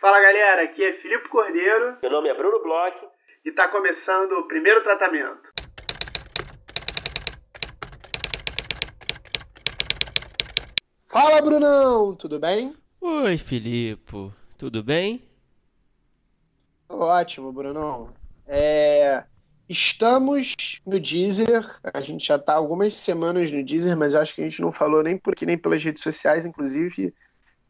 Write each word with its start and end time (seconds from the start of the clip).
Fala 0.00 0.18
galera, 0.18 0.62
aqui 0.62 0.82
é 0.82 0.94
Filipe 0.94 1.28
Cordeiro. 1.28 1.98
Meu 2.00 2.10
nome 2.10 2.30
é 2.30 2.34
Bruno 2.34 2.62
Bloch. 2.62 2.96
E 3.44 3.50
está 3.50 3.68
começando 3.68 4.32
o 4.32 4.48
primeiro 4.48 4.82
tratamento. 4.82 5.52
Fala 11.06 11.42
Brunão, 11.42 12.16
tudo 12.16 12.40
bem? 12.40 12.74
Oi 12.98 13.36
Filipe, 13.36 14.32
tudo 14.56 14.82
bem? 14.82 15.22
Ótimo, 16.88 17.52
Brunão. 17.52 18.14
É... 18.46 19.22
Estamos 19.68 20.80
no 20.86 20.98
Deezer, 20.98 21.78
a 21.92 22.00
gente 22.00 22.26
já 22.26 22.36
está 22.36 22.54
algumas 22.54 22.94
semanas 22.94 23.52
no 23.52 23.62
Deezer, 23.62 23.94
mas 23.98 24.14
eu 24.14 24.20
acho 24.22 24.34
que 24.34 24.40
a 24.40 24.48
gente 24.48 24.62
não 24.62 24.72
falou 24.72 25.02
nem 25.02 25.18
por 25.18 25.34
aqui, 25.34 25.44
nem 25.44 25.58
pelas 25.58 25.84
redes 25.84 26.02
sociais, 26.02 26.46
inclusive 26.46 27.14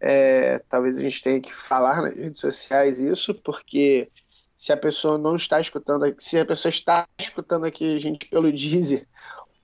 é, 0.00 0.60
talvez 0.68 0.96
a 0.96 1.02
gente 1.02 1.22
tenha 1.22 1.40
que 1.40 1.52
falar 1.52 2.02
nas 2.02 2.14
redes 2.14 2.40
sociais 2.40 2.98
isso, 3.00 3.34
porque 3.34 4.10
se 4.56 4.72
a 4.72 4.76
pessoa 4.76 5.18
não 5.18 5.36
está 5.36 5.60
escutando, 5.60 6.14
se 6.18 6.38
a 6.38 6.46
pessoa 6.46 6.70
está 6.70 7.06
escutando 7.18 7.64
aqui 7.64 7.94
a 7.94 7.98
gente 7.98 8.26
pelo 8.26 8.50
Deezer 8.52 9.06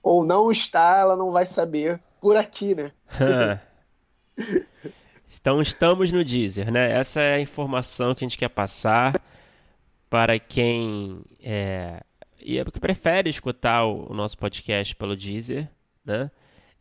ou 0.01 0.25
não 0.25 0.51
está, 0.51 0.97
ela 0.99 1.15
não 1.15 1.31
vai 1.31 1.45
saber 1.45 1.99
por 2.21 2.35
aqui, 2.35 2.75
né? 2.75 2.91
então 5.39 5.61
estamos 5.61 6.11
no 6.11 6.23
Deezer, 6.23 6.71
né? 6.71 6.91
Essa 6.91 7.21
é 7.21 7.35
a 7.35 7.41
informação 7.41 8.13
que 8.13 8.23
a 8.23 8.27
gente 8.27 8.37
quer 8.37 8.49
passar 8.49 9.13
para 10.09 10.39
quem 10.39 11.21
é, 11.41 12.01
e 12.39 12.57
é 12.57 12.63
prefere 12.63 13.29
escutar 13.29 13.85
o, 13.85 14.11
o, 14.11 14.13
nosso 14.13 14.37
podcast 14.37 14.95
pelo 14.95 15.15
Deezer, 15.15 15.69
né? 16.05 16.31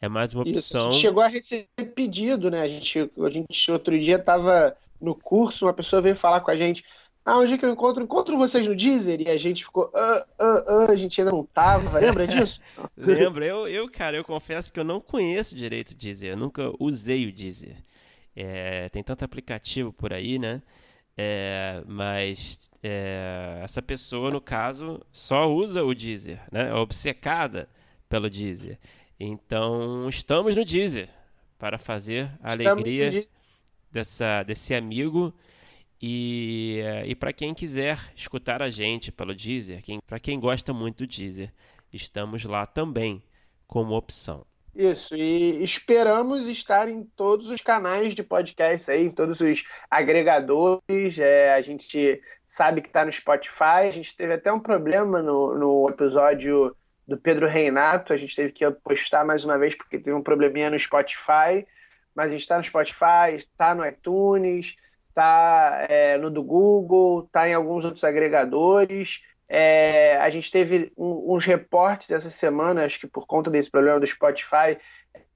É 0.01 0.09
mais 0.09 0.35
uma 0.35 0.43
opção. 0.43 0.59
Isso, 0.59 0.77
a 0.77 0.91
gente 0.91 1.01
chegou 1.01 1.23
a 1.23 1.29
receber 1.29 1.67
pedido, 1.95 2.51
né? 2.51 2.61
A 2.61 2.69
gente, 2.69 3.11
a 3.19 3.31
gente 3.31 3.71
outro 3.71 3.99
dia 3.99 4.17
estava 4.17 4.77
no 5.01 5.15
curso, 5.15 5.67
uma 5.67 5.73
pessoa 5.73 6.03
veio 6.03 6.17
falar 6.17 6.41
com 6.41 6.51
a 6.51 6.57
gente. 6.57 6.85
Ah, 7.25 7.39
onde 7.39 7.55
é 7.55 7.59
que 7.59 7.65
eu 7.65 7.73
encontro? 7.73 8.03
Encontro 8.03 8.39
vocês 8.39 8.69
no 8.69 8.77
Deezer? 8.77 9.21
E 9.21 9.29
a 9.29 9.37
gente 9.37 9.65
ficou, 9.65 9.91
ah, 9.93 10.27
ah, 10.39 10.65
ah, 10.69 10.93
a 10.93 10.97
gente 10.97 11.21
ainda 11.21 11.33
não 11.33 11.45
tava, 11.45 11.99
lembra 11.99 12.25
disso? 12.29 12.61
Lembro, 12.97 13.45
eu, 13.45 13.67
eu, 13.67 13.91
cara, 13.91 14.17
eu 14.17 14.23
confesso 14.23 14.73
que 14.73 14.79
eu 14.79 14.85
não 14.85 15.01
conheço 15.01 15.57
direito 15.57 15.91
o 15.91 15.95
Deezer, 15.97 16.31
eu 16.31 16.37
nunca 16.37 16.73
usei 16.79 17.27
o 17.27 17.33
Deezer. 17.33 17.77
É, 18.37 18.89
tem 18.91 19.03
tanto 19.03 19.25
aplicativo 19.25 19.93
por 19.93 20.13
aí, 20.13 20.39
né? 20.39 20.63
É, 21.17 21.83
mas 21.87 22.71
é, 22.83 23.61
essa 23.65 23.83
pessoa, 23.83 24.31
no 24.31 24.41
caso, 24.41 25.01
só 25.11 25.51
usa 25.51 25.83
o 25.83 25.95
Deezer, 25.95 26.41
né? 26.53 26.69
É 26.69 26.75
obcecada 26.75 27.69
pelo 28.09 28.31
Deezer. 28.31 28.79
Então, 29.19 30.09
estamos 30.09 30.55
no 30.55 30.65
Deezer 30.65 31.09
para 31.59 31.79
fazer 31.79 32.31
a 32.43 32.53
alegria 32.53 33.11
dessa, 33.91 34.43
desse 34.43 34.75
amigo. 34.75 35.35
E, 36.01 36.83
e 37.07 37.15
para 37.15 37.33
quem 37.33 37.55
quiser 37.55 37.99
escutar 38.15 38.61
a 38.61 38.69
gente 38.69 39.11
pelo 39.11 39.35
Deezer, 39.35 39.83
quem, 39.83 40.01
para 40.07 40.21
quem 40.21 40.39
gosta 40.39 40.73
muito 40.73 40.99
do 40.99 41.07
Deezer, 41.07 41.51
estamos 41.93 42.45
lá 42.45 42.67
também 42.67 43.23
como 43.67 43.97
opção. 43.97 44.45
Isso, 44.75 45.17
e 45.17 45.65
esperamos 45.65 46.47
estar 46.47 46.87
em 46.87 47.03
todos 47.03 47.49
os 47.49 47.63
canais 47.63 48.15
de 48.15 48.23
podcast 48.23 48.91
aí, 48.91 49.07
em 49.07 49.11
todos 49.11 49.41
os 49.41 49.65
agregadores. 49.91 51.19
É, 51.19 51.55
a 51.55 51.63
gente 51.63 52.21
sabe 52.45 52.83
que 52.83 52.89
está 52.89 53.03
no 53.03 53.11
Spotify. 53.11 53.89
A 53.89 53.91
gente 53.91 54.15
teve 54.15 54.35
até 54.35 54.53
um 54.53 54.61
problema 54.61 55.23
no, 55.23 55.55
no 55.55 55.89
episódio 55.89 56.77
do 57.07 57.17
Pedro 57.17 57.47
Reinato. 57.47 58.13
A 58.13 58.17
gente 58.17 58.35
teve 58.35 58.53
que 58.53 58.69
postar 58.71 59.25
mais 59.25 59.45
uma 59.45 59.59
vez 59.59 59.75
porque 59.75 59.99
teve 59.99 60.13
um 60.13 60.23
probleminha 60.23 60.71
no 60.71 60.79
Spotify. 60.79 61.67
Mas 62.15 62.27
a 62.27 62.31
gente 62.31 62.41
está 62.41 62.57
no 62.57 62.65
Spotify, 62.65 63.35
está 63.35 63.75
no 63.75 63.87
iTunes, 63.87 64.77
está 65.09 65.87
é, 65.89 66.17
no 66.19 66.31
do 66.31 66.43
Google, 66.43 67.25
está 67.25 67.49
em 67.49 67.55
alguns 67.55 67.85
outros 67.85 68.05
agregadores. 68.05 69.23
É, 69.49 70.17
a 70.17 70.29
gente 70.31 70.51
teve 70.51 70.93
um, 70.97 71.35
uns 71.35 71.45
reportes 71.45 72.11
essa 72.11 72.31
semana, 72.31 72.85
acho 72.85 72.99
que 72.99 73.07
por 73.07 73.27
conta 73.27 73.51
desse 73.51 73.71
problema 73.71 74.01
do 74.01 74.07
Spotify, 74.07 74.79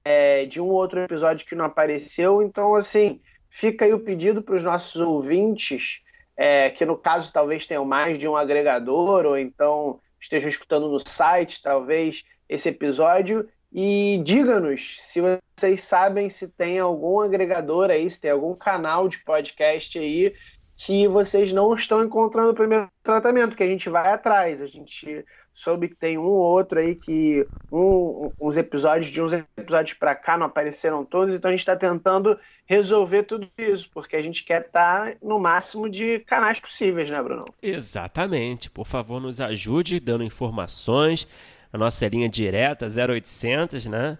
é, 0.03 0.45
de 0.45 0.59
um 0.59 0.67
outro 0.67 1.01
episódio 1.01 1.45
que 1.47 1.55
não 1.55 1.65
apareceu. 1.65 2.41
Então, 2.41 2.75
assim, 2.75 3.21
fica 3.49 3.85
aí 3.85 3.93
o 3.93 3.99
pedido 3.99 4.41
para 4.41 4.55
os 4.55 4.63
nossos 4.63 4.99
ouvintes, 4.99 6.01
é, 6.35 6.69
que 6.69 6.85
no 6.85 6.97
caso 6.97 7.31
talvez 7.31 7.65
tenham 7.65 7.85
mais 7.85 8.17
de 8.17 8.27
um 8.27 8.35
agregador, 8.35 9.25
ou 9.25 9.37
então 9.37 9.99
estejam 10.21 10.47
escutando 10.47 10.87
no 10.87 10.99
site, 10.99 11.61
talvez, 11.61 12.23
esse 12.47 12.69
episódio. 12.69 13.49
E 13.73 14.21
diga-nos 14.23 14.97
se 15.01 15.21
vocês 15.21 15.81
sabem 15.81 16.29
se 16.29 16.49
tem 16.49 16.77
algum 16.79 17.19
agregador 17.19 17.89
aí, 17.89 18.09
se 18.09 18.21
tem 18.21 18.31
algum 18.31 18.53
canal 18.53 19.07
de 19.07 19.19
podcast 19.23 19.97
aí 19.97 20.33
que 20.73 21.07
vocês 21.07 21.51
não 21.51 21.73
estão 21.73 22.03
encontrando 22.03 22.51
o 22.51 22.55
primeiro 22.55 22.89
tratamento, 23.03 23.55
que 23.55 23.63
a 23.63 23.67
gente 23.67 23.89
vai 23.89 24.11
atrás. 24.11 24.61
A 24.61 24.67
gente 24.67 25.25
soube 25.53 25.89
que 25.89 25.95
tem 25.95 26.17
um 26.17 26.23
ou 26.23 26.37
outro 26.37 26.79
aí 26.79 26.95
que 26.95 27.45
um, 27.71 28.31
uns 28.39 28.57
episódios 28.57 29.09
de 29.09 29.21
uns 29.21 29.33
episódios 29.33 29.97
para 29.97 30.15
cá 30.15 30.37
não 30.37 30.45
apareceram 30.45 31.03
todos, 31.03 31.35
então 31.35 31.49
a 31.49 31.51
gente 31.51 31.59
está 31.59 31.75
tentando 31.75 32.39
resolver 32.65 33.23
tudo 33.23 33.49
isso, 33.57 33.89
porque 33.93 34.15
a 34.15 34.21
gente 34.21 34.43
quer 34.43 34.61
estar 34.61 35.11
tá 35.11 35.17
no 35.21 35.37
máximo 35.37 35.89
de 35.89 36.19
canais 36.19 36.59
possíveis, 36.59 37.09
né, 37.09 37.21
Bruno? 37.21 37.45
Exatamente. 37.61 38.69
Por 38.69 38.87
favor, 38.87 39.19
nos 39.19 39.41
ajude 39.41 39.99
dando 39.99 40.23
informações. 40.23 41.27
A 41.73 41.77
nossa 41.77 42.07
linha 42.07 42.29
direta 42.29 42.87
0800, 42.87 43.87
né? 43.87 44.17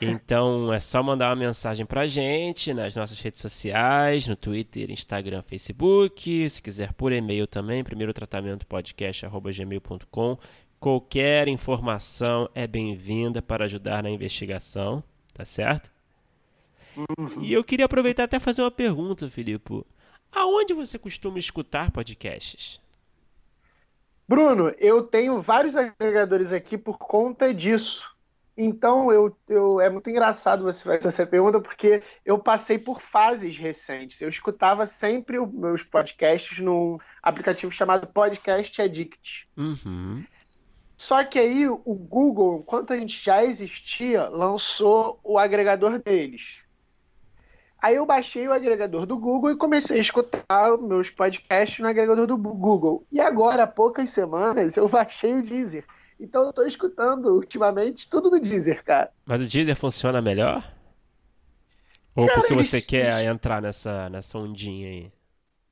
Então 0.00 0.72
é 0.72 0.78
só 0.78 1.02
mandar 1.02 1.28
uma 1.28 1.36
mensagem 1.36 1.86
pra 1.86 2.06
gente 2.06 2.74
nas 2.74 2.94
nossas 2.94 3.18
redes 3.20 3.40
sociais, 3.40 4.28
no 4.28 4.36
Twitter, 4.36 4.90
Instagram, 4.90 5.42
Facebook. 5.42 6.50
Se 6.50 6.60
quiser 6.60 6.92
por 6.92 7.12
e-mail 7.12 7.46
também, 7.46 7.82
primeiro 7.82 8.12
tratamento 8.12 8.66
podcast.gmail.com. 8.66 10.38
Qualquer 10.78 11.48
informação 11.48 12.48
é 12.54 12.66
bem-vinda 12.66 13.40
para 13.40 13.64
ajudar 13.64 14.02
na 14.02 14.10
investigação, 14.10 15.02
tá 15.32 15.44
certo? 15.44 15.90
Uhum. 16.96 17.42
E 17.42 17.52
eu 17.52 17.64
queria 17.64 17.86
aproveitar 17.86 18.24
até 18.24 18.38
fazer 18.38 18.62
uma 18.62 18.70
pergunta, 18.70 19.28
Filipe. 19.30 19.82
Aonde 20.30 20.74
você 20.74 20.98
costuma 20.98 21.38
escutar 21.38 21.90
podcasts? 21.90 22.80
Bruno, 24.28 24.74
eu 24.78 25.02
tenho 25.04 25.40
vários 25.40 25.76
agregadores 25.76 26.52
aqui 26.52 26.76
por 26.76 26.98
conta 26.98 27.54
disso. 27.54 28.15
Então, 28.56 29.12
eu, 29.12 29.36
eu, 29.48 29.80
é 29.80 29.90
muito 29.90 30.08
engraçado 30.08 30.62
você 30.62 30.82
fazer 30.82 31.08
essa 31.08 31.26
pergunta, 31.26 31.60
porque 31.60 32.02
eu 32.24 32.38
passei 32.38 32.78
por 32.78 33.02
fases 33.02 33.58
recentes. 33.58 34.20
Eu 34.20 34.30
escutava 34.30 34.86
sempre 34.86 35.38
os 35.38 35.52
meus 35.52 35.82
podcasts 35.82 36.58
num 36.58 36.98
aplicativo 37.22 37.70
chamado 37.70 38.06
Podcast 38.06 38.80
Addict. 38.80 39.46
Uhum. 39.56 40.24
Só 40.96 41.22
que 41.22 41.38
aí 41.38 41.68
o 41.68 41.94
Google, 41.94 42.60
enquanto 42.60 42.94
a 42.94 42.96
gente 42.96 43.22
já 43.22 43.44
existia, 43.44 44.28
lançou 44.30 45.20
o 45.22 45.38
agregador 45.38 45.98
deles. 45.98 46.64
Aí 47.82 47.96
eu 47.96 48.06
baixei 48.06 48.48
o 48.48 48.52
agregador 48.52 49.04
do 49.04 49.18
Google 49.18 49.50
e 49.50 49.56
comecei 49.56 49.98
a 49.98 50.00
escutar 50.00 50.78
meus 50.78 51.10
podcasts 51.10 51.78
no 51.78 51.88
agregador 51.88 52.26
do 52.26 52.38
Google. 52.38 53.06
E 53.12 53.20
agora, 53.20 53.64
há 53.64 53.66
poucas 53.66 54.08
semanas, 54.08 54.78
eu 54.78 54.88
baixei 54.90 55.34
o 55.34 55.42
Deezer. 55.42 55.84
Então 56.18 56.44
eu 56.44 56.52
tô 56.52 56.62
escutando 56.62 57.26
ultimamente 57.34 58.08
tudo 58.08 58.30
no 58.30 58.40
Deezer, 58.40 58.82
cara. 58.84 59.10
Mas 59.24 59.40
o 59.40 59.46
Deezer 59.46 59.76
funciona 59.76 60.22
melhor? 60.22 60.64
Ou 62.14 62.26
cara, 62.26 62.40
porque 62.40 62.54
você 62.54 62.76
eles, 62.76 62.86
quer 62.86 63.12
eles... 63.12 63.30
entrar 63.30 63.60
nessa, 63.60 64.08
nessa 64.08 64.38
ondinha 64.38 64.88
aí? 64.88 65.12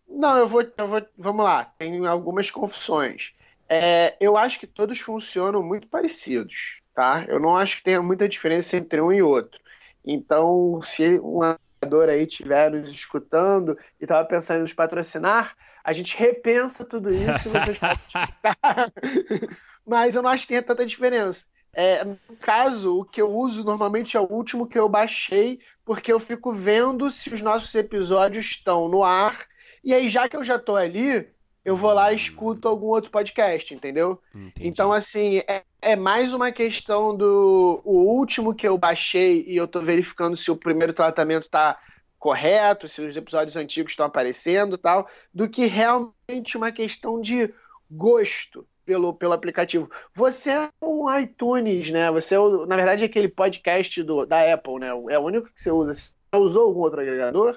Não, 0.07 0.37
eu 0.37 0.47
vou, 0.47 0.63
eu 0.77 0.89
vou. 0.89 1.03
Vamos 1.17 1.45
lá, 1.45 1.65
tem 1.65 2.07
algumas 2.07 2.51
confusões. 2.51 3.33
É, 3.69 4.15
eu 4.21 4.37
acho 4.37 4.61
que 4.61 4.67
todos 4.67 5.01
funcionam 5.01 5.63
muito 5.63 5.89
parecidos, 5.89 6.81
tá? 6.95 7.25
Eu 7.27 7.41
não 7.41 7.57
acho 7.57 7.79
que 7.79 7.85
tenha 7.85 8.03
muita 8.03 8.29
diferença 8.29 8.77
entre 8.77 9.01
um 9.01 9.11
e 9.11 9.23
outro. 9.23 9.59
Então, 10.05 10.81
se 10.83 11.19
um 11.21 11.41
apoiador 11.43 12.11
aí 12.11 12.25
estiver 12.25 12.71
nos 12.71 12.91
escutando 12.91 13.77
e 13.99 14.05
estava 14.05 14.27
pensando 14.27 14.59
em 14.59 14.63
nos 14.63 14.75
patrocinar, 14.75 15.57
a 15.83 15.93
gente 15.93 16.17
repensa 16.17 16.85
tudo 16.85 17.11
isso 17.11 17.49
e 17.49 17.53
vocês 17.53 17.79
podem 17.79 17.99
Mas 19.87 20.15
eu 20.15 20.23
não 20.23 20.31
acho 20.31 20.45
que 20.45 20.49
tenha 20.49 20.63
tanta 20.63 20.87
diferença. 20.87 21.47
É, 21.75 22.05
no 22.05 22.19
caso, 22.41 23.01
o 23.01 23.05
que 23.05 23.21
eu 23.21 23.31
uso 23.31 23.65
normalmente 23.65 24.17
é 24.17 24.21
o 24.21 24.31
último 24.31 24.67
que 24.67 24.79
eu 24.79 24.89
baixei, 24.89 25.61
porque 25.85 26.13
eu 26.13 26.21
fico 26.21 26.53
vendo 26.53 27.11
se 27.11 27.35
os 27.35 27.43
nossos 27.43 27.75
episódios 27.75 28.47
estão 28.47 28.89
no 28.89 29.03
ar. 29.03 29.47
E 29.83 29.93
aí, 29.93 30.09
já 30.09 30.29
que 30.29 30.37
eu 30.37 30.45
já 30.45 30.57
estou 30.57 30.77
ali, 30.77 31.29
eu 31.65 31.77
vou 31.77 31.93
lá 31.93 32.13
e 32.13 32.17
escuto 32.17 32.69
algum 32.69 32.87
outro 32.87 33.11
podcast, 33.11 33.75
entendeu? 33.75 34.21
Entendi. 34.35 34.69
Então, 34.69 34.93
assim, 34.93 35.39
é, 35.49 35.63
é, 35.83 35.97
mais 35.97 36.33
uma 36.33 36.53
questão 36.53 37.17
do 37.17 37.81
o 37.85 38.03
último 38.17 38.55
que 38.55 38.69
eu 38.69 38.79
baixei 38.79 39.45
e 39.47 39.57
eu 39.57 39.67
tô 39.67 39.83
verificando 39.83 40.37
se 40.37 40.51
o 40.51 40.57
primeiro 40.57 40.93
tratamento 40.93 41.49
tá 41.49 41.79
correto, 42.19 42.89
se 42.89 43.03
os 43.03 43.17
episódios 43.17 43.57
antigos 43.57 43.93
estão 43.93 44.07
aparecendo 44.07 44.79
tal, 44.79 45.09
do 45.33 45.49
que 45.49 45.67
realmente 45.67 46.57
uma 46.57 46.73
questão 46.73 47.21
de 47.21 47.53
gosto 47.91 48.67
pelo, 48.85 49.15
pelo 49.15 49.33
aplicativo. 49.33 49.91
Você 50.15 50.51
é 50.51 50.71
um 50.83 51.19
iTunes, 51.19 51.91
né? 51.91 52.11
Você, 52.11 52.35
é, 52.35 52.39
na 52.67 52.77
verdade, 52.77 53.03
é 53.03 53.07
aquele 53.07 53.29
podcast 53.29 54.03
do, 54.03 54.27
da 54.27 54.53
Apple, 54.53 54.79
né? 54.79 54.89
É 54.89 55.19
o 55.19 55.23
único 55.23 55.49
que 55.53 55.61
você 55.61 55.71
usa. 55.71 55.95
Você 55.95 56.13
usou 56.35 56.65
algum 56.65 56.81
outro 56.81 57.01
agregador? 57.01 57.57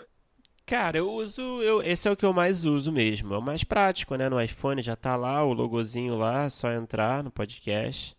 Cara, 0.65 0.97
eu 0.97 1.09
uso. 1.09 1.41
Eu, 1.61 1.81
esse 1.81 2.07
é 2.07 2.11
o 2.11 2.15
que 2.17 2.25
eu 2.25 2.33
mais 2.33 2.65
uso 2.65 2.91
mesmo. 2.91 3.33
É 3.33 3.37
o 3.37 3.41
mais 3.41 3.63
prático, 3.63 4.15
né? 4.15 4.27
No 4.27 4.41
iPhone 4.41 4.81
já 4.81 4.95
tá 4.95 5.15
lá, 5.15 5.43
o 5.43 5.53
logozinho 5.53 6.17
lá, 6.17 6.49
só 6.49 6.71
entrar 6.71 7.23
no 7.23 7.31
podcast. 7.31 8.15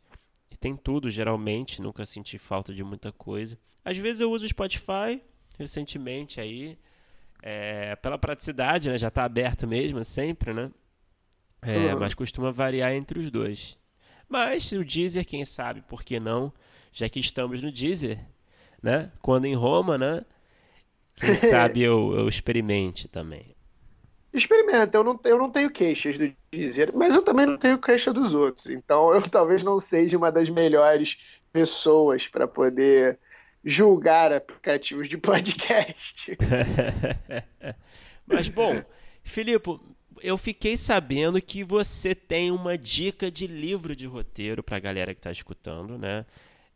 E 0.51 0.57
tem 0.57 0.75
tudo, 0.75 1.11
geralmente. 1.11 1.83
Nunca 1.83 2.07
senti 2.07 2.39
falta 2.39 2.73
de 2.73 2.83
muita 2.83 3.13
coisa. 3.13 3.59
Às 3.85 3.99
vezes 3.99 4.21
eu 4.21 4.31
uso 4.31 4.47
o 4.47 4.49
Spotify, 4.49 5.21
recentemente 5.59 6.41
aí. 6.41 6.79
É, 7.43 7.95
pela 7.97 8.19
praticidade, 8.19 8.89
né? 8.89 8.99
Já 8.99 9.11
tá 9.11 9.25
aberto 9.25 9.67
mesmo, 9.67 10.03
sempre, 10.03 10.53
né? 10.53 10.71
É, 11.63 11.93
uhum. 11.93 12.01
Mas 12.01 12.15
costuma 12.15 12.53
variar 12.53 12.93
entre 12.93 13.19
os 13.19 13.31
dois. 13.31 13.77
Mas 14.29 14.71
o 14.73 14.85
Deezer, 14.85 15.27
quem 15.27 15.45
sabe, 15.45 15.83
por 15.83 16.05
que 16.05 16.21
não? 16.21 16.53
Já 16.93 17.09
que 17.09 17.19
estamos 17.19 17.63
no 17.63 17.73
Deezer, 17.73 18.19
né? 18.83 19.11
Quando 19.23 19.47
em 19.47 19.55
Roma, 19.55 19.97
né? 19.97 20.25
Quem 21.17 21.35
sabe 21.37 21.83
eu, 21.83 22.15
eu 22.15 22.29
experimente 22.29 23.09
também. 23.09 23.57
Experimenta, 24.33 24.99
eu 24.99 25.03
não, 25.03 25.19
eu 25.25 25.39
não 25.39 25.51
tenho 25.51 25.71
queixas 25.71 26.19
do 26.19 26.31
Deezer, 26.53 26.93
mas 26.95 27.15
eu 27.15 27.23
também 27.23 27.47
não 27.47 27.57
tenho 27.57 27.79
queixa 27.79 28.13
dos 28.13 28.35
outros. 28.35 28.67
Então 28.67 29.15
eu 29.15 29.23
talvez 29.29 29.63
não 29.63 29.81
seja 29.81 30.17
uma 30.17 30.31
das 30.31 30.49
melhores 30.49 31.19
pessoas 31.53 32.29
para 32.29 32.47
poder 32.47 33.19
julgar 33.65 34.33
aplicativos 34.33 35.09
de 35.09 35.17
podcast. 35.19 36.37
mas 38.27 38.49
bom, 38.49 38.83
Filipe, 39.25 39.81
eu 40.23 40.37
fiquei 40.37 40.77
sabendo 40.77 41.41
que 41.41 41.65
você 41.65 42.15
tem 42.15 42.51
uma 42.51 42.77
dica 42.77 43.31
de 43.31 43.47
livro 43.47 43.95
de 43.95 44.07
roteiro 44.07 44.63
para 44.63 44.77
a 44.77 44.81
galera 44.81 45.15
que 45.15 45.21
está 45.21 45.31
escutando, 45.31 45.99
né? 45.99 46.25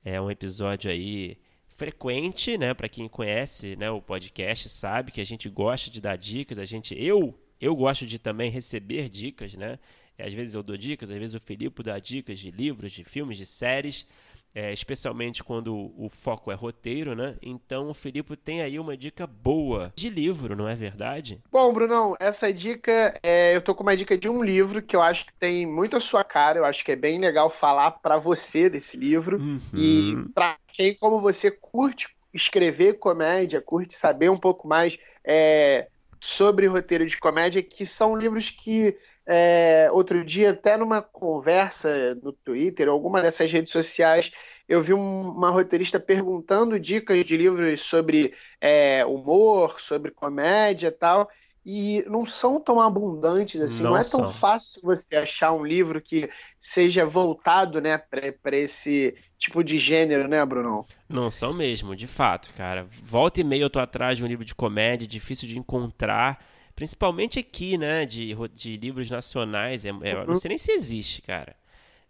É 0.04 0.20
um 0.20 0.30
episódio 0.30 0.90
aí 0.90 1.38
frequente, 1.76 2.56
né? 2.56 2.74
Para 2.74 2.88
quem 2.88 3.08
conhece, 3.08 3.76
né, 3.76 3.90
o 3.90 4.00
podcast 4.00 4.68
sabe 4.68 5.10
que 5.10 5.20
a 5.20 5.26
gente 5.26 5.48
gosta 5.48 5.90
de 5.90 6.00
dar 6.00 6.16
dicas. 6.16 6.58
A 6.58 6.64
gente, 6.64 6.94
eu, 6.96 7.38
eu 7.60 7.74
gosto 7.74 8.06
de 8.06 8.18
também 8.18 8.50
receber 8.50 9.08
dicas, 9.08 9.54
né? 9.54 9.78
Às 10.18 10.32
vezes 10.32 10.54
eu 10.54 10.62
dou 10.62 10.76
dicas, 10.76 11.10
às 11.10 11.18
vezes 11.18 11.34
o 11.34 11.40
Filipe 11.40 11.82
dá 11.82 11.98
dicas 11.98 12.38
de 12.38 12.50
livros, 12.50 12.92
de 12.92 13.02
filmes, 13.02 13.36
de 13.36 13.46
séries 13.46 14.06
é, 14.54 14.72
especialmente 14.72 15.42
quando 15.42 15.92
o 15.96 16.08
foco 16.08 16.50
é 16.50 16.54
roteiro, 16.54 17.14
né? 17.14 17.36
Então 17.42 17.88
o 17.88 17.94
Filipe 17.94 18.36
tem 18.36 18.62
aí 18.62 18.78
uma 18.78 18.96
dica 18.96 19.26
boa 19.26 19.92
de 19.94 20.10
livro, 20.10 20.54
não 20.54 20.68
é 20.68 20.74
verdade? 20.74 21.40
Bom, 21.50 21.72
Brunão, 21.72 22.14
essa 22.20 22.52
dica, 22.52 23.14
é, 23.22 23.54
eu 23.56 23.62
tô 23.62 23.74
com 23.74 23.82
uma 23.82 23.96
dica 23.96 24.16
de 24.16 24.28
um 24.28 24.42
livro 24.42 24.82
que 24.82 24.94
eu 24.94 25.02
acho 25.02 25.26
que 25.26 25.32
tem 25.34 25.66
muito 25.66 25.96
a 25.96 26.00
sua 26.00 26.22
cara, 26.22 26.58
eu 26.58 26.64
acho 26.64 26.84
que 26.84 26.92
é 26.92 26.96
bem 26.96 27.18
legal 27.18 27.50
falar 27.50 27.92
para 27.92 28.18
você 28.18 28.68
desse 28.68 28.96
livro 28.96 29.38
uhum. 29.38 29.60
e 29.74 30.16
para 30.34 30.56
quem 30.68 30.94
como 30.94 31.20
você 31.20 31.50
curte 31.50 32.08
escrever 32.32 32.98
comédia, 32.98 33.60
curte 33.60 33.94
saber 33.94 34.30
um 34.30 34.38
pouco 34.38 34.66
mais 34.66 34.98
é, 35.24 35.88
sobre 36.18 36.66
roteiro 36.66 37.06
de 37.06 37.18
comédia, 37.18 37.62
que 37.62 37.84
são 37.84 38.16
livros 38.16 38.50
que 38.50 38.96
é, 39.26 39.88
outro 39.92 40.24
dia, 40.24 40.50
até 40.50 40.76
numa 40.76 41.00
conversa 41.00 42.14
no 42.22 42.32
Twitter, 42.32 42.88
alguma 42.88 43.22
dessas 43.22 43.50
redes 43.50 43.72
sociais, 43.72 44.32
eu 44.68 44.82
vi 44.82 44.92
um, 44.92 45.30
uma 45.30 45.50
roteirista 45.50 46.00
perguntando 46.00 46.78
dicas 46.78 47.24
de 47.24 47.36
livros 47.36 47.82
sobre 47.82 48.34
é, 48.60 49.04
humor, 49.06 49.80
sobre 49.80 50.10
comédia 50.10 50.88
e 50.88 50.92
tal, 50.92 51.28
e 51.64 52.04
não 52.08 52.26
são 52.26 52.60
tão 52.60 52.80
abundantes 52.80 53.60
assim. 53.60 53.84
Não, 53.84 53.90
não 53.90 53.96
é 53.96 54.02
tão 54.02 54.24
são. 54.24 54.32
fácil 54.32 54.80
você 54.82 55.16
achar 55.16 55.52
um 55.52 55.64
livro 55.64 56.00
que 56.00 56.28
seja 56.58 57.06
voltado 57.06 57.80
né, 57.80 57.98
para 57.98 58.56
esse 58.56 59.14
tipo 59.38 59.62
de 59.62 59.78
gênero, 59.78 60.28
né, 60.28 60.44
Bruno? 60.44 60.84
Não 61.08 61.30
são 61.30 61.52
mesmo, 61.52 61.94
de 61.94 62.08
fato, 62.08 62.52
cara. 62.56 62.86
Volta 62.90 63.40
e 63.40 63.44
meia 63.44 63.62
eu 63.62 63.70
tô 63.70 63.78
atrás 63.78 64.18
de 64.18 64.24
um 64.24 64.26
livro 64.26 64.44
de 64.44 64.54
comédia, 64.54 65.06
difícil 65.06 65.46
de 65.46 65.58
encontrar. 65.58 66.44
Principalmente 66.82 67.38
aqui, 67.38 67.78
né? 67.78 68.04
De, 68.04 68.34
de 68.52 68.76
livros 68.76 69.08
nacionais. 69.08 69.86
É, 69.86 69.90
é, 69.90 69.92
uhum. 70.16 70.26
Não 70.26 70.34
sei 70.34 70.48
nem 70.48 70.58
se 70.58 70.72
existe, 70.72 71.22
cara. 71.22 71.54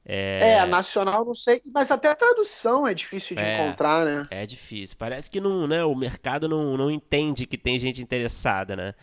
É... 0.03 0.55
é, 0.55 0.67
nacional 0.67 1.27
não 1.27 1.35
sei, 1.35 1.61
mas 1.75 1.91
até 1.91 2.09
a 2.09 2.15
tradução 2.15 2.87
é 2.89 2.95
difícil 2.95 3.37
de 3.37 3.43
é, 3.43 3.55
encontrar, 3.55 4.07
né? 4.07 4.27
É 4.31 4.47
difícil. 4.47 4.97
Parece 4.99 5.29
que 5.31 5.43
não, 5.43 5.67
né, 5.69 5.85
o 5.85 5.95
mercado 5.95 6.49
não, 6.49 6.75
não 6.75 6.91
entende 6.91 7.47
que 7.47 7.59
tem 7.59 7.79
gente 7.79 8.01
interessada, 8.01 8.75
né? 8.75 8.95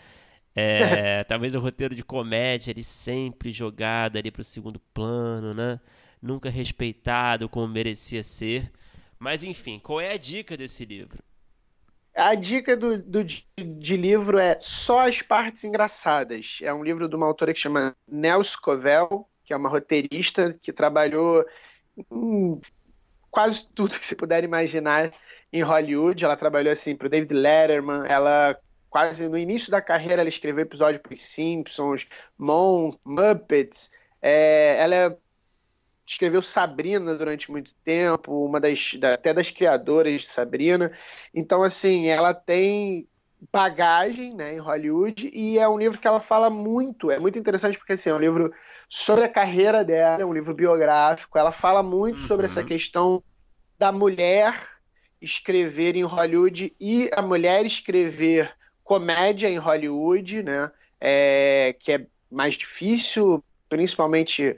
É, 0.56 1.24
talvez 1.30 1.54
o 1.54 1.60
roteiro 1.60 1.94
de 1.94 2.04
comédia 2.04 2.72
ele 2.72 2.82
sempre 2.82 3.54
jogado 3.54 4.18
ali 4.18 4.32
para 4.32 4.42
o 4.42 4.44
segundo 4.44 4.80
plano, 4.92 5.54
né? 5.54 5.80
Nunca 6.20 6.50
respeitado 6.50 7.48
como 7.48 7.68
merecia 7.68 8.24
ser. 8.24 8.72
Mas 9.20 9.44
enfim, 9.44 9.78
qual 9.78 10.02
é 10.02 10.14
a 10.14 10.18
dica 10.18 10.58
desse 10.58 10.84
livro? 10.84 11.29
A 12.16 12.36
dica 12.36 12.76
do, 12.76 12.98
do, 12.98 13.24
de 13.24 13.98
livro 13.98 14.38
é 14.38 14.58
Só 14.60 15.08
as 15.08 15.22
Partes 15.22 15.64
Engraçadas. 15.64 16.60
É 16.62 16.74
um 16.74 16.84
livro 16.84 17.08
de 17.08 17.16
uma 17.16 17.26
autora 17.26 17.54
que 17.54 17.60
chama 17.60 17.96
Nell 18.08 18.44
Scovell, 18.44 19.28
que 19.46 19.54
é 19.54 19.58
uma 19.58 19.70
roteirista 19.70 20.58
que 20.62 20.74
trabalhou 20.74 21.46
em 22.12 22.60
quase 23.32 23.68
tudo 23.74 23.98
que 23.98 24.06
você 24.06 24.16
puder 24.16 24.44
imaginar 24.44 25.12
em 25.52 25.62
Hollywood. 25.62 26.24
Ela 26.24 26.36
trabalhou 26.36 26.74
assim 26.74 26.96
para 26.96 27.08
o 27.08 27.10
David 27.10 27.34
Letterman, 27.34 28.06
ela 28.08 28.58
quase 28.90 29.30
no 29.30 29.38
início 29.38 29.72
da 29.72 29.82
carreira 29.82 30.22
ela 30.22 30.30
escreveu 30.30 30.64
episódio 30.64 31.00
para 31.00 31.14
os 31.14 31.22
Simpsons, 31.22 32.08
Mon, 32.38 32.92
Muppets. 33.06 33.92
É, 34.22 34.78
ela 34.80 34.96
é 34.96 35.18
escreveu 36.14 36.42
Sabrina 36.42 37.16
durante 37.16 37.52
muito 37.52 37.72
tempo, 37.84 38.46
uma 38.46 38.60
das 38.60 38.96
da, 38.96 39.14
até 39.14 39.34
das 39.34 39.52
criadoras 39.52 40.22
de 40.22 40.28
Sabrina. 40.28 40.92
Então, 41.34 41.62
assim, 41.62 42.08
ela 42.08 42.34
tem 42.34 43.08
bagagem 43.52 44.36
né, 44.36 44.56
em 44.56 44.60
Hollywood 44.60 45.30
e 45.32 45.58
é 45.58 45.70
um 45.70 45.78
livro 45.78 46.00
que 46.00 46.08
ela 46.08 46.20
fala 46.20 46.50
muito. 46.50 47.12
É 47.12 47.20
muito 47.20 47.38
interessante 47.38 47.78
porque 47.78 47.94
assim, 47.94 48.10
é 48.10 48.14
um 48.14 48.20
livro 48.20 48.52
sobre 48.90 49.24
a 49.24 49.30
carreira 49.30 49.84
dela, 49.84 50.22
é 50.22 50.26
um 50.26 50.34
livro 50.34 50.54
biográfico. 50.54 51.38
Ela 51.38 51.52
fala 51.52 51.84
muito 51.84 52.20
uhum. 52.20 52.28
sobre 52.28 52.48
essa 52.48 52.64
questão 52.64 53.24
da 53.78 53.92
mulher 53.92 54.56
escrever 55.22 55.96
em 55.96 56.04
Hollywood 56.04 56.76
e 56.80 57.10
a 57.14 57.22
mulher 57.22 57.66
escrever 57.66 58.52
comédia 58.84 59.48
em 59.48 59.58
Hollywood, 59.58 60.42
né? 60.44 60.72
É, 61.00 61.76
que 61.80 61.92
é 61.94 62.06
mais 62.30 62.56
difícil, 62.56 63.44
principalmente 63.70 64.58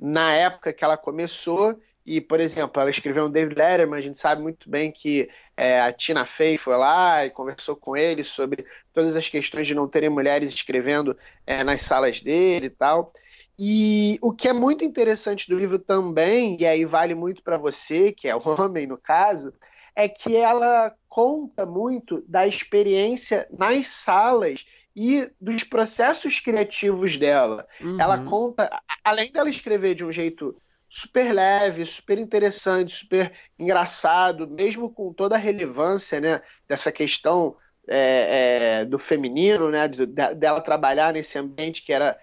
na 0.00 0.32
época 0.32 0.72
que 0.72 0.82
ela 0.82 0.96
começou. 0.96 1.78
E, 2.06 2.20
por 2.20 2.40
exemplo, 2.40 2.80
ela 2.80 2.90
escreveu 2.90 3.26
um 3.26 3.30
David 3.30 3.56
Letterman, 3.56 3.98
a 3.98 4.02
gente 4.02 4.18
sabe 4.18 4.42
muito 4.42 4.70
bem 4.70 4.90
que 4.90 5.28
é, 5.56 5.80
a 5.80 5.92
Tina 5.92 6.24
Fey 6.24 6.56
foi 6.56 6.76
lá 6.76 7.26
e 7.26 7.30
conversou 7.30 7.76
com 7.76 7.94
ele 7.94 8.24
sobre 8.24 8.64
todas 8.92 9.14
as 9.14 9.28
questões 9.28 9.66
de 9.66 9.74
não 9.74 9.86
terem 9.86 10.08
mulheres 10.08 10.50
escrevendo 10.50 11.16
é, 11.46 11.62
nas 11.62 11.82
salas 11.82 12.22
dele 12.22 12.66
e 12.66 12.70
tal. 12.70 13.12
E 13.58 14.18
o 14.22 14.32
que 14.32 14.48
é 14.48 14.52
muito 14.54 14.82
interessante 14.82 15.46
do 15.48 15.58
livro 15.58 15.78
também, 15.78 16.56
e 16.58 16.64
aí 16.64 16.86
vale 16.86 17.14
muito 17.14 17.42
para 17.42 17.58
você, 17.58 18.10
que 18.10 18.26
é 18.26 18.34
o 18.34 18.40
homem 18.58 18.86
no 18.86 18.96
caso, 18.96 19.52
é 19.94 20.08
que 20.08 20.34
ela 20.34 20.94
conta 21.06 21.66
muito 21.66 22.24
da 22.26 22.46
experiência 22.46 23.46
nas 23.50 23.86
salas 23.86 24.64
e 24.94 25.30
dos 25.40 25.64
processos 25.64 26.40
criativos 26.40 27.16
dela. 27.16 27.66
Uhum. 27.80 28.00
Ela 28.00 28.24
conta, 28.24 28.82
além 29.04 29.30
dela 29.32 29.48
escrever 29.48 29.94
de 29.94 30.04
um 30.04 30.12
jeito 30.12 30.60
super 30.88 31.32
leve, 31.32 31.86
super 31.86 32.18
interessante, 32.18 32.96
super 32.96 33.32
engraçado, 33.58 34.48
mesmo 34.48 34.90
com 34.90 35.12
toda 35.12 35.36
a 35.36 35.38
relevância 35.38 36.20
né, 36.20 36.42
dessa 36.68 36.90
questão 36.90 37.56
é, 37.88 38.80
é, 38.80 38.84
do 38.84 38.98
feminino, 38.98 39.70
né, 39.70 39.86
de, 39.86 40.04
de, 40.04 40.34
dela 40.34 40.60
trabalhar 40.60 41.12
nesse 41.12 41.38
ambiente 41.38 41.82
que 41.82 41.92
era 41.92 42.18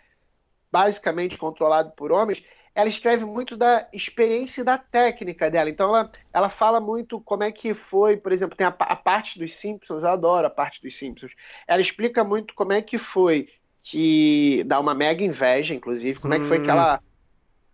basicamente 0.69 1.37
controlado 1.37 1.91
por 1.91 2.11
homens, 2.11 2.43
ela 2.77 2.89
escreve 2.89 3.25
muito 3.25 3.57
da 3.57 3.89
experiência 3.91 4.61
e 4.61 4.63
da 4.63 4.77
técnica 4.77 5.49
dela. 5.49 5.67
Então 5.67 5.89
ela, 5.89 6.11
ela 6.31 6.47
fala 6.47 6.79
muito 6.79 7.19
como 7.19 7.41
é 7.41 7.51
que 7.51 7.73
foi, 7.73 8.15
por 8.15 8.31
exemplo, 8.31 8.55
tem 8.55 8.67
a, 8.67 8.69
a, 8.69 8.95
parte 8.95 9.39
dos 9.39 9.55
Simpsons, 9.55 10.03
eu 10.03 10.09
adoro 10.09 10.45
a 10.45 10.49
parte 10.51 10.79
dos 10.79 10.95
Simpsons. 10.95 11.31
Ela 11.67 11.81
explica 11.81 12.23
muito 12.23 12.53
como 12.53 12.73
é 12.73 12.81
que 12.83 12.99
foi 12.99 13.49
que 13.81 14.63
dá 14.67 14.79
uma 14.79 14.93
mega 14.93 15.23
inveja, 15.23 15.73
inclusive, 15.73 16.19
como 16.19 16.35
hum. 16.35 16.37
é 16.37 16.39
que 16.39 16.45
foi 16.45 16.61
que 16.61 16.69
ela 16.69 17.01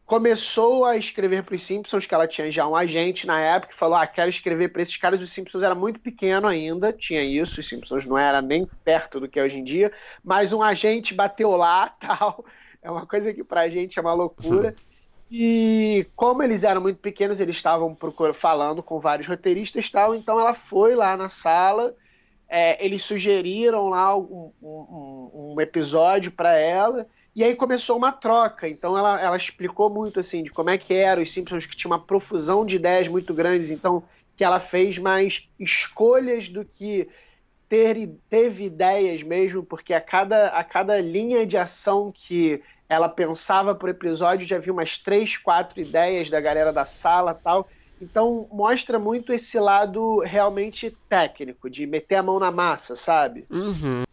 começou 0.05 0.85
a 0.85 0.95
escrever 0.95 1.43
para 1.43 1.55
os 1.55 1.63
Simpsons, 1.63 2.05
que 2.05 2.15
ela 2.15 2.27
tinha 2.27 2.49
já 2.49 2.65
um 2.65 2.75
agente 2.75 3.27
na 3.27 3.41
época, 3.41 3.73
que 3.73 3.77
falou: 3.77 3.97
"Ah, 3.97 4.07
quero 4.07 4.29
escrever 4.29 4.69
para 4.69 4.83
esses 4.83 4.95
caras". 4.95 5.21
Os 5.21 5.33
Simpsons 5.33 5.63
era 5.63 5.75
muito 5.75 5.99
pequeno 5.99 6.47
ainda, 6.47 6.93
tinha 6.93 7.21
isso, 7.21 7.59
os 7.59 7.67
Simpsons 7.67 8.05
não 8.05 8.17
era 8.17 8.41
nem 8.41 8.65
perto 8.85 9.19
do 9.19 9.27
que 9.27 9.37
é 9.37 9.43
hoje 9.43 9.59
em 9.59 9.65
dia, 9.65 9.91
mas 10.23 10.53
um 10.53 10.63
agente 10.63 11.13
bateu 11.13 11.49
lá, 11.57 11.89
tal. 11.99 12.45
É 12.81 12.89
uma 12.89 13.05
coisa 13.05 13.33
que 13.33 13.43
pra 13.43 13.69
gente 13.69 13.99
é 13.99 14.01
uma 14.01 14.13
loucura. 14.13 14.73
E 15.35 16.05
como 16.15 16.43
eles 16.43 16.63
eram 16.63 16.79
muito 16.79 16.99
pequenos, 16.99 17.39
eles 17.39 17.55
estavam 17.55 17.97
falando 18.35 18.83
com 18.83 18.99
vários 18.99 19.27
roteiristas 19.27 19.87
e 19.87 19.91
tal, 19.91 20.13
então 20.13 20.39
ela 20.39 20.53
foi 20.53 20.93
lá 20.93 21.17
na 21.17 21.27
sala, 21.27 21.95
é, 22.47 22.85
eles 22.85 23.03
sugeriram 23.03 23.89
lá 23.89 24.15
um, 24.15 24.51
um, 24.61 25.53
um 25.55 25.55
episódio 25.59 26.31
para 26.31 26.55
ela, 26.55 27.07
e 27.35 27.43
aí 27.43 27.55
começou 27.55 27.97
uma 27.97 28.11
troca. 28.11 28.69
Então 28.69 28.95
ela, 28.95 29.19
ela 29.19 29.35
explicou 29.35 29.89
muito 29.89 30.19
assim 30.19 30.43
de 30.43 30.51
como 30.51 30.69
é 30.69 30.77
que 30.77 30.93
era 30.93 31.19
os 31.19 31.33
Simpsons, 31.33 31.65
que 31.65 31.75
tinha 31.75 31.89
uma 31.89 32.05
profusão 32.05 32.63
de 32.63 32.75
ideias 32.75 33.07
muito 33.07 33.33
grandes, 33.33 33.71
então 33.71 34.03
que 34.37 34.43
ela 34.43 34.59
fez 34.59 34.99
mais 34.99 35.49
escolhas 35.59 36.47
do 36.47 36.63
que 36.63 37.09
ter, 37.67 38.07
teve 38.29 38.65
ideias 38.65 39.23
mesmo, 39.23 39.63
porque 39.63 39.95
a 39.95 40.01
cada, 40.01 40.49
a 40.49 40.63
cada 40.63 41.01
linha 41.01 41.43
de 41.43 41.57
ação 41.57 42.11
que 42.11 42.61
ela 42.93 43.09
pensava 43.09 43.75
por 43.75 43.89
episódio 43.89 44.47
já 44.47 44.57
havia 44.57 44.71
umas 44.71 44.97
três, 44.97 45.37
quatro 45.37 45.79
ideias 45.79 46.29
da 46.29 46.39
galera 46.39 46.71
da 46.71 46.85
sala 46.85 47.33
tal. 47.33 47.67
Então 48.01 48.47
mostra 48.51 48.99
muito 48.99 49.31
esse 49.31 49.59
lado 49.59 50.19
realmente 50.19 50.95
técnico, 51.07 51.69
de 51.69 51.85
meter 51.85 52.15
a 52.15 52.23
mão 52.23 52.39
na 52.39 52.51
massa, 52.51 52.95
sabe? 52.95 53.45
Uhum. 53.49 54.03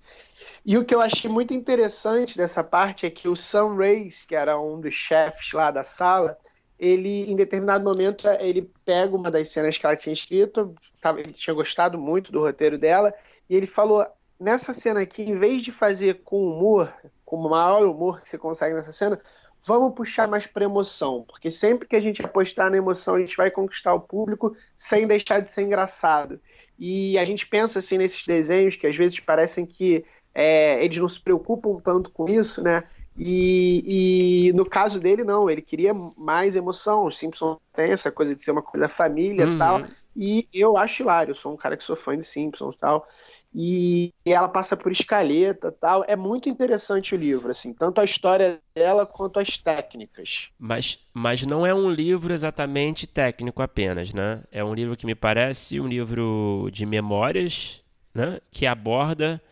E 0.65 0.77
o 0.77 0.85
que 0.85 0.95
eu 0.95 1.01
achei 1.01 1.31
muito 1.31 1.55
interessante 1.55 2.37
dessa 2.37 2.63
parte 2.63 3.07
é 3.07 3.11
que 3.11 3.29
o 3.29 3.35
Sam 3.35 3.77
Race, 3.77 4.27
que 4.27 4.35
era 4.35 4.61
um 4.61 4.81
dos 4.81 4.95
chefes 4.95 5.53
lá 5.53 5.71
da 5.71 5.83
sala, 5.83 6.39
ele, 6.79 7.31
em 7.31 7.37
determinado 7.37 7.85
momento, 7.85 8.27
ele 8.41 8.71
pega 8.85 9.17
uma 9.17 9.31
das 9.31 9.49
cenas 9.51 9.77
que 9.77 9.85
ela 9.85 9.97
tinha 9.97 10.13
escrito, 10.13 10.75
ele 11.19 11.33
tinha 11.33 11.55
gostado 11.55 11.99
muito 11.99 12.31
do 12.31 12.41
roteiro 12.41 12.79
dela, 12.79 13.13
e 13.49 13.57
ele 13.57 13.67
falou: 13.67 14.07
nessa 14.39 14.73
cena 14.73 15.01
aqui, 15.01 15.23
em 15.23 15.37
vez 15.37 15.63
de 15.63 15.73
fazer 15.73 16.23
com 16.25 16.43
humor, 16.43 16.93
com 17.31 17.37
o 17.37 17.49
maior 17.49 17.87
humor 17.87 18.21
que 18.21 18.29
você 18.29 18.37
consegue 18.37 18.75
nessa 18.75 18.91
cena, 18.91 19.21
vamos 19.65 19.95
puxar 19.95 20.27
mais 20.27 20.49
para 20.49 20.65
emoção, 20.65 21.25
porque 21.29 21.49
sempre 21.49 21.87
que 21.87 21.95
a 21.95 22.01
gente 22.01 22.21
apostar 22.21 22.69
na 22.73 22.77
emoção, 22.77 23.15
a 23.15 23.21
gente 23.21 23.37
vai 23.37 23.53
conquistar 23.53 23.95
o 23.95 24.01
público 24.01 24.53
sem 24.75 25.07
deixar 25.07 25.39
de 25.39 25.49
ser 25.49 25.63
engraçado. 25.63 26.41
E 26.77 27.17
a 27.17 27.25
gente 27.25 27.47
pensa 27.47 27.79
assim 27.79 27.99
nesses 27.99 28.27
desenhos 28.27 28.75
que 28.75 28.85
às 28.85 28.97
vezes 28.97 29.21
parecem 29.21 29.65
que 29.65 30.05
é, 30.35 30.85
eles 30.85 30.99
não 30.99 31.09
se 31.09 31.21
preocupam 31.21 31.79
tanto 31.79 32.11
com 32.11 32.25
isso, 32.25 32.61
né? 32.65 32.83
E, 33.17 34.49
e, 34.49 34.53
no 34.55 34.65
caso 34.65 34.99
dele, 34.99 35.23
não, 35.23 35.49
ele 35.49 35.61
queria 35.61 35.93
mais 36.17 36.57
emoção. 36.57 37.05
O 37.05 37.11
Simpson 37.13 37.61
tem 37.73 37.93
essa 37.93 38.11
coisa 38.11 38.35
de 38.35 38.43
ser 38.43 38.51
uma 38.51 38.63
coisa 38.63 38.89
família 38.89 39.45
e 39.45 39.49
uhum. 39.49 39.59
tal. 39.59 39.83
E 40.17 40.49
eu 40.53 40.77
acho 40.77 41.03
hilário, 41.03 41.31
eu 41.31 41.35
sou 41.35 41.53
um 41.53 41.57
cara 41.57 41.77
que 41.77 41.85
sou 41.85 41.95
fã 41.95 42.17
de 42.17 42.25
Simpsons 42.25 42.75
e 42.75 42.79
tal 42.79 43.07
e 43.53 44.13
ela 44.25 44.49
passa 44.49 44.77
por 44.77 44.93
escaleta 44.93 45.73
tal. 45.73 46.05
É 46.07 46.15
muito 46.15 46.49
interessante 46.49 47.15
o 47.15 47.19
livro, 47.19 47.51
assim, 47.51 47.75
tanto 47.75 48.01
a 48.01 48.05
história 48.05 48.61
dela 48.75 49.05
quanto 49.05 49.41
as 49.41 49.59
técnicas. 49.59 50.51
Mas, 50.59 50.99
mas 51.13 51.45
não 51.45 51.67
é 51.67 51.75
um 51.75 51.91
livro 51.91 52.33
exatamente 52.33 53.07
técnico 53.07 53.61
apenas, 53.61 54.15
né? 54.15 54.43
É 54.53 54.63
um 54.63 54.73
livro 54.73 54.97
que 54.97 55.05
me 55.05 55.17
parece 55.17 55.81
um 55.81 55.89
livro 55.89 56.69
de 56.73 56.87
memórias, 56.87 57.83
né? 58.15 58.39
Que 58.53 58.67
aborda 58.67 59.43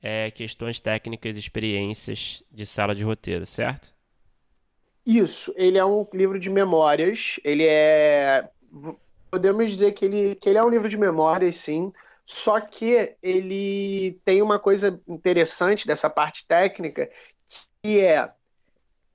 é, 0.00 0.30
questões 0.30 0.78
técnicas 0.78 1.34
e 1.34 1.40
experiências 1.40 2.44
de 2.52 2.64
sala 2.64 2.94
de 2.94 3.02
roteiro, 3.02 3.44
certo? 3.44 3.92
Isso, 5.04 5.52
ele 5.56 5.78
é 5.78 5.84
um 5.84 6.06
livro 6.14 6.38
de 6.38 6.48
memórias. 6.50 7.40
Ele 7.42 7.64
é. 7.66 8.48
Podemos 9.30 9.68
dizer 9.68 9.92
que 9.92 10.04
ele, 10.04 10.34
que 10.36 10.48
ele 10.48 10.58
é 10.58 10.64
um 10.64 10.70
livro 10.70 10.88
de 10.88 10.96
memórias, 10.96 11.56
sim 11.56 11.92
só 12.30 12.60
que 12.60 13.16
ele 13.22 14.20
tem 14.22 14.42
uma 14.42 14.58
coisa 14.58 15.00
interessante 15.08 15.86
dessa 15.86 16.10
parte 16.10 16.46
técnica, 16.46 17.10
que 17.82 18.00
é 18.00 18.30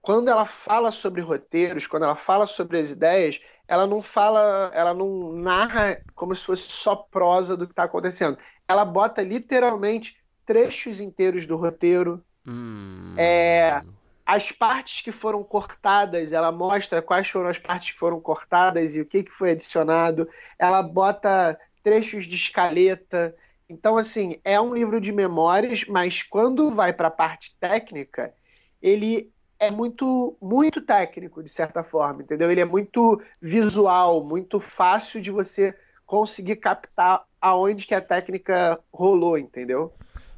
quando 0.01 0.29
ela 0.29 0.47
fala 0.47 0.89
sobre 0.89 1.21
roteiros, 1.21 1.85
quando 1.85 2.05
ela 2.05 2.15
fala 2.15 2.47
sobre 2.47 2.79
as 2.79 2.89
ideias, 2.89 3.39
ela 3.67 3.85
não 3.85 4.01
fala, 4.01 4.71
ela 4.73 4.95
não 4.95 5.31
narra 5.31 6.01
como 6.15 6.35
se 6.35 6.43
fosse 6.43 6.63
só 6.63 6.95
prosa 6.95 7.55
do 7.55 7.67
que 7.67 7.73
está 7.73 7.83
acontecendo. 7.83 8.35
Ela 8.67 8.83
bota 8.83 9.21
literalmente 9.21 10.17
trechos 10.43 10.99
inteiros 10.99 11.45
do 11.45 11.55
roteiro. 11.55 12.19
Hum. 12.47 13.13
É, 13.15 13.83
as 14.25 14.51
partes 14.51 15.03
que 15.03 15.11
foram 15.11 15.43
cortadas, 15.43 16.33
ela 16.33 16.51
mostra 16.51 16.99
quais 16.99 17.29
foram 17.29 17.49
as 17.49 17.59
partes 17.59 17.91
que 17.91 17.99
foram 17.99 18.19
cortadas 18.19 18.95
e 18.95 19.01
o 19.01 19.05
que, 19.05 19.21
que 19.21 19.31
foi 19.31 19.51
adicionado. 19.51 20.27
Ela 20.57 20.81
bota 20.81 21.59
trechos 21.83 22.25
de 22.25 22.35
escaleta. 22.35 23.35
Então, 23.69 23.97
assim, 23.97 24.39
é 24.43 24.59
um 24.59 24.73
livro 24.73 24.99
de 24.99 25.11
memórias, 25.11 25.85
mas 25.85 26.23
quando 26.23 26.73
vai 26.73 26.93
para 26.93 27.09
a 27.09 27.11
parte 27.11 27.55
técnica, 27.59 28.33
ele 28.81 29.31
é 29.59 29.69
muito, 29.69 30.35
muito 30.41 30.81
técnico, 30.81 31.43
de 31.43 31.49
certa 31.49 31.83
forma, 31.83 32.23
entendeu? 32.23 32.49
Ele 32.49 32.61
é 32.61 32.65
muito 32.65 33.21
visual, 33.41 34.23
muito 34.23 34.59
fácil 34.59 35.21
de 35.21 35.29
você 35.29 35.75
conseguir 36.05 36.57
captar 36.57 37.23
aonde 37.39 37.85
que 37.85 37.95
a 37.95 38.01
técnica 38.01 38.79
rolou, 38.91 39.37
entendeu? 39.37 39.93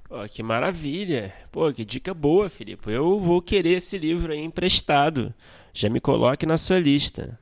Oh, 0.10 0.28
que 0.30 0.44
maravilha! 0.44 1.34
Pô, 1.52 1.74
que 1.74 1.84
dica 1.84 2.14
boa, 2.14 2.48
Filipe. 2.50 2.92
Eu 2.92 3.20
vou 3.20 3.42
querer 3.42 3.78
esse 3.78 3.98
livro 3.98 4.32
aí 4.32 4.40
emprestado. 4.40 5.34
Já 5.74 5.90
me 5.90 6.00
coloque 6.00 6.46
na 6.46 6.58
sua 6.58 6.80
lista. 6.80 7.40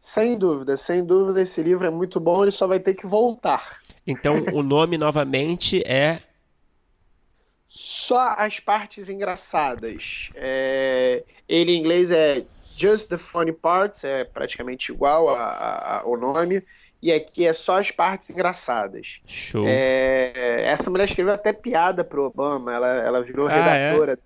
Sem 0.00 0.38
dúvida, 0.38 0.76
sem 0.76 1.04
dúvida, 1.04 1.42
esse 1.42 1.62
livro 1.62 1.86
é 1.86 1.90
muito 1.90 2.20
bom, 2.20 2.42
ele 2.42 2.52
só 2.52 2.66
vai 2.66 2.78
ter 2.78 2.94
que 2.94 3.06
voltar. 3.06 3.80
Então, 4.06 4.34
o 4.52 4.62
nome 4.62 4.96
novamente 4.98 5.82
é. 5.84 6.22
Só 7.66 8.34
as 8.38 8.60
partes 8.60 9.10
engraçadas. 9.10 10.30
É... 10.34 11.22
Ele 11.48 11.72
em 11.72 11.80
inglês 11.80 12.10
é 12.10 12.44
Just 12.76 13.08
the 13.08 13.18
Funny 13.18 13.52
Parts, 13.52 14.04
é 14.04 14.24
praticamente 14.24 14.92
igual 14.92 15.28
ao 15.28 16.16
nome. 16.16 16.62
E 17.00 17.12
aqui 17.12 17.46
é 17.46 17.52
só 17.52 17.78
as 17.78 17.90
partes 17.90 18.30
engraçadas. 18.30 19.20
Show. 19.26 19.64
É... 19.66 20.64
Essa 20.64 20.90
mulher 20.90 21.04
escreveu 21.04 21.34
até 21.34 21.52
piada 21.52 22.02
pro 22.02 22.24
Obama, 22.24 22.72
ela, 22.72 22.88
ela 22.88 23.22
virou 23.22 23.46
ah, 23.48 23.52
é? 23.52 23.56
redatora 23.56 24.12
é? 24.12 24.16
do 24.16 24.22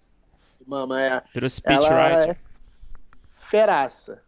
Obama. 0.66 1.02
É... 1.02 1.22
Virou 1.32 1.50
speechwriter. 1.50 2.30
É 2.30 2.52
feraça. 3.52 4.22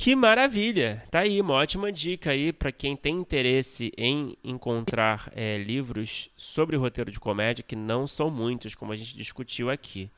Que 0.00 0.14
maravilha! 0.14 1.02
Tá 1.10 1.18
aí 1.18 1.40
uma 1.40 1.54
ótima 1.54 1.90
dica 1.90 2.30
aí 2.30 2.52
para 2.52 2.70
quem 2.70 2.94
tem 2.94 3.16
interesse 3.16 3.90
em 3.98 4.38
encontrar 4.44 5.28
é, 5.34 5.58
livros 5.58 6.30
sobre 6.36 6.76
roteiro 6.76 7.10
de 7.10 7.18
comédia, 7.18 7.64
que 7.66 7.74
não 7.74 8.06
são 8.06 8.30
muitos, 8.30 8.76
como 8.76 8.92
a 8.92 8.96
gente 8.96 9.16
discutiu 9.16 9.68
aqui. 9.68 10.08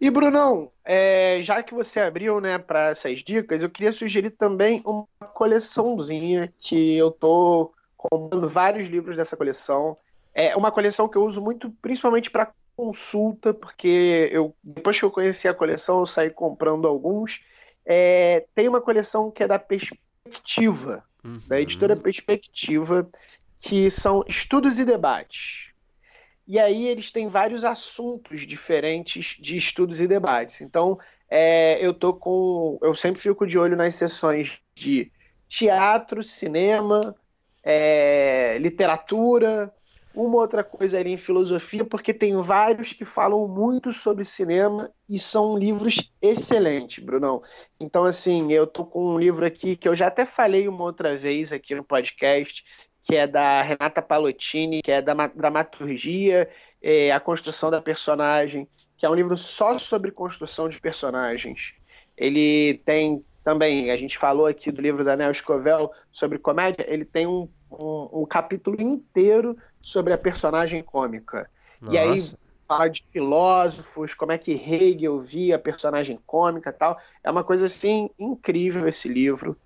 E 0.00 0.08
Brunão, 0.08 0.70
é, 0.84 1.40
já 1.42 1.60
que 1.64 1.74
você 1.74 1.98
abriu 1.98 2.40
né, 2.40 2.58
para 2.58 2.90
essas 2.90 3.24
dicas, 3.24 3.64
eu 3.64 3.68
queria 3.68 3.92
sugerir 3.92 4.30
também 4.30 4.80
uma 4.86 5.26
coleçãozinha 5.34 6.54
que 6.60 6.96
eu 6.96 7.10
tô 7.10 7.72
comprando 7.96 8.48
vários 8.48 8.88
livros 8.88 9.16
dessa 9.16 9.36
coleção. 9.36 9.96
É 10.32 10.56
uma 10.56 10.70
coleção 10.70 11.08
que 11.08 11.18
eu 11.18 11.24
uso 11.24 11.40
muito, 11.40 11.72
principalmente 11.82 12.30
para 12.30 12.52
consulta, 12.76 13.52
porque 13.52 14.28
eu 14.30 14.54
depois 14.62 14.96
que 14.96 15.04
eu 15.04 15.10
conheci 15.10 15.48
a 15.48 15.54
coleção, 15.54 15.98
eu 15.98 16.06
saí 16.06 16.30
comprando 16.30 16.86
alguns. 16.86 17.40
É, 17.86 18.44
tem 18.54 18.68
uma 18.68 18.80
coleção 18.80 19.30
que 19.30 19.42
é 19.42 19.46
da 19.46 19.58
Perspectiva, 19.58 21.04
uhum. 21.24 21.40
da 21.46 21.60
editora 21.60 21.94
Perspectiva, 21.94 23.08
que 23.60 23.88
são 23.88 24.24
estudos 24.26 24.78
e 24.78 24.84
debates. 24.84 25.68
E 26.46 26.58
aí 26.58 26.86
eles 26.86 27.10
têm 27.10 27.28
vários 27.28 27.64
assuntos 27.64 28.46
diferentes 28.46 29.36
de 29.40 29.56
estudos 29.56 30.00
e 30.00 30.06
debates. 30.06 30.60
Então, 30.60 30.98
é, 31.28 31.84
eu 31.84 31.92
tô 31.92 32.14
com. 32.14 32.78
Eu 32.82 32.94
sempre 32.94 33.20
fico 33.20 33.46
de 33.46 33.58
olho 33.58 33.76
nas 33.76 33.94
sessões 33.96 34.60
de 34.74 35.10
teatro, 35.48 36.22
cinema, 36.22 37.14
é, 37.62 38.58
literatura, 38.58 39.72
uma 40.16 40.38
outra 40.38 40.64
coisa 40.64 40.98
ali 40.98 41.12
em 41.12 41.18
filosofia, 41.18 41.84
porque 41.84 42.14
tem 42.14 42.40
vários 42.40 42.94
que 42.94 43.04
falam 43.04 43.46
muito 43.46 43.92
sobre 43.92 44.24
cinema 44.24 44.90
e 45.06 45.18
são 45.18 45.58
livros 45.58 46.10
excelentes, 46.22 47.04
Brunão. 47.04 47.42
Então, 47.78 48.04
assim, 48.04 48.50
eu 48.50 48.66
tô 48.66 48.84
com 48.86 49.14
um 49.14 49.18
livro 49.18 49.44
aqui 49.44 49.76
que 49.76 49.86
eu 49.86 49.94
já 49.94 50.06
até 50.06 50.24
falei 50.24 50.66
uma 50.66 50.82
outra 50.84 51.16
vez 51.18 51.52
aqui 51.52 51.74
no 51.74 51.84
podcast, 51.84 52.64
que 53.02 53.14
é 53.14 53.26
da 53.26 53.60
Renata 53.60 54.00
Palottini, 54.00 54.80
que 54.82 54.90
é 54.90 55.02
da 55.02 55.14
dramaturgia, 55.28 56.48
é, 56.80 57.12
a 57.12 57.20
construção 57.20 57.70
da 57.70 57.82
personagem, 57.82 58.66
que 58.96 59.04
é 59.04 59.10
um 59.10 59.14
livro 59.14 59.36
só 59.36 59.78
sobre 59.78 60.10
construção 60.10 60.66
de 60.66 60.80
personagens. 60.80 61.74
Ele 62.16 62.80
tem 62.86 63.22
também, 63.46 63.92
a 63.92 63.96
gente 63.96 64.18
falou 64.18 64.46
aqui 64.46 64.72
do 64.72 64.82
livro 64.82 65.04
da 65.04 65.16
Nel 65.16 65.32
Scovell 65.32 65.92
sobre 66.10 66.36
comédia, 66.36 66.84
ele 66.88 67.04
tem 67.04 67.26
um 67.26 67.48
um, 67.70 68.22
um 68.22 68.26
capítulo 68.26 68.80
inteiro 68.80 69.56
sobre 69.80 70.12
a 70.12 70.18
personagem 70.18 70.82
cômica. 70.82 71.48
Nossa. 71.80 71.94
E 71.94 71.98
aí 71.98 72.18
fala 72.66 72.88
de 72.88 73.04
filósofos, 73.12 74.12
como 74.12 74.32
é 74.32 74.38
que 74.38 74.52
Hegel 74.52 75.20
via 75.20 75.54
a 75.54 75.58
personagem 75.58 76.18
cômica 76.26 76.72
tal. 76.72 76.98
É 77.22 77.30
uma 77.30 77.44
coisa 77.44 77.66
assim 77.66 78.10
incrível 78.18 78.88
esse 78.88 79.08
livro. 79.08 79.56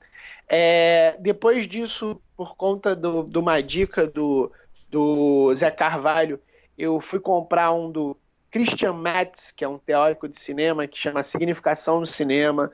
É, 0.47 1.17
depois 1.19 1.67
disso, 1.67 2.21
por 2.37 2.57
conta 2.57 2.95
do, 2.95 3.25
de 3.25 3.39
uma 3.39 3.63
dica 3.63 4.07
do, 4.07 4.53
do 4.91 5.55
Zé 5.55 5.71
Carvalho, 5.71 6.39
eu 6.77 7.01
fui 7.01 7.21
comprar 7.21 7.73
um 7.73 7.91
do 7.91 8.17
Christian 8.51 8.95
Metz, 8.95 9.51
que 9.51 9.65
é 9.65 9.69
um 9.69 9.79
teórico 9.79 10.29
de 10.29 10.39
cinema, 10.39 10.87
que 10.87 10.99
chama 10.99 11.23
Significação 11.23 12.01
do 12.01 12.07
Cinema, 12.07 12.71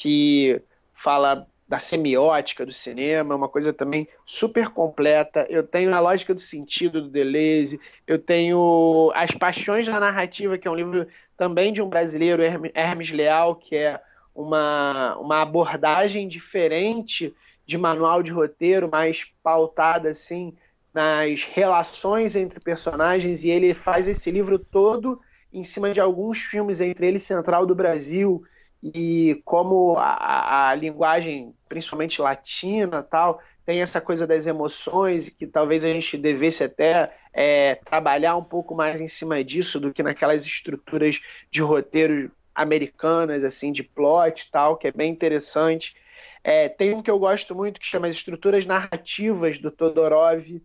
que 0.00 0.62
fala 0.94 1.46
da 1.68 1.78
semiótica 1.78 2.64
do 2.64 2.72
cinema, 2.72 3.34
uma 3.34 3.50
coisa 3.50 3.70
também 3.70 4.08
super 4.24 4.70
completa. 4.70 5.46
Eu 5.50 5.62
tenho 5.62 5.94
a 5.94 6.00
lógica 6.00 6.34
do 6.34 6.40
sentido 6.40 7.02
do 7.02 7.10
Deleuze, 7.10 7.78
eu 8.06 8.18
tenho 8.18 9.12
As 9.14 9.30
Paixões 9.32 9.86
da 9.86 10.00
Narrativa, 10.00 10.56
que 10.56 10.66
é 10.66 10.70
um 10.70 10.74
livro 10.74 11.06
também 11.36 11.70
de 11.70 11.82
um 11.82 11.88
brasileiro, 11.88 12.42
Hermes 12.74 13.10
Leal, 13.10 13.56
que 13.56 13.76
é 13.76 14.00
uma, 14.34 15.18
uma 15.18 15.42
abordagem 15.42 16.26
diferente 16.26 17.34
de 17.66 17.76
manual 17.76 18.22
de 18.22 18.30
roteiro, 18.30 18.88
mais 18.90 19.30
pautada 19.42 20.08
assim 20.08 20.56
nas 20.94 21.44
relações 21.44 22.34
entre 22.34 22.58
personagens 22.58 23.44
e 23.44 23.50
ele 23.50 23.74
faz 23.74 24.08
esse 24.08 24.30
livro 24.30 24.58
todo 24.58 25.20
em 25.52 25.62
cima 25.62 25.92
de 25.92 26.00
alguns 26.00 26.38
filmes, 26.38 26.80
entre 26.80 27.06
eles 27.06 27.22
Central 27.22 27.66
do 27.66 27.74
Brasil 27.74 28.42
e 28.82 29.40
como 29.44 29.96
a, 29.96 30.70
a 30.70 30.74
linguagem, 30.74 31.54
principalmente 31.68 32.22
latina, 32.22 33.02
tal, 33.02 33.40
tem 33.66 33.82
essa 33.82 34.00
coisa 34.00 34.26
das 34.26 34.46
emoções 34.46 35.28
que 35.28 35.46
talvez 35.46 35.84
a 35.84 35.88
gente 35.88 36.16
devesse 36.16 36.64
até 36.64 37.14
é, 37.32 37.76
trabalhar 37.76 38.36
um 38.36 38.42
pouco 38.42 38.74
mais 38.74 39.00
em 39.00 39.06
cima 39.06 39.44
disso 39.44 39.78
do 39.78 39.92
que 39.92 40.02
naquelas 40.02 40.44
estruturas 40.44 41.20
de 41.50 41.62
roteiro 41.62 42.32
americanas, 42.54 43.44
assim, 43.44 43.70
de 43.70 43.82
plot 43.82 44.50
tal, 44.50 44.76
que 44.76 44.88
é 44.88 44.92
bem 44.92 45.12
interessante. 45.12 45.94
É, 46.42 46.68
tem 46.68 46.94
um 46.94 47.02
que 47.02 47.10
eu 47.10 47.18
gosto 47.18 47.54
muito 47.54 47.78
que 47.78 47.86
chama 47.86 48.06
as 48.06 48.16
estruturas 48.16 48.64
narrativas 48.64 49.58
do 49.58 49.70
Todorov, 49.70 50.60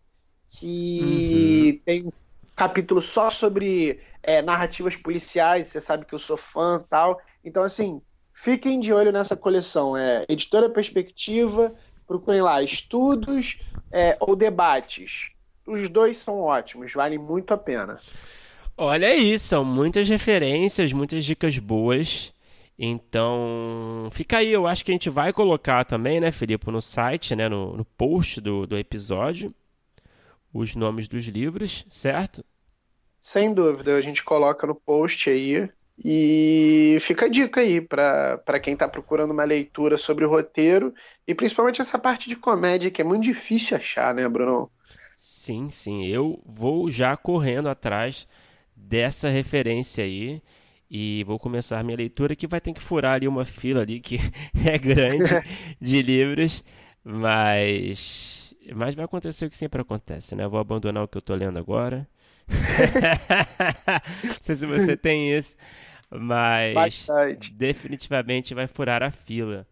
que 0.48 1.74
uhum. 1.74 1.81
tem 1.84 2.07
um 2.07 2.12
capítulo 2.56 3.02
só 3.02 3.30
sobre 3.30 4.00
é, 4.24 4.42
narrativas 4.42 4.96
policiais, 4.96 5.68
você 5.68 5.82
sabe 5.82 6.06
que 6.06 6.16
eu 6.16 6.20
sou 6.20 6.38
fã 6.38 6.84
tal. 6.90 7.20
Então, 7.44 7.62
assim, 7.62 8.02
fiquem 8.34 8.80
de 8.80 8.94
olho 8.94 9.12
nessa 9.12 9.36
coleção. 9.36 9.96
É 9.96 10.26
Editora 10.30 10.70
Perspectiva, 10.70 11.76
procurem 12.08 12.42
lá, 12.42 12.62
estudos 12.64 13.60
é, 13.92 14.18
ou 14.20 14.36
debates. 14.36 15.32
Os 15.68 15.90
dois 15.90 16.18
são 16.18 16.42
ótimos, 16.42 16.94
valem 16.94 17.18
muito 17.18 17.54
a 17.54 17.58
pena. 17.58 18.00
Olha 18.78 19.08
aí, 19.08 19.40
são 19.40 19.64
muitas 19.64 20.08
referências, 20.08 20.92
muitas 20.92 21.24
dicas 21.24 21.58
boas. 21.58 22.34
Então, 22.78 24.10
fica 24.12 24.40
aí, 24.40 24.52
eu 24.52 24.68
acho 24.68 24.84
que 24.84 24.92
a 24.92 24.94
gente 24.94 25.10
vai 25.10 25.32
colocar 25.32 25.86
também, 25.86 26.20
né, 26.20 26.32
Felipe, 26.32 26.70
no 26.70 26.82
site, 26.82 27.36
né, 27.36 27.48
no, 27.48 27.78
no 27.78 27.86
post 27.86 28.42
do, 28.42 28.68
do 28.68 28.78
episódio, 28.78 29.54
os 30.56 30.74
nomes 30.74 31.10
dos 31.10 31.26
livros, 31.26 31.86
certo? 31.90 32.44
Sem 33.20 33.54
dúvida, 33.54 33.98
a 33.98 34.02
gente 34.02 34.24
coloca 34.24 34.66
no 34.66 34.74
post 34.74 35.30
aí. 35.30 35.70
E 36.04 36.98
fica 37.02 37.26
a 37.26 37.30
dica 37.30 37.62
aí 37.62 37.80
para 37.82 38.60
quem 38.62 38.74
está 38.74 38.88
procurando 38.88 39.32
uma 39.32 39.46
leitura 39.46 39.98
sobre 39.98 40.26
o 40.26 40.30
roteiro 40.30 40.94
e 41.26 41.34
principalmente 41.34 41.80
essa 41.82 41.98
parte 41.98 42.28
de 42.28 42.36
comédia 42.36 42.92
que 42.92 43.02
é 43.02 43.06
muito 43.06 43.24
difícil 43.24 43.78
achar, 43.78 44.14
né, 44.14 44.28
Bruno? 44.28 44.70
Sim, 45.18 45.70
sim. 45.70 46.06
Eu 46.06 46.42
vou 46.46 46.90
já 46.92 47.16
correndo 47.16 47.70
atrás 47.70 48.28
dessa 48.76 49.30
referência 49.30 50.04
aí 50.04 50.42
e 50.90 51.24
vou 51.24 51.40
começar 51.40 51.84
minha 51.84 51.98
leitura 51.98 52.36
que 52.36 52.46
vai 52.48 52.60
ter 52.60 52.74
que 52.74 52.82
furar 52.82 53.16
ali 53.16 53.28
uma 53.28 53.46
fila 53.46 53.82
ali 53.82 54.02
que 54.02 54.20
é 54.66 54.78
grande 54.78 55.34
de 55.80 56.02
livros, 56.02 56.62
mas 57.04 58.45
mas 58.75 58.95
vai 58.95 59.05
acontecer 59.05 59.45
o 59.45 59.50
que 59.50 59.55
sempre 59.55 59.81
acontece, 59.81 60.36
né? 60.36 60.45
Eu 60.45 60.50
vou 60.50 60.60
abandonar 60.60 61.03
o 61.03 61.07
que 61.07 61.17
eu 61.17 61.19
estou 61.19 61.36
lendo 61.36 61.60
agora 61.60 62.07
não 64.24 64.34
sei 64.41 64.55
se 64.55 64.65
você 64.65 64.95
tem 64.95 65.36
isso, 65.36 65.55
mas 66.10 66.74
Bastante. 66.74 67.53
definitivamente 67.53 68.53
vai 68.53 68.67
furar 68.67 69.01
a 69.03 69.12
fila. 69.12 69.67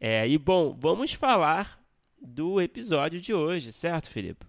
É, 0.00 0.26
e 0.28 0.38
bom, 0.38 0.76
vamos 0.78 1.12
falar 1.12 1.78
do 2.20 2.60
episódio 2.60 3.20
de 3.20 3.34
hoje, 3.34 3.72
certo, 3.72 4.08
Felipe? 4.08 4.46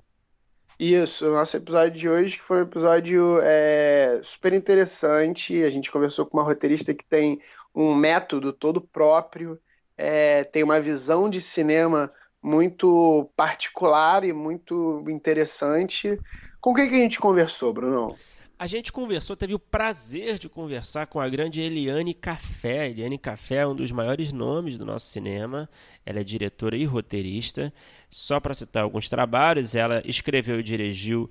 Isso, 0.79 1.27
o 1.27 1.33
nosso 1.33 1.57
episódio 1.57 1.99
de 1.99 2.07
hoje 2.07 2.39
foi 2.39 2.59
um 2.59 2.63
episódio 2.63 3.39
é, 3.43 4.21
super 4.23 4.53
interessante. 4.53 5.61
A 5.63 5.69
gente 5.69 5.91
conversou 5.91 6.25
com 6.25 6.37
uma 6.37 6.43
roteirista 6.43 6.93
que 6.93 7.03
tem 7.03 7.41
um 7.75 7.93
método 7.93 8.53
todo 8.53 8.79
próprio, 8.79 9.59
é, 9.97 10.45
tem 10.45 10.63
uma 10.63 10.79
visão 10.79 11.29
de 11.29 11.41
cinema 11.41 12.11
muito 12.41 13.29
particular 13.35 14.23
e 14.23 14.33
muito 14.33 15.03
interessante. 15.07 16.19
Com 16.61 16.73
quem 16.73 16.89
que 16.89 16.95
a 16.95 16.99
gente 16.99 17.19
conversou, 17.19 17.73
Bruno? 17.73 18.15
A 18.57 18.67
gente 18.67 18.91
conversou, 18.91 19.37
teve 19.37 19.53
o 19.53 19.59
prazer 19.59 20.37
de 20.37 20.49
conversar 20.49 21.07
com 21.07 21.21
a 21.21 21.29
grande 21.29 21.61
Eliane 21.61 22.13
Café. 22.13 22.89
Eliane 22.89 23.17
Café 23.17 23.59
é 23.59 23.67
um 23.67 23.73
dos 23.73 23.89
maiores 23.89 24.33
nomes 24.33 24.77
do 24.77 24.85
nosso 24.85 25.05
cinema. 25.05 25.69
Ela 26.05 26.19
é 26.19 26.23
diretora 26.25 26.75
e 26.75 26.83
roteirista. 26.83 27.73
Só 28.09 28.37
para 28.37 28.53
citar 28.53 28.83
alguns 28.83 29.07
trabalhos, 29.07 29.75
ela 29.75 30.01
escreveu 30.03 30.59
e 30.59 30.63
dirigiu 30.63 31.29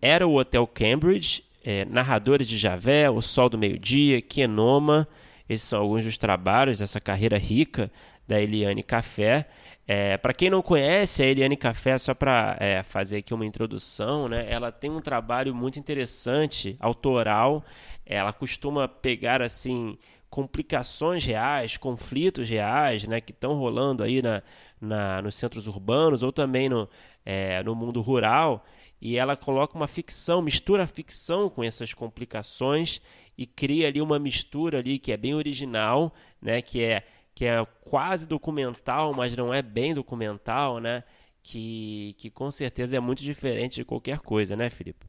Era 0.00 0.26
o 0.26 0.38
Hotel 0.38 0.66
Cambridge, 0.66 1.44
é, 1.62 1.84
Narradores 1.84 2.48
de 2.48 2.56
Javé, 2.56 3.10
O 3.10 3.20
Sol 3.20 3.50
do 3.50 3.58
Meio-Dia, 3.58 4.22
Kenoma. 4.22 5.06
Esses 5.46 5.68
são 5.68 5.82
alguns 5.82 6.04
dos 6.04 6.16
trabalhos 6.16 6.78
dessa 6.78 6.98
carreira 6.98 7.36
rica 7.36 7.92
da 8.26 8.40
Eliane 8.40 8.82
Café. 8.82 9.48
É, 9.86 10.16
para 10.16 10.34
quem 10.34 10.50
não 10.50 10.62
conhece 10.62 11.22
a 11.22 11.26
Eliane 11.26 11.56
Café, 11.56 11.96
só 11.96 12.14
para 12.14 12.56
é, 12.58 12.82
fazer 12.82 13.18
aqui 13.18 13.32
uma 13.32 13.46
introdução, 13.46 14.28
né? 14.28 14.46
ela 14.50 14.72
tem 14.72 14.90
um 14.90 15.00
trabalho 15.00 15.54
muito 15.54 15.78
interessante, 15.78 16.76
autoral. 16.80 17.64
Ela 18.04 18.32
costuma 18.32 18.88
pegar 18.88 19.40
assim 19.40 19.96
complicações 20.28 21.24
reais, 21.24 21.76
conflitos 21.76 22.48
reais, 22.48 23.06
né, 23.06 23.20
que 23.20 23.32
estão 23.32 23.54
rolando 23.54 24.02
aí 24.02 24.20
na, 24.20 24.42
na, 24.80 25.22
nos 25.22 25.34
centros 25.34 25.66
urbanos 25.66 26.22
ou 26.22 26.32
também 26.32 26.68
no, 26.68 26.88
é, 27.24 27.62
no 27.62 27.74
mundo 27.74 28.00
rural, 28.02 28.64
e 29.00 29.16
ela 29.16 29.36
coloca 29.36 29.76
uma 29.76 29.86
ficção, 29.86 30.42
mistura 30.42 30.82
a 30.82 30.86
ficção 30.86 31.48
com 31.48 31.62
essas 31.62 31.94
complicações 31.94 33.00
e 33.38 33.46
cria 33.46 33.88
ali 33.88 34.00
uma 34.00 34.18
mistura 34.18 34.78
ali 34.78 34.98
que 34.98 35.12
é 35.12 35.16
bem 35.16 35.34
original, 35.34 36.12
né, 36.40 36.60
que 36.60 36.82
é 36.82 37.02
que 37.36 37.44
é 37.44 37.64
quase 37.82 38.26
documental, 38.26 39.12
mas 39.12 39.36
não 39.36 39.52
é 39.52 39.60
bem 39.60 39.92
documental, 39.92 40.80
né? 40.80 41.04
Que, 41.42 42.16
que 42.16 42.30
com 42.30 42.50
certeza 42.50 42.96
é 42.96 43.00
muito 43.00 43.22
diferente 43.22 43.76
de 43.76 43.84
qualquer 43.84 44.20
coisa, 44.20 44.56
né, 44.56 44.70
Felipe? 44.70 45.04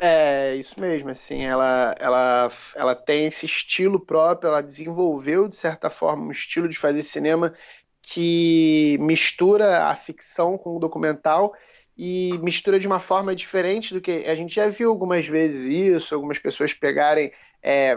É, 0.00 0.56
isso 0.56 0.78
mesmo, 0.80 1.08
assim, 1.08 1.44
ela, 1.44 1.94
ela, 2.00 2.50
ela 2.74 2.94
tem 2.96 3.26
esse 3.26 3.46
estilo 3.46 4.00
próprio, 4.00 4.48
ela 4.48 4.60
desenvolveu, 4.60 5.46
de 5.48 5.54
certa 5.54 5.88
forma, 5.88 6.24
um 6.24 6.32
estilo 6.32 6.68
de 6.68 6.76
fazer 6.76 7.04
cinema 7.04 7.54
que 8.02 8.98
mistura 9.00 9.84
a 9.84 9.94
ficção 9.94 10.58
com 10.58 10.76
o 10.76 10.80
documental 10.80 11.54
e 11.96 12.36
mistura 12.38 12.80
de 12.80 12.88
uma 12.88 12.98
forma 12.98 13.36
diferente 13.36 13.94
do 13.94 14.00
que 14.00 14.26
a 14.26 14.34
gente 14.34 14.52
já 14.52 14.68
viu 14.68 14.90
algumas 14.90 15.26
vezes 15.28 15.64
isso, 15.64 16.12
algumas 16.12 16.40
pessoas 16.40 16.74
pegarem, 16.74 17.32
é, 17.62 17.96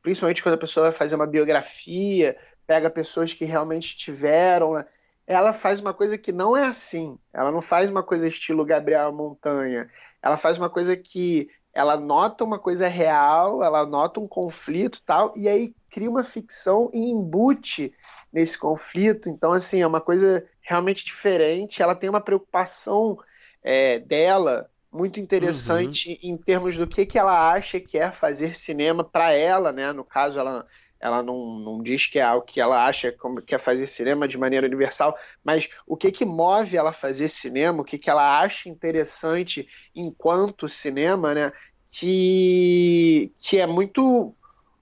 principalmente 0.00 0.42
quando 0.42 0.54
a 0.54 0.58
pessoa 0.58 0.90
vai 0.90 0.98
fazer 0.98 1.16
uma 1.16 1.26
biografia, 1.26 2.36
pega 2.66 2.90
pessoas 2.90 3.32
que 3.32 3.44
realmente 3.44 3.96
tiveram. 3.96 4.74
Né? 4.74 4.84
Ela 5.26 5.52
faz 5.52 5.80
uma 5.80 5.94
coisa 5.94 6.18
que 6.18 6.32
não 6.32 6.56
é 6.56 6.66
assim. 6.66 7.18
Ela 7.32 7.50
não 7.50 7.60
faz 7.60 7.90
uma 7.90 8.02
coisa 8.02 8.28
estilo 8.28 8.64
Gabriel 8.64 9.12
Montanha. 9.12 9.88
Ela 10.22 10.36
faz 10.36 10.58
uma 10.58 10.70
coisa 10.70 10.96
que 10.96 11.48
ela 11.74 11.96
nota 11.96 12.44
uma 12.44 12.58
coisa 12.58 12.86
real, 12.86 13.62
ela 13.62 13.84
nota 13.84 14.20
um 14.20 14.28
conflito 14.28 15.02
tal, 15.04 15.34
e 15.36 15.48
aí 15.48 15.74
cria 15.90 16.08
uma 16.08 16.22
ficção 16.22 16.88
e 16.94 17.10
embute 17.10 17.92
nesse 18.32 18.56
conflito. 18.56 19.28
Então, 19.28 19.52
assim, 19.52 19.82
é 19.82 19.86
uma 19.86 20.00
coisa 20.00 20.46
realmente 20.60 21.04
diferente. 21.04 21.82
Ela 21.82 21.94
tem 21.94 22.08
uma 22.08 22.20
preocupação 22.20 23.18
é, 23.62 23.98
dela 23.98 24.70
muito 24.90 25.18
interessante 25.18 26.10
uhum. 26.22 26.30
em 26.30 26.36
termos 26.36 26.76
do 26.76 26.86
que, 26.86 27.04
que 27.04 27.18
ela 27.18 27.52
acha 27.52 27.80
que 27.80 27.98
é 27.98 28.12
fazer 28.12 28.56
cinema 28.56 29.02
para 29.02 29.32
ela, 29.32 29.72
né? 29.72 29.92
No 29.92 30.04
caso, 30.04 30.38
ela 30.38 30.64
ela 31.04 31.22
não, 31.22 31.58
não 31.58 31.82
diz 31.82 32.06
que 32.06 32.18
é 32.18 32.22
algo 32.22 32.46
que 32.46 32.58
ela 32.58 32.86
acha 32.86 33.12
como 33.12 33.42
quer 33.42 33.58
fazer 33.58 33.86
cinema 33.86 34.26
de 34.26 34.38
maneira 34.38 34.66
universal, 34.66 35.14
mas 35.44 35.68
o 35.86 35.98
que 35.98 36.10
que 36.10 36.24
move 36.24 36.78
ela 36.78 36.88
a 36.88 36.94
fazer 36.94 37.28
cinema, 37.28 37.82
o 37.82 37.84
que 37.84 37.98
que 37.98 38.08
ela 38.08 38.40
acha 38.40 38.70
interessante 38.70 39.68
enquanto 39.94 40.66
cinema, 40.66 41.34
né? 41.34 41.52
Que, 41.90 43.30
que 43.38 43.58
é 43.58 43.66
muito 43.66 44.34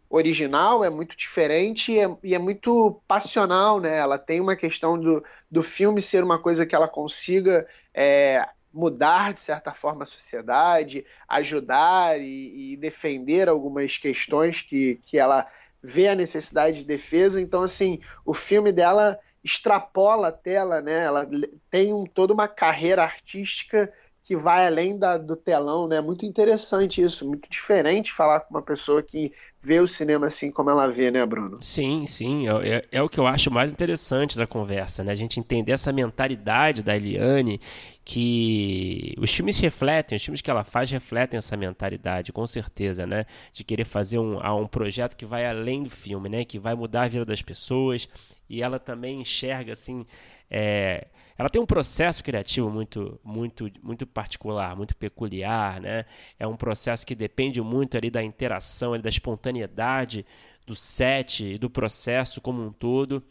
original, 0.08 0.84
é 0.84 0.90
muito 0.90 1.16
diferente 1.16 1.90
e 1.90 1.98
é, 1.98 2.16
e 2.22 2.34
é, 2.36 2.38
muito 2.38 3.02
passional, 3.08 3.80
né? 3.80 3.98
Ela 3.98 4.16
tem 4.16 4.40
uma 4.40 4.54
questão 4.54 4.96
do, 4.96 5.24
do 5.50 5.62
filme 5.64 6.00
ser 6.00 6.22
uma 6.22 6.38
coisa 6.38 6.64
que 6.64 6.74
ela 6.74 6.86
consiga 6.86 7.66
é, 7.92 8.48
mudar, 8.72 9.34
de 9.34 9.40
certa 9.40 9.74
forma, 9.74 10.04
a 10.04 10.06
sociedade, 10.06 11.04
ajudar 11.28 12.16
e, 12.20 12.74
e 12.74 12.76
defender 12.76 13.48
algumas 13.48 13.98
questões 13.98 14.62
que, 14.62 15.00
que 15.02 15.18
ela 15.18 15.46
vê 15.82 16.08
a 16.08 16.14
necessidade 16.14 16.80
de 16.80 16.86
defesa. 16.86 17.40
Então, 17.40 17.62
assim, 17.62 18.00
o 18.24 18.32
filme 18.32 18.72
dela 18.72 19.18
extrapola 19.42 20.28
a 20.28 20.32
tela, 20.32 20.80
né? 20.80 21.04
Ela 21.04 21.28
tem 21.70 21.92
um, 21.92 22.04
toda 22.04 22.32
uma 22.32 22.46
carreira 22.46 23.02
artística 23.02 23.92
que 24.22 24.36
vai 24.36 24.66
além 24.66 24.96
da, 24.96 25.18
do 25.18 25.34
telão, 25.34 25.88
né? 25.88 26.00
Muito 26.00 26.24
interessante 26.24 27.02
isso, 27.02 27.26
muito 27.26 27.50
diferente 27.50 28.12
falar 28.12 28.40
com 28.40 28.54
uma 28.54 28.62
pessoa 28.62 29.02
que 29.02 29.32
vê 29.60 29.80
o 29.80 29.86
cinema 29.86 30.28
assim 30.28 30.50
como 30.50 30.70
ela 30.70 30.86
vê, 30.86 31.10
né, 31.10 31.26
Bruno? 31.26 31.58
Sim, 31.60 32.06
sim, 32.06 32.48
é, 32.48 32.68
é, 32.68 32.84
é 32.92 33.02
o 33.02 33.08
que 33.08 33.18
eu 33.18 33.26
acho 33.26 33.50
mais 33.50 33.72
interessante 33.72 34.38
da 34.38 34.46
conversa, 34.46 35.02
né? 35.02 35.10
A 35.10 35.16
gente 35.16 35.40
entender 35.40 35.72
essa 35.72 35.92
mentalidade 35.92 36.84
da 36.84 36.94
Eliane, 36.94 37.60
que 38.04 39.14
os 39.18 39.32
filmes 39.32 39.58
refletem, 39.58 40.16
os 40.16 40.24
filmes 40.24 40.40
que 40.40 40.50
ela 40.50 40.64
faz 40.64 40.90
refletem 40.90 41.38
essa 41.38 41.56
mentalidade, 41.56 42.32
com 42.32 42.46
certeza, 42.46 43.06
né? 43.06 43.26
De 43.52 43.62
querer 43.62 43.84
fazer 43.84 44.18
um, 44.18 44.38
um 44.38 44.66
projeto 44.66 45.16
que 45.16 45.24
vai 45.24 45.46
além 45.46 45.82
do 45.84 45.90
filme, 45.90 46.28
né? 46.28 46.44
Que 46.44 46.58
vai 46.58 46.74
mudar 46.74 47.02
a 47.02 47.08
vida 47.08 47.24
das 47.24 47.42
pessoas, 47.42 48.08
e 48.48 48.62
ela 48.62 48.78
também 48.78 49.20
enxerga, 49.20 49.72
assim, 49.72 50.04
é, 50.50 51.06
ela 51.38 51.48
tem 51.48 51.62
um 51.62 51.66
processo 51.66 52.22
criativo 52.22 52.68
muito, 52.68 53.18
muito, 53.24 53.70
muito 53.82 54.06
particular, 54.06 54.76
muito 54.76 54.94
peculiar, 54.94 55.80
né? 55.80 56.04
É 56.38 56.46
um 56.46 56.56
processo 56.56 57.06
que 57.06 57.14
depende 57.14 57.60
muito 57.62 57.96
ali 57.96 58.10
da 58.10 58.22
interação, 58.22 58.92
ali, 58.92 59.02
da 59.02 59.08
espontaneidade 59.08 60.26
do 60.66 60.74
set 60.74 61.44
e 61.54 61.58
do 61.58 61.70
processo 61.70 62.40
como 62.40 62.62
um 62.62 62.72
todo. 62.72 63.22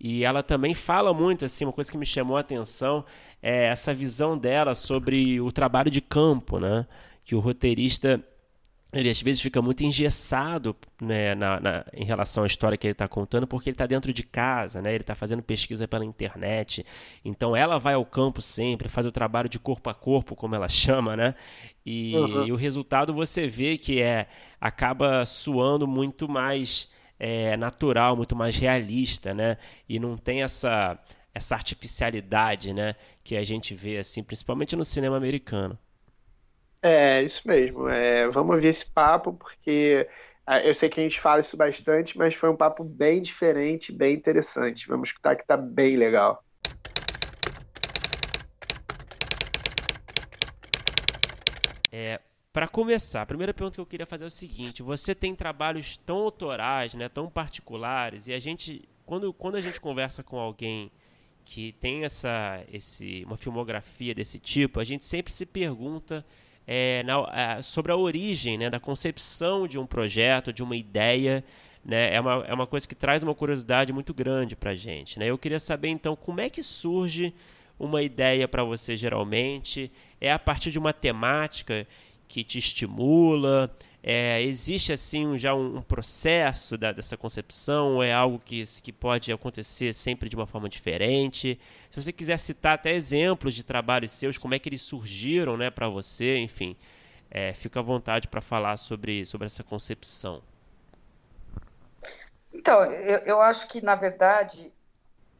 E 0.00 0.24
ela 0.24 0.42
também 0.42 0.74
fala 0.74 1.12
muito, 1.12 1.44
assim, 1.44 1.66
uma 1.66 1.72
coisa 1.72 1.92
que 1.92 1.98
me 1.98 2.06
chamou 2.06 2.38
a 2.38 2.40
atenção 2.40 3.04
é 3.42 3.66
essa 3.66 3.94
visão 3.94 4.36
dela 4.36 4.74
sobre 4.74 5.40
o 5.40 5.50
trabalho 5.50 5.90
de 5.90 6.00
campo, 6.00 6.58
né? 6.58 6.86
Que 7.24 7.34
o 7.34 7.40
roteirista 7.40 8.22
ele 8.92 9.08
às 9.08 9.22
vezes 9.22 9.40
fica 9.40 9.62
muito 9.62 9.84
engessado 9.84 10.74
né, 11.00 11.34
na, 11.34 11.60
na, 11.60 11.84
em 11.92 12.04
relação 12.04 12.42
à 12.42 12.46
história 12.46 12.76
que 12.76 12.86
ele 12.86 12.92
está 12.92 13.06
contando, 13.06 13.46
porque 13.46 13.70
ele 13.70 13.74
está 13.74 13.86
dentro 13.86 14.12
de 14.12 14.24
casa, 14.24 14.82
né, 14.82 14.90
ele 14.90 15.02
está 15.02 15.14
fazendo 15.14 15.42
pesquisa 15.42 15.86
pela 15.86 16.04
internet. 16.04 16.84
Então 17.24 17.54
ela 17.54 17.78
vai 17.78 17.94
ao 17.94 18.04
campo 18.04 18.42
sempre, 18.42 18.88
faz 18.88 19.06
o 19.06 19.12
trabalho 19.12 19.48
de 19.48 19.60
corpo 19.60 19.88
a 19.88 19.94
corpo, 19.94 20.34
como 20.34 20.56
ela 20.56 20.66
chama, 20.68 21.16
né? 21.16 21.34
E, 21.86 22.16
uhum. 22.16 22.46
e 22.46 22.52
o 22.52 22.56
resultado 22.56 23.14
você 23.14 23.46
vê 23.46 23.78
que 23.78 24.02
é 24.02 24.26
acaba 24.60 25.24
suando 25.24 25.86
muito 25.86 26.28
mais 26.28 26.88
é, 27.18 27.56
natural, 27.56 28.16
muito 28.16 28.34
mais 28.34 28.56
realista, 28.56 29.32
né? 29.32 29.56
E 29.88 30.00
não 30.00 30.16
tem 30.16 30.42
essa 30.42 30.98
essa 31.32 31.54
artificialidade, 31.54 32.72
né, 32.72 32.96
que 33.30 33.36
a 33.36 33.44
gente 33.44 33.76
vê 33.76 33.96
assim, 33.96 34.24
principalmente 34.24 34.74
no 34.74 34.84
cinema 34.84 35.16
americano. 35.16 35.78
É, 36.82 37.22
isso 37.22 37.46
mesmo. 37.46 37.88
É, 37.88 38.28
vamos 38.28 38.56
ouvir 38.56 38.66
esse 38.66 38.90
papo, 38.90 39.34
porque 39.34 40.08
ah, 40.44 40.58
eu 40.58 40.74
sei 40.74 40.88
que 40.88 40.98
a 40.98 41.02
gente 41.04 41.20
fala 41.20 41.38
isso 41.38 41.56
bastante, 41.56 42.18
mas 42.18 42.34
foi 42.34 42.50
um 42.50 42.56
papo 42.56 42.82
bem 42.82 43.22
diferente, 43.22 43.92
bem 43.92 44.16
interessante. 44.16 44.88
Vamos 44.88 45.10
escutar 45.10 45.36
que 45.36 45.46
tá 45.46 45.56
bem 45.56 45.94
legal. 45.96 46.42
É, 51.92 52.20
para 52.52 52.66
começar, 52.66 53.22
a 53.22 53.26
primeira 53.26 53.54
pergunta 53.54 53.76
que 53.76 53.80
eu 53.80 53.86
queria 53.86 54.06
fazer 54.06 54.24
é 54.24 54.26
o 54.26 54.30
seguinte: 54.30 54.82
você 54.82 55.14
tem 55.14 55.36
trabalhos 55.36 55.96
tão 55.98 56.16
autorais, 56.16 56.94
né, 56.94 57.08
tão 57.08 57.30
particulares, 57.30 58.26
e 58.26 58.32
a 58.32 58.40
gente, 58.40 58.88
quando, 59.06 59.32
quando 59.32 59.54
a 59.54 59.60
gente 59.60 59.80
conversa 59.80 60.24
com 60.24 60.36
alguém 60.36 60.90
que 61.50 61.72
tem 61.80 62.04
essa, 62.04 62.62
esse, 62.72 63.24
uma 63.26 63.36
filmografia 63.36 64.14
desse 64.14 64.38
tipo, 64.38 64.78
a 64.78 64.84
gente 64.84 65.04
sempre 65.04 65.32
se 65.32 65.44
pergunta 65.44 66.24
é, 66.64 67.02
na, 67.02 67.60
sobre 67.60 67.90
a 67.90 67.96
origem 67.96 68.56
né, 68.56 68.70
da 68.70 68.78
concepção 68.78 69.66
de 69.66 69.76
um 69.76 69.84
projeto, 69.84 70.52
de 70.52 70.62
uma 70.62 70.76
ideia. 70.76 71.42
Né, 71.84 72.14
é, 72.14 72.20
uma, 72.20 72.44
é 72.46 72.54
uma 72.54 72.68
coisa 72.68 72.86
que 72.86 72.94
traz 72.94 73.24
uma 73.24 73.34
curiosidade 73.34 73.92
muito 73.92 74.14
grande 74.14 74.54
para 74.54 74.70
a 74.70 74.74
gente. 74.76 75.18
Né? 75.18 75.26
Eu 75.26 75.36
queria 75.36 75.58
saber, 75.58 75.88
então, 75.88 76.14
como 76.14 76.40
é 76.40 76.48
que 76.48 76.62
surge 76.62 77.34
uma 77.76 78.00
ideia 78.00 78.46
para 78.46 78.62
você, 78.62 78.96
geralmente? 78.96 79.90
É 80.20 80.30
a 80.30 80.38
partir 80.38 80.70
de 80.70 80.78
uma 80.78 80.92
temática 80.92 81.84
que 82.30 82.44
te 82.44 82.58
estimula? 82.58 83.68
É, 84.02 84.40
existe 84.40 84.92
assim 84.92 85.36
já 85.36 85.52
um, 85.52 85.78
um 85.78 85.82
processo 85.82 86.78
da, 86.78 86.92
dessa 86.92 87.16
concepção? 87.16 88.00
É 88.00 88.14
algo 88.14 88.38
que, 88.38 88.62
que 88.80 88.92
pode 88.92 89.32
acontecer 89.32 89.92
sempre 89.92 90.28
de 90.28 90.36
uma 90.36 90.46
forma 90.46 90.68
diferente? 90.68 91.58
Se 91.90 92.00
você 92.00 92.12
quiser 92.12 92.38
citar 92.38 92.74
até 92.74 92.92
exemplos 92.92 93.52
de 93.52 93.64
trabalhos 93.64 94.12
seus, 94.12 94.38
como 94.38 94.54
é 94.54 94.58
que 94.60 94.68
eles 94.68 94.80
surgiram 94.80 95.56
né, 95.56 95.70
para 95.70 95.88
você, 95.88 96.38
enfim, 96.38 96.76
é, 97.28 97.52
fica 97.52 97.80
à 97.80 97.82
vontade 97.82 98.28
para 98.28 98.40
falar 98.40 98.76
sobre, 98.76 99.24
sobre 99.24 99.46
essa 99.46 99.64
concepção. 99.64 100.40
Então, 102.54 102.84
eu, 102.84 103.18
eu 103.18 103.40
acho 103.40 103.66
que, 103.66 103.80
na 103.80 103.96
verdade, 103.96 104.72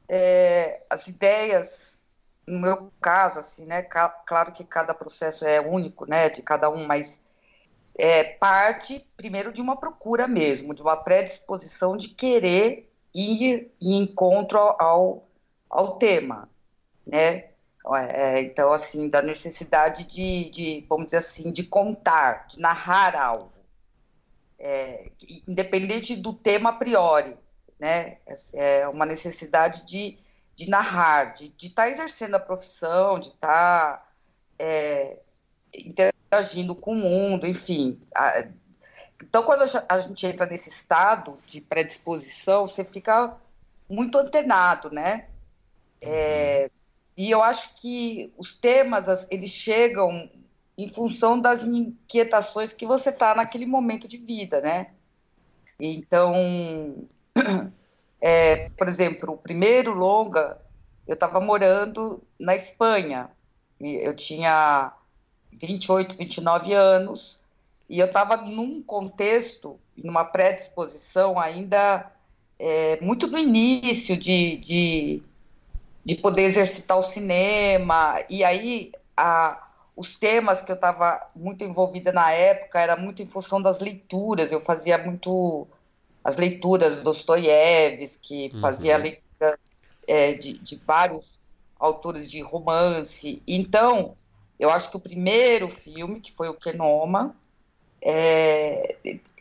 é, 0.08 0.82
as 0.90 1.06
ideias, 1.06 1.99
no 2.46 2.58
meu 2.58 2.92
caso, 3.00 3.38
assim, 3.40 3.64
né, 3.66 3.82
claro 3.82 4.52
que 4.52 4.64
cada 4.64 4.92
processo 4.94 5.44
é 5.44 5.60
único, 5.60 6.04
né, 6.06 6.28
de 6.28 6.42
cada 6.42 6.68
um, 6.70 6.86
mas 6.86 7.22
é, 7.98 8.24
parte 8.24 9.06
primeiro 9.16 9.52
de 9.52 9.60
uma 9.60 9.76
procura 9.76 10.26
mesmo, 10.26 10.74
de 10.74 10.82
uma 10.82 10.96
predisposição 10.96 11.96
de 11.96 12.08
querer 12.08 12.90
ir 13.14 13.70
em 13.80 13.98
encontro 13.98 14.58
ao, 14.58 15.28
ao 15.68 15.98
tema, 15.98 16.48
né? 17.06 17.50
É, 18.08 18.40
então, 18.40 18.72
assim, 18.72 19.08
da 19.08 19.22
necessidade 19.22 20.04
de, 20.04 20.50
de, 20.50 20.86
vamos 20.88 21.06
dizer 21.06 21.18
assim, 21.18 21.50
de 21.50 21.64
contar, 21.64 22.46
de 22.46 22.60
narrar 22.60 23.16
algo, 23.16 23.52
é, 24.58 25.10
independente 25.48 26.14
do 26.14 26.32
tema 26.32 26.70
a 26.70 26.74
priori, 26.74 27.36
né? 27.78 28.18
É, 28.52 28.80
é 28.80 28.88
uma 28.88 29.06
necessidade 29.06 29.84
de, 29.86 30.18
de 30.60 30.68
narrar, 30.68 31.32
de 31.32 31.54
estar 31.58 31.84
tá 31.84 31.88
exercendo 31.88 32.34
a 32.34 32.38
profissão, 32.38 33.18
de 33.18 33.28
estar 33.28 33.96
tá, 33.96 34.06
é, 34.58 35.18
interagindo 35.74 36.74
com 36.74 36.92
o 36.92 36.96
mundo, 36.96 37.46
enfim. 37.46 37.98
Então, 39.22 39.42
quando 39.42 39.64
a 39.88 39.98
gente 40.00 40.26
entra 40.26 40.44
nesse 40.44 40.68
estado 40.68 41.38
de 41.46 41.62
predisposição, 41.62 42.68
você 42.68 42.84
fica 42.84 43.34
muito 43.88 44.18
antenado, 44.18 44.90
né? 44.90 45.28
É, 45.98 46.70
e 47.16 47.30
eu 47.30 47.42
acho 47.42 47.74
que 47.76 48.30
os 48.36 48.54
temas, 48.54 49.26
eles 49.30 49.50
chegam 49.50 50.30
em 50.76 50.88
função 50.88 51.40
das 51.40 51.64
inquietações 51.64 52.70
que 52.70 52.84
você 52.84 53.08
está 53.08 53.34
naquele 53.34 53.64
momento 53.64 54.06
de 54.06 54.18
vida, 54.18 54.60
né? 54.60 54.90
Então, 55.80 57.08
é, 58.20 58.68
por 58.70 58.88
exemplo, 58.88 59.34
o 59.34 59.38
primeiro 59.38 59.92
longa, 59.92 60.58
eu 61.06 61.14
estava 61.14 61.40
morando 61.40 62.22
na 62.38 62.54
Espanha. 62.54 63.30
Eu 63.80 64.14
tinha 64.14 64.92
28, 65.52 66.16
29 66.16 66.72
anos, 66.72 67.40
e 67.88 67.98
eu 67.98 68.06
estava 68.06 68.36
num 68.36 68.82
contexto, 68.82 69.78
numa 69.96 70.24
predisposição 70.24 71.40
ainda 71.40 72.10
é, 72.58 73.00
muito 73.00 73.26
no 73.26 73.38
início 73.38 74.16
de, 74.16 74.58
de, 74.58 75.22
de, 76.04 76.14
poder 76.14 76.42
exercitar 76.42 76.98
o 76.98 77.02
cinema, 77.02 78.22
e 78.28 78.44
aí 78.44 78.92
a, 79.16 79.66
os 79.96 80.14
temas 80.14 80.62
que 80.62 80.70
eu 80.70 80.76
estava 80.76 81.20
muito 81.34 81.64
envolvida 81.64 82.12
na 82.12 82.30
época 82.30 82.78
era 82.78 82.96
muito 82.96 83.22
em 83.22 83.26
função 83.26 83.60
das 83.60 83.80
leituras, 83.80 84.52
eu 84.52 84.60
fazia 84.60 84.96
muito 84.98 85.66
as 86.22 86.36
leituras 86.36 86.98
do 86.98 87.04
Dostoiévski, 87.04 88.50
uhum. 88.54 88.60
fazia 88.60 88.96
leituras 88.96 89.58
é, 90.06 90.34
de, 90.34 90.58
de 90.58 90.76
vários 90.86 91.38
autores 91.78 92.30
de 92.30 92.40
romance, 92.40 93.42
então 93.46 94.14
eu 94.58 94.68
acho 94.68 94.90
que 94.90 94.96
o 94.96 95.00
primeiro 95.00 95.68
filme, 95.70 96.20
que 96.20 96.30
foi 96.32 96.48
o 96.48 96.54
Kenoma, 96.54 97.34
é, 98.02 98.96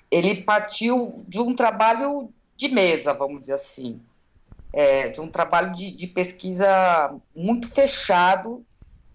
ele 0.09 0.43
partiu 0.43 1.23
de 1.27 1.39
um 1.39 1.53
trabalho 1.53 2.31
de 2.55 2.69
mesa, 2.69 3.13
vamos 3.13 3.41
dizer 3.41 3.53
assim, 3.53 4.01
é, 4.71 5.09
de 5.09 5.19
um 5.19 5.27
trabalho 5.27 5.73
de, 5.73 5.91
de 5.91 6.07
pesquisa 6.07 7.13
muito 7.35 7.67
fechado 7.67 8.65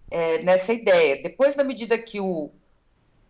é, 0.09 0.41
nessa 0.43 0.73
ideia. 0.73 1.21
Depois, 1.21 1.55
na 1.55 1.63
medida 1.63 1.97
que 1.97 2.19
o, 2.19 2.51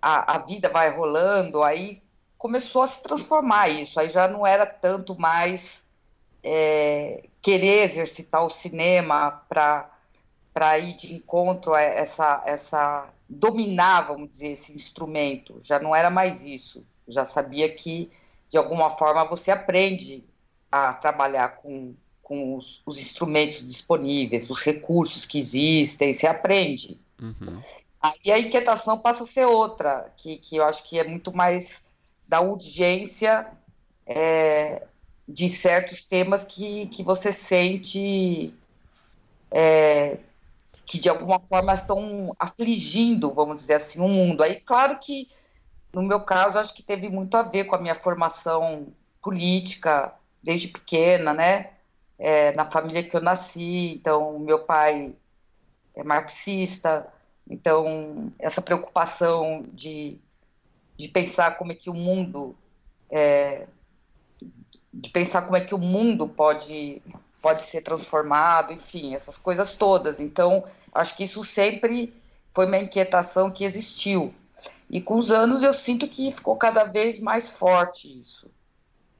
a, 0.02 0.36
a, 0.36 0.38
vida 0.40 0.70
vai 0.70 0.90
rolando, 0.90 1.64
aí 1.64 2.02
começou 2.46 2.84
a 2.84 2.88
se 2.88 3.02
transformar 3.02 3.70
isso, 3.70 4.00
aí 4.00 4.08
já 4.08 4.28
não 4.28 4.46
era 4.46 4.68
tanto 4.68 5.20
mais 5.20 5.84
é, 6.44 7.24
querer 7.42 7.86
exercitar 7.86 8.46
o 8.46 8.52
cinema 8.52 9.44
para 9.50 10.78
ir 10.78 10.96
de 10.96 11.16
encontro 11.16 11.74
a 11.74 11.82
essa, 11.82 12.44
essa 12.46 13.10
dominar, 13.28 14.02
vamos 14.10 14.30
dizer, 14.30 14.50
esse 14.50 14.76
instrumento. 14.76 15.58
Já 15.64 15.80
não 15.80 15.96
era 15.96 16.12
mais 16.12 16.44
isso. 16.44 16.86
Já 17.08 17.26
sabia 17.26 17.68
que, 17.68 18.12
de 18.48 18.60
alguma 18.60 18.92
forma, 18.92 19.26
você 19.26 19.50
aprende 19.50 20.24
a 20.72 20.94
trabalhar 20.94 21.56
com, 21.56 21.96
com 22.22 22.56
os, 22.56 22.80
os 22.86 23.00
instrumentos 23.00 23.66
disponíveis, 23.66 24.52
os 24.52 24.62
recursos 24.62 25.26
que 25.26 25.40
existem, 25.40 26.14
você 26.14 26.28
aprende. 26.28 27.00
Uhum. 27.20 27.60
E 28.24 28.32
a 28.32 28.38
inquietação 28.38 29.00
passa 29.00 29.24
a 29.24 29.28
ser 29.28 29.48
outra, 29.48 30.14
que, 30.16 30.38
que 30.38 30.58
eu 30.58 30.64
acho 30.64 30.84
que 30.84 31.00
é 31.00 31.04
muito 31.04 31.36
mais 31.36 31.84
da 32.28 32.42
urgência 32.42 33.48
é, 34.06 34.84
de 35.28 35.50
certos 35.50 36.04
temas 36.04 36.44
que, 36.44 36.88
que 36.88 37.04
você 37.04 37.32
sente 37.32 38.54
é, 39.52 40.18
que 40.86 41.00
de 41.00 41.10
alguma 41.10 41.40
forma 41.40 41.74
estão 41.74 42.36
afligindo, 42.38 43.34
vamos 43.34 43.58
dizer 43.58 43.76
assim, 43.76 44.00
o 44.00 44.08
mundo. 44.08 44.44
Aí, 44.44 44.60
claro 44.62 45.00
que, 45.00 45.30
no 45.92 46.04
meu 46.04 46.22
caso, 46.22 46.60
acho 46.60 46.74
que 46.74 46.84
teve 46.84 47.10
muito 47.10 47.36
a 47.36 47.42
ver 47.42 47.66
com 47.66 47.76
a 47.76 47.82
minha 47.82 47.96
formação 47.96 48.88
política 49.22 50.14
desde 50.44 50.68
pequena, 50.68 51.34
né? 51.34 51.72
É, 52.18 52.54
na 52.54 52.70
família 52.70 53.04
que 53.04 53.16
eu 53.16 53.22
nasci, 53.22 53.94
então, 53.96 54.40
meu 54.40 54.60
pai 54.60 55.14
é 55.96 56.04
marxista, 56.04 57.08
então, 57.50 58.32
essa 58.40 58.62
preocupação 58.62 59.66
de, 59.74 60.20
de 60.98 61.08
pensar 61.08 61.58
como 61.58 61.72
é 61.72 61.76
que 61.76 61.90
o 61.90 61.94
mundo. 61.94 62.56
É, 63.10 63.68
de 64.94 65.10
pensar 65.10 65.42
como 65.42 65.58
é 65.58 65.62
que 65.62 65.76
o 65.76 65.78
mundo 65.78 66.28
pode 66.28 67.02
pode 67.42 67.62
ser 67.62 67.82
transformado, 67.82 68.74
enfim, 68.74 69.14
essas 69.14 69.38
coisas 69.38 69.74
todas. 69.74 70.20
Então, 70.20 70.64
acho 70.92 71.16
que 71.16 71.26
isso 71.26 71.44
sempre 71.44 72.12
foi 72.52 72.66
uma 72.66 72.80
inquietação 72.80 73.52
que 73.52 73.64
existiu. 73.64 74.34
E 74.90 75.00
com 75.00 75.16
os 75.16 75.32
anos 75.32 75.62
eu 75.62 75.72
sinto 75.72 76.08
que 76.08 76.32
ficou 76.32 76.56
cada 76.56 76.86
vez 76.86 77.20
mais 77.20 77.52
forte 77.52 78.20
isso, 78.20 78.50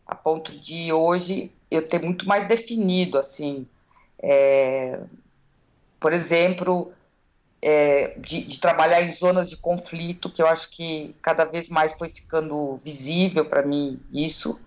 a 0.08 0.16
ponto 0.16 0.58
de 0.58 0.92
hoje 0.92 1.52
eu 1.70 1.88
ter 1.88 2.02
muito 2.02 2.28
mais 2.28 2.48
definido, 2.48 3.20
assim, 3.20 3.68
é, 4.18 5.00
por 6.00 6.14
exemplo, 6.14 6.92
é, 7.66 8.14
de, 8.20 8.44
de, 8.44 8.60
trabalhar 8.60 9.02
em 9.02 9.12
zonas 9.12 9.50
de 9.50 9.58
conflito, 9.58 10.30
que 10.30 10.40
eu 10.40 10.46
acho 10.46 10.70
que 10.70 11.16
cada 11.20 11.46
vez 11.46 11.68
mais 11.68 11.94
foi 11.94 12.10
ficando 12.10 12.80
visível 12.86 13.44
para 13.44 13.64
mim 13.64 14.00
isso, 14.14 14.60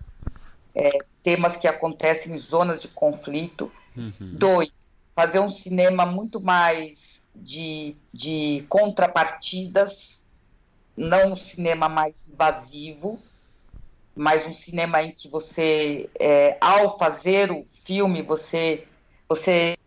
é, 0.75 0.97
temas 1.23 1.55
que 1.55 1.65
acontecem 1.65 2.35
em 2.35 2.37
zonas 2.37 2.81
de 2.81 2.89
conflito. 2.89 3.71
Uhum. 3.95 4.11
Dois, 4.19 4.69
fazer 5.15 5.39
um 5.39 5.49
cinema 5.49 6.05
muito 6.05 6.41
mais 6.41 7.23
de, 7.33 7.95
de 8.13 8.65
contrapartidas, 8.67 10.21
não 10.97 11.31
um 11.31 11.35
cinema 11.37 11.87
mais 11.87 12.27
invasivo, 12.27 13.17
mas 14.13 14.45
um 14.45 14.53
cinema 14.53 15.01
em 15.01 15.13
que 15.13 15.29
você, 15.29 16.09
é, 16.19 16.57
ao 16.59 16.97
fazer 16.97 17.49
o 17.49 17.65
filme, 17.85 18.21
você, 18.21 18.85
você 19.29 19.77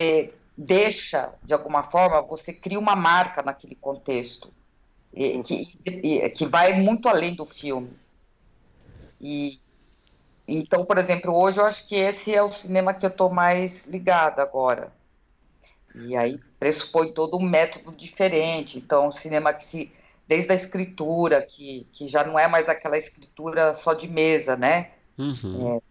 deixa, 0.56 1.32
de 1.42 1.52
alguma 1.52 1.82
forma, 1.82 2.22
você 2.22 2.52
cria 2.52 2.78
uma 2.78 2.96
marca 2.96 3.42
naquele 3.42 3.74
contexto, 3.74 4.52
e, 5.12 5.42
que, 5.42 6.30
que 6.30 6.46
vai 6.46 6.74
muito 6.74 7.08
além 7.08 7.34
do 7.34 7.44
filme. 7.44 7.90
E, 9.20 9.60
então, 10.46 10.84
por 10.84 10.98
exemplo, 10.98 11.34
hoje 11.34 11.60
eu 11.60 11.66
acho 11.66 11.86
que 11.86 11.94
esse 11.94 12.34
é 12.34 12.42
o 12.42 12.50
cinema 12.50 12.94
que 12.94 13.04
eu 13.04 13.10
estou 13.10 13.30
mais 13.30 13.86
ligada 13.86 14.42
agora. 14.42 14.92
E 15.94 16.16
aí 16.16 16.40
pressupõe 16.58 17.12
todo 17.12 17.36
um 17.36 17.42
método 17.42 17.92
diferente. 17.92 18.78
Então, 18.78 19.08
o 19.08 19.12
cinema 19.12 19.52
que 19.52 19.64
se 19.64 19.92
desde 20.26 20.50
a 20.52 20.54
escritura, 20.54 21.42
que, 21.42 21.86
que 21.92 22.06
já 22.06 22.24
não 22.24 22.38
é 22.38 22.48
mais 22.48 22.68
aquela 22.68 22.96
escritura 22.96 23.74
só 23.74 23.92
de 23.92 24.08
mesa, 24.08 24.56
né? 24.56 24.90
Uhum. 25.18 25.76
É, 25.76 25.82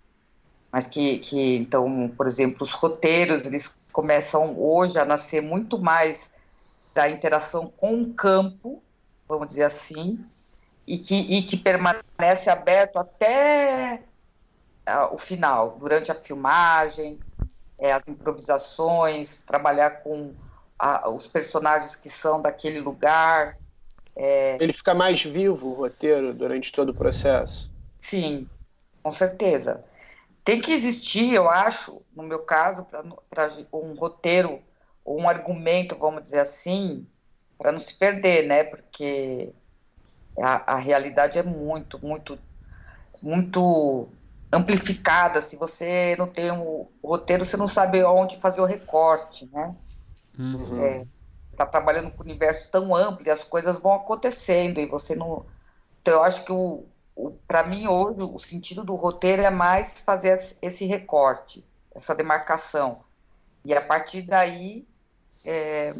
mas 0.72 0.88
que, 0.88 1.20
que, 1.20 1.58
então, 1.58 2.12
por 2.16 2.26
exemplo, 2.26 2.64
os 2.64 2.72
roteiros, 2.72 3.46
eles 3.46 3.78
começam 3.92 4.58
hoje 4.58 4.98
a 4.98 5.06
nascer 5.06 5.42
muito 5.42 5.78
mais 5.78 6.32
da 6.94 7.10
interação 7.10 7.68
com 7.68 8.02
o 8.02 8.14
campo, 8.14 8.82
vamos 9.28 9.48
dizer 9.48 9.64
assim, 9.64 10.24
e 10.86 10.98
que, 10.98 11.16
e 11.16 11.42
que 11.44 11.58
permanece 11.58 12.50
aberto 12.50 12.98
até 12.98 14.04
uh, 14.88 15.14
o 15.14 15.18
final, 15.18 15.78
durante 15.80 16.12
a 16.12 16.16
filmagem, 16.16 17.20
é, 17.80 17.94
as 17.94 18.08
improvisações, 18.08 19.42
trabalhar 19.44 20.04
com 20.04 20.34
a, 20.78 21.10
os 21.10 21.28
personagens 21.28 21.96
que 21.96 22.10
são 22.10 22.42
daquele 22.42 22.80
lugar. 22.80 23.58
É... 24.16 24.58
Ele 24.60 24.74
fica 24.74 24.94
mais 24.94 25.24
vivo, 25.24 25.70
o 25.70 25.74
roteiro, 25.74 26.34
durante 26.34 26.72
todo 26.72 26.90
o 26.90 26.94
processo? 26.94 27.72
Sim, 28.00 28.48
com 29.02 29.12
certeza. 29.12 29.84
Tem 30.44 30.60
que 30.60 30.72
existir, 30.72 31.34
eu 31.34 31.50
acho, 31.50 32.02
no 32.16 32.24
meu 32.24 32.40
caso, 32.40 32.86
para 32.86 33.48
um 33.74 33.94
roteiro 33.94 34.62
ou 35.06 35.20
um 35.20 35.30
argumento, 35.30 35.96
vamos 35.96 36.24
dizer 36.24 36.40
assim, 36.40 37.08
para 37.58 37.72
não 37.72 37.80
se 37.80 37.94
perder, 37.94 38.48
né? 38.48 38.64
Porque 38.64 39.54
a, 40.38 40.74
a 40.74 40.78
realidade 40.78 41.38
é 41.38 41.44
muito, 41.44 42.04
muito, 42.04 42.40
muito 43.22 44.10
amplificada. 44.52 45.42
Se 45.42 45.56
você 45.56 46.16
não 46.18 46.28
tem 46.28 46.52
um 46.52 46.88
roteiro, 47.04 47.46
você 47.46 47.56
não 47.56 47.68
sabe 47.68 48.04
onde 48.04 48.38
fazer 48.38 48.62
o 48.62 48.66
recorte, 48.66 49.48
né? 49.52 49.76
Uhum. 50.38 50.84
É, 50.84 51.06
tá 51.56 51.66
trabalhando 51.66 52.12
com 52.12 52.24
um 52.24 52.26
universo 52.26 52.70
tão 52.72 52.96
amplo 52.96 53.26
e 53.26 53.30
as 53.30 53.44
coisas 53.44 53.80
vão 53.80 53.94
acontecendo 53.94 54.80
e 54.80 54.88
você 54.88 55.16
não. 55.16 55.46
Então, 56.02 56.16
eu 56.16 56.24
acho 56.24 56.44
que 56.44 56.52
o, 56.52 56.86
para 57.48 57.64
mim 57.64 57.88
hoje 57.88 58.22
o 58.22 58.40
sentido 58.40 58.84
do 58.84 58.96
roteiro 58.96 59.42
é 59.42 59.50
mais 59.50 60.02
fazer 60.02 60.42
esse 60.62 60.86
recorte, 60.86 61.64
essa 61.94 62.16
demarcação 62.16 63.04
e 63.64 63.74
a 63.74 63.82
partir 63.82 64.24
daí 64.24 64.86
é, 65.46 65.94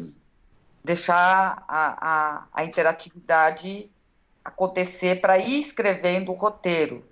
deixar 0.82 1.64
a, 1.68 2.08
a, 2.10 2.46
a 2.52 2.64
interatividade 2.64 3.90
acontecer 4.44 5.20
para 5.20 5.38
ir 5.38 5.58
escrevendo 5.58 6.32
o 6.32 6.34
roteiro. 6.34 7.04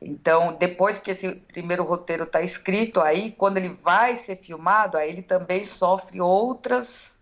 Então, 0.00 0.56
depois 0.56 0.98
que 1.00 1.10
esse 1.10 1.34
primeiro 1.34 1.82
roteiro 1.82 2.22
está 2.22 2.40
escrito, 2.40 3.00
aí, 3.00 3.32
quando 3.32 3.56
ele 3.56 3.70
vai 3.82 4.14
ser 4.14 4.36
filmado, 4.36 4.96
aí 4.96 5.08
ele 5.08 5.22
também 5.22 5.64
sofre 5.64 6.20
outras 6.20 7.16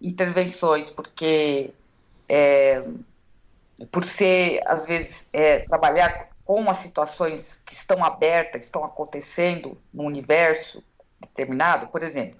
intervenções, 0.00 0.88
porque 0.88 1.74
é, 2.26 2.82
por 3.90 4.04
ser, 4.04 4.60
às 4.66 4.86
vezes, 4.86 5.26
é, 5.32 5.60
trabalhar 5.60 6.30
com 6.44 6.68
as 6.68 6.78
situações 6.78 7.60
que 7.64 7.72
estão 7.72 8.04
abertas, 8.04 8.60
que 8.60 8.64
estão 8.64 8.84
acontecendo 8.84 9.78
no 9.92 10.04
universo 10.04 10.82
determinado, 11.20 11.86
por 11.88 12.02
exemplo, 12.02 12.38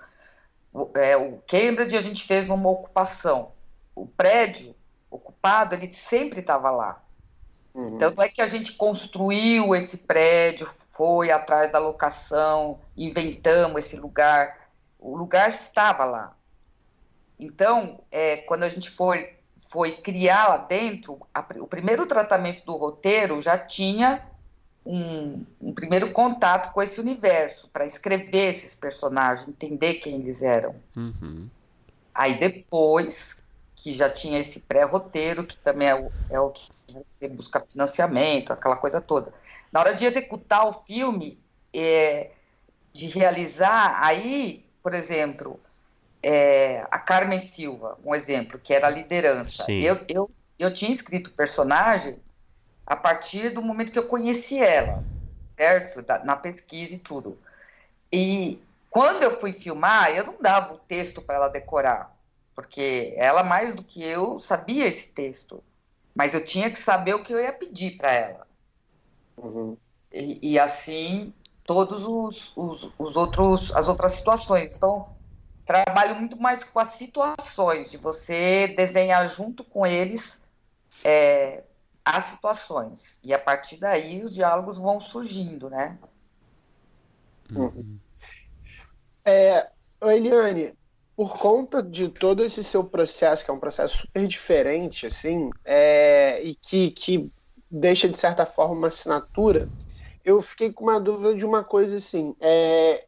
é, 0.94 1.16
o 1.16 1.42
Cambridge 1.46 1.96
a 1.96 2.00
gente 2.00 2.24
fez 2.24 2.46
numa 2.46 2.68
ocupação, 2.68 3.52
o 3.94 4.06
prédio 4.06 4.74
ocupado, 5.10 5.74
ele 5.74 5.92
sempre 5.92 6.40
estava 6.40 6.70
lá. 6.70 7.02
Uhum. 7.74 7.94
Então, 7.94 8.12
não 8.12 8.22
é 8.22 8.28
que 8.28 8.42
a 8.42 8.46
gente 8.46 8.72
construiu 8.72 9.74
esse 9.74 9.98
prédio, 9.98 10.70
foi 10.90 11.30
atrás 11.30 11.70
da 11.70 11.78
locação, 11.78 12.80
inventamos 12.96 13.84
esse 13.84 13.96
lugar. 13.96 14.70
O 14.98 15.16
lugar 15.16 15.48
estava 15.50 16.04
lá. 16.04 16.36
Então, 17.38 18.00
é, 18.10 18.38
quando 18.38 18.62
a 18.62 18.68
gente 18.68 18.90
foi 18.90 19.38
foi 19.72 19.92
criar 19.92 20.48
lá 20.48 20.56
dentro, 20.58 21.18
a, 21.32 21.42
o 21.56 21.66
primeiro 21.66 22.04
tratamento 22.04 22.66
do 22.66 22.76
roteiro 22.76 23.40
já 23.40 23.56
tinha 23.56 24.22
um, 24.84 25.46
um 25.58 25.72
primeiro 25.72 26.12
contato 26.12 26.74
com 26.74 26.82
esse 26.82 27.00
universo, 27.00 27.70
para 27.72 27.86
escrever 27.86 28.50
esses 28.50 28.74
personagens, 28.74 29.48
entender 29.48 29.94
quem 29.94 30.16
eles 30.16 30.42
eram. 30.42 30.74
Uhum. 30.94 31.48
Aí 32.14 32.38
depois, 32.38 33.42
que 33.74 33.92
já 33.92 34.10
tinha 34.10 34.40
esse 34.40 34.60
pré-roteiro, 34.60 35.46
que 35.46 35.56
também 35.56 35.88
é 35.88 35.94
o, 35.94 36.12
é 36.28 36.38
o 36.38 36.50
que 36.50 36.70
você 36.92 37.28
busca 37.30 37.60
financiamento, 37.60 38.52
aquela 38.52 38.76
coisa 38.76 39.00
toda. 39.00 39.32
Na 39.72 39.80
hora 39.80 39.94
de 39.94 40.04
executar 40.04 40.68
o 40.68 40.84
filme, 40.84 41.38
é, 41.72 42.32
de 42.92 43.06
realizar, 43.06 43.98
aí, 44.04 44.66
por 44.82 44.92
exemplo, 44.92 45.58
é, 46.22 46.86
a 46.90 46.98
Carmen 46.98 47.38
Silva, 47.38 47.98
um 48.04 48.14
exemplo, 48.14 48.58
que 48.58 48.72
era 48.72 48.86
a 48.86 48.90
liderança. 48.90 49.70
Eu, 49.70 50.00
eu, 50.08 50.30
eu 50.58 50.72
tinha 50.72 50.90
escrito 50.90 51.28
o 51.28 51.32
personagem 51.32 52.16
a 52.86 52.94
partir 52.94 53.50
do 53.50 53.62
momento 53.62 53.92
que 53.92 53.98
eu 53.98 54.06
conheci 54.06 54.58
ela, 54.58 55.02
certo? 55.56 56.02
Da, 56.02 56.24
na 56.24 56.36
pesquisa 56.36 56.94
e 56.94 56.98
tudo. 56.98 57.38
E 58.12 58.60
quando 58.88 59.22
eu 59.22 59.30
fui 59.30 59.52
filmar, 59.52 60.10
eu 60.10 60.24
não 60.24 60.36
dava 60.40 60.74
o 60.74 60.78
texto 60.78 61.20
para 61.20 61.36
ela 61.36 61.48
decorar, 61.48 62.14
porque 62.54 63.14
ela, 63.16 63.42
mais 63.42 63.74
do 63.74 63.82
que 63.82 64.02
eu, 64.02 64.38
sabia 64.38 64.86
esse 64.86 65.08
texto. 65.08 65.62
Mas 66.14 66.34
eu 66.34 66.44
tinha 66.44 66.70
que 66.70 66.78
saber 66.78 67.14
o 67.14 67.22
que 67.22 67.32
eu 67.32 67.40
ia 67.40 67.52
pedir 67.52 67.96
para 67.96 68.12
ela. 68.12 68.46
Uhum. 69.36 69.76
E, 70.12 70.52
e, 70.52 70.58
assim, 70.58 71.32
todos 71.64 72.04
os, 72.04 72.52
os, 72.54 72.90
os 72.98 73.16
outros, 73.16 73.74
as 73.74 73.88
outras 73.88 74.12
situações. 74.12 74.74
Então, 74.74 75.08
trabalho 75.64 76.16
muito 76.16 76.36
mais 76.36 76.64
com 76.64 76.78
as 76.78 76.88
situações, 76.88 77.90
de 77.90 77.96
você 77.96 78.68
desenhar 78.68 79.28
junto 79.28 79.64
com 79.64 79.86
eles 79.86 80.40
é, 81.04 81.62
as 82.04 82.24
situações. 82.26 83.20
E 83.22 83.32
a 83.32 83.38
partir 83.38 83.76
daí 83.76 84.22
os 84.22 84.34
diálogos 84.34 84.78
vão 84.78 85.00
surgindo, 85.00 85.70
né? 85.70 85.98
Uhum. 87.50 87.98
É, 89.24 89.68
Eliane, 90.00 90.74
por 91.14 91.38
conta 91.38 91.82
de 91.82 92.08
todo 92.08 92.42
esse 92.42 92.64
seu 92.64 92.82
processo, 92.82 93.44
que 93.44 93.50
é 93.50 93.54
um 93.54 93.60
processo 93.60 93.98
super 93.98 94.26
diferente, 94.26 95.06
assim, 95.06 95.50
é, 95.64 96.42
e 96.42 96.54
que, 96.54 96.90
que 96.90 97.30
deixa, 97.70 98.08
de 98.08 98.18
certa 98.18 98.44
forma, 98.44 98.74
uma 98.74 98.88
assinatura, 98.88 99.68
eu 100.24 100.40
fiquei 100.42 100.72
com 100.72 100.84
uma 100.84 101.00
dúvida 101.00 101.34
de 101.34 101.44
uma 101.44 101.62
coisa 101.62 101.96
assim. 101.96 102.34
É, 102.40 103.06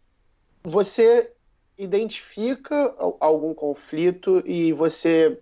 você 0.63 1.34
identifica 1.79 2.95
algum 3.21 3.53
conflito 3.55 4.43
e 4.47 4.73
você 4.73 5.39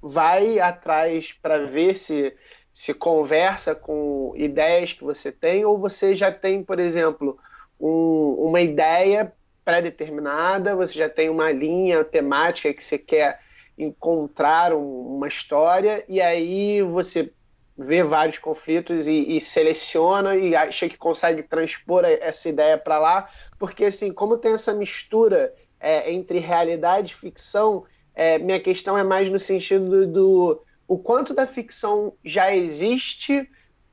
vai 0.00 0.58
atrás 0.58 1.32
para 1.32 1.66
ver 1.66 1.94
se 1.94 2.34
se 2.72 2.92
conversa 2.92 3.72
com 3.72 4.32
ideias 4.34 4.92
que 4.92 5.04
você 5.04 5.30
tem 5.30 5.64
ou 5.64 5.78
você 5.78 6.12
já 6.12 6.32
tem, 6.32 6.64
por 6.64 6.80
exemplo, 6.80 7.38
um, 7.78 8.34
uma 8.48 8.60
ideia 8.60 9.32
pré-determinada, 9.64 10.74
você 10.74 10.98
já 10.98 11.08
tem 11.08 11.30
uma 11.30 11.52
linha 11.52 12.02
temática 12.02 12.74
que 12.74 12.82
você 12.82 12.98
quer 12.98 13.38
encontrar 13.78 14.72
um, 14.72 15.16
uma 15.16 15.28
história 15.28 16.04
e 16.08 16.20
aí 16.20 16.82
você 16.82 17.32
vê 17.78 18.02
vários 18.02 18.38
conflitos 18.38 19.06
e, 19.06 19.36
e, 19.36 19.40
seleciona 19.40 20.34
e 20.34 20.56
acha 20.56 20.88
que 20.88 20.96
consegue 20.96 21.44
transpor 21.44 22.04
essa 22.04 22.48
ideia 22.48 22.76
para 22.76 22.98
lá, 22.98 23.28
porque 23.58 23.84
assim, 23.84 24.12
como 24.12 24.36
tem 24.36 24.52
essa 24.52 24.72
mistura 24.72 25.52
é, 25.84 26.10
entre 26.10 26.38
realidade 26.38 27.12
e 27.12 27.14
ficção, 27.14 27.84
é, 28.14 28.38
minha 28.38 28.58
questão 28.58 28.96
é 28.96 29.04
mais 29.04 29.28
no 29.28 29.38
sentido 29.38 30.06
do, 30.06 30.06
do 30.06 30.62
o 30.88 30.98
quanto 30.98 31.34
da 31.34 31.46
ficção 31.46 32.14
já 32.24 32.54
existe 32.54 33.46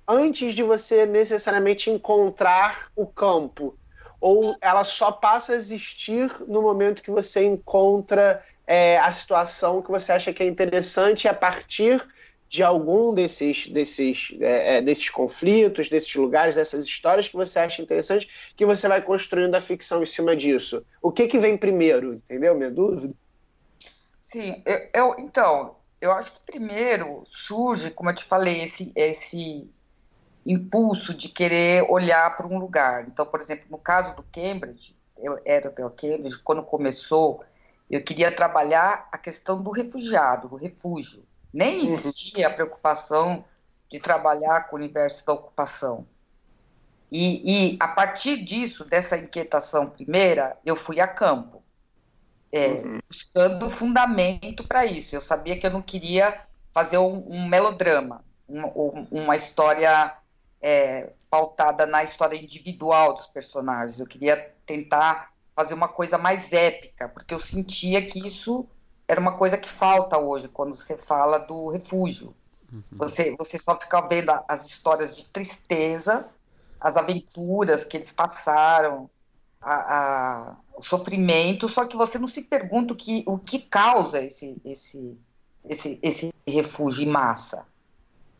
antes 0.07 0.53
de 0.53 0.63
você 0.63 1.05
necessariamente 1.05 1.89
encontrar 1.89 2.89
o 2.95 3.05
campo, 3.05 3.77
ou 4.21 4.55
ela 4.61 4.85
só 4.85 5.11
passa 5.11 5.51
a 5.51 5.55
existir 5.55 6.31
no 6.47 6.61
momento 6.61 7.03
que 7.03 7.11
você 7.11 7.45
encontra 7.45 8.41
é, 8.65 8.97
a 8.99 9.11
situação 9.11 9.81
que 9.81 9.91
você 9.91 10.13
acha 10.13 10.31
que 10.31 10.43
é 10.43 10.45
interessante 10.45 11.27
a 11.27 11.33
partir 11.33 12.01
de 12.51 12.61
algum 12.61 13.13
desses, 13.13 13.67
desses, 13.67 14.35
é, 14.41 14.75
é, 14.75 14.81
desses 14.81 15.09
conflitos, 15.09 15.87
desses 15.87 16.13
lugares, 16.15 16.53
dessas 16.53 16.83
histórias 16.85 17.29
que 17.29 17.37
você 17.37 17.59
acha 17.59 17.81
interessante, 17.81 18.53
que 18.57 18.65
você 18.65 18.89
vai 18.89 19.01
construindo 19.01 19.55
a 19.55 19.61
ficção 19.61 20.03
em 20.03 20.05
cima 20.05 20.35
disso. 20.35 20.85
O 21.01 21.13
que, 21.13 21.27
que 21.27 21.39
vem 21.39 21.55
primeiro, 21.55 22.13
entendeu? 22.13 22.53
Minha 22.53 22.69
dúvida? 22.69 23.13
Sim, 24.21 24.61
eu, 24.65 24.89
eu, 24.93 25.15
então, 25.19 25.77
eu 26.01 26.11
acho 26.11 26.33
que 26.33 26.39
primeiro 26.45 27.25
surge, 27.47 27.89
como 27.89 28.09
eu 28.09 28.15
te 28.15 28.25
falei, 28.25 28.63
esse, 28.63 28.91
esse 28.97 29.69
impulso 30.45 31.13
de 31.13 31.29
querer 31.29 31.89
olhar 31.89 32.35
para 32.35 32.47
um 32.47 32.59
lugar. 32.59 33.07
Então, 33.07 33.25
por 33.25 33.39
exemplo, 33.39 33.63
no 33.69 33.77
caso 33.77 34.13
do 34.13 34.23
Cambridge, 34.23 34.93
eu 35.17 35.39
era 35.45 35.69
do 35.69 35.89
Cambridge, 35.89 36.37
quando 36.43 36.63
começou, 36.63 37.45
eu 37.89 38.03
queria 38.03 38.29
trabalhar 38.29 39.07
a 39.09 39.17
questão 39.17 39.63
do 39.63 39.71
refugiado, 39.71 40.49
do 40.49 40.57
refúgio. 40.57 41.23
Nem 41.53 41.79
uhum. 41.79 41.93
existia 41.93 42.47
a 42.47 42.53
preocupação 42.53 43.43
de 43.89 43.99
trabalhar 43.99 44.69
com 44.69 44.75
o 44.75 44.79
universo 44.79 45.25
da 45.25 45.33
ocupação. 45.33 46.07
E, 47.11 47.73
e, 47.73 47.77
a 47.79 47.89
partir 47.89 48.37
disso, 48.37 48.85
dessa 48.85 49.17
inquietação 49.17 49.89
primeira, 49.89 50.57
eu 50.65 50.77
fui 50.77 51.01
a 51.01 51.07
campo, 51.07 51.61
é, 52.51 52.67
uhum. 52.67 52.99
buscando 53.07 53.69
fundamento 53.69 54.65
para 54.65 54.85
isso. 54.85 55.13
Eu 55.13 55.21
sabia 55.21 55.59
que 55.59 55.67
eu 55.67 55.71
não 55.71 55.81
queria 55.81 56.41
fazer 56.73 56.97
um, 56.97 57.27
um 57.27 57.47
melodrama, 57.47 58.23
um, 58.47 59.07
uma 59.11 59.35
história 59.35 60.15
é, 60.61 61.09
pautada 61.29 61.85
na 61.85 62.01
história 62.01 62.37
individual 62.37 63.15
dos 63.15 63.27
personagens. 63.27 63.99
Eu 63.99 64.07
queria 64.07 64.53
tentar 64.65 65.33
fazer 65.53 65.73
uma 65.73 65.89
coisa 65.89 66.17
mais 66.17 66.53
épica, 66.53 67.09
porque 67.09 67.33
eu 67.33 67.39
sentia 67.39 68.05
que 68.05 68.25
isso 68.25 68.67
era 69.11 69.19
uma 69.19 69.33
coisa 69.33 69.57
que 69.57 69.67
falta 69.67 70.17
hoje 70.17 70.47
quando 70.47 70.73
você 70.73 70.95
fala 70.95 71.37
do 71.37 71.67
refúgio. 71.67 72.33
Uhum. 72.71 72.81
Você, 72.93 73.35
você 73.37 73.57
só 73.57 73.77
fica 73.77 73.99
vendo 73.99 74.31
as 74.47 74.65
histórias 74.67 75.17
de 75.17 75.27
tristeza, 75.27 76.29
as 76.79 76.95
aventuras 76.95 77.83
que 77.83 77.97
eles 77.97 78.13
passaram, 78.13 79.09
a, 79.61 79.73
a, 79.73 80.55
o 80.77 80.81
sofrimento, 80.81 81.67
só 81.67 81.85
que 81.85 81.97
você 81.97 82.17
não 82.17 82.27
se 82.27 82.41
pergunta 82.41 82.93
o 82.93 82.95
que, 82.95 83.23
o 83.27 83.37
que 83.37 83.59
causa 83.59 84.23
esse, 84.23 84.55
esse, 84.63 85.17
esse, 85.67 85.99
esse 86.01 86.33
refúgio 86.47 87.03
em 87.03 87.11
massa. 87.11 87.65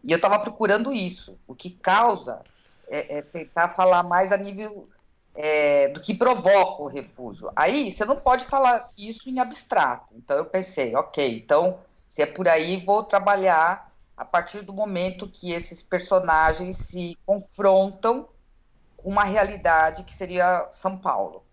E 0.02 0.12
eu 0.12 0.16
estava 0.16 0.40
procurando 0.40 0.94
isso. 0.94 1.38
O 1.46 1.54
que 1.54 1.70
causa 1.70 2.42
é, 2.88 3.18
é 3.18 3.22
tentar 3.22 3.68
falar 3.68 4.04
mais 4.04 4.32
a 4.32 4.38
nível 4.38 4.88
é, 5.36 5.88
do 5.90 6.00
que 6.00 6.14
provoca 6.14 6.84
o 6.84 6.88
refúgio. 6.88 7.52
Aí 7.56 7.92
você 7.92 8.06
não 8.06 8.16
pode 8.16 8.46
falar 8.46 8.90
isso 8.98 9.30
em 9.30 9.40
abstrato. 9.40 10.14
Então 10.16 10.38
eu 10.38 10.46
pensei, 10.46 10.96
ok, 10.96 11.38
então 11.38 11.80
se 12.08 12.22
é 12.22 12.26
por 12.26 12.48
aí, 12.48 12.84
vou 12.84 13.04
trabalhar 13.04 13.92
a 14.18 14.26
partir 14.26 14.62
do 14.62 14.74
momento 14.74 15.28
que 15.28 15.52
esses 15.52 15.82
personagens 15.82 16.78
se 16.78 17.18
confrontam 17.26 18.28
com 18.98 19.10
uma 19.10 19.24
realidade 19.24 20.04
que 20.04 20.14
seria 20.14 20.68
São 20.72 20.98
Paulo. 20.98 21.44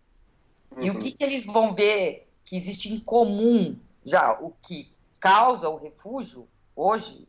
Uhum. 0.72 0.82
E 0.82 0.90
o 0.90 0.98
que, 0.98 1.12
que 1.12 1.22
eles 1.22 1.46
vão 1.46 1.74
ver 1.74 2.28
que 2.44 2.56
existe 2.56 2.92
em 2.92 2.98
comum 2.98 3.78
já, 4.04 4.32
o 4.32 4.52
que 4.62 4.92
causa 5.20 5.68
o 5.68 5.76
refúgio 5.76 6.48
hoje, 6.74 7.28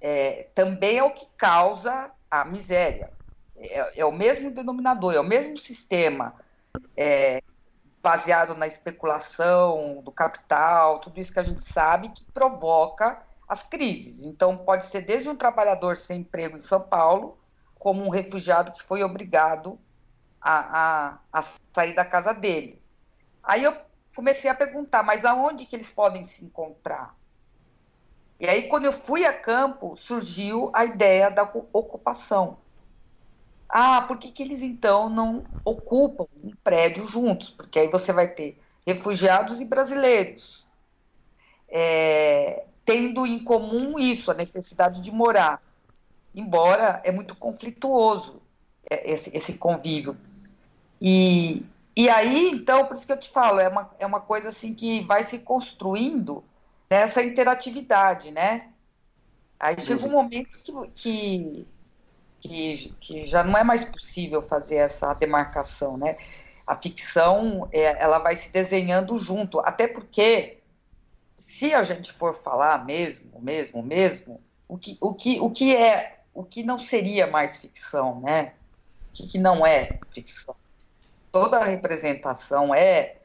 é, 0.00 0.48
também 0.54 0.98
é 0.98 1.02
o 1.02 1.12
que 1.12 1.26
causa 1.36 2.10
a 2.30 2.44
miséria 2.44 3.10
é, 3.58 4.00
é, 4.00 4.04
o 4.04 4.12
mesmo 4.12 4.50
denominador, 4.50 5.14
é 5.14 5.20
o 5.20 5.24
mesmo 5.24 5.58
sistema 5.58 6.34
é, 6.96 7.42
baseado 8.02 8.54
na 8.54 8.66
especulação 8.66 10.00
do 10.02 10.12
capital, 10.12 11.00
tudo 11.00 11.18
isso 11.18 11.32
que 11.32 11.40
a 11.40 11.44
gente 11.44 11.62
sabe 11.62 12.10
que 12.10 12.24
provoca 12.24 13.22
as 13.48 13.62
crises. 13.62 14.24
Então, 14.24 14.56
pode 14.56 14.84
ser 14.84 15.00
desde 15.02 15.28
um 15.28 15.36
trabalhador 15.36 15.96
sem 15.96 16.20
emprego 16.20 16.56
em 16.56 16.60
São 16.60 16.80
Paulo, 16.80 17.38
como 17.78 18.04
um 18.04 18.10
refugiado 18.10 18.72
que 18.72 18.82
foi 18.82 19.02
obrigado 19.02 19.78
a, 20.40 20.80
a, 20.80 21.18
a 21.32 21.44
sair 21.72 21.94
da 21.94 22.04
casa 22.04 22.32
dele. 22.32 22.80
Aí 23.42 23.64
eu 23.64 23.76
comecei 24.14 24.50
a 24.50 24.54
perguntar, 24.54 25.02
mas 25.02 25.24
aonde 25.24 25.64
que 25.64 25.74
eles 25.74 25.90
podem 25.90 26.24
se 26.24 26.44
encontrar? 26.44 27.16
E 28.40 28.46
aí, 28.46 28.68
quando 28.68 28.84
eu 28.84 28.92
fui 28.92 29.24
a 29.24 29.32
campo, 29.32 29.96
surgiu 29.96 30.70
a 30.72 30.84
ideia 30.84 31.28
da 31.28 31.42
ocupação. 31.42 32.58
Ah, 33.68 34.02
por 34.02 34.18
que, 34.18 34.32
que 34.32 34.42
eles 34.42 34.62
então 34.62 35.10
não 35.10 35.46
ocupam 35.64 36.26
um 36.42 36.52
prédio 36.64 37.06
juntos? 37.06 37.50
Porque 37.50 37.78
aí 37.78 37.88
você 37.88 38.12
vai 38.12 38.28
ter 38.28 38.58
refugiados 38.86 39.60
e 39.60 39.64
brasileiros, 39.64 40.66
é, 41.68 42.66
tendo 42.84 43.26
em 43.26 43.42
comum 43.44 43.98
isso, 43.98 44.30
a 44.30 44.34
necessidade 44.34 45.00
de 45.02 45.10
morar. 45.10 45.62
Embora 46.34 47.02
é 47.04 47.12
muito 47.12 47.34
conflituoso 47.36 48.40
é, 48.90 49.10
esse, 49.12 49.36
esse 49.36 49.58
convívio. 49.58 50.16
E, 51.00 51.64
e 51.96 52.08
aí, 52.08 52.50
então, 52.50 52.86
por 52.86 52.96
isso 52.96 53.06
que 53.06 53.12
eu 53.12 53.18
te 53.20 53.30
falo, 53.30 53.60
é 53.60 53.68
uma, 53.68 53.90
é 53.98 54.06
uma 54.06 54.20
coisa 54.20 54.48
assim 54.48 54.74
que 54.74 55.02
vai 55.02 55.22
se 55.22 55.40
construindo 55.40 56.44
nessa 56.90 57.22
interatividade, 57.22 58.30
né? 58.30 58.72
Aí 59.58 59.80
chega 59.80 60.06
um 60.06 60.10
momento 60.12 60.58
que, 60.62 60.72
que 60.94 61.68
que, 62.40 62.94
que 63.00 63.24
já 63.24 63.42
não 63.42 63.56
é 63.56 63.64
mais 63.64 63.84
possível 63.84 64.42
fazer 64.42 64.76
essa 64.76 65.12
demarcação, 65.14 65.96
né? 65.96 66.16
A 66.66 66.76
ficção, 66.76 67.68
é, 67.72 68.02
ela 68.02 68.18
vai 68.18 68.36
se 68.36 68.52
desenhando 68.52 69.18
junto, 69.18 69.58
até 69.60 69.88
porque 69.88 70.58
se 71.34 71.72
a 71.72 71.82
gente 71.82 72.12
for 72.12 72.34
falar 72.34 72.84
mesmo, 72.84 73.40
mesmo, 73.40 73.82
mesmo, 73.82 74.40
o 74.68 74.76
que, 74.76 74.98
o 75.00 75.14
que, 75.14 75.40
o 75.40 75.50
que 75.50 75.74
é, 75.74 76.20
o 76.34 76.44
que 76.44 76.62
não 76.62 76.78
seria 76.78 77.26
mais 77.26 77.56
ficção, 77.56 78.20
né? 78.20 78.52
O 79.08 79.16
que, 79.16 79.26
que 79.26 79.38
não 79.38 79.66
é 79.66 79.98
ficção? 80.10 80.54
Toda 81.32 81.64
representação 81.64 82.74
é 82.74 83.16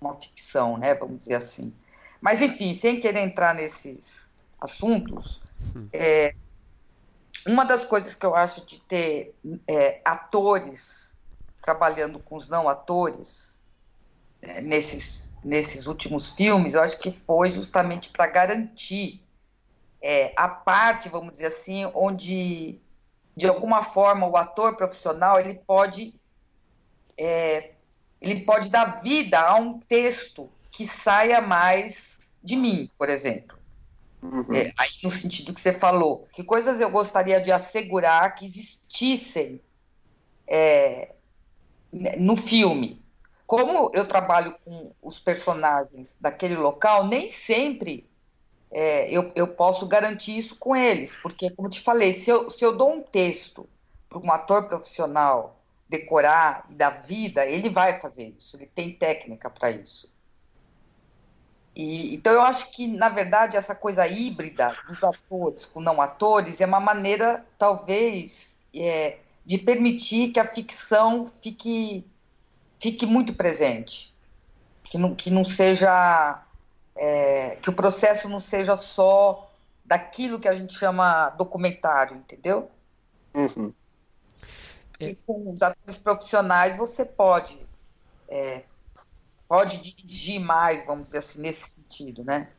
uma 0.00 0.14
ficção, 0.16 0.76
né? 0.76 0.94
Vamos 0.94 1.18
dizer 1.18 1.36
assim. 1.36 1.72
Mas 2.20 2.42
enfim, 2.42 2.74
sem 2.74 3.00
querer 3.00 3.20
entrar 3.20 3.54
nesses 3.54 4.26
assuntos, 4.60 5.40
hum. 5.74 5.88
é, 5.92 6.34
uma 7.46 7.64
das 7.64 7.84
coisas 7.84 8.14
que 8.14 8.26
eu 8.26 8.34
acho 8.34 8.64
de 8.66 8.80
ter 8.80 9.34
é, 9.66 10.00
atores 10.04 11.14
trabalhando 11.62 12.18
com 12.18 12.36
os 12.36 12.48
não 12.48 12.68
atores 12.68 13.58
é, 14.40 14.60
nesses, 14.60 15.32
nesses 15.42 15.86
últimos 15.86 16.32
filmes, 16.32 16.74
eu 16.74 16.82
acho 16.82 16.98
que 16.98 17.10
foi 17.10 17.50
justamente 17.50 18.10
para 18.10 18.26
garantir 18.26 19.22
é, 20.00 20.32
a 20.36 20.48
parte, 20.48 21.08
vamos 21.08 21.32
dizer 21.32 21.46
assim, 21.46 21.84
onde 21.94 22.80
de 23.36 23.46
alguma 23.46 23.82
forma 23.82 24.26
o 24.26 24.36
ator 24.36 24.76
profissional 24.76 25.38
ele 25.38 25.54
pode 25.54 26.14
é, 27.16 27.72
ele 28.20 28.44
pode 28.44 28.70
dar 28.70 29.00
vida 29.02 29.40
a 29.40 29.56
um 29.56 29.78
texto 29.80 30.50
que 30.70 30.84
saia 30.84 31.40
mais 31.40 32.18
de 32.42 32.56
mim, 32.56 32.90
por 32.96 33.08
exemplo. 33.08 33.57
Uhum. 34.22 34.54
É, 34.54 34.72
aí 34.76 34.90
no 35.02 35.10
sentido 35.10 35.54
que 35.54 35.60
você 35.60 35.72
falou, 35.72 36.26
que 36.32 36.42
coisas 36.42 36.80
eu 36.80 36.90
gostaria 36.90 37.40
de 37.40 37.52
assegurar 37.52 38.34
que 38.34 38.44
existissem 38.44 39.60
é, 40.46 41.12
no 42.18 42.36
filme. 42.36 43.02
Como 43.46 43.90
eu 43.94 44.06
trabalho 44.06 44.56
com 44.64 44.92
os 45.00 45.18
personagens 45.18 46.14
daquele 46.20 46.56
local, 46.56 47.06
nem 47.06 47.28
sempre 47.28 48.08
é, 48.70 49.10
eu, 49.10 49.32
eu 49.34 49.48
posso 49.48 49.86
garantir 49.86 50.36
isso 50.36 50.56
com 50.56 50.76
eles, 50.76 51.16
porque, 51.16 51.50
como 51.50 51.70
te 51.70 51.80
falei, 51.80 52.12
se 52.12 52.28
eu, 52.28 52.50
se 52.50 52.64
eu 52.64 52.76
dou 52.76 52.92
um 52.92 53.02
texto 53.02 53.68
para 54.08 54.18
um 54.18 54.30
ator 54.30 54.68
profissional 54.68 55.58
decorar 55.88 56.66
dar 56.68 57.02
vida, 57.02 57.46
ele 57.46 57.70
vai 57.70 57.98
fazer 57.98 58.34
isso, 58.36 58.56
ele 58.56 58.66
tem 58.66 58.92
técnica 58.92 59.48
para 59.48 59.70
isso. 59.70 60.10
E, 61.78 62.12
então, 62.12 62.32
eu 62.32 62.42
acho 62.42 62.72
que, 62.72 62.88
na 62.88 63.08
verdade, 63.08 63.56
essa 63.56 63.72
coisa 63.72 64.04
híbrida 64.04 64.76
dos 64.88 65.04
atores 65.04 65.64
com 65.64 65.80
não 65.80 66.02
atores 66.02 66.60
é 66.60 66.66
uma 66.66 66.80
maneira, 66.80 67.46
talvez, 67.56 68.58
é, 68.74 69.18
de 69.46 69.58
permitir 69.58 70.32
que 70.32 70.40
a 70.40 70.52
ficção 70.52 71.28
fique, 71.40 72.04
fique 72.80 73.06
muito 73.06 73.32
presente. 73.32 74.12
Que 74.82 74.98
não, 74.98 75.14
que 75.14 75.30
não 75.30 75.44
seja. 75.44 76.42
É, 76.96 77.56
que 77.62 77.70
o 77.70 77.72
processo 77.72 78.28
não 78.28 78.40
seja 78.40 78.74
só 78.74 79.48
daquilo 79.84 80.40
que 80.40 80.48
a 80.48 80.54
gente 80.54 80.76
chama 80.76 81.30
documentário, 81.30 82.16
entendeu? 82.16 82.68
Uhum. 83.32 83.72
E 84.98 85.14
com 85.24 85.52
os 85.52 85.62
atores 85.62 85.96
profissionais 85.96 86.76
você 86.76 87.04
pode 87.04 87.56
é, 88.28 88.64
pode 89.48 89.78
dirigir 89.78 90.38
mais, 90.38 90.84
vamos 90.84 91.06
dizer 91.06 91.18
assim, 91.18 91.40
nesse 91.40 91.70
sentido, 91.70 92.22
né? 92.22 92.50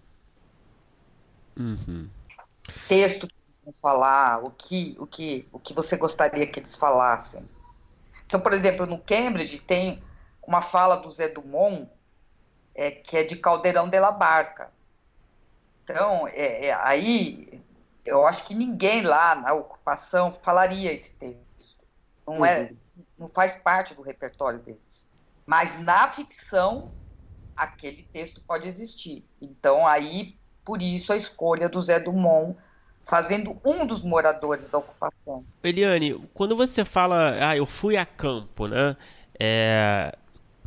Uhum. 1.55 2.09
Texto 2.87 3.27
que 3.27 3.35
vão 3.63 3.73
falar, 3.81 4.43
o 4.43 4.49
que, 4.49 4.97
o, 4.99 5.05
que, 5.05 5.47
o 5.51 5.59
que 5.59 5.73
você 5.73 5.95
gostaria 5.95 6.47
que 6.47 6.59
eles 6.59 6.75
falassem. 6.75 7.47
Então, 8.25 8.39
por 8.39 8.53
exemplo, 8.53 8.85
no 8.85 8.99
Cambridge 8.99 9.59
tem 9.59 10.01
uma 10.41 10.61
fala 10.61 10.97
do 10.97 11.11
Zé 11.11 11.27
Dumont, 11.27 11.87
é, 12.73 12.89
que 12.89 13.17
é 13.17 13.23
de 13.23 13.35
Caldeirão 13.35 13.87
de 13.87 13.99
la 13.99 14.11
Barca. 14.11 14.71
Então, 15.83 16.27
é, 16.27 16.67
é, 16.67 16.73
aí 16.73 17.61
eu 18.05 18.25
acho 18.25 18.45
que 18.45 18.55
ninguém 18.55 19.01
lá 19.01 19.35
na 19.35 19.53
ocupação 19.53 20.33
falaria 20.41 20.91
esse 20.91 21.11
texto. 21.13 21.77
Não, 22.25 22.45
é, 22.45 22.61
uhum. 22.61 22.77
não 23.17 23.29
faz 23.29 23.57
parte 23.57 23.93
do 23.93 24.01
repertório 24.01 24.59
deles. 24.59 25.08
Mas 25.49 25.81
na 25.81 26.07
ficção, 26.07 26.91
aquele 27.57 28.03
texto 28.03 28.39
pode 28.45 28.67
existir. 28.67 29.25
Então, 29.41 29.87
aí, 29.87 30.35
por 30.63 30.79
isso, 30.79 31.11
a 31.11 31.17
escolha 31.17 31.67
do 31.67 31.81
Zé 31.81 31.99
Dumont 31.99 32.55
fazendo 33.03 33.59
um 33.65 33.83
dos 33.83 34.03
moradores 34.03 34.69
da 34.69 34.77
ocupação. 34.77 35.43
Eliane, 35.63 36.23
quando 36.35 36.55
você 36.55 36.85
fala, 36.85 37.35
ah, 37.49 37.57
eu 37.57 37.65
fui 37.65 37.97
a 37.97 38.05
campo, 38.05 38.67
né? 38.67 38.95
É, 39.39 40.15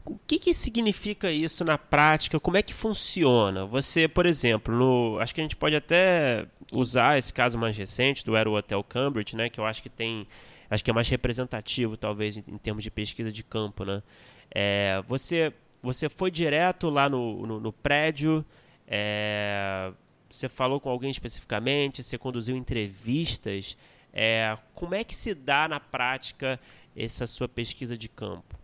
o 0.04 0.18
que, 0.26 0.40
que 0.40 0.52
significa 0.52 1.30
isso 1.30 1.64
na 1.64 1.78
prática? 1.78 2.40
Como 2.40 2.56
é 2.56 2.62
que 2.62 2.74
funciona? 2.74 3.64
Você, 3.64 4.08
por 4.08 4.26
exemplo, 4.26 4.74
no, 4.74 5.20
acho 5.20 5.32
que 5.32 5.40
a 5.40 5.44
gente 5.44 5.54
pode 5.54 5.76
até 5.76 6.44
usar 6.72 7.16
esse 7.16 7.32
caso 7.32 7.56
mais 7.56 7.76
recente 7.76 8.24
do 8.24 8.34
Aero 8.34 8.52
Hotel 8.52 8.82
Cambridge, 8.82 9.36
né? 9.36 9.48
Que 9.48 9.60
eu 9.60 9.64
acho 9.64 9.80
que 9.80 9.88
tem, 9.88 10.26
acho 10.68 10.82
que 10.82 10.90
é 10.90 10.92
mais 10.92 11.08
representativo, 11.08 11.96
talvez, 11.96 12.36
em 12.36 12.58
termos 12.58 12.82
de 12.82 12.90
pesquisa 12.90 13.30
de 13.30 13.44
campo, 13.44 13.84
né? 13.84 14.02
É, 14.54 15.02
você, 15.08 15.52
você 15.82 16.08
foi 16.08 16.30
direto 16.30 16.88
lá 16.90 17.08
no, 17.08 17.46
no, 17.46 17.60
no 17.60 17.72
prédio, 17.72 18.44
é, 18.86 19.92
você 20.30 20.48
falou 20.48 20.80
com 20.80 20.90
alguém 20.90 21.10
especificamente, 21.10 22.02
você 22.02 22.18
conduziu 22.18 22.56
entrevistas. 22.56 23.76
É, 24.12 24.56
como 24.74 24.94
é 24.94 25.02
que 25.02 25.14
se 25.14 25.34
dá 25.34 25.66
na 25.66 25.80
prática 25.80 26.60
essa 26.96 27.26
sua 27.26 27.48
pesquisa 27.48 27.96
de 27.96 28.08
campo? 28.08 28.56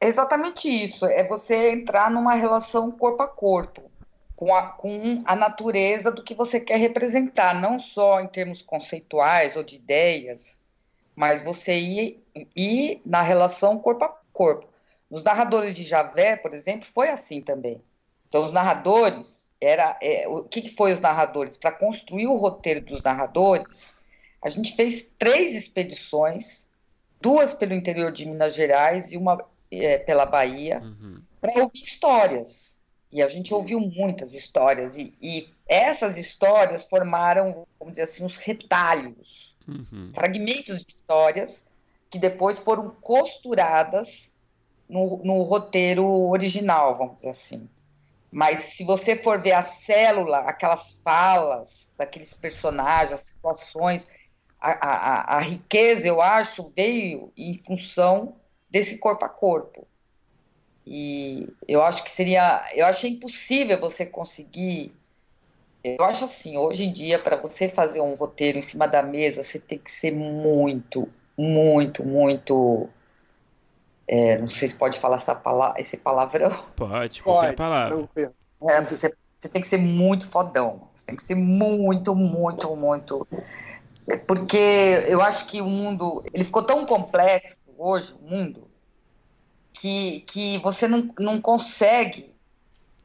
É 0.00 0.06
exatamente 0.06 0.68
isso. 0.68 1.04
É 1.04 1.26
você 1.26 1.72
entrar 1.72 2.10
numa 2.10 2.34
relação 2.34 2.90
corpo 2.90 3.22
a 3.22 3.28
corpo 3.28 3.90
com 4.40 4.54
a, 4.54 4.62
com 4.62 5.22
a 5.26 5.36
natureza 5.36 6.10
do 6.10 6.22
que 6.22 6.34
você 6.34 6.58
quer 6.58 6.78
representar, 6.78 7.60
não 7.60 7.78
só 7.78 8.22
em 8.22 8.26
termos 8.26 8.62
conceituais 8.62 9.54
ou 9.54 9.62
de 9.62 9.76
ideias, 9.76 10.58
mas 11.14 11.42
você 11.42 11.78
ir, 11.78 12.24
ir 12.56 13.02
na 13.04 13.20
relação 13.20 13.78
corpo 13.78 14.04
a 14.04 14.19
corpo. 14.40 14.66
Nos 15.10 15.22
narradores 15.22 15.76
de 15.76 15.84
Javé, 15.84 16.34
por 16.34 16.54
exemplo, 16.54 16.88
foi 16.94 17.10
assim 17.10 17.42
também. 17.42 17.82
Então, 18.26 18.42
os 18.42 18.52
narradores, 18.52 19.50
era 19.60 19.98
é, 20.00 20.26
o 20.26 20.44
que, 20.44 20.62
que 20.62 20.74
foi 20.74 20.94
os 20.94 21.00
narradores? 21.00 21.58
Para 21.58 21.72
construir 21.72 22.26
o 22.26 22.36
roteiro 22.36 22.80
dos 22.80 23.02
narradores, 23.02 23.94
a 24.40 24.48
gente 24.48 24.74
fez 24.74 25.12
três 25.18 25.54
expedições, 25.54 26.70
duas 27.20 27.52
pelo 27.52 27.74
interior 27.74 28.10
de 28.10 28.24
Minas 28.24 28.54
Gerais 28.54 29.12
e 29.12 29.18
uma 29.18 29.44
é, 29.70 29.98
pela 29.98 30.24
Bahia, 30.24 30.80
uhum. 30.82 31.20
para 31.38 31.62
ouvir 31.62 31.80
histórias. 31.80 32.74
E 33.12 33.22
a 33.22 33.28
gente 33.28 33.52
ouviu 33.52 33.78
muitas 33.78 34.32
histórias, 34.32 34.96
e, 34.96 35.12
e, 35.20 35.48
essas 35.68 36.16
histórias 36.16 36.88
formaram, 36.88 37.66
vamos 37.78 37.94
dizer 37.94 38.04
assim, 38.04 38.24
uns 38.24 38.36
retalhos, 38.36 39.54
uhum. 39.68 40.12
fragmentos 40.14 40.82
de 40.84 40.92
histórias 40.92 41.66
que 42.08 42.18
depois 42.18 42.58
foram 42.58 42.90
costuradas 43.00 44.29
no, 44.90 45.20
no 45.24 45.42
roteiro 45.42 46.04
original, 46.28 46.98
vamos 46.98 47.16
dizer 47.16 47.30
assim. 47.30 47.68
Mas 48.30 48.74
se 48.74 48.84
você 48.84 49.16
for 49.16 49.40
ver 49.40 49.52
a 49.52 49.62
célula, 49.62 50.38
aquelas 50.38 51.00
falas 51.04 51.90
daqueles 51.96 52.34
personagens, 52.34 53.12
as 53.12 53.20
situações, 53.20 54.08
a, 54.60 54.70
a, 54.70 55.36
a, 55.36 55.40
riqueza, 55.40 56.06
eu 56.06 56.20
acho, 56.20 56.72
veio 56.76 57.32
em 57.36 57.56
função 57.58 58.36
desse 58.68 58.98
corpo 58.98 59.24
a 59.24 59.28
corpo. 59.28 59.86
E 60.86 61.48
eu 61.66 61.82
acho 61.82 62.04
que 62.04 62.10
seria, 62.10 62.68
eu 62.74 62.86
acho 62.86 63.06
impossível 63.06 63.80
você 63.80 64.04
conseguir. 64.04 64.92
Eu 65.82 66.04
acho 66.04 66.24
assim, 66.24 66.56
hoje 66.56 66.84
em 66.84 66.92
dia, 66.92 67.18
para 67.18 67.36
você 67.36 67.68
fazer 67.68 68.00
um 68.00 68.14
roteiro 68.14 68.58
em 68.58 68.62
cima 68.62 68.86
da 68.86 69.02
mesa, 69.02 69.42
você 69.42 69.58
tem 69.58 69.78
que 69.78 69.90
ser 69.90 70.12
muito, 70.12 71.08
muito, 71.36 72.04
muito. 72.04 72.88
É, 74.12 74.38
não 74.38 74.48
sei 74.48 74.66
se 74.66 74.74
pode 74.74 74.98
falar 74.98 75.18
essa 75.18 75.36
palavra, 75.36 75.80
esse 75.80 75.96
palavrão. 75.96 76.50
Pode, 76.74 77.22
qualquer 77.22 77.46
pode, 77.46 77.56
palavra. 77.56 78.08
É, 78.68 78.80
você, 78.80 79.14
você 79.38 79.48
tem 79.48 79.62
que 79.62 79.68
ser 79.68 79.78
muito 79.78 80.28
fodão. 80.28 80.90
Você 80.92 81.06
tem 81.06 81.14
que 81.14 81.22
ser 81.22 81.36
muito, 81.36 82.12
muito, 82.12 82.74
muito. 82.74 83.28
Porque 84.26 85.04
eu 85.06 85.22
acho 85.22 85.46
que 85.46 85.62
o 85.62 85.66
mundo 85.66 86.24
ele 86.34 86.42
ficou 86.42 86.66
tão 86.66 86.84
complexo 86.84 87.56
hoje, 87.78 88.12
o 88.20 88.28
mundo, 88.28 88.68
que, 89.72 90.22
que 90.22 90.58
você 90.58 90.88
não, 90.88 91.08
não 91.16 91.40
consegue. 91.40 92.34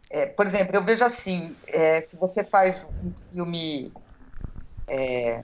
É, 0.10 0.26
por 0.26 0.47
exemplo, 0.47 0.76
eu 0.76 0.84
vejo 0.84 1.06
assim: 1.06 1.56
é, 1.68 2.01
se 2.01 2.18
você 2.18 2.43
faz 2.43 2.84
um 2.99 3.14
filme. 3.30 3.93
É, 4.88 5.43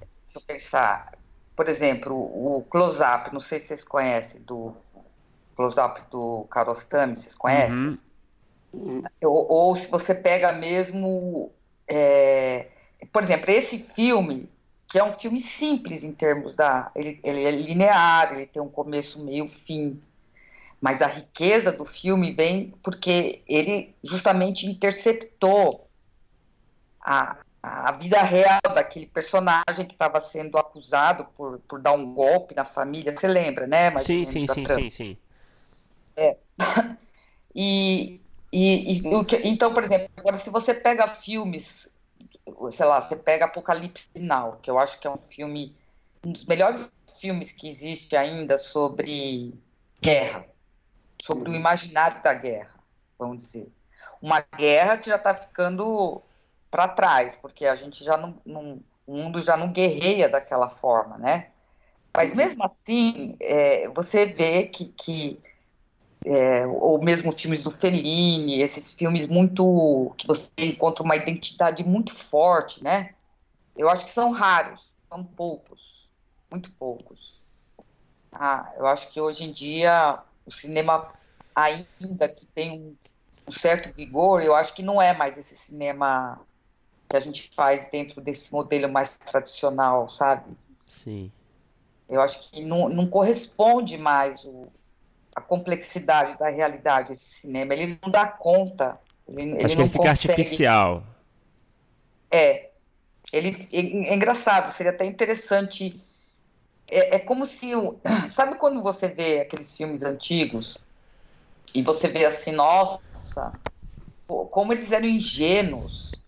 deixa 0.00 0.36
eu 0.36 0.42
pensar. 0.46 1.21
Por 1.62 1.68
exemplo, 1.68 2.16
o 2.16 2.66
Close-Up, 2.68 3.32
não 3.32 3.38
sei 3.38 3.60
se 3.60 3.68
vocês 3.68 3.84
conhecem, 3.84 4.40
do 4.40 4.74
Close-Up 5.54 6.02
do 6.10 6.44
Karostami, 6.50 7.14
vocês 7.14 7.36
conhecem? 7.36 8.00
Uhum. 8.72 9.04
Ou, 9.22 9.48
ou, 9.48 9.76
se 9.76 9.88
você 9.88 10.12
pega 10.12 10.50
mesmo. 10.50 11.52
É, 11.86 12.66
por 13.12 13.22
exemplo, 13.22 13.48
esse 13.48 13.78
filme, 13.78 14.50
que 14.88 14.98
é 14.98 15.04
um 15.04 15.12
filme 15.12 15.38
simples 15.38 16.02
em 16.02 16.12
termos 16.12 16.56
da. 16.56 16.90
Ele, 16.96 17.20
ele 17.22 17.44
é 17.44 17.50
linear, 17.52 18.32
ele 18.32 18.46
tem 18.46 18.60
um 18.60 18.68
começo, 18.68 19.22
meio, 19.22 19.48
fim. 19.48 20.02
Mas 20.80 21.00
a 21.00 21.06
riqueza 21.06 21.70
do 21.70 21.86
filme 21.86 22.32
vem 22.32 22.74
porque 22.82 23.40
ele 23.46 23.94
justamente 24.02 24.66
interceptou 24.66 25.86
a, 27.00 27.36
a 27.62 27.92
vida 27.92 28.20
real 28.22 28.60
daquele 28.74 29.06
personagem 29.06 29.86
que 29.86 29.92
estava 29.92 30.20
sendo 30.20 30.58
acusado 30.58 31.26
por, 31.36 31.60
por 31.60 31.80
dar 31.80 31.92
um 31.92 32.12
golpe 32.12 32.54
na 32.54 32.64
família. 32.64 33.16
Você 33.16 33.28
lembra, 33.28 33.66
né? 33.66 33.90
Mas 33.90 34.02
sim, 34.02 34.24
sim, 34.24 34.46
sim, 34.46 34.66
sim, 34.66 34.90
sim. 34.90 35.16
É. 36.16 36.36
E, 37.54 38.18
e, 38.50 38.96
e 38.96 39.14
o 39.14 39.22
que, 39.26 39.36
então, 39.44 39.74
por 39.74 39.84
exemplo, 39.84 40.08
agora 40.16 40.38
se 40.38 40.48
você 40.48 40.72
pega 40.72 41.06
filmes 41.06 41.92
sei 42.70 42.86
lá, 42.86 43.00
você 43.00 43.16
pega 43.16 43.44
Apocalipse 43.44 44.08
Sinal, 44.14 44.58
que 44.62 44.70
eu 44.70 44.78
acho 44.78 44.98
que 44.98 45.06
é 45.06 45.10
um 45.10 45.18
filme, 45.30 45.76
um 46.24 46.32
dos 46.32 46.44
melhores 46.44 46.90
filmes 47.20 47.52
que 47.52 47.68
existe 47.68 48.16
ainda 48.16 48.58
sobre 48.58 49.54
guerra, 50.00 50.46
sobre 51.20 51.50
o 51.50 51.54
imaginário 51.54 52.22
da 52.22 52.34
guerra, 52.34 52.74
vamos 53.18 53.38
dizer. 53.38 53.68
Uma 54.20 54.44
guerra 54.56 54.98
que 54.98 55.08
já 55.08 55.16
está 55.16 55.34
ficando 55.34 56.22
para 56.72 56.88
trás, 56.88 57.36
porque 57.36 57.66
a 57.66 57.74
gente 57.74 58.02
já 58.02 58.16
não, 58.16 58.40
não, 58.46 58.80
o 59.06 59.14
mundo 59.14 59.42
já 59.42 59.58
não 59.58 59.70
guerreia 59.70 60.26
daquela 60.26 60.70
forma, 60.70 61.18
né? 61.18 61.50
Mas 62.16 62.32
mesmo 62.32 62.64
assim, 62.64 63.36
é, 63.40 63.88
você 63.88 64.24
vê 64.24 64.64
que, 64.64 64.86
que 64.86 65.38
é, 66.24 66.66
ou 66.66 67.02
mesmo 67.02 67.30
filmes 67.30 67.62
do 67.62 67.70
Fellini, 67.70 68.62
esses 68.62 68.94
filmes 68.94 69.26
muito 69.26 70.14
que 70.16 70.26
você 70.26 70.50
encontra 70.58 71.04
uma 71.04 71.14
identidade 71.14 71.84
muito 71.84 72.14
forte, 72.14 72.82
né? 72.82 73.14
Eu 73.76 73.90
acho 73.90 74.06
que 74.06 74.10
são 74.10 74.30
raros, 74.30 74.94
são 75.10 75.22
poucos, 75.22 76.08
muito 76.50 76.72
poucos. 76.72 77.38
Ah, 78.32 78.72
eu 78.78 78.86
acho 78.86 79.10
que 79.12 79.20
hoje 79.20 79.44
em 79.44 79.52
dia 79.52 80.22
o 80.46 80.50
cinema 80.50 81.14
ainda 81.54 82.30
que 82.30 82.46
tem 82.46 82.70
um, 82.70 82.96
um 83.46 83.52
certo 83.52 83.94
vigor, 83.94 84.42
eu 84.42 84.54
acho 84.54 84.74
que 84.74 84.82
não 84.82 85.02
é 85.02 85.12
mais 85.12 85.36
esse 85.36 85.54
cinema 85.54 86.40
que 87.12 87.16
a 87.16 87.20
gente 87.20 87.50
faz 87.54 87.90
dentro 87.90 88.22
desse 88.22 88.50
modelo 88.50 88.90
mais 88.90 89.14
tradicional, 89.18 90.08
sabe? 90.08 90.56
Sim. 90.88 91.30
Eu 92.08 92.22
acho 92.22 92.50
que 92.50 92.64
não, 92.64 92.88
não 92.88 93.06
corresponde 93.06 93.98
mais 93.98 94.42
o, 94.46 94.66
a 95.36 95.40
complexidade 95.42 96.38
da 96.38 96.48
realidade 96.48 97.12
esse 97.12 97.40
cinema. 97.40 97.74
Ele 97.74 97.98
não 98.02 98.10
dá 98.10 98.26
conta. 98.26 98.98
Ele, 99.28 99.56
Acho 99.56 99.66
ele 99.66 99.76
que 99.76 99.82
ele 99.82 99.88
fica 99.90 100.08
artificial. 100.08 101.04
É. 102.30 102.70
Ele, 103.30 103.68
é, 103.70 103.78
é 103.78 104.14
engraçado, 104.14 104.74
seria 104.74 104.92
até 104.92 105.04
interessante. 105.04 106.02
É, 106.90 107.16
é 107.16 107.18
como 107.18 107.44
se. 107.44 107.72
Sabe 108.32 108.54
quando 108.54 108.82
você 108.82 109.06
vê 109.06 109.40
aqueles 109.40 109.76
filmes 109.76 110.02
antigos 110.02 110.78
e 111.74 111.82
você 111.82 112.08
vê 112.08 112.24
assim, 112.24 112.52
nossa, 112.52 113.52
como 114.26 114.72
eles 114.72 114.90
eram 114.92 115.06
ingênuos. 115.06 116.21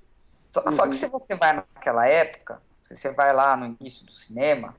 Só, 0.55 0.63
uhum. 0.65 0.71
só, 0.71 0.87
que 0.87 0.95
se 0.95 1.09
você 1.09 1.35
vai 1.35 1.53
naquela 1.53 2.07
época, 2.07 2.63
se 2.81 2.95
você 2.95 3.11
vai 3.11 3.33
lá 3.33 3.57
no 3.57 3.77
início 3.81 4.07
do 4.07 4.13
cinema, 4.13 4.77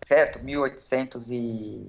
certo? 0.00 0.38
1800 0.38 1.32
e... 1.32 1.84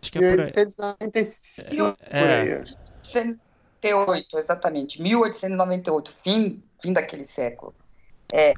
Acho 0.00 0.12
que 0.12 0.18
é 0.18 0.20
por 0.20 0.40
aí. 0.40 0.46
1895, 0.46 1.96
é, 2.02 2.20
por 2.20 2.30
aí. 2.30 2.44
1898, 2.44 4.38
exatamente. 4.38 5.02
1898, 5.02 6.12
fim, 6.12 6.62
fim 6.80 6.92
daquele 6.92 7.24
século. 7.24 7.74
É, 8.32 8.54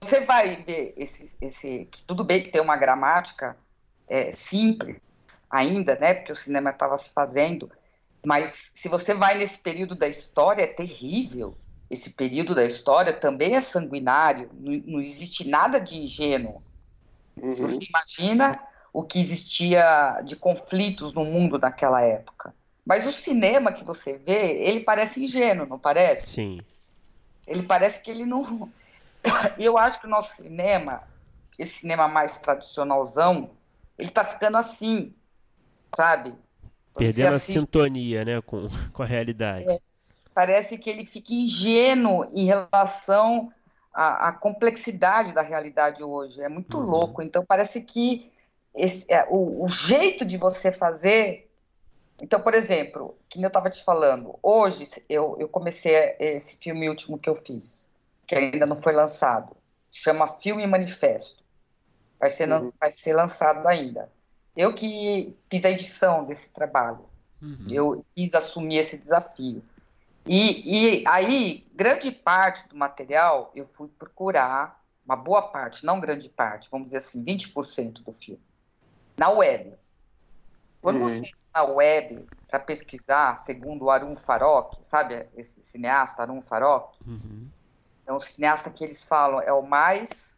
você 0.00 0.24
vai 0.24 0.62
ver 0.62 0.94
esse, 0.96 1.36
esse, 1.38 1.86
que 1.90 2.02
tudo 2.04 2.24
bem 2.24 2.42
que 2.42 2.50
tem 2.50 2.62
uma 2.62 2.76
gramática 2.76 3.54
é, 4.08 4.32
simples 4.32 4.96
ainda, 5.50 5.94
né? 5.96 6.14
Porque 6.14 6.32
o 6.32 6.36
cinema 6.36 6.70
estava 6.70 6.96
se 6.96 7.10
fazendo, 7.10 7.70
mas 8.24 8.70
se 8.74 8.88
você 8.88 9.12
vai 9.12 9.36
nesse 9.36 9.58
período 9.58 9.94
da 9.94 10.08
história, 10.08 10.62
é 10.62 10.68
terrível. 10.68 11.54
Esse 11.90 12.10
período 12.10 12.54
da 12.54 12.64
história 12.64 13.12
também 13.12 13.56
é 13.56 13.60
sanguinário, 13.60 14.50
não, 14.54 14.72
não 14.86 15.00
existe 15.00 15.48
nada 15.48 15.78
de 15.78 15.98
ingênuo. 15.98 16.62
Uhum. 17.36 17.50
Se 17.50 17.62
você 17.62 17.86
imagina 17.88 18.60
o 18.92 19.02
que 19.02 19.18
existia 19.18 20.20
de 20.24 20.36
conflitos 20.36 21.12
no 21.12 21.24
mundo 21.24 21.58
naquela 21.58 22.02
época. 22.02 22.54
Mas 22.84 23.06
o 23.06 23.12
cinema 23.12 23.72
que 23.72 23.84
você 23.84 24.14
vê, 24.16 24.62
ele 24.62 24.80
parece 24.80 25.22
ingênuo, 25.22 25.66
não 25.66 25.78
parece? 25.78 26.30
Sim. 26.30 26.60
Ele 27.46 27.62
parece 27.62 28.00
que 28.00 28.10
ele 28.10 28.24
não. 28.24 28.70
Eu 29.58 29.76
acho 29.76 30.00
que 30.00 30.06
o 30.06 30.10
nosso 30.10 30.36
cinema, 30.36 31.02
esse 31.58 31.80
cinema 31.80 32.08
mais 32.08 32.38
tradicionalzão, 32.38 33.50
ele 33.98 34.10
tá 34.10 34.24
ficando 34.24 34.56
assim, 34.56 35.14
sabe? 35.94 36.34
Perdendo 36.94 37.34
a 37.34 37.38
sintonia, 37.38 38.24
né, 38.24 38.40
com, 38.40 38.68
com 38.92 39.02
a 39.02 39.06
realidade. 39.06 39.68
É, 39.68 39.78
parece 40.38 40.78
que 40.78 40.88
ele 40.88 41.04
fica 41.04 41.34
ingênuo 41.34 42.24
em 42.32 42.44
relação 42.44 43.52
à, 43.92 44.28
à 44.28 44.32
complexidade 44.32 45.32
da 45.32 45.42
realidade 45.42 46.04
hoje. 46.04 46.40
É 46.40 46.48
muito 46.48 46.78
uhum. 46.78 46.84
louco. 46.84 47.20
Então 47.20 47.44
parece 47.44 47.80
que 47.80 48.30
esse, 48.72 49.04
é, 49.08 49.26
o, 49.28 49.64
o 49.64 49.68
jeito 49.68 50.24
de 50.24 50.36
você 50.36 50.70
fazer 50.70 51.50
então, 52.22 52.40
por 52.40 52.54
exemplo, 52.54 53.16
que 53.28 53.42
eu 53.42 53.48
estava 53.48 53.68
te 53.68 53.82
falando, 53.82 54.38
hoje 54.40 54.88
eu, 55.08 55.36
eu 55.40 55.48
comecei 55.48 56.16
esse 56.20 56.56
filme 56.56 56.88
último 56.88 57.18
que 57.18 57.28
eu 57.28 57.34
fiz, 57.34 57.88
que 58.24 58.36
ainda 58.36 58.64
não 58.64 58.76
foi 58.76 58.92
lançado, 58.92 59.56
chama 59.90 60.26
Filme 60.26 60.64
Manifesto. 60.68 61.42
Vai 62.18 62.30
ser, 62.30 62.48
uhum. 62.48 62.72
vai 62.78 62.92
ser 62.92 63.12
lançado 63.12 63.66
ainda. 63.66 64.08
Eu 64.56 64.72
que 64.72 65.36
fiz 65.50 65.64
a 65.64 65.70
edição 65.70 66.24
desse 66.24 66.50
trabalho, 66.50 67.04
uhum. 67.42 67.66
eu 67.70 68.04
quis 68.14 68.34
assumir 68.34 68.78
esse 68.78 68.96
desafio. 68.96 69.62
E, 70.28 71.00
e 71.00 71.04
aí, 71.06 71.66
grande 71.74 72.12
parte 72.12 72.68
do 72.68 72.76
material 72.76 73.50
eu 73.54 73.66
fui 73.66 73.88
procurar, 73.88 74.78
uma 75.04 75.16
boa 75.16 75.42
parte, 75.42 75.86
não 75.86 75.98
grande 75.98 76.28
parte, 76.28 76.68
vamos 76.70 76.88
dizer 76.88 76.98
assim, 76.98 77.24
20% 77.24 78.02
do 78.04 78.12
filme, 78.12 78.42
na 79.16 79.30
web. 79.30 79.72
Quando 80.82 81.00
uhum. 81.00 81.08
você 81.08 81.30
na 81.54 81.62
web 81.64 82.26
para 82.46 82.60
pesquisar, 82.60 83.38
segundo 83.38 83.86
o 83.86 83.90
Arun 83.90 84.16
Farok, 84.16 84.76
sabe 84.82 85.26
esse 85.34 85.62
cineasta 85.62 86.22
Arun 86.22 86.42
Farok? 86.42 86.98
Uhum. 87.06 87.48
É 88.06 88.12
um 88.12 88.20
cineasta 88.20 88.70
que 88.70 88.84
eles 88.84 89.04
falam 89.04 89.40
é 89.40 89.52
o 89.52 89.62
mais 89.62 90.36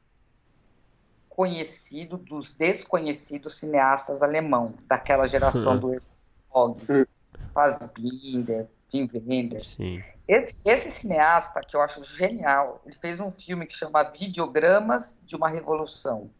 conhecido 1.29 2.17
dos 2.17 2.53
desconhecidos 2.53 3.59
cineastas 3.59 4.23
alemão, 4.23 4.75
daquela 4.87 5.27
geração 5.27 5.75
uhum. 5.75 5.81
do 5.81 5.95
Herzog. 5.95 7.07
Fassbinder, 7.53 8.69
Wim 8.93 9.09
Wenders. 9.27 9.79
Esse, 10.27 10.59
esse, 10.65 10.91
cineasta, 10.91 11.61
que 11.61 11.75
eu 11.75 11.81
acho 11.81 12.05
genial, 12.05 12.81
ele 12.85 12.95
fez 12.95 13.21
um 13.21 13.31
filme 13.31 13.67
que 13.67 13.75
chama 13.75 14.03
Videogramas 14.03 15.21
de 15.25 15.35
uma 15.35 15.49
Revolução. 15.49 16.31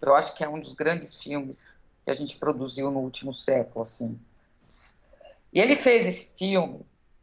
Eu 0.00 0.14
acho 0.14 0.34
que 0.34 0.44
é 0.44 0.48
um 0.48 0.58
dos 0.58 0.72
grandes 0.72 1.22
filmes 1.22 1.78
que 2.04 2.10
a 2.10 2.14
gente 2.14 2.36
produziu 2.36 2.90
no 2.90 3.00
último 3.00 3.32
século, 3.32 3.82
assim. 3.82 4.18
E 5.52 5.60
ele 5.60 5.76
fez 5.76 6.08
esse 6.08 6.30
filme 6.36 6.80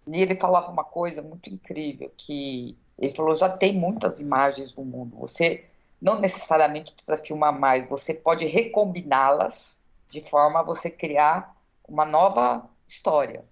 e 0.07 0.21
ele 0.21 0.35
falava 0.35 0.71
uma 0.71 0.83
coisa 0.83 1.21
muito 1.21 1.49
incrível, 1.49 2.11
que 2.17 2.77
ele 2.97 3.13
falou, 3.13 3.35
já 3.35 3.49
tem 3.49 3.73
muitas 3.73 4.19
imagens 4.19 4.73
no 4.75 4.83
mundo, 4.83 5.15
você 5.17 5.65
não 6.01 6.19
necessariamente 6.19 6.91
precisa 6.91 7.17
filmar 7.17 7.57
mais, 7.57 7.85
você 7.85 8.13
pode 8.13 8.45
recombiná-las 8.45 9.79
de 10.09 10.21
forma 10.21 10.59
a 10.59 10.63
você 10.63 10.89
criar 10.89 11.55
uma 11.87 12.05
nova 12.05 12.69
história. 12.87 13.45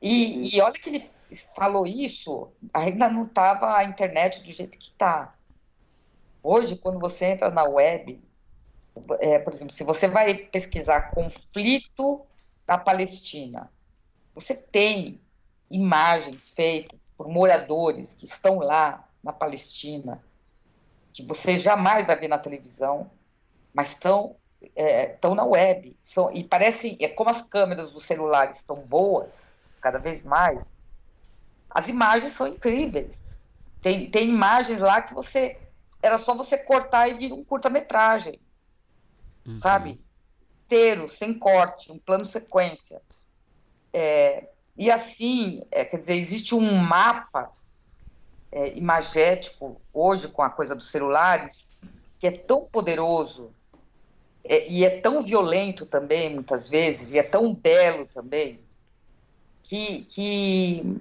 E, 0.00 0.56
e 0.56 0.60
olha 0.60 0.74
que 0.74 0.88
ele 0.88 1.10
falou 1.54 1.86
isso, 1.86 2.50
ainda 2.72 3.08
não 3.08 3.24
estava 3.24 3.76
a 3.76 3.84
internet 3.84 4.42
do 4.42 4.52
jeito 4.52 4.78
que 4.78 4.90
está. 4.90 5.34
Hoje, 6.42 6.76
quando 6.76 6.98
você 6.98 7.26
entra 7.26 7.50
na 7.50 7.64
web, 7.64 8.20
é, 9.20 9.38
por 9.38 9.52
exemplo, 9.52 9.74
se 9.74 9.84
você 9.84 10.08
vai 10.08 10.34
pesquisar 10.34 11.10
conflito 11.10 12.24
na 12.66 12.78
Palestina, 12.78 13.70
você 14.34 14.54
tem 14.54 15.20
imagens 15.70 16.48
feitas 16.50 17.12
por 17.16 17.28
moradores 17.28 18.14
que 18.14 18.24
estão 18.24 18.58
lá 18.58 19.06
na 19.22 19.32
Palestina, 19.32 20.22
que 21.12 21.22
você 21.24 21.58
jamais 21.58 22.06
vai 22.06 22.18
ver 22.18 22.28
na 22.28 22.38
televisão, 22.38 23.10
mas 23.74 23.90
estão 23.90 24.36
é, 24.74 25.12
estão 25.12 25.34
na 25.34 25.44
web. 25.44 25.96
São, 26.04 26.32
e 26.32 26.44
parecem, 26.44 26.96
é 27.00 27.08
como 27.08 27.30
as 27.30 27.42
câmeras 27.42 27.92
dos 27.92 28.04
celulares 28.04 28.56
estão 28.56 28.76
boas, 28.76 29.54
cada 29.80 29.98
vez 29.98 30.22
mais, 30.22 30.84
as 31.70 31.88
imagens 31.88 32.32
são 32.32 32.46
incríveis. 32.46 33.26
Tem, 33.82 34.10
tem 34.10 34.28
imagens 34.28 34.80
lá 34.80 35.00
que 35.00 35.14
você. 35.14 35.58
Era 36.02 36.18
só 36.18 36.34
você 36.34 36.56
cortar 36.56 37.08
e 37.08 37.14
vir 37.14 37.32
um 37.32 37.44
curta-metragem 37.44 38.40
uhum. 39.48 39.54
sabe? 39.54 40.00
Inteiro, 40.66 41.10
sem 41.10 41.32
corte, 41.32 41.90
um 41.90 41.98
plano 41.98 42.24
sequência. 42.24 43.00
É, 43.92 44.48
e 44.76 44.90
assim, 44.90 45.62
é, 45.70 45.84
quer 45.84 45.96
dizer, 45.96 46.14
existe 46.14 46.54
um 46.54 46.76
mapa 46.76 47.50
é, 48.52 48.76
imagético 48.76 49.80
hoje 49.92 50.28
com 50.28 50.42
a 50.42 50.50
coisa 50.50 50.76
dos 50.76 50.90
celulares 50.90 51.78
que 52.18 52.26
é 52.26 52.30
tão 52.30 52.64
poderoso 52.64 53.50
é, 54.44 54.68
e 54.68 54.84
é 54.84 55.00
tão 55.00 55.22
violento 55.22 55.84
também, 55.84 56.34
muitas 56.34 56.68
vezes, 56.68 57.12
e 57.12 57.18
é 57.18 57.22
tão 57.22 57.54
belo 57.54 58.06
também, 58.06 58.60
que, 59.62 60.04
que, 60.04 61.00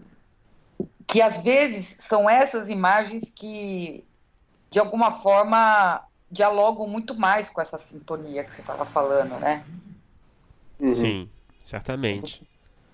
que 1.08 1.22
às 1.22 1.42
vezes 1.42 1.96
são 2.00 2.30
essas 2.30 2.70
imagens 2.70 3.30
que, 3.30 4.04
de 4.70 4.80
alguma 4.80 5.12
forma, 5.12 6.06
dialogam 6.30 6.88
muito 6.88 7.16
mais 7.16 7.50
com 7.50 7.62
essa 7.62 7.78
sintonia 7.78 8.44
que 8.44 8.52
você 8.52 8.62
estava 8.62 8.86
falando, 8.86 9.40
né? 9.40 9.66
Uhum. 10.80 10.92
Sim, 10.92 11.30
certamente. 11.64 12.44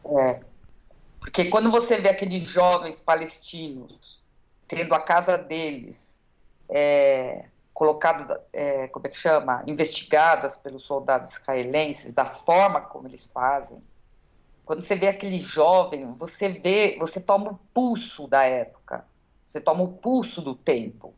É. 0.06 0.40
Porque 1.20 1.46
quando 1.46 1.72
você 1.72 1.98
vê 2.00 2.10
aqueles 2.10 2.44
jovens 2.44 3.00
palestinos 3.00 4.22
tendo 4.68 4.94
a 4.94 5.00
casa 5.00 5.38
deles 5.38 6.22
é, 6.70 7.46
colocado, 7.74 8.40
é, 8.52 8.88
como 8.88 9.08
é 9.08 9.10
que 9.10 9.18
chama, 9.18 9.64
investigadas 9.66 10.58
pelos 10.58 10.84
soldados 10.84 11.32
israelenses, 11.32 12.14
da 12.14 12.26
forma 12.26 12.82
como 12.82 13.08
eles 13.08 13.26
fazem, 13.28 13.82
quando 14.66 14.82
você 14.82 14.96
vê 14.96 15.08
aquele 15.08 15.40
jovem, 15.40 16.14
você 16.14 16.50
vê, 16.50 16.98
você 16.98 17.20
toma 17.20 17.52
o 17.52 17.60
pulso 17.74 18.28
da 18.28 18.44
época, 18.44 19.06
você 19.46 19.60
toma 19.60 19.84
o 19.84 19.94
pulso 19.94 20.42
do 20.42 20.56
tempo. 20.56 21.14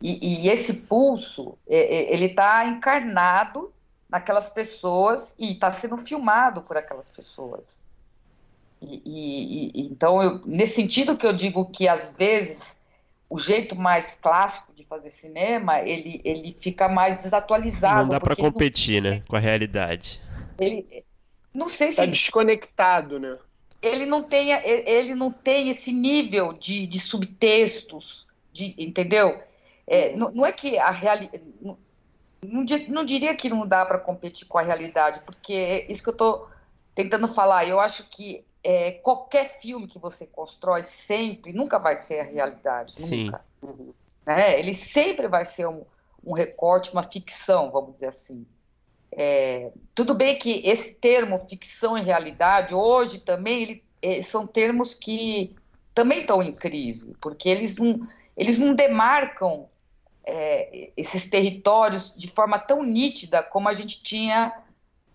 E, 0.00 0.44
e 0.44 0.48
esse 0.48 0.74
pulso, 0.74 1.56
é, 1.68 1.76
é, 1.76 2.12
ele 2.12 2.26
está 2.26 2.66
encarnado 2.66 3.72
naquelas 4.08 4.48
pessoas 4.48 5.34
e 5.38 5.52
está 5.52 5.70
sendo 5.72 5.96
filmado 5.96 6.62
por 6.62 6.76
aquelas 6.76 7.08
pessoas. 7.08 7.86
E, 8.80 9.00
e, 9.06 9.86
então, 9.86 10.20
eu, 10.20 10.42
nesse 10.44 10.74
sentido 10.74 11.16
que 11.16 11.24
eu 11.24 11.32
digo 11.32 11.70
que 11.70 11.86
às 11.86 12.16
vezes 12.16 12.76
o 13.32 13.38
jeito 13.38 13.74
mais 13.74 14.14
clássico 14.20 14.74
de 14.74 14.84
fazer 14.84 15.08
cinema 15.08 15.80
ele, 15.80 16.20
ele 16.22 16.54
fica 16.60 16.86
mais 16.86 17.22
desatualizado. 17.22 18.02
Não 18.02 18.08
dá 18.10 18.20
para 18.20 18.36
competir, 18.36 19.02
não... 19.02 19.10
né, 19.10 19.22
com 19.26 19.34
a 19.34 19.38
realidade. 19.38 20.20
Ele, 20.60 21.02
não 21.54 21.66
sei 21.66 21.90
se 21.90 21.96
tá 21.96 22.04
desconectado, 22.04 23.18
né? 23.18 23.38
Ele 23.80 24.04
não 24.04 24.22
tem, 24.22 24.50
ele 24.52 25.14
não 25.14 25.32
tem 25.32 25.70
esse 25.70 25.90
nível 25.92 26.52
de, 26.52 26.86
de 26.86 27.00
subtextos, 27.00 28.26
de, 28.52 28.74
entendeu? 28.76 29.42
É, 29.86 30.14
não, 30.14 30.30
não, 30.32 30.44
é 30.44 30.52
que 30.52 30.78
a 30.78 30.90
realidade. 30.90 31.42
Não, 31.62 31.78
não, 32.88 33.02
diria 33.02 33.34
que 33.34 33.48
não 33.48 33.66
dá 33.66 33.86
para 33.86 33.98
competir 33.98 34.46
com 34.46 34.58
a 34.58 34.62
realidade, 34.62 35.20
porque 35.24 35.54
é 35.54 35.90
isso 35.90 36.02
que 36.02 36.10
eu 36.10 36.12
estou 36.12 36.50
tentando 36.94 37.26
falar. 37.26 37.66
Eu 37.66 37.80
acho 37.80 38.04
que 38.10 38.44
é, 38.64 38.92
qualquer 38.92 39.58
filme 39.60 39.86
que 39.86 39.98
você 39.98 40.26
constrói 40.26 40.82
sempre 40.82 41.52
nunca 41.52 41.78
vai 41.78 41.96
ser 41.96 42.20
a 42.20 42.24
realidade. 42.24 42.94
Sim. 43.00 43.26
Nunca. 43.26 43.44
É, 44.26 44.58
ele 44.58 44.72
sempre 44.72 45.26
vai 45.26 45.44
ser 45.44 45.66
um, 45.66 45.84
um, 46.24 46.32
recorte, 46.32 46.92
uma 46.92 47.02
ficção, 47.02 47.70
vamos 47.70 47.94
dizer 47.94 48.06
assim. 48.06 48.46
É, 49.10 49.72
tudo 49.94 50.14
bem 50.14 50.38
que 50.38 50.62
esse 50.64 50.94
termo 50.94 51.38
ficção 51.48 51.98
e 51.98 52.02
realidade, 52.02 52.74
hoje 52.74 53.18
também, 53.18 53.62
ele, 53.62 53.84
é, 54.00 54.22
são 54.22 54.46
termos 54.46 54.94
que 54.94 55.54
também 55.94 56.20
estão 56.20 56.42
em 56.42 56.54
crise, 56.54 57.14
porque 57.20 57.48
eles 57.48 57.76
não, 57.76 58.00
eles 58.36 58.58
não 58.58 58.74
demarcam 58.74 59.68
é, 60.24 60.90
esses 60.96 61.28
territórios 61.28 62.14
de 62.16 62.28
forma 62.28 62.58
tão 62.58 62.82
nítida 62.82 63.42
como 63.42 63.68
a 63.68 63.72
gente 63.72 64.02
tinha 64.02 64.52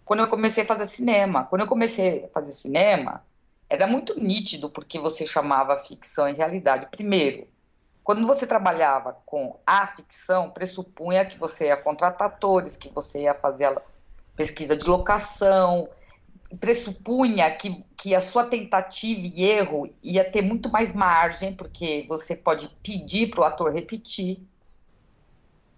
quando 0.06 0.22
eu 0.22 0.30
comecei 0.30 0.64
a 0.64 0.68
fazer 0.68 0.86
cinema. 0.86 1.46
Quando 1.46 1.62
eu 1.62 1.68
comecei 1.68 2.26
a 2.26 2.28
fazer 2.30 2.52
cinema, 2.52 3.26
era 3.70 3.86
muito 3.86 4.20
nítido 4.20 4.70
porque 4.70 5.00
você 5.00 5.28
chamava 5.28 5.78
ficção 5.78 6.28
e 6.28 6.34
realidade. 6.34 6.88
Primeiro, 6.88 7.48
quando 8.04 8.26
você 8.26 8.48
trabalhava 8.48 9.18
com 9.26 9.60
a 9.66 9.86
ficção, 9.88 10.50
pressupunha 10.50 11.26
que 11.26 11.38
você 11.38 11.68
ia 11.68 11.78
contratar 11.78 12.28
atores, 12.28 12.78
que 12.78 12.90
você 12.90 13.24
ia 13.24 13.34
fazer 13.34 13.66
a 13.66 13.82
pesquisa 14.36 14.78
de 14.78 14.88
locação, 14.88 15.90
pressupunha 16.60 17.52
que, 17.52 17.84
que 17.98 18.16
a 18.16 18.22
sua 18.22 18.46
tentativa 18.46 19.20
e 19.20 19.44
erro 19.44 19.94
ia 20.02 20.24
ter 20.24 20.42
muito 20.42 20.72
mais 20.72 20.94
margem, 20.94 21.54
porque 21.54 22.06
você 22.08 22.36
pode 22.36 22.70
pedir 22.82 23.30
para 23.30 23.42
o 23.42 23.44
ator 23.44 23.74
repetir. 23.74 24.40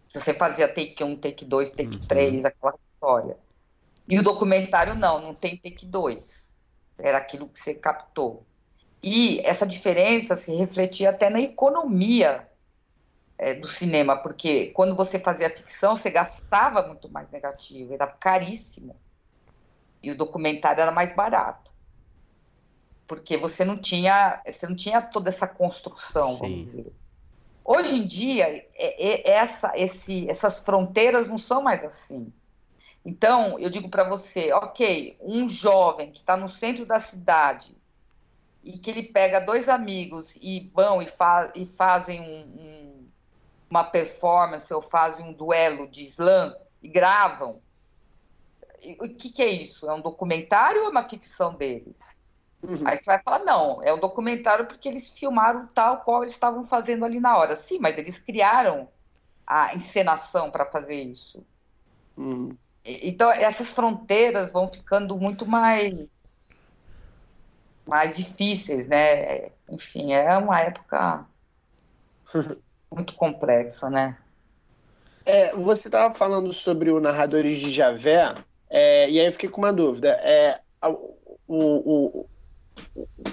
Se 0.07 0.19
você 0.19 0.33
fazia 0.33 0.67
take 0.67 1.03
1, 1.03 1.15
take 1.17 1.45
2, 1.45 1.71
take 1.71 1.95
uhum. 1.95 2.07
3, 2.07 2.45
aquela 2.45 2.75
história. 2.85 3.37
E 4.07 4.19
o 4.19 4.23
documentário 4.23 4.95
não, 4.95 5.21
não 5.21 5.33
tem 5.33 5.57
take 5.57 5.85
2. 5.85 6.48
Era 6.99 7.17
aquilo 7.17 7.47
que 7.47 7.59
você 7.59 7.73
captou. 7.73 8.45
E 9.01 9.39
essa 9.45 9.65
diferença 9.65 10.35
se 10.35 10.53
refletia 10.53 11.09
até 11.09 11.29
na 11.29 11.39
economia 11.39 12.47
é, 13.37 13.53
do 13.53 13.67
cinema, 13.67 14.17
porque 14.17 14.67
quando 14.67 14.95
você 14.95 15.17
fazia 15.17 15.49
ficção, 15.49 15.95
você 15.95 16.09
gastava 16.09 16.85
muito 16.85 17.09
mais 17.09 17.31
negativo, 17.31 17.93
era 17.93 18.05
caríssimo. 18.05 18.95
E 20.03 20.11
o 20.11 20.17
documentário 20.17 20.81
era 20.81 20.91
mais 20.91 21.13
barato. 21.13 21.71
Porque 23.07 23.37
você 23.37 23.63
não 23.63 23.77
tinha, 23.77 24.41
você 24.45 24.67
não 24.67 24.75
tinha 24.75 25.01
toda 25.01 25.29
essa 25.29 25.47
construção, 25.47 26.33
Sim. 26.33 26.39
vamos 26.39 26.59
dizer. 26.59 26.93
Hoje 27.63 27.95
em 27.95 28.05
dia, 28.05 28.45
é, 28.47 28.67
é, 28.75 29.29
essa, 29.31 29.71
esse, 29.75 30.29
essas 30.29 30.59
fronteiras 30.59 31.27
não 31.27 31.37
são 31.37 31.61
mais 31.61 31.83
assim. 31.83 32.31
Então, 33.05 33.57
eu 33.57 33.69
digo 33.69 33.89
para 33.89 34.03
você, 34.03 34.51
ok, 34.51 35.17
um 35.21 35.47
jovem 35.47 36.11
que 36.11 36.19
está 36.19 36.35
no 36.35 36.49
centro 36.49 36.85
da 36.85 36.99
cidade 36.99 37.75
e 38.63 38.77
que 38.77 38.89
ele 38.89 39.03
pega 39.03 39.39
dois 39.39 39.69
amigos 39.69 40.35
e 40.41 40.69
vão 40.73 41.01
e, 41.01 41.07
fa 41.07 41.51
e 41.55 41.65
fazem 41.65 42.21
um, 42.21 42.61
um, 42.61 43.07
uma 43.69 43.83
performance 43.83 44.73
ou 44.73 44.81
fazem 44.81 45.25
um 45.25 45.33
duelo 45.33 45.87
de 45.87 46.03
slam 46.03 46.55
e 46.83 46.89
gravam. 46.89 47.61
o 48.99 49.07
que, 49.09 49.29
que, 49.29 49.41
é 49.41 49.47
isso? 49.47 49.89
É 49.89 49.93
um 49.93 50.01
documentário 50.01 50.81
ou 50.81 50.87
é 50.87 50.91
uma 50.91 51.07
ficção 51.07 51.55
deles? 51.55 52.19
Uhum. 52.61 52.85
Aí 52.85 52.97
você 52.97 53.05
vai 53.05 53.21
falar, 53.21 53.39
não, 53.39 53.81
é 53.81 53.93
um 53.93 53.99
documentário 53.99 54.67
porque 54.67 54.89
eles 54.89 55.09
filmaram 55.09 55.65
tal 55.67 56.01
qual 56.01 56.23
eles 56.23 56.33
estavam 56.33 56.65
fazendo 56.65 57.05
ali 57.05 57.19
na 57.19 57.37
hora. 57.37 57.55
Sim, 57.55 57.79
mas 57.79 57.97
eles 57.97 58.19
criaram 58.19 58.89
a 59.47 59.73
encenação 59.73 60.51
para 60.51 60.65
fazer 60.65 61.01
isso. 61.01 61.45
Uhum. 62.17 62.57
Então, 63.03 63.31
essas 63.31 63.69
fronteiras 63.69 64.51
vão 64.51 64.67
ficando 64.67 65.17
muito 65.17 65.45
mais 65.45 66.29
mais 67.85 68.15
difíceis, 68.15 68.87
né? 68.87 69.49
Enfim, 69.67 70.13
é 70.13 70.37
uma 70.37 70.61
época 70.61 71.25
muito 72.91 73.13
complexa, 73.15 73.89
né? 73.89 74.15
É, 75.25 75.53
você 75.55 75.87
estava 75.87 76.13
falando 76.13 76.53
sobre 76.53 76.91
o 76.91 76.99
Narradores 76.99 77.59
de 77.59 77.71
Javé, 77.71 78.35
é, 78.69 79.09
e 79.09 79.19
aí 79.19 79.25
eu 79.25 79.31
fiquei 79.31 79.49
com 79.49 79.61
uma 79.61 79.73
dúvida. 79.73 80.09
É, 80.23 80.59
o, 80.83 81.15
o, 81.47 82.29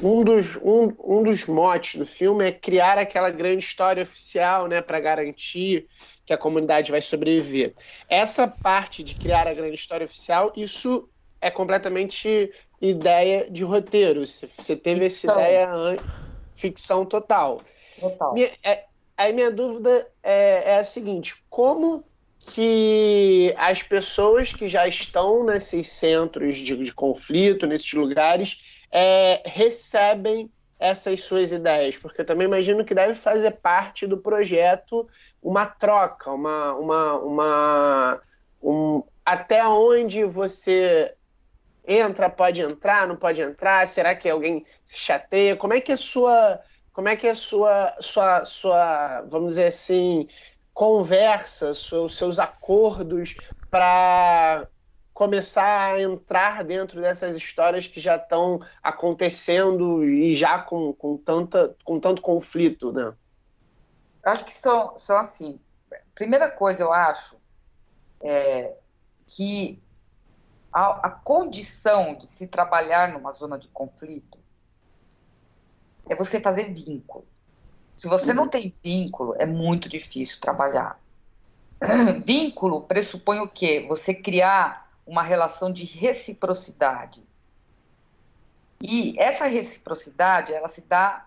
um, 0.03 0.25
dos, 0.25 0.57
um, 0.57 0.93
um 1.05 1.23
dos 1.23 1.47
motes 1.47 1.99
do 1.99 2.07
filme 2.07 2.47
é 2.47 2.53
criar 2.53 2.99
aquela 2.99 3.31
grande 3.31 3.65
história 3.65 4.03
oficial, 4.03 4.67
né, 4.67 4.81
para 4.81 5.01
garantir 5.01 5.87
que 6.27 6.33
a 6.33 6.39
comunidade 6.39 6.91
vai 6.91 7.01
sobreviver. 7.01 7.75
Essa 8.09 8.49
parte 8.49 9.03
de 9.03 9.15
criar 9.15 9.47
a 9.47 9.55
grande 9.55 9.77
história 9.77 10.05
oficial, 10.05 10.53
isso 10.57 11.09
é 11.41 11.51
completamente 11.51 12.53
ideia 12.81 13.49
de 13.49 13.63
roteiro. 13.63 14.27
Você 14.27 14.77
teve 14.77 15.09
ficção. 15.09 15.31
essa 15.31 15.41
ideia 15.41 16.03
ficção 16.57 17.05
total. 17.05 17.63
Total. 18.01 18.35
Minha, 18.35 18.51
é, 18.65 18.85
aí 19.17 19.33
minha 19.33 19.51
dúvida 19.51 20.07
é, 20.23 20.73
é, 20.73 20.77
a 20.79 20.85
seguinte: 20.85 21.37
como 21.49 22.05
que 22.41 23.55
as 23.57 23.83
pessoas 23.83 24.53
que 24.53 24.67
já 24.67 24.87
estão 24.89 25.45
nesses 25.45 25.89
centros 25.89 26.57
de, 26.57 26.77
de 26.77 26.93
conflito, 26.93 27.67
nesses 27.67 27.93
lugares, 27.93 28.61
é, 28.91 29.43
recebem 29.45 30.51
essas 30.79 31.23
suas 31.23 31.53
ideias? 31.53 31.97
Porque 31.97 32.21
eu 32.21 32.27
também 32.27 32.47
imagino 32.47 32.85
que 32.85 32.95
deve 32.95 33.15
fazer 33.15 33.53
parte 33.53 34.07
do 34.07 34.19
projeto 34.19 35.09
uma 35.47 35.65
troca, 35.65 36.33
uma, 36.33 36.75
uma, 36.75 37.13
uma 37.19 38.21
um, 38.61 39.01
até 39.25 39.65
onde 39.65 40.25
você 40.25 41.15
entra, 41.87 42.29
pode 42.29 42.61
entrar, 42.61 43.07
não 43.07 43.15
pode 43.15 43.41
entrar? 43.41 43.87
Será 43.87 44.17
que 44.17 44.29
alguém 44.29 44.67
se 44.85 44.99
chateia? 44.99 45.55
Como 45.55 45.73
é 45.73 45.81
que 45.81 45.93
é 45.93 45.97
sua, 45.97 46.61
como 46.93 47.09
é 47.09 47.15
que 47.15 47.29
é 47.29 47.35
sua, 47.37 47.95
sua, 48.01 48.45
sua, 48.45 49.23
vamos 49.29 49.51
dizer 49.51 49.67
assim, 49.67 50.27
conversa, 50.75 51.71
os 51.71 52.17
seus 52.17 52.41
acordos 52.41 53.37
para 53.71 54.67
começar 55.15 55.93
a 55.93 56.03
entrar 56.03 56.65
dentro 56.65 57.01
dessas 57.01 57.37
histórias 57.37 57.87
que 57.87 58.01
já 58.01 58.17
estão 58.17 58.61
acontecendo 58.83 60.05
e 60.05 60.35
já 60.35 60.59
com, 60.59 60.93
com, 60.93 61.17
tanta, 61.17 61.77
com 61.85 62.01
tanto 62.01 62.21
conflito, 62.21 62.91
né? 62.91 63.15
Eu 64.27 64.33
acho 64.33 64.45
que 64.45 64.53
são, 64.53 64.97
são 64.99 65.17
assim. 65.17 65.61
Primeira 66.13 66.51
coisa, 66.51 66.83
eu 66.83 66.93
acho 66.93 67.37
é 68.21 68.75
que 69.25 69.81
a, 70.73 71.07
a 71.07 71.11
condição 71.11 72.17
de 72.17 72.27
se 72.27 72.49
trabalhar 72.49 73.13
numa 73.13 73.31
zona 73.31 73.57
de 73.57 73.69
conflito 73.69 74.37
é 76.09 76.17
você 76.17 76.41
fazer 76.41 76.73
vínculo. 76.73 77.25
Se 77.97 78.09
você 78.09 78.35
não 78.35 78.49
tem 78.49 78.75
vínculo, 78.83 79.37
é 79.39 79.47
muito 79.47 79.89
difícil 79.89 80.41
trabalhar. 80.41 81.01
Vínculo 82.25 82.83
pressupõe 82.83 83.39
o 83.39 83.49
quê? 83.49 83.87
Você 83.89 84.13
criar 84.13 84.91
uma 85.07 85.23
relação 85.23 85.73
de 85.73 85.85
reciprocidade. 85.85 87.23
E 88.83 89.15
essa 89.19 89.47
reciprocidade, 89.47 90.53
ela 90.53 90.69
se 90.69 90.83
dá, 90.83 91.27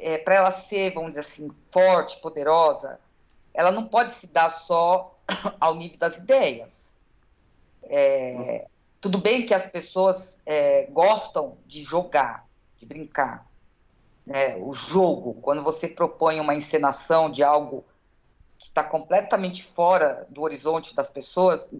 é, 0.00 0.18
para 0.18 0.34
ela 0.34 0.50
ser, 0.50 0.92
vamos 0.94 1.10
dizer 1.10 1.20
assim, 1.20 1.50
forte, 1.68 2.20
poderosa, 2.20 2.98
ela 3.52 3.70
não 3.70 3.86
pode 3.86 4.14
se 4.14 4.26
dar 4.26 4.50
só 4.50 5.16
ao 5.60 5.74
nível 5.74 5.98
das 5.98 6.18
ideias. 6.18 6.94
É, 7.82 8.66
tudo 9.00 9.18
bem 9.18 9.46
que 9.46 9.54
as 9.54 9.66
pessoas 9.66 10.38
é, 10.44 10.86
gostam 10.90 11.56
de 11.66 11.82
jogar, 11.82 12.46
de 12.76 12.86
brincar. 12.86 13.46
Né? 14.26 14.56
O 14.56 14.72
jogo, 14.72 15.34
quando 15.34 15.62
você 15.62 15.88
propõe 15.88 16.40
uma 16.40 16.54
encenação 16.54 17.30
de 17.30 17.42
algo 17.42 17.84
que 18.58 18.66
está 18.66 18.82
completamente 18.82 19.64
fora 19.64 20.26
do 20.28 20.42
horizonte 20.42 20.94
das 20.94 21.08
pessoas, 21.08 21.70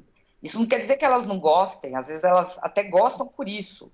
isso 0.43 0.59
não 0.59 0.67
quer 0.67 0.79
dizer 0.79 0.97
que 0.97 1.05
elas 1.05 1.27
não 1.27 1.39
gostem, 1.39 1.97
às 1.97 2.07
vezes 2.07 2.23
elas 2.25 2.59
até 2.63 2.85
gostam 2.85 3.27
por 3.27 3.49
isso. 3.49 3.91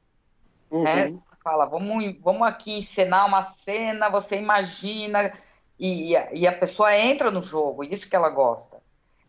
Né? 0.71 1.07
Uhum. 1.07 1.15
Né? 1.15 1.23
Fala, 1.45 1.67
vamos, 1.67 2.17
vamos 2.23 2.49
aqui 2.49 2.79
encenar 2.79 3.27
uma 3.27 3.43
cena, 3.43 4.09
você 4.09 4.39
imagina, 4.39 5.31
e, 5.79 6.15
e 6.33 6.49
a 6.49 6.53
pessoa 6.53 6.97
entra 6.97 7.31
no 7.31 7.43
jogo, 7.43 7.85
isso 7.85 8.09
que 8.09 8.17
ela 8.17 8.31
gosta. 8.31 8.79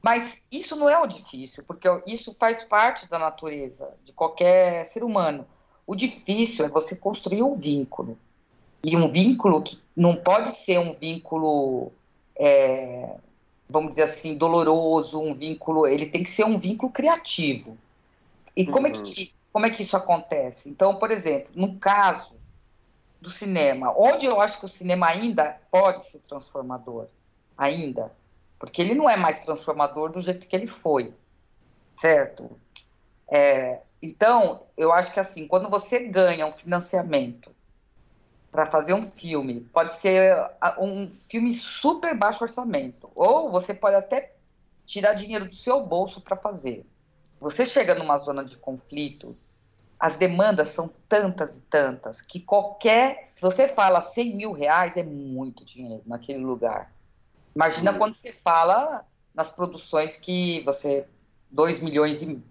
Mas 0.01 0.41
isso 0.49 0.78
não 0.78 0.88
é 0.88 0.97
o 0.97 1.07
difícil, 1.07 1.66
porque 1.68 1.89
isso 2.07 2.34
faz 2.34 2.63
parte 2.63 3.09
da 3.09 3.20
natureza 3.20 3.91
de 4.05 4.13
qualquer 4.13 4.86
ser 4.86 5.03
humano. 5.03 5.45
O 5.86 5.93
difícil 5.93 6.63
é 6.63 6.70
você 6.70 6.95
construir 6.95 7.43
um 7.43 7.55
vínculo. 7.55 8.18
E 8.82 8.95
um 8.95 9.11
vínculo 9.11 9.61
que 9.61 9.82
não 9.93 10.16
pode 10.16 10.51
ser 10.51 10.80
um 10.80 10.93
vínculo, 10.93 11.91
é, 12.38 13.16
vamos 13.70 13.89
dizer 13.89 14.03
assim, 14.03 14.38
doloroso, 14.38 15.20
um 15.20 15.34
vínculo. 15.34 15.86
Ele 15.86 16.05
tem 16.05 16.24
que 16.24 16.30
ser 16.30 16.45
um 16.45 16.57
vínculo 16.57 16.91
criativo. 16.93 17.78
E 18.55 18.66
como, 18.66 18.88
uhum. 18.88 18.93
é, 18.93 19.01
que, 19.01 19.34
como 19.56 19.68
é 19.68 19.70
que 19.70 19.84
isso 19.84 19.95
acontece? 19.95 20.70
Então, 20.70 20.97
por 20.97 21.12
exemplo, 21.12 21.49
no 21.56 21.80
caso 21.80 22.36
do 23.22 23.30
cinema, 23.30 23.93
onde 23.97 24.26
eu 24.26 24.41
acho 24.41 24.60
que 24.60 24.66
o 24.66 24.68
cinema 24.68 25.08
ainda 25.08 25.62
pode 25.72 26.03
ser 26.03 26.20
transformador, 26.20 27.08
ainda 27.58 28.12
porque 28.60 28.82
ele 28.82 28.93
não 28.93 29.10
é 29.10 29.16
mais 29.16 29.39
transformador 29.45 30.12
do 30.12 30.20
jeito 30.20 30.45
que 30.45 30.53
ele 30.53 30.68
foi, 30.68 31.14
certo? 31.95 32.60
É, 33.32 33.80
então, 34.01 34.64
eu 34.76 34.91
acho 34.91 35.14
que 35.14 35.22
assim, 35.22 35.47
quando 35.47 35.70
você 35.70 35.99
ganha 35.99 36.45
um 36.45 36.51
financiamento 36.51 37.56
para 38.51 38.66
fazer 38.66 38.93
um 38.93 39.10
filme, 39.10 39.62
pode 39.72 39.93
ser 39.93 40.36
um 40.78 41.10
filme 41.30 41.53
super 41.53 42.14
baixo 42.14 42.43
orçamento, 42.43 43.10
ou 43.16 43.49
você 43.49 43.74
pode 43.74 43.95
até 43.95 44.36
tirar 44.86 45.14
dinheiro 45.14 45.47
do 45.47 45.56
seu 45.56 45.80
bolso 45.80 46.20
para 46.20 46.36
fazer. 46.36 46.86
Você 47.39 47.66
chega 47.66 47.95
numa 47.95 48.18
zona 48.18 48.43
de 48.43 48.58
conflito 48.58 49.38
as 50.00 50.16
demandas 50.16 50.70
são 50.70 50.89
tantas 51.08 51.58
e 51.58 51.62
tantas 51.62 52.22
que 52.22 52.39
qualquer. 52.39 53.24
Se 53.26 53.41
você 53.41 53.68
fala 53.68 54.02
100 54.02 54.36
mil 54.36 54.52
reais, 54.52 54.98
é 54.98 55.04
muito 55.04 55.64
dinheiro 55.64 56.04
naquele 56.06 56.43
lugar. 56.43 56.91
Imagina 57.56 57.98
quando 57.98 58.16
você 58.16 58.34
fala 58.34 59.06
nas 59.34 59.50
produções 59.50 60.18
que 60.18 60.62
você. 60.64 61.08
2 61.52 61.80
milhões 61.80 62.22
e, 62.22 62.43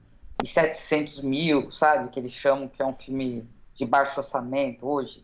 e 0.42 0.46
700 0.46 1.20
mil, 1.20 1.70
sabe? 1.72 2.08
Que 2.08 2.18
eles 2.18 2.32
chamam 2.32 2.68
que 2.68 2.80
é 2.80 2.86
um 2.86 2.94
filme 2.94 3.46
de 3.74 3.84
baixo 3.84 4.18
orçamento 4.18 4.86
hoje. 4.86 5.22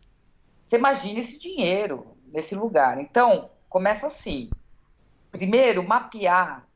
Você 0.66 0.76
imagina 0.76 1.20
esse 1.20 1.38
dinheiro 1.38 2.14
nesse 2.26 2.54
lugar. 2.54 3.00
Então, 3.00 3.50
começa 3.70 4.08
assim. 4.08 4.50
Primeiro, 5.30 5.86
mapear 5.86 6.66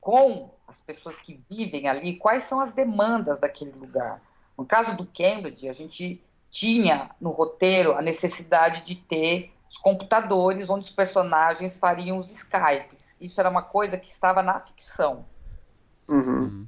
com 0.00 0.54
as 0.68 0.80
pessoas 0.80 1.18
que 1.18 1.42
vivem 1.50 1.88
ali 1.88 2.16
quais 2.16 2.44
são 2.44 2.60
as 2.60 2.72
demandas 2.72 3.40
daquele 3.40 3.72
lugar 3.72 4.20
no 4.56 4.64
caso 4.64 4.96
do 4.96 5.06
Cambridge, 5.06 5.68
a 5.68 5.72
gente 5.72 6.22
tinha 6.50 7.10
no 7.20 7.30
roteiro 7.30 7.96
a 7.96 8.02
necessidade 8.02 8.84
de 8.84 8.96
ter 8.96 9.52
os 9.68 9.76
computadores 9.76 10.70
onde 10.70 10.84
os 10.84 10.90
personagens 10.90 11.76
fariam 11.76 12.18
os 12.18 12.30
Skypes. 12.30 13.16
Isso 13.20 13.40
era 13.40 13.50
uma 13.50 13.62
coisa 13.62 13.98
que 13.98 14.08
estava 14.08 14.42
na 14.42 14.60
ficção. 14.60 15.26
Uhum. 16.06 16.66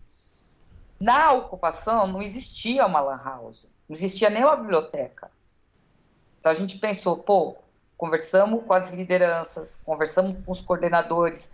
Na 0.98 1.32
ocupação 1.32 2.06
não 2.06 2.20
existia 2.20 2.84
uma 2.84 3.00
lan 3.00 3.20
house, 3.22 3.68
não 3.88 3.94
existia 3.94 4.28
nem 4.28 4.42
uma 4.42 4.56
biblioteca. 4.56 5.30
Então 6.40 6.50
a 6.50 6.54
gente 6.54 6.78
pensou, 6.78 7.18
pô, 7.18 7.56
conversamos 7.96 8.64
com 8.64 8.72
as 8.72 8.92
lideranças, 8.92 9.78
conversamos 9.84 10.36
com 10.44 10.50
os 10.50 10.60
coordenadores, 10.60 11.50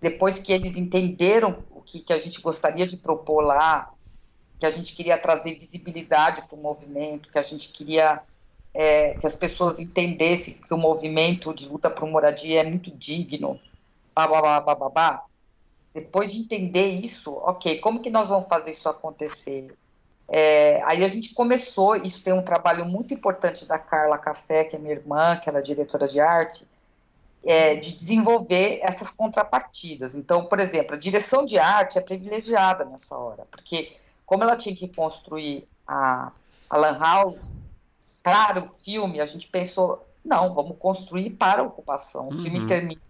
depois 0.00 0.38
que 0.38 0.52
eles 0.52 0.76
entenderam 0.76 1.62
o 1.70 1.80
que, 1.80 2.00
que 2.00 2.12
a 2.12 2.18
gente 2.18 2.40
gostaria 2.40 2.86
de 2.86 2.96
propor 2.96 3.42
lá, 3.42 3.92
que 4.58 4.66
a 4.66 4.70
gente 4.70 4.94
queria 4.94 5.16
trazer 5.16 5.54
visibilidade 5.54 6.42
para 6.42 6.56
o 6.56 6.60
movimento, 6.60 7.30
que 7.30 7.38
a 7.38 7.42
gente 7.42 7.68
queria 7.68 8.20
é, 8.74 9.14
que 9.14 9.26
as 9.26 9.34
pessoas 9.34 9.78
entendessem 9.78 10.54
que 10.54 10.72
o 10.74 10.78
movimento 10.78 11.54
de 11.54 11.68
luta 11.68 11.90
por 11.90 12.08
moradia 12.08 12.60
é 12.60 12.64
muito 12.64 12.90
digno, 12.90 13.58
babá, 14.14 14.60
babá. 14.60 15.24
Depois 15.94 16.32
de 16.32 16.40
entender 16.40 16.88
isso, 16.88 17.32
ok, 17.32 17.78
como 17.78 18.00
que 18.02 18.10
nós 18.10 18.28
vamos 18.28 18.48
fazer 18.48 18.72
isso 18.72 18.88
acontecer? 18.88 19.74
É, 20.28 20.82
aí 20.84 21.02
a 21.02 21.08
gente 21.08 21.34
começou, 21.34 21.96
isso 21.96 22.22
tem 22.22 22.32
um 22.32 22.42
trabalho 22.42 22.84
muito 22.84 23.14
importante 23.14 23.64
da 23.64 23.78
Carla 23.78 24.18
Café, 24.18 24.64
que 24.64 24.76
é 24.76 24.78
minha 24.78 24.94
irmã, 24.94 25.36
que 25.36 25.48
ela 25.48 25.58
é 25.58 25.62
diretora 25.62 26.06
de 26.06 26.20
arte, 26.20 26.66
é, 27.44 27.76
de 27.76 27.96
desenvolver 27.96 28.80
essas 28.82 29.10
contrapartidas. 29.10 30.14
Então, 30.14 30.44
por 30.44 30.60
exemplo, 30.60 30.94
a 30.94 30.98
direção 30.98 31.46
de 31.46 31.58
arte 31.58 31.98
é 31.98 32.00
privilegiada 32.00 32.84
nessa 32.84 33.16
hora, 33.16 33.46
porque 33.50 33.96
como 34.28 34.44
ela 34.44 34.58
tinha 34.58 34.76
que 34.76 34.86
construir 34.86 35.66
a, 35.86 36.30
a 36.68 36.76
Lan 36.76 36.98
House 36.98 37.50
para 38.22 38.62
o 38.62 38.68
filme, 38.84 39.22
a 39.22 39.24
gente 39.24 39.48
pensou, 39.48 40.06
não, 40.22 40.52
vamos 40.52 40.76
construir 40.78 41.30
para 41.30 41.62
a 41.62 41.64
ocupação. 41.64 42.28
O 42.28 42.34
uhum. 42.34 42.38
filme 42.40 42.66
termina 42.66 43.00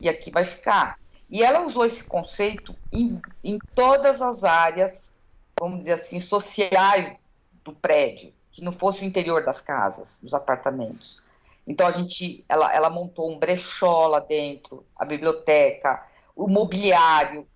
e 0.00 0.08
aqui 0.08 0.28
vai 0.28 0.44
ficar. 0.44 0.98
E 1.30 1.40
ela 1.40 1.64
usou 1.64 1.86
esse 1.86 2.02
conceito 2.02 2.74
em, 2.92 3.22
em 3.44 3.60
todas 3.76 4.20
as 4.20 4.42
áreas, 4.42 5.04
vamos 5.58 5.78
dizer 5.78 5.92
assim, 5.92 6.18
sociais 6.18 7.16
do 7.64 7.72
prédio, 7.72 8.32
que 8.50 8.60
não 8.60 8.72
fosse 8.72 9.02
o 9.02 9.04
interior 9.04 9.44
das 9.44 9.60
casas, 9.60 10.18
dos 10.20 10.34
apartamentos. 10.34 11.22
Então 11.64 11.86
a 11.86 11.92
gente, 11.92 12.44
ela, 12.48 12.74
ela 12.74 12.90
montou 12.90 13.30
um 13.30 13.38
brechó 13.38 14.08
lá 14.08 14.18
dentro, 14.18 14.84
a 14.96 15.04
biblioteca, 15.04 16.04
o 16.34 16.48
mobiliário. 16.48 17.46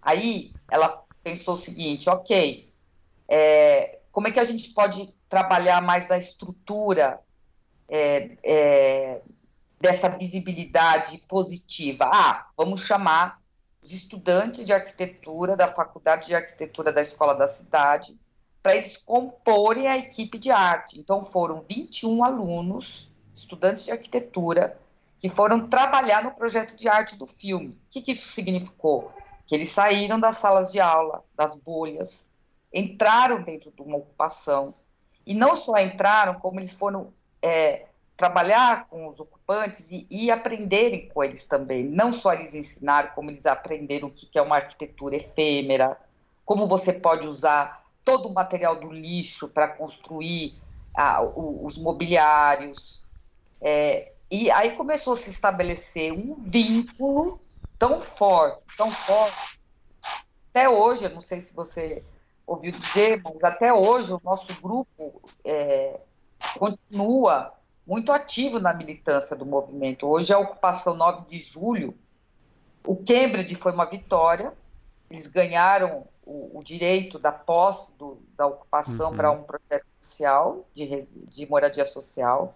Aí 0.00 0.50
ela 0.70 1.03
pensou 1.24 1.54
o 1.54 1.58
seguinte: 1.58 2.08
ok, 2.08 2.70
é, 3.26 3.98
como 4.12 4.28
é 4.28 4.30
que 4.30 4.38
a 4.38 4.44
gente 4.44 4.68
pode 4.74 5.12
trabalhar 5.28 5.80
mais 5.80 6.06
na 6.06 6.18
estrutura 6.18 7.18
é, 7.88 8.36
é, 8.44 9.20
dessa 9.80 10.08
visibilidade 10.10 11.18
positiva? 11.26 12.10
Ah, 12.12 12.46
vamos 12.56 12.82
chamar 12.82 13.40
os 13.82 13.92
estudantes 13.92 14.66
de 14.66 14.72
arquitetura 14.72 15.56
da 15.56 15.68
Faculdade 15.68 16.26
de 16.26 16.34
Arquitetura 16.34 16.92
da 16.92 17.02
Escola 17.02 17.34
da 17.34 17.48
Cidade 17.48 18.16
para 18.62 18.76
eles 18.76 18.96
comporem 18.96 19.88
a 19.88 19.98
equipe 19.98 20.38
de 20.38 20.50
arte. 20.50 20.98
Então 20.98 21.22
foram 21.22 21.64
21 21.68 22.24
alunos, 22.24 23.10
estudantes 23.34 23.84
de 23.84 23.90
arquitetura, 23.90 24.78
que 25.18 25.28
foram 25.28 25.68
trabalhar 25.68 26.24
no 26.24 26.30
projeto 26.30 26.74
de 26.74 26.88
arte 26.88 27.16
do 27.16 27.26
filme. 27.26 27.68
O 27.68 27.76
que, 27.90 28.00
que 28.00 28.12
isso 28.12 28.28
significou? 28.28 29.12
Que 29.46 29.54
eles 29.54 29.70
saíram 29.70 30.18
das 30.18 30.36
salas 30.36 30.72
de 30.72 30.80
aula, 30.80 31.22
das 31.36 31.54
bolhas, 31.54 32.28
entraram 32.72 33.42
dentro 33.42 33.70
de 33.70 33.82
uma 33.82 33.98
ocupação, 33.98 34.74
e 35.26 35.34
não 35.34 35.56
só 35.56 35.78
entraram, 35.78 36.34
como 36.34 36.60
eles 36.60 36.72
foram 36.72 37.12
é, 37.40 37.86
trabalhar 38.16 38.86
com 38.88 39.08
os 39.08 39.18
ocupantes 39.18 39.90
e, 39.90 40.06
e, 40.10 40.30
aprenderem 40.30 41.08
com 41.08 41.24
eles 41.24 41.46
também. 41.46 41.84
Não 41.84 42.12
só 42.12 42.32
eles 42.32 42.54
ensinaram, 42.54 43.10
como 43.14 43.30
eles 43.30 43.46
aprenderam 43.46 44.08
o 44.08 44.10
que 44.10 44.38
é 44.38 44.42
uma 44.42 44.56
arquitetura 44.56 45.16
efêmera, 45.16 45.98
como 46.44 46.66
você 46.66 46.92
pode 46.92 47.26
usar 47.26 47.84
todo 48.04 48.28
o 48.28 48.34
material 48.34 48.76
do 48.76 48.92
lixo 48.92 49.48
para 49.48 49.68
construir 49.68 50.60
ah, 50.94 51.22
os 51.22 51.78
mobiliários. 51.78 53.02
É, 53.60 54.12
e 54.30 54.50
aí 54.50 54.76
começou 54.76 55.14
a 55.14 55.16
se 55.16 55.30
estabelecer 55.30 56.12
um 56.12 56.36
vínculo 56.38 57.40
tão 57.78 58.00
forte, 58.00 58.63
tão 58.76 58.90
forte. 58.90 59.60
Até 60.50 60.68
hoje, 60.68 61.04
eu 61.04 61.10
não 61.10 61.22
sei 61.22 61.40
se 61.40 61.54
você 61.54 62.04
ouviu 62.46 62.70
dizer, 62.70 63.20
mas 63.22 63.42
até 63.42 63.72
hoje 63.72 64.12
o 64.12 64.20
nosso 64.22 64.46
grupo 64.60 65.22
é, 65.44 65.98
continua 66.58 67.52
muito 67.86 68.12
ativo 68.12 68.58
na 68.58 68.72
militância 68.72 69.36
do 69.36 69.44
movimento. 69.44 70.06
Hoje 70.06 70.32
a 70.32 70.38
ocupação 70.38 70.94
9 70.94 71.28
de 71.28 71.38
julho, 71.38 71.94
o 72.86 72.96
Cambridge 72.96 73.54
foi 73.56 73.72
uma 73.72 73.86
vitória, 73.86 74.52
eles 75.10 75.26
ganharam 75.26 76.06
o, 76.24 76.58
o 76.58 76.62
direito 76.62 77.18
da 77.18 77.32
posse 77.32 77.92
do, 77.96 78.18
da 78.36 78.46
ocupação 78.46 79.10
uhum. 79.10 79.16
para 79.16 79.30
um 79.30 79.42
projeto 79.42 79.86
social, 80.00 80.64
de, 80.74 80.86
de 81.28 81.46
moradia 81.46 81.84
social. 81.84 82.54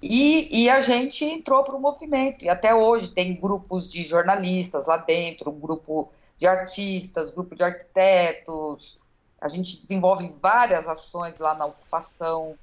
E, 0.00 0.64
e 0.64 0.70
a 0.70 0.80
gente 0.80 1.24
entrou 1.24 1.64
para 1.64 1.74
o 1.74 1.80
movimento, 1.80 2.44
e 2.44 2.48
até 2.48 2.74
hoje 2.74 3.10
tem 3.10 3.34
grupos 3.34 3.90
de 3.90 4.04
jornalistas 4.04 4.86
lá 4.86 4.96
dentro, 4.96 5.50
grupo 5.50 6.12
de 6.36 6.46
artistas, 6.46 7.32
grupo 7.32 7.56
de 7.56 7.64
arquitetos, 7.64 8.96
a 9.40 9.48
gente 9.48 9.80
desenvolve 9.80 10.30
várias 10.40 10.86
ações 10.86 11.38
lá 11.38 11.54
na 11.54 11.66
ocupação, 11.66 12.56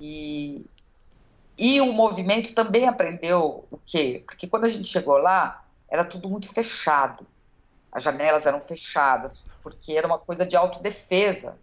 e, 0.00 0.64
e 1.58 1.80
o 1.80 1.92
movimento 1.92 2.54
também 2.54 2.88
aprendeu 2.88 3.66
o 3.70 3.78
quê? 3.84 4.22
Porque 4.24 4.46
quando 4.46 4.64
a 4.64 4.68
gente 4.68 4.88
chegou 4.88 5.18
lá, 5.18 5.64
era 5.88 6.04
tudo 6.04 6.28
muito 6.28 6.48
fechado, 6.52 7.26
as 7.90 8.04
janelas 8.04 8.46
eram 8.46 8.60
fechadas, 8.60 9.42
porque 9.60 9.92
era 9.92 10.06
uma 10.06 10.18
coisa 10.18 10.46
de 10.46 10.54
autodefesa 10.54 11.58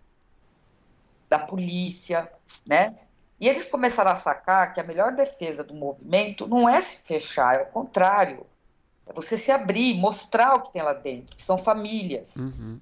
da 1.29 1.39
polícia, 1.39 2.29
né? 2.65 3.06
E 3.39 3.47
eles 3.47 3.65
começaram 3.65 4.11
a 4.11 4.15
sacar 4.15 4.73
que 4.73 4.79
a 4.79 4.83
melhor 4.83 5.13
defesa 5.13 5.63
do 5.63 5.73
movimento 5.73 6.47
não 6.47 6.67
é 6.67 6.81
se 6.81 6.97
fechar, 6.97 7.55
é 7.55 7.61
o 7.63 7.67
contrário. 7.67 8.45
É 9.05 9.13
você 9.13 9.37
se 9.37 9.51
abrir, 9.51 9.93
mostrar 9.93 10.55
o 10.55 10.61
que 10.61 10.73
tem 10.73 10.81
lá 10.81 10.93
dentro, 10.93 11.35
que 11.35 11.43
são 11.43 11.57
famílias. 11.57 12.35
Uhum. 12.35 12.79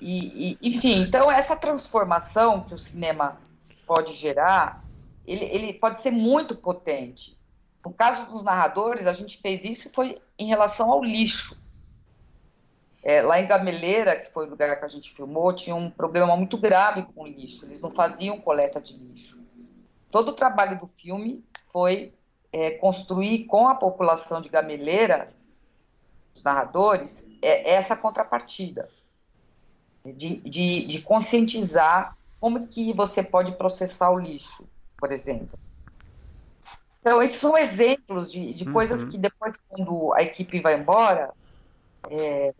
E, 0.00 0.52
e, 0.52 0.68
enfim, 0.68 1.02
então 1.02 1.30
essa 1.30 1.54
transformação 1.54 2.62
que 2.62 2.72
o 2.72 2.78
cinema 2.78 3.38
pode 3.86 4.14
gerar, 4.14 4.82
ele, 5.26 5.44
ele 5.44 5.74
pode 5.74 6.00
ser 6.00 6.12
muito 6.12 6.56
potente. 6.56 7.36
No 7.84 7.92
caso 7.92 8.26
dos 8.26 8.42
narradores, 8.42 9.06
a 9.06 9.12
gente 9.12 9.38
fez 9.38 9.64
isso 9.64 9.90
foi 9.92 10.20
em 10.38 10.46
relação 10.46 10.90
ao 10.90 11.04
lixo. 11.04 11.58
É, 13.02 13.22
lá 13.22 13.40
em 13.40 13.46
Gameleira, 13.46 14.16
que 14.16 14.32
foi 14.32 14.46
o 14.46 14.50
lugar 14.50 14.78
que 14.78 14.84
a 14.84 14.88
gente 14.88 15.12
filmou, 15.12 15.52
tinha 15.52 15.76
um 15.76 15.90
problema 15.90 16.36
muito 16.36 16.56
grave 16.56 17.02
com 17.14 17.22
o 17.22 17.26
lixo. 17.26 17.66
Eles 17.66 17.80
não 17.80 17.90
faziam 17.90 18.40
coleta 18.40 18.80
de 18.80 18.96
lixo 18.96 19.47
todo 20.10 20.28
o 20.28 20.34
trabalho 20.34 20.78
do 20.78 20.86
filme 20.86 21.44
foi 21.72 22.14
é, 22.52 22.72
construir 22.72 23.44
com 23.44 23.68
a 23.68 23.74
população 23.74 24.40
de 24.40 24.48
Gameleira, 24.48 25.32
os 26.34 26.42
narradores, 26.42 27.28
é, 27.42 27.72
essa 27.72 27.96
contrapartida, 27.96 28.88
de, 30.04 30.36
de, 30.36 30.86
de, 30.86 31.02
conscientizar 31.02 32.16
como 32.40 32.66
que 32.68 32.92
você 32.92 33.22
pode 33.22 33.52
processar 33.52 34.10
o 34.10 34.18
lixo, 34.18 34.66
por 34.96 35.12
exemplo. 35.12 35.58
Então, 37.00 37.22
esses 37.22 37.36
são 37.36 37.56
exemplos 37.56 38.30
de, 38.30 38.52
de 38.54 38.64
uhum. 38.64 38.72
coisas 38.72 39.04
que 39.04 39.18
depois, 39.18 39.56
quando 39.68 40.12
a 40.14 40.22
equipe 40.22 40.60
vai 40.60 40.78
embora, 40.78 41.32
é... 42.10 42.54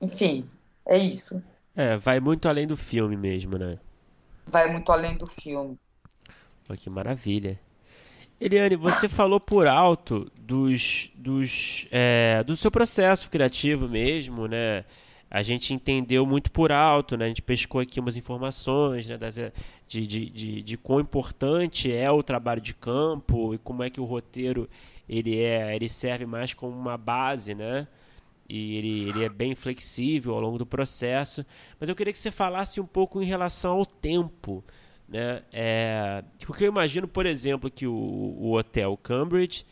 enfim, 0.00 0.48
é 0.84 0.98
isso. 0.98 1.42
É, 1.74 1.96
vai 1.96 2.18
muito 2.18 2.48
além 2.48 2.66
do 2.66 2.76
filme 2.76 3.16
mesmo, 3.16 3.56
né? 3.56 3.78
Vai 4.50 4.70
muito 4.70 4.90
além 4.90 5.16
do 5.16 5.26
filme. 5.26 5.78
Pô, 6.66 6.74
que 6.74 6.90
maravilha. 6.90 7.58
Eliane, 8.40 8.76
você 8.76 9.08
falou 9.08 9.40
por 9.40 9.66
alto 9.66 10.30
dos, 10.38 11.10
dos, 11.14 11.86
é, 11.90 12.42
do 12.44 12.56
seu 12.56 12.70
processo 12.70 13.30
criativo 13.30 13.88
mesmo, 13.88 14.46
né? 14.46 14.84
a 15.30 15.42
gente 15.42 15.74
entendeu 15.74 16.24
muito 16.24 16.50
por 16.50 16.72
alto, 16.72 17.16
né? 17.16 17.26
A 17.26 17.28
gente 17.28 17.42
pescou 17.42 17.80
aqui 17.80 18.00
umas 18.00 18.16
informações, 18.16 19.06
né? 19.06 19.18
Das, 19.18 19.34
de, 19.34 20.06
de, 20.06 20.30
de, 20.30 20.62
de 20.62 20.76
quão 20.78 21.00
importante 21.00 21.92
é 21.92 22.10
o 22.10 22.22
trabalho 22.22 22.60
de 22.60 22.74
campo 22.74 23.54
e 23.54 23.58
como 23.58 23.82
é 23.82 23.90
que 23.90 24.00
o 24.00 24.04
roteiro 24.04 24.68
ele 25.08 25.38
é, 25.38 25.74
ele 25.74 25.88
serve 25.88 26.24
mais 26.24 26.54
como 26.54 26.74
uma 26.76 26.96
base, 26.96 27.54
né? 27.54 27.86
E 28.48 28.76
ele, 28.76 29.08
ele 29.10 29.24
é 29.24 29.28
bem 29.28 29.54
flexível 29.54 30.34
ao 30.34 30.40
longo 30.40 30.58
do 30.58 30.64
processo. 30.64 31.44
Mas 31.78 31.88
eu 31.88 31.94
queria 31.94 32.12
que 32.12 32.18
você 32.18 32.30
falasse 32.30 32.80
um 32.80 32.86
pouco 32.86 33.20
em 33.20 33.26
relação 33.26 33.72
ao 33.72 33.84
tempo, 33.86 34.64
né? 35.08 35.42
É, 35.52 36.24
porque 36.46 36.64
eu 36.64 36.68
imagino, 36.68 37.06
por 37.06 37.26
exemplo, 37.26 37.70
que 37.70 37.86
o, 37.86 37.92
o 37.92 38.56
Hotel 38.56 38.96
Cambridge 38.96 39.66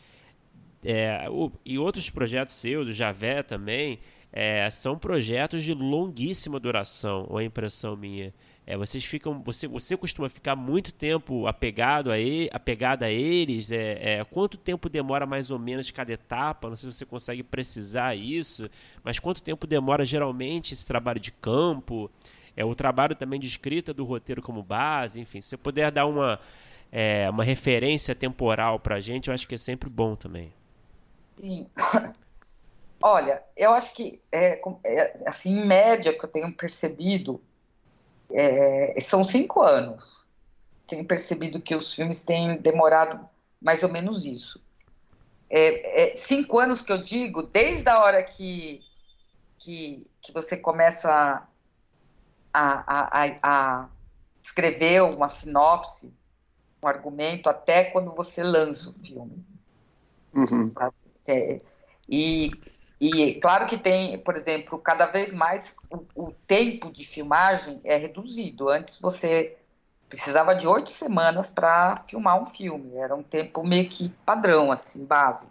é, 0.83 1.27
o, 1.29 1.51
e 1.65 1.77
outros 1.77 2.09
projetos 2.09 2.53
seus, 2.53 2.87
o 2.87 2.93
Javé 2.93 3.43
também, 3.43 3.99
é, 4.31 4.69
são 4.69 4.97
projetos 4.97 5.63
de 5.63 5.73
longuíssima 5.73 6.59
duração, 6.59 7.25
ou 7.29 7.37
a 7.37 7.43
impressão 7.43 7.95
minha. 7.95 8.33
É, 8.69 8.75
vocês 8.75 9.05
ficam, 9.05 9.41
você, 9.41 9.65
você 9.65 9.95
costuma 9.95 10.27
ficar 10.27 10.53
muito 10.53 10.91
tempo 10.91 11.47
apegado 11.47 12.11
a, 12.11 12.19
ele, 12.19 12.49
apegado 12.51 13.03
a 13.03 13.09
eles? 13.09 13.71
É, 13.71 14.19
é, 14.19 14.23
quanto 14.25 14.57
tempo 14.57 14.89
demora 14.89 15.25
mais 15.25 15.49
ou 15.49 15.57
menos 15.57 15.89
cada 15.89 16.11
etapa? 16.11 16.67
Não 16.67 16.75
sei 16.75 16.91
se 16.91 16.97
você 16.97 17.05
consegue 17.05 17.43
precisar 17.43 18.13
isso, 18.13 18.69
mas 19.01 19.19
quanto 19.19 19.41
tempo 19.41 19.65
demora 19.65 20.03
geralmente 20.03 20.73
esse 20.73 20.85
trabalho 20.85 21.17
de 21.17 21.31
campo? 21.31 22.11
É 22.57 22.65
o 22.65 22.75
trabalho 22.75 23.15
também 23.15 23.39
de 23.39 23.47
escrita 23.47 23.93
do 23.93 24.03
roteiro 24.03 24.41
como 24.41 24.61
base, 24.61 25.21
enfim, 25.21 25.39
se 25.39 25.47
você 25.47 25.57
puder 25.57 25.89
dar 25.89 26.05
uma, 26.05 26.37
é, 26.91 27.29
uma 27.29 27.45
referência 27.45 28.13
temporal 28.13 28.81
para 28.81 28.95
a 28.95 28.99
gente, 28.99 29.29
eu 29.29 29.33
acho 29.33 29.47
que 29.47 29.55
é 29.55 29.57
sempre 29.57 29.89
bom 29.89 30.13
também. 30.13 30.51
Sim. 31.39 31.69
Olha, 33.01 33.41
eu 33.55 33.71
acho 33.71 33.93
que, 33.93 34.19
é, 34.29 34.59
é, 34.83 35.23
assim, 35.25 35.51
em 35.51 35.65
média, 35.65 36.11
que 36.11 36.25
eu 36.25 36.29
tenho 36.29 36.51
percebido, 36.53 37.39
é, 38.31 38.99
são 39.01 39.23
cinco 39.23 39.61
anos. 39.61 40.25
Tenho 40.85 41.05
percebido 41.05 41.61
que 41.61 41.75
os 41.75 41.93
filmes 41.93 42.21
têm 42.21 42.57
demorado 42.57 43.27
mais 43.61 43.83
ou 43.83 43.89
menos 43.89 44.25
isso. 44.25 44.61
É, 45.49 46.13
é, 46.13 46.17
cinco 46.17 46.59
anos 46.59 46.81
que 46.81 46.91
eu 46.91 47.01
digo, 47.01 47.43
desde 47.43 47.87
a 47.89 47.99
hora 47.99 48.23
que, 48.23 48.81
que, 49.57 50.05
que 50.21 50.31
você 50.33 50.57
começa 50.57 51.47
a, 52.53 53.23
a, 53.23 53.37
a, 53.41 53.89
escrever 54.41 55.03
uma 55.03 55.29
sinopse, 55.29 56.13
um 56.81 56.87
argumento, 56.87 57.49
até 57.49 57.85
quando 57.85 58.11
você 58.11 58.43
lança 58.43 58.89
o 58.89 58.93
filme. 58.93 59.43
Uhum. 60.33 60.71
É, 61.25 61.61
e 62.07 62.51
e 62.99 63.39
claro 63.39 63.67
que 63.67 63.77
tem, 63.77 64.17
por 64.19 64.35
exemplo, 64.35 64.79
cada 64.79 65.05
vez 65.05 65.31
mais 65.31 65.75
o, 65.89 66.05
o 66.15 66.31
tempo 66.47 66.91
de 66.91 67.05
filmagem 67.05 67.79
é 67.83 67.95
reduzido. 67.95 68.69
Antes 68.69 68.99
você 68.99 69.55
precisava 70.09 70.55
de 70.55 70.67
oito 70.67 70.89
semanas 70.89 71.49
para 71.49 72.03
filmar 72.07 72.41
um 72.41 72.47
filme. 72.47 72.95
Era 72.95 73.15
um 73.15 73.21
tempo 73.21 73.63
meio 73.63 73.87
que 73.87 74.09
padrão, 74.25 74.71
assim, 74.71 75.05
base. 75.05 75.47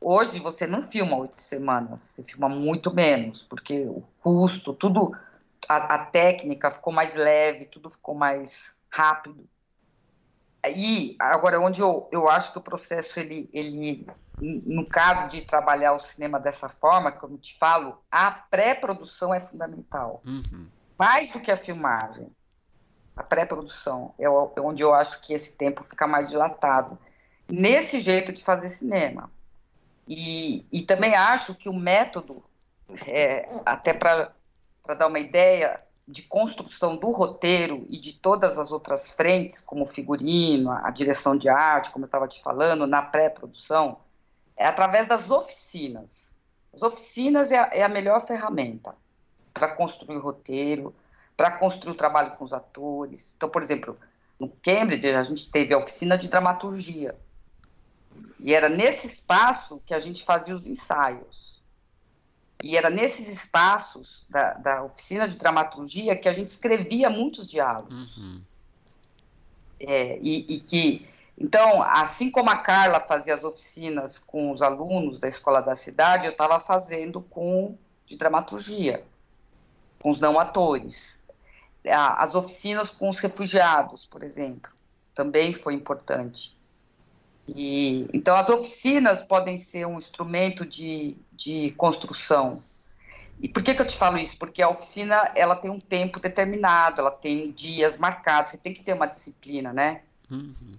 Hoje 0.00 0.38
você 0.38 0.66
não 0.66 0.82
filma 0.82 1.16
oito 1.16 1.42
semanas, 1.42 2.00
você 2.00 2.22
filma 2.22 2.48
muito 2.48 2.94
menos, 2.94 3.42
porque 3.42 3.80
o 3.80 4.02
custo, 4.22 4.72
tudo, 4.72 5.14
a, 5.68 5.94
a 5.94 6.06
técnica 6.06 6.70
ficou 6.70 6.92
mais 6.92 7.14
leve, 7.14 7.66
tudo 7.66 7.90
ficou 7.90 8.14
mais 8.14 8.78
rápido. 8.88 9.46
E 10.74 11.16
agora, 11.18 11.60
onde 11.60 11.80
eu, 11.80 12.08
eu 12.12 12.28
acho 12.28 12.52
que 12.52 12.58
o 12.58 12.62
processo 12.62 13.18
ele, 13.18 13.48
ele 13.52 14.06
no 14.40 14.86
caso 14.86 15.28
de 15.28 15.42
trabalhar 15.42 15.92
o 15.92 16.00
cinema 16.00 16.40
dessa 16.40 16.68
forma, 16.68 17.12
como 17.12 17.38
te 17.38 17.56
falo, 17.58 17.98
a 18.10 18.30
pré-produção 18.30 19.34
é 19.34 19.40
fundamental. 19.40 20.22
Uhum. 20.24 20.66
Mais 20.98 21.30
do 21.32 21.40
que 21.40 21.50
a 21.50 21.56
filmagem. 21.56 22.28
A 23.16 23.22
pré-produção 23.22 24.14
é, 24.18 24.24
é 24.24 24.60
onde 24.60 24.82
eu 24.82 24.94
acho 24.94 25.20
que 25.20 25.34
esse 25.34 25.52
tempo 25.52 25.84
fica 25.84 26.06
mais 26.06 26.30
dilatado. 26.30 26.98
Nesse 27.48 28.00
jeito 28.00 28.32
de 28.32 28.42
fazer 28.42 28.68
cinema. 28.68 29.30
E, 30.08 30.66
e 30.72 30.82
também 30.82 31.14
acho 31.14 31.54
que 31.54 31.68
o 31.68 31.74
método, 31.74 32.42
é, 33.06 33.48
até 33.64 33.92
para 33.92 34.32
dar 34.96 35.06
uma 35.06 35.18
ideia, 35.18 35.78
de 36.10 36.22
construção 36.22 36.96
do 36.96 37.10
roteiro 37.10 37.86
e 37.88 37.96
de 37.96 38.12
todas 38.12 38.58
as 38.58 38.72
outras 38.72 39.10
frentes, 39.10 39.60
como 39.60 39.86
figurino, 39.86 40.70
a 40.70 40.90
direção 40.90 41.36
de 41.36 41.48
arte, 41.48 41.90
como 41.90 42.04
eu 42.04 42.06
estava 42.06 42.26
te 42.26 42.42
falando, 42.42 42.86
na 42.86 43.00
pré-produção, 43.00 43.98
é 44.60 44.66
através 44.66 45.08
das 45.08 45.30
oficinas. 45.30 46.36
As 46.72 46.82
oficinas 46.82 47.50
é 47.50 47.58
a, 47.58 47.70
é 47.72 47.82
a 47.82 47.88
melhor 47.88 48.26
ferramenta 48.26 48.94
para 49.54 49.74
construir 49.74 50.18
o 50.18 50.20
roteiro, 50.20 50.94
para 51.34 51.52
construir 51.52 51.92
o 51.92 51.96
trabalho 51.96 52.32
com 52.32 52.44
os 52.44 52.52
atores. 52.52 53.32
Então, 53.34 53.48
por 53.48 53.62
exemplo, 53.62 53.98
no 54.38 54.50
Cambridge 54.62 55.08
a 55.08 55.22
gente 55.22 55.50
teve 55.50 55.72
a 55.72 55.78
oficina 55.78 56.18
de 56.18 56.28
dramaturgia. 56.28 57.16
E 58.38 58.54
era 58.54 58.68
nesse 58.68 59.06
espaço 59.06 59.80
que 59.86 59.94
a 59.94 59.98
gente 59.98 60.24
fazia 60.24 60.54
os 60.54 60.66
ensaios. 60.66 61.58
E 62.62 62.76
era 62.76 62.90
nesses 62.90 63.28
espaços 63.28 64.26
da, 64.28 64.52
da 64.52 64.82
oficina 64.82 65.26
de 65.26 65.38
dramaturgia 65.38 66.14
que 66.14 66.28
a 66.28 66.34
gente 66.34 66.48
escrevia 66.48 67.08
muitos 67.08 67.48
diálogos. 67.48 68.18
Uhum. 68.18 68.42
É, 69.80 70.18
e, 70.20 70.56
e, 70.56 70.60
que 70.60 71.08
então, 71.40 71.82
assim 71.82 72.30
como 72.30 72.50
a 72.50 72.56
Carla 72.56 73.00
fazia 73.00 73.34
as 73.34 73.44
oficinas 73.44 74.18
com 74.18 74.50
os 74.50 74.60
alunos 74.60 75.18
da 75.18 75.26
escola 75.26 75.62
da 75.62 75.74
cidade, 75.74 76.26
eu 76.26 76.32
estava 76.32 76.60
fazendo 76.60 77.22
com 77.22 77.78
de 78.04 78.18
dramaturgia, 78.18 79.02
com 79.98 80.10
os 80.10 80.20
não 80.20 80.38
atores. 80.38 81.18
As 81.88 82.34
oficinas 82.34 82.90
com 82.90 83.08
os 83.08 83.18
refugiados, 83.20 84.04
por 84.04 84.22
exemplo, 84.22 84.70
também 85.14 85.54
foi 85.54 85.72
importante. 85.72 86.54
E, 87.48 88.06
então, 88.12 88.36
as 88.36 88.50
oficinas 88.50 89.22
podem 89.22 89.56
ser 89.56 89.86
um 89.86 89.96
instrumento 89.96 90.66
de, 90.66 91.16
de 91.32 91.70
construção. 91.70 92.62
E 93.40 93.48
por 93.48 93.62
que, 93.62 93.74
que 93.74 93.80
eu 93.80 93.86
te 93.86 93.96
falo 93.96 94.18
isso? 94.18 94.36
Porque 94.36 94.60
a 94.60 94.68
oficina 94.68 95.32
ela 95.34 95.56
tem 95.56 95.70
um 95.70 95.78
tempo 95.78 96.20
determinado, 96.20 97.00
ela 97.00 97.10
tem 97.10 97.50
dias 97.50 97.96
marcados, 97.96 98.50
você 98.50 98.58
tem 98.58 98.74
que 98.74 98.82
ter 98.82 98.92
uma 98.92 99.06
disciplina, 99.06 99.72
né? 99.72 100.02
Uhum. 100.30 100.74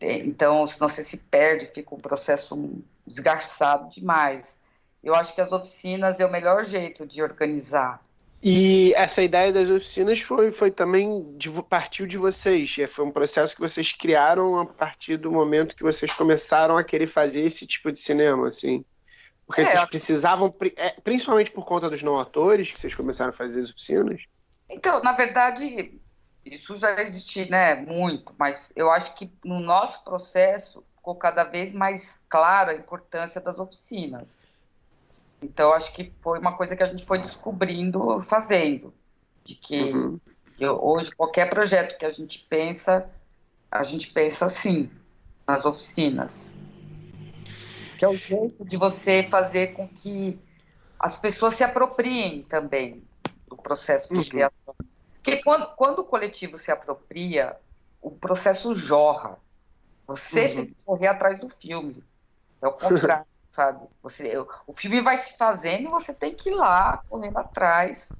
Então, 0.00 0.66
senão 0.66 0.88
você 0.88 1.02
se 1.02 1.16
perde, 1.16 1.66
fica 1.66 1.94
um 1.94 1.98
processo 1.98 2.82
desgarçado 3.06 3.90
demais. 3.90 4.58
Eu 5.02 5.14
acho 5.14 5.34
que 5.34 5.40
as 5.40 5.52
oficinas 5.52 6.20
é 6.20 6.26
o 6.26 6.30
melhor 6.30 6.64
jeito 6.64 7.06
de 7.06 7.22
organizar. 7.22 8.02
E 8.42 8.94
essa 8.94 9.22
ideia 9.22 9.52
das 9.52 9.68
oficinas 9.68 10.20
foi, 10.20 10.50
foi 10.50 10.70
também 10.70 11.26
de, 11.36 11.50
partiu 11.62 12.06
de 12.06 12.16
vocês. 12.16 12.74
É, 12.78 12.86
foi 12.86 13.04
um 13.04 13.10
processo 13.10 13.54
que 13.54 13.60
vocês 13.60 13.92
criaram 13.92 14.58
a 14.58 14.64
partir 14.64 15.18
do 15.18 15.30
momento 15.30 15.76
que 15.76 15.82
vocês 15.82 16.12
começaram 16.12 16.76
a 16.76 16.84
querer 16.84 17.06
fazer 17.06 17.40
esse 17.40 17.66
tipo 17.66 17.92
de 17.92 17.98
cinema, 17.98 18.48
assim. 18.48 18.82
Porque 19.46 19.60
é, 19.60 19.64
vocês 19.64 19.84
precisavam, 19.84 20.54
é, 20.76 20.90
principalmente 21.02 21.50
por 21.50 21.66
conta 21.66 21.90
dos 21.90 22.02
não 22.02 22.18
atores, 22.18 22.72
que 22.72 22.80
vocês 22.80 22.94
começaram 22.94 23.30
a 23.30 23.36
fazer 23.36 23.60
as 23.60 23.70
oficinas. 23.70 24.22
Então, 24.70 25.02
na 25.02 25.12
verdade, 25.12 26.00
isso 26.44 26.76
já 26.76 27.00
existe, 27.00 27.50
né, 27.50 27.74
muito, 27.74 28.34
mas 28.38 28.72
eu 28.74 28.90
acho 28.90 29.14
que 29.14 29.30
no 29.44 29.60
nosso 29.60 30.02
processo 30.02 30.82
ficou 30.96 31.14
cada 31.14 31.44
vez 31.44 31.72
mais 31.72 32.20
clara 32.28 32.72
a 32.72 32.76
importância 32.76 33.40
das 33.40 33.58
oficinas. 33.58 34.50
Então, 35.42 35.72
acho 35.72 35.92
que 35.92 36.12
foi 36.20 36.38
uma 36.38 36.56
coisa 36.56 36.76
que 36.76 36.82
a 36.82 36.86
gente 36.86 37.04
foi 37.04 37.18
descobrindo 37.18 38.22
fazendo, 38.22 38.92
de 39.44 39.54
que 39.54 39.84
uhum. 39.84 40.20
eu, 40.58 40.82
hoje 40.82 41.10
qualquer 41.10 41.48
projeto 41.48 41.98
que 41.98 42.04
a 42.04 42.10
gente 42.10 42.46
pensa, 42.48 43.08
a 43.70 43.82
gente 43.82 44.10
pensa 44.10 44.46
assim, 44.46 44.90
nas 45.46 45.64
oficinas. 45.64 46.50
Que 47.98 48.04
é 48.04 48.08
o 48.08 48.16
jeito 48.16 48.64
de 48.64 48.76
você 48.76 49.26
fazer 49.30 49.68
com 49.68 49.88
que 49.88 50.38
as 50.98 51.18
pessoas 51.18 51.54
se 51.54 51.64
apropriem 51.64 52.42
também 52.42 53.02
do 53.48 53.56
processo 53.56 54.12
de 54.12 54.20
uhum. 54.20 54.24
criação 54.28 54.74
porque 55.30 55.42
quando, 55.42 55.66
quando 55.74 55.98
o 56.00 56.04
coletivo 56.04 56.58
se 56.58 56.70
apropria, 56.70 57.56
o 58.00 58.10
processo 58.10 58.74
jorra. 58.74 59.38
Você 60.06 60.46
uhum. 60.46 60.56
tem 60.56 60.66
que 60.66 60.84
correr 60.84 61.06
atrás 61.06 61.38
do 61.38 61.48
filme. 61.48 62.02
É 62.60 62.66
o 62.66 62.72
contrário, 62.72 63.26
sabe? 63.52 63.86
Você, 64.02 64.32
o 64.66 64.72
filme 64.72 65.00
vai 65.00 65.16
se 65.16 65.36
fazendo 65.36 65.84
e 65.84 65.90
você 65.90 66.12
tem 66.12 66.34
que 66.34 66.50
ir 66.50 66.54
lá, 66.54 67.02
correndo 67.08 67.38
atrás, 67.38 68.10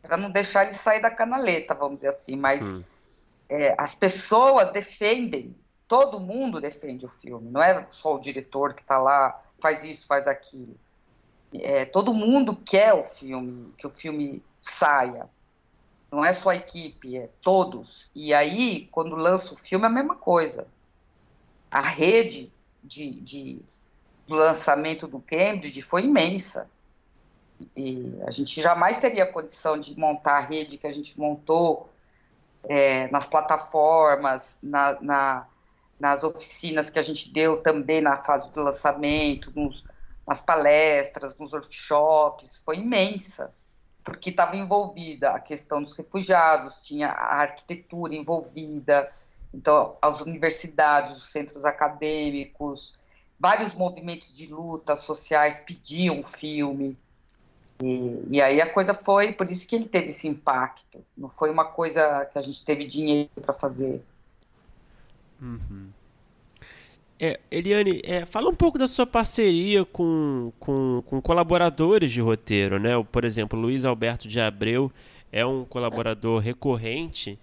para 0.00 0.16
não 0.16 0.30
deixar 0.30 0.64
ele 0.64 0.74
sair 0.74 1.02
da 1.02 1.10
canaleta, 1.10 1.74
vamos 1.74 1.96
dizer 1.96 2.08
assim. 2.08 2.36
Mas 2.36 2.62
uhum. 2.64 2.84
é, 3.48 3.74
as 3.78 3.94
pessoas 3.94 4.70
defendem, 4.70 5.54
todo 5.86 6.20
mundo 6.20 6.60
defende 6.60 7.04
o 7.04 7.08
filme. 7.08 7.50
Não 7.50 7.62
é 7.62 7.86
só 7.90 8.14
o 8.14 8.20
diretor 8.20 8.74
que 8.74 8.82
está 8.82 8.98
lá, 8.98 9.42
faz 9.60 9.84
isso, 9.84 10.06
faz 10.06 10.26
aquilo. 10.26 10.74
É, 11.52 11.84
todo 11.84 12.14
mundo 12.14 12.54
quer 12.54 12.94
o 12.94 13.02
filme, 13.02 13.74
que 13.76 13.86
o 13.86 13.90
filme 13.90 14.42
saia. 14.60 15.28
Não 16.10 16.24
é 16.24 16.32
só 16.32 16.50
a 16.50 16.56
equipe, 16.56 17.16
é 17.16 17.28
todos. 17.40 18.10
E 18.14 18.34
aí, 18.34 18.88
quando 18.90 19.14
lança 19.14 19.54
o 19.54 19.56
filme, 19.56 19.84
é 19.84 19.88
a 19.88 19.92
mesma 19.92 20.16
coisa. 20.16 20.66
A 21.70 21.80
rede 21.80 22.52
de, 22.82 23.12
de 23.20 23.62
do 24.26 24.36
lançamento 24.36 25.06
do 25.06 25.20
Cambridge 25.20 25.82
foi 25.82 26.04
imensa. 26.04 26.70
E 27.76 28.16
a 28.26 28.30
gente 28.30 28.60
jamais 28.60 28.98
teria 28.98 29.30
condição 29.30 29.78
de 29.78 29.98
montar 29.98 30.38
a 30.38 30.40
rede 30.40 30.78
que 30.78 30.86
a 30.86 30.92
gente 30.92 31.18
montou 31.18 31.90
é, 32.64 33.08
nas 33.08 33.26
plataformas, 33.26 34.58
na, 34.62 35.00
na, 35.00 35.46
nas 35.98 36.22
oficinas 36.22 36.88
que 36.88 36.98
a 36.98 37.02
gente 37.02 37.30
deu 37.32 37.62
também 37.62 38.00
na 38.00 38.16
fase 38.16 38.50
do 38.50 38.62
lançamento, 38.62 39.52
nos, 39.54 39.84
nas 40.26 40.40
palestras, 40.40 41.36
nos 41.36 41.52
workshops, 41.52 42.62
foi 42.64 42.78
imensa, 42.78 43.52
porque 44.04 44.30
estava 44.30 44.56
envolvida 44.56 45.30
a 45.30 45.40
questão 45.40 45.82
dos 45.82 45.92
refugiados, 45.92 46.82
tinha 46.82 47.08
a 47.08 47.42
arquitetura 47.42 48.14
envolvida, 48.14 49.12
então 49.52 49.96
as 50.00 50.20
universidades, 50.20 51.16
os 51.16 51.30
centros 51.30 51.64
acadêmicos, 51.64 52.98
vários 53.38 53.74
movimentos 53.74 54.36
de 54.36 54.46
luta 54.46 54.96
sociais 54.96 55.60
pediam 55.60 56.20
o 56.20 56.26
filme. 56.26 56.96
E, 57.82 58.36
e, 58.36 58.42
aí 58.42 58.60
a 58.60 58.70
coisa 58.70 58.92
foi, 58.92 59.32
por 59.32 59.50
isso 59.50 59.66
que 59.66 59.74
ele 59.74 59.88
teve 59.88 60.08
esse 60.08 60.28
impacto. 60.28 61.02
Não 61.16 61.30
foi 61.30 61.50
uma 61.50 61.64
coisa 61.64 62.26
que 62.26 62.38
a 62.38 62.42
gente 62.42 62.62
teve 62.62 62.86
dinheiro 62.86 63.30
para 63.40 63.54
fazer. 63.54 64.04
Uhum. 65.40 65.88
É, 67.22 67.38
Eliane, 67.50 68.00
é, 68.02 68.24
fala 68.24 68.48
um 68.48 68.54
pouco 68.54 68.78
da 68.78 68.88
sua 68.88 69.06
parceria 69.06 69.84
com, 69.84 70.50
com, 70.58 71.02
com, 71.04 71.20
colaboradores 71.20 72.10
de 72.10 72.22
roteiro, 72.22 72.80
né? 72.80 72.92
Por 73.12 73.26
exemplo, 73.26 73.60
Luiz 73.60 73.84
Alberto 73.84 74.26
de 74.26 74.40
Abreu 74.40 74.90
é 75.30 75.44
um 75.44 75.66
colaborador 75.66 76.40
recorrente 76.40 77.38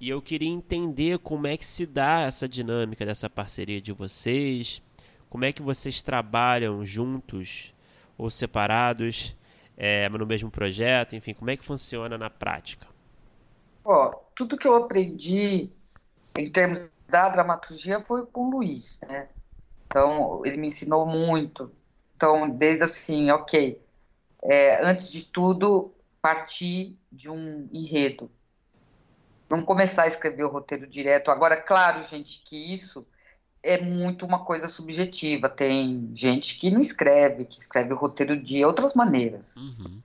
e 0.00 0.08
eu 0.08 0.22
queria 0.22 0.48
entender 0.48 1.18
como 1.18 1.46
é 1.46 1.58
que 1.58 1.66
se 1.66 1.84
dá 1.84 2.22
essa 2.22 2.48
dinâmica 2.48 3.04
dessa 3.04 3.28
parceria 3.28 3.82
de 3.82 3.92
vocês, 3.92 4.80
como 5.28 5.44
é 5.44 5.52
que 5.52 5.60
vocês 5.60 6.00
trabalham 6.00 6.82
juntos 6.86 7.74
ou 8.16 8.30
separados 8.30 9.36
é, 9.76 10.08
no 10.08 10.24
mesmo 10.24 10.50
projeto? 10.50 11.14
Enfim, 11.14 11.34
como 11.34 11.50
é 11.50 11.56
que 11.56 11.66
funciona 11.66 12.16
na 12.16 12.30
prática? 12.30 12.86
Ó, 13.84 14.10
tudo 14.34 14.56
que 14.56 14.66
eu 14.66 14.74
aprendi 14.74 15.68
em 16.38 16.50
termos 16.50 16.88
da 17.08 17.28
dramaturgia 17.28 18.00
foi 18.00 18.26
com 18.26 18.46
o 18.46 18.50
Luiz, 18.50 19.00
né? 19.08 19.28
Então, 19.86 20.42
ele 20.44 20.56
me 20.56 20.66
ensinou 20.66 21.06
muito. 21.06 21.70
Então, 22.16 22.48
desde 22.50 22.84
assim, 22.84 23.30
ok, 23.30 23.80
é, 24.42 24.84
antes 24.84 25.10
de 25.10 25.22
tudo, 25.22 25.92
partir 26.20 26.96
de 27.10 27.30
um 27.30 27.68
enredo. 27.72 28.30
Não 29.48 29.62
começar 29.62 30.02
a 30.02 30.06
escrever 30.06 30.44
o 30.44 30.50
roteiro 30.50 30.86
direto. 30.86 31.30
Agora, 31.30 31.56
claro, 31.56 32.02
gente, 32.02 32.42
que 32.44 32.72
isso 32.72 33.06
é 33.62 33.80
muito 33.80 34.26
uma 34.26 34.44
coisa 34.44 34.68
subjetiva. 34.68 35.48
Tem 35.48 36.10
gente 36.14 36.58
que 36.58 36.70
não 36.70 36.80
escreve, 36.80 37.46
que 37.46 37.58
escreve 37.58 37.92
o 37.92 37.96
roteiro 37.96 38.36
de 38.36 38.64
outras 38.64 38.92
maneiras. 38.92 39.56
Uhum. 39.56 40.02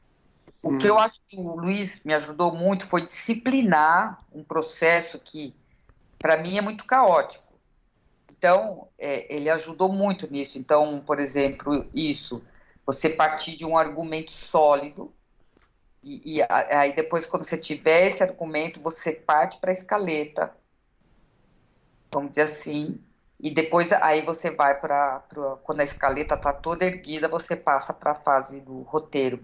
O 0.61 0.77
que 0.77 0.87
eu 0.87 0.97
acho 0.97 1.19
que 1.27 1.35
o 1.35 1.57
Luiz 1.57 2.01
me 2.05 2.13
ajudou 2.13 2.55
muito 2.55 2.85
foi 2.85 3.01
disciplinar 3.01 4.23
um 4.31 4.45
processo 4.45 5.19
que, 5.19 5.53
para 6.23 6.37
mim, 6.37 6.57
é 6.57 6.61
muito 6.61 6.85
caótico. 6.85 7.43
Então, 8.31 8.87
é, 8.97 9.27
ele 9.35 9.49
ajudou 9.49 9.91
muito 9.91 10.25
nisso. 10.31 10.57
Então, 10.57 11.03
por 11.05 11.19
exemplo, 11.19 11.85
isso, 11.93 12.41
você 12.85 13.09
partir 13.09 13.57
de 13.57 13.65
um 13.65 13.77
argumento 13.77 14.31
sólido, 14.31 15.13
e, 16.01 16.37
e 16.37 16.41
aí 16.49 16.95
depois, 16.95 17.25
quando 17.25 17.43
você 17.43 17.57
tiver 17.57 18.07
esse 18.07 18.23
argumento, 18.23 18.79
você 18.79 19.11
parte 19.11 19.57
para 19.57 19.71
a 19.71 19.73
escaleta, 19.73 20.55
vamos 22.09 22.29
dizer 22.29 22.43
assim, 22.43 23.01
e 23.37 23.51
depois 23.51 23.91
aí 23.91 24.21
você 24.21 24.49
vai 24.49 24.79
para 24.79 25.21
quando 25.63 25.81
a 25.81 25.83
escaleta 25.83 26.35
está 26.35 26.53
toda 26.53 26.85
erguida, 26.85 27.27
você 27.27 27.53
passa 27.53 27.93
para 27.93 28.11
a 28.11 28.15
fase 28.15 28.61
do 28.61 28.83
roteiro, 28.83 29.43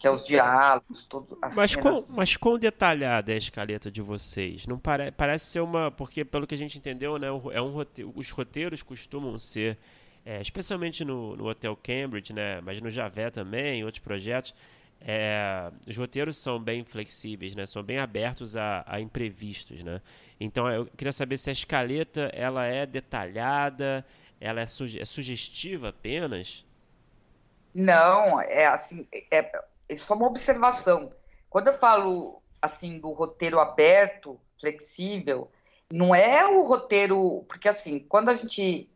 que 0.00 0.06
é 0.06 0.10
os 0.10 0.26
diálogos, 0.26 1.04
todos. 1.04 1.38
Mas 1.54 1.76
quão, 1.76 2.04
mas 2.16 2.36
quão 2.36 2.58
detalhada 2.58 3.32
é 3.32 3.34
a 3.34 3.38
escaleta 3.38 3.90
de 3.90 4.02
vocês? 4.02 4.66
Não 4.66 4.78
pare, 4.78 5.10
parece 5.12 5.46
ser 5.46 5.60
uma, 5.60 5.90
porque 5.90 6.24
pelo 6.24 6.46
que 6.46 6.54
a 6.54 6.58
gente 6.58 6.78
entendeu, 6.78 7.18
né, 7.18 7.28
é 7.52 7.60
um 7.60 7.70
roteiro, 7.70 8.12
os 8.14 8.30
roteiros 8.30 8.82
costumam 8.82 9.38
ser, 9.38 9.78
é, 10.24 10.40
especialmente 10.40 11.04
no, 11.04 11.36
no 11.36 11.48
Hotel 11.48 11.76
Cambridge, 11.76 12.32
né, 12.32 12.60
mas 12.60 12.80
no 12.80 12.90
Javé 12.90 13.30
também, 13.30 13.84
outros 13.84 14.02
projetos 14.02 14.54
é, 15.06 15.70
os 15.86 15.96
roteiros 15.96 16.36
são 16.38 16.58
bem 16.58 16.82
flexíveis, 16.82 17.54
né? 17.54 17.66
São 17.66 17.82
bem 17.82 17.98
abertos 17.98 18.56
a, 18.56 18.82
a, 18.86 19.00
imprevistos, 19.00 19.82
né? 19.82 20.00
Então 20.40 20.66
eu 20.70 20.86
queria 20.86 21.12
saber 21.12 21.36
se 21.36 21.50
a 21.50 21.52
escaleta 21.52 22.30
ela 22.32 22.64
é 22.64 22.86
detalhada, 22.86 24.04
ela 24.40 24.62
é, 24.62 24.66
suge 24.66 24.98
é 24.98 25.04
sugestiva 25.04 25.90
apenas? 25.90 26.64
Não, 27.74 28.40
é 28.40 28.66
assim, 28.66 29.06
é, 29.30 29.42
é 29.88 29.96
só 29.96 30.14
uma 30.14 30.26
observação. 30.26 31.12
Quando 31.48 31.68
eu 31.68 31.74
falo 31.74 32.42
assim 32.60 32.98
do 32.98 33.12
roteiro 33.12 33.60
aberto, 33.60 34.40
flexível, 34.58 35.50
não 35.90 36.14
é 36.14 36.46
o 36.46 36.64
roteiro, 36.64 37.44
porque 37.48 37.68
assim, 37.68 38.00
quando 38.00 38.30
a 38.30 38.32
gente, 38.32 38.90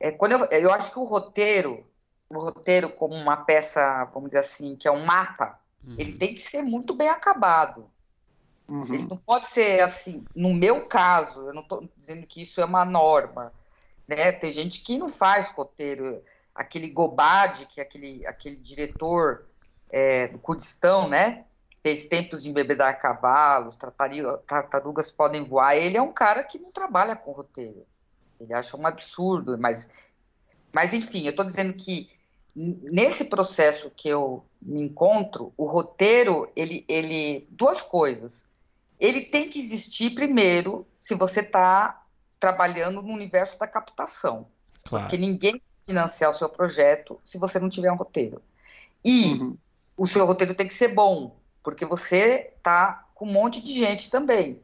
é, 0.00 0.10
quando 0.10 0.32
eu, 0.32 0.44
eu 0.50 0.72
acho 0.72 0.90
que 0.90 0.98
o 0.98 1.04
roteiro 1.04 1.86
o 2.28 2.40
roteiro 2.40 2.90
como 2.90 3.14
uma 3.14 3.36
peça, 3.36 4.04
vamos 4.12 4.30
dizer 4.30 4.40
assim, 4.40 4.76
que 4.76 4.88
é 4.88 4.90
um 4.90 5.04
mapa, 5.04 5.60
uhum. 5.86 5.96
ele 5.98 6.12
tem 6.14 6.34
que 6.34 6.40
ser 6.40 6.62
muito 6.62 6.94
bem 6.94 7.08
acabado. 7.08 7.90
Uhum. 8.66 8.82
Ele 8.84 9.06
não 9.06 9.16
pode 9.16 9.46
ser 9.46 9.80
assim, 9.80 10.24
no 10.34 10.54
meu 10.54 10.88
caso, 10.88 11.40
eu 11.48 11.54
não 11.54 11.62
estou 11.62 11.88
dizendo 11.96 12.26
que 12.26 12.42
isso 12.42 12.60
é 12.60 12.64
uma 12.64 12.84
norma, 12.84 13.52
né? 14.08 14.32
Tem 14.32 14.50
gente 14.50 14.80
que 14.82 14.98
não 14.98 15.08
faz 15.08 15.50
roteiro, 15.50 16.22
aquele 16.54 16.88
Gobade, 16.88 17.66
que 17.66 17.80
é 17.80 17.82
aquele, 17.82 18.26
aquele 18.26 18.56
diretor 18.56 19.46
é, 19.94 20.26
do 20.26 20.38
Kurdistão, 20.40 21.08
né? 21.08 21.44
Fez 21.80 22.04
Tempos 22.04 22.42
de 22.42 22.50
Embebedar 22.50 23.00
Cavalos, 23.00 23.76
Tartarugas 24.44 25.12
Podem 25.12 25.44
Voar. 25.44 25.76
Ele 25.76 25.96
é 25.96 26.02
um 26.02 26.12
cara 26.12 26.42
que 26.42 26.58
não 26.58 26.72
trabalha 26.72 27.14
com 27.14 27.30
roteiro. 27.30 27.86
Ele 28.40 28.52
acha 28.52 28.76
um 28.76 28.84
absurdo, 28.84 29.56
mas, 29.56 29.88
mas 30.72 30.92
enfim, 30.92 31.22
eu 31.22 31.30
estou 31.30 31.44
dizendo 31.44 31.72
que 31.74 32.10
nesse 32.56 33.24
processo 33.24 33.88
que 33.94 34.08
eu 34.08 34.44
me 34.60 34.82
encontro, 34.82 35.52
o 35.56 35.64
roteiro, 35.64 36.50
ele, 36.56 36.84
ele 36.88 37.46
duas 37.50 37.80
coisas. 37.80 38.48
Ele 38.98 39.20
tem 39.20 39.48
que 39.48 39.60
existir 39.60 40.10
primeiro 40.10 40.84
se 40.98 41.14
você 41.14 41.40
está 41.40 42.02
trabalhando 42.40 43.00
no 43.00 43.12
universo 43.12 43.56
da 43.60 43.68
captação. 43.68 44.48
Claro. 44.82 45.04
Porque 45.04 45.16
ninguém 45.16 45.62
financiar 45.86 46.30
o 46.30 46.34
seu 46.34 46.48
projeto 46.48 47.20
se 47.24 47.38
você 47.38 47.60
não 47.60 47.68
tiver 47.68 47.92
um 47.92 47.96
roteiro. 47.96 48.42
E 49.04 49.34
uhum. 49.34 49.56
O 49.96 50.06
seu 50.06 50.26
roteiro 50.26 50.54
tem 50.54 50.66
que 50.66 50.74
ser 50.74 50.88
bom, 50.88 51.36
porque 51.62 51.84
você 51.84 52.52
está 52.56 53.06
com 53.14 53.26
um 53.26 53.32
monte 53.32 53.60
de 53.60 53.72
gente 53.72 54.10
também. 54.10 54.60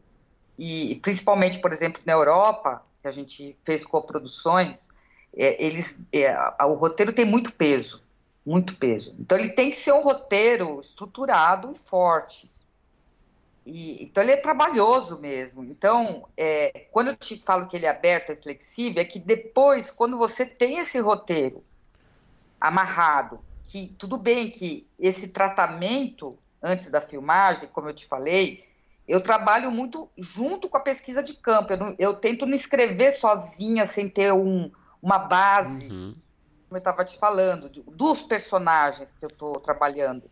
E 0.58 0.96
principalmente, 0.96 1.58
por 1.60 1.72
exemplo, 1.72 2.02
na 2.04 2.12
Europa, 2.12 2.84
que 3.00 3.08
a 3.08 3.12
gente 3.12 3.56
fez 3.64 3.84
coproduções, 3.84 4.90
é, 5.34 5.64
eles, 5.64 5.98
é, 6.12 6.36
o 6.64 6.74
roteiro 6.74 7.12
tem 7.12 7.24
muito 7.24 7.52
peso, 7.52 8.02
muito 8.44 8.76
peso. 8.76 9.14
Então 9.18 9.38
ele 9.38 9.50
tem 9.50 9.70
que 9.70 9.76
ser 9.76 9.92
um 9.92 10.02
roteiro 10.02 10.80
estruturado 10.80 11.70
e 11.72 11.74
forte. 11.74 12.50
E, 13.64 14.02
então 14.04 14.22
ele 14.22 14.32
é 14.32 14.36
trabalhoso 14.36 15.18
mesmo. 15.18 15.64
Então, 15.64 16.28
é, 16.36 16.86
quando 16.90 17.08
eu 17.08 17.16
te 17.16 17.40
falo 17.44 17.66
que 17.66 17.76
ele 17.76 17.86
é 17.86 17.90
aberto 17.90 18.32
e 18.32 18.36
flexível, 18.36 19.00
é 19.00 19.04
que 19.04 19.18
depois, 19.18 19.90
quando 19.90 20.18
você 20.18 20.44
tem 20.44 20.78
esse 20.78 20.98
roteiro 20.98 21.64
amarrado, 22.60 23.40
que 23.70 23.94
tudo 23.96 24.16
bem 24.16 24.50
que 24.50 24.84
esse 24.98 25.28
tratamento 25.28 26.36
antes 26.60 26.90
da 26.90 27.00
filmagem, 27.00 27.68
como 27.68 27.88
eu 27.88 27.94
te 27.94 28.04
falei, 28.04 28.68
eu 29.06 29.22
trabalho 29.22 29.70
muito 29.70 30.10
junto 30.18 30.68
com 30.68 30.76
a 30.76 30.80
pesquisa 30.80 31.22
de 31.22 31.34
campo. 31.34 31.72
Eu, 31.72 31.76
não, 31.76 31.94
eu 31.96 32.14
tento 32.16 32.44
não 32.44 32.52
escrever 32.52 33.12
sozinha 33.12 33.86
sem 33.86 34.08
ter 34.08 34.32
um, 34.32 34.72
uma 35.00 35.20
base, 35.20 35.86
uhum. 35.86 36.16
como 36.68 36.72
eu 36.72 36.78
estava 36.78 37.04
te 37.04 37.16
falando, 37.16 37.70
de, 37.70 37.80
dos 37.82 38.22
personagens 38.22 39.12
que 39.12 39.24
eu 39.24 39.28
estou 39.28 39.52
trabalhando. 39.60 40.28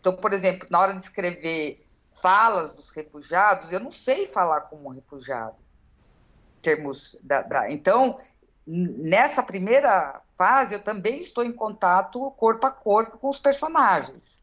Então, 0.00 0.16
por 0.16 0.32
exemplo, 0.32 0.66
na 0.68 0.80
hora 0.80 0.92
de 0.92 1.04
escrever 1.04 1.86
falas 2.20 2.72
dos 2.72 2.90
refugiados, 2.90 3.70
eu 3.70 3.78
não 3.78 3.92
sei 3.92 4.26
falar 4.26 4.62
como 4.62 4.88
um 4.88 4.92
refugiado. 4.92 5.54
Termos 6.60 7.16
da, 7.22 7.42
da, 7.42 7.70
então, 7.70 8.18
nessa 8.66 9.40
primeira 9.40 10.20
fase, 10.42 10.74
eu 10.74 10.82
também 10.82 11.20
estou 11.20 11.44
em 11.44 11.52
contato 11.52 12.28
corpo 12.32 12.66
a 12.66 12.70
corpo 12.72 13.16
com 13.16 13.28
os 13.28 13.38
personagens. 13.38 14.42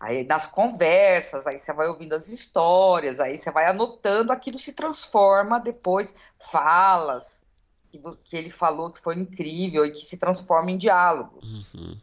Aí 0.00 0.24
nas 0.24 0.46
conversas, 0.46 1.46
aí 1.46 1.58
você 1.58 1.74
vai 1.74 1.88
ouvindo 1.88 2.14
as 2.14 2.28
histórias, 2.28 3.20
aí 3.20 3.36
você 3.36 3.50
vai 3.50 3.66
anotando, 3.66 4.32
aquilo 4.32 4.58
se 4.58 4.72
transforma 4.72 5.60
depois 5.60 6.14
falas, 6.38 7.44
que, 7.92 8.00
que 8.24 8.34
ele 8.34 8.48
falou 8.48 8.90
que 8.90 9.02
foi 9.02 9.16
incrível 9.16 9.84
e 9.84 9.90
que 9.90 10.00
se 10.00 10.16
transforma 10.16 10.70
em 10.70 10.78
diálogos. 10.78 11.66
Uhum. 11.74 11.98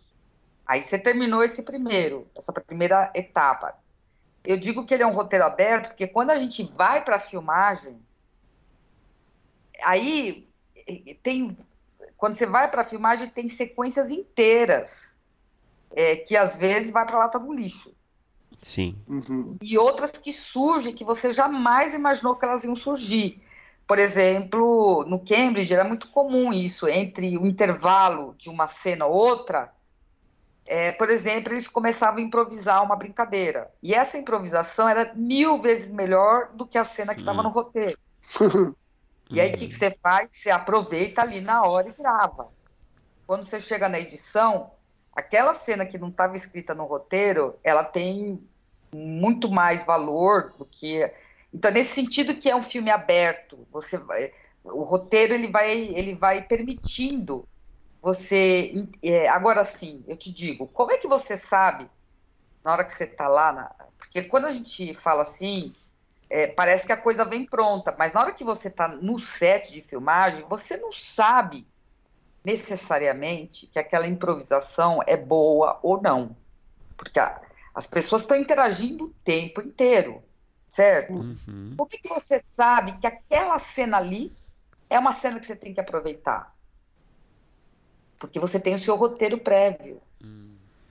Aí 0.68 0.84
você 0.84 1.00
terminou 1.00 1.44
esse 1.44 1.64
primeiro, 1.64 2.28
essa 2.36 2.54
primeira 2.54 3.12
etapa. 3.16 3.76
Eu 4.46 4.58
digo 4.58 4.86
que 4.86 4.94
ele 4.94 5.02
é 5.02 5.08
um 5.08 5.14
roteiro 5.14 5.46
aberto 5.46 5.88
porque 5.88 6.06
quando 6.06 6.30
a 6.30 6.38
gente 6.38 6.72
vai 6.76 7.04
para 7.04 7.16
a 7.16 7.20
filmagem, 7.20 8.00
aí 9.82 10.48
tem 11.24 11.58
quando 12.24 12.36
você 12.36 12.46
vai 12.46 12.72
para 12.72 12.84
a 12.84 12.86
filmagem 12.86 13.28
tem 13.28 13.50
sequências 13.50 14.10
inteiras 14.10 15.20
é, 15.94 16.16
que 16.16 16.38
às 16.38 16.56
vezes 16.56 16.90
vai 16.90 17.06
para 17.06 17.18
lata 17.18 17.38
do 17.38 17.52
lixo. 17.52 17.94
Sim. 18.62 18.98
Uhum. 19.10 19.58
E 19.62 19.78
outras 19.78 20.14
que 20.14 20.32
surgem 20.32 20.96
que 20.96 21.04
você 21.04 21.34
jamais 21.34 21.94
imaginou 21.94 22.38
que 22.38 22.46
elas 22.46 22.64
iam 22.64 22.78
surgir. 22.78 23.44
Por 23.86 24.00
exemplo, 24.00 25.04
no 25.06 25.20
Cambridge 25.20 25.74
era 25.74 25.84
muito 25.84 26.08
comum 26.12 26.54
isso, 26.54 26.88
entre 26.88 27.38
o 27.38 27.46
intervalo 27.46 28.36
de 28.38 28.50
uma 28.50 28.70
cena 28.70 29.06
ou 29.06 29.14
outra, 29.14 29.74
é, 30.66 30.94
por 30.94 31.10
exemplo, 31.10 31.52
eles 31.52 31.68
começavam 31.68 32.22
a 32.22 32.26
improvisar 32.26 32.82
uma 32.86 32.96
brincadeira. 32.96 33.70
E 33.84 33.94
essa 33.94 34.18
improvisação 34.18 34.88
era 34.88 35.14
mil 35.14 35.60
vezes 35.60 35.90
melhor 35.90 36.54
do 36.54 36.66
que 36.66 36.78
a 36.78 36.86
cena 36.86 37.14
que 37.14 37.20
estava 37.20 37.42
Hum. 37.42 37.44
no 37.44 37.50
roteiro. 37.50 37.98
E 39.34 39.42
aí, 39.42 39.52
o 39.52 39.58
que, 39.58 39.68
que 39.68 39.74
você 39.74 39.92
faz? 40.02 40.32
Você 40.32 40.52
aproveita 40.52 41.22
ali 41.22 41.42
na 41.42 41.64
hora 41.66 41.90
e 41.90 41.94
grava. 41.94 42.54
Quando 43.26 43.46
você 43.46 43.60
chega 43.60 43.90
na 43.90 44.00
edição, 44.00 44.72
aquela 45.14 45.54
cena 45.54 45.86
que 45.86 45.98
não 45.98 46.10
estava 46.10 46.36
escrita 46.36 46.76
no 46.76 46.86
roteiro, 46.86 47.60
ela 47.64 47.84
tem 47.84 48.48
muito 48.94 49.50
mais 49.50 49.84
valor 49.84 50.54
do 50.58 50.66
que. 50.66 51.12
Então, 51.54 51.72
nesse 51.72 51.94
sentido 51.96 52.38
que 52.40 52.50
é 52.50 52.56
um 52.56 52.62
filme 52.64 52.92
aberto, 52.92 53.64
você 53.72 53.98
vai... 53.98 54.32
o 54.64 54.84
roteiro 54.84 55.34
ele 55.34 55.50
vai, 55.52 55.72
ele 55.78 56.16
vai 56.16 56.44
permitindo 56.48 57.48
você. 58.02 58.74
é, 59.04 59.30
agora 59.30 59.64
sim, 59.64 60.04
eu 60.08 60.18
te 60.18 60.32
digo, 60.34 60.68
como 60.70 60.92
é 60.92 60.98
que 60.98 61.08
você 61.08 61.38
sabe 61.38 61.90
na 62.64 62.72
hora 62.74 62.86
que 62.86 62.94
você 62.94 63.06
está 63.06 63.28
lá? 63.28 63.52
na- 63.54 63.76
Porque 63.98 64.24
quando 64.24 64.46
a 64.46 64.52
gente 64.52 64.94
fala 64.96 65.22
assim, 65.24 65.76
é, 66.34 66.48
parece 66.48 66.88
que 66.88 66.92
a 66.92 66.98
coisa 66.98 67.24
vem 67.24 67.46
pronta, 67.46 67.96
mas 67.96 68.12
na 68.12 68.22
hora 68.22 68.34
que 68.34 68.44
você 68.44 68.68
está 68.68 68.88
no 68.88 69.20
set 69.20 69.72
de 69.72 69.84
filmagem, 69.84 70.44
você 70.50 70.76
não 70.78 70.92
sabe 70.92 71.68
necessariamente 72.44 73.68
que 73.68 73.78
aquela 73.78 74.08
improvisação 74.08 75.00
é 75.06 75.16
boa 75.16 75.80
ou 75.84 76.02
não. 76.02 76.36
Porque 76.98 77.20
a- 77.20 77.40
as 77.76 77.86
pessoas 77.86 78.22
estão 78.22 78.36
interagindo 78.36 79.06
o 79.06 79.14
tempo 79.24 79.62
inteiro, 79.62 80.24
certo? 80.68 81.14
Uhum. 81.14 81.76
Por 81.78 81.88
que, 81.88 82.00
que 82.00 82.10
você 82.10 82.42
sabe 82.52 82.98
que 82.98 83.06
aquela 83.06 83.60
cena 83.60 83.98
ali 83.98 84.36
é 84.90 84.98
uma 84.98 85.14
cena 85.14 85.40
que 85.40 85.46
você 85.46 85.56
tem 85.56 85.72
que 85.72 85.80
aproveitar? 85.80 86.52
Porque 88.18 88.40
você 88.40 88.60
tem 88.60 88.74
o 88.74 88.80
seu 88.80 88.96
roteiro 88.96 89.38
prévio. 89.38 90.02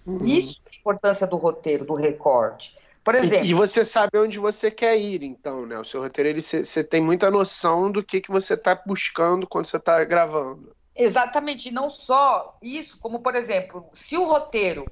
Uhum. 0.07 0.25
Isso 0.25 0.61
é 0.67 0.71
a 0.71 0.79
importância 0.79 1.27
do 1.27 1.37
roteiro, 1.37 1.85
do 1.85 1.95
recorte. 1.95 2.79
Por 3.05 3.15
E, 3.15 3.19
exemplo, 3.19 3.47
e 3.47 3.55
você 3.55 3.85
sabe 3.85 4.17
onde 4.17 4.39
você 4.39 4.71
quer 4.71 4.97
ir, 4.97 5.23
então, 5.23 5.67
né? 5.67 5.79
O 5.79 5.85
seu 5.85 6.01
roteiro, 6.01 6.41
você 6.41 6.85
tem 6.85 7.01
muita 7.01 7.31
noção 7.31 7.91
do 7.91 8.03
que, 8.03 8.21
que 8.21 8.31
você 8.31 8.55
está 8.55 8.75
buscando 8.75 9.47
quando 9.47 9.67
você 9.67 9.77
está 9.77 10.05
gravando. 10.05 10.75
Exatamente, 10.95 11.69
e 11.69 11.73
não 11.73 11.91
só 11.91 12.57
isso, 12.63 12.99
como 12.99 13.21
por 13.21 13.35
exemplo, 13.35 13.89
se 13.93 14.17
o 14.17 14.27
roteiro 14.27 14.85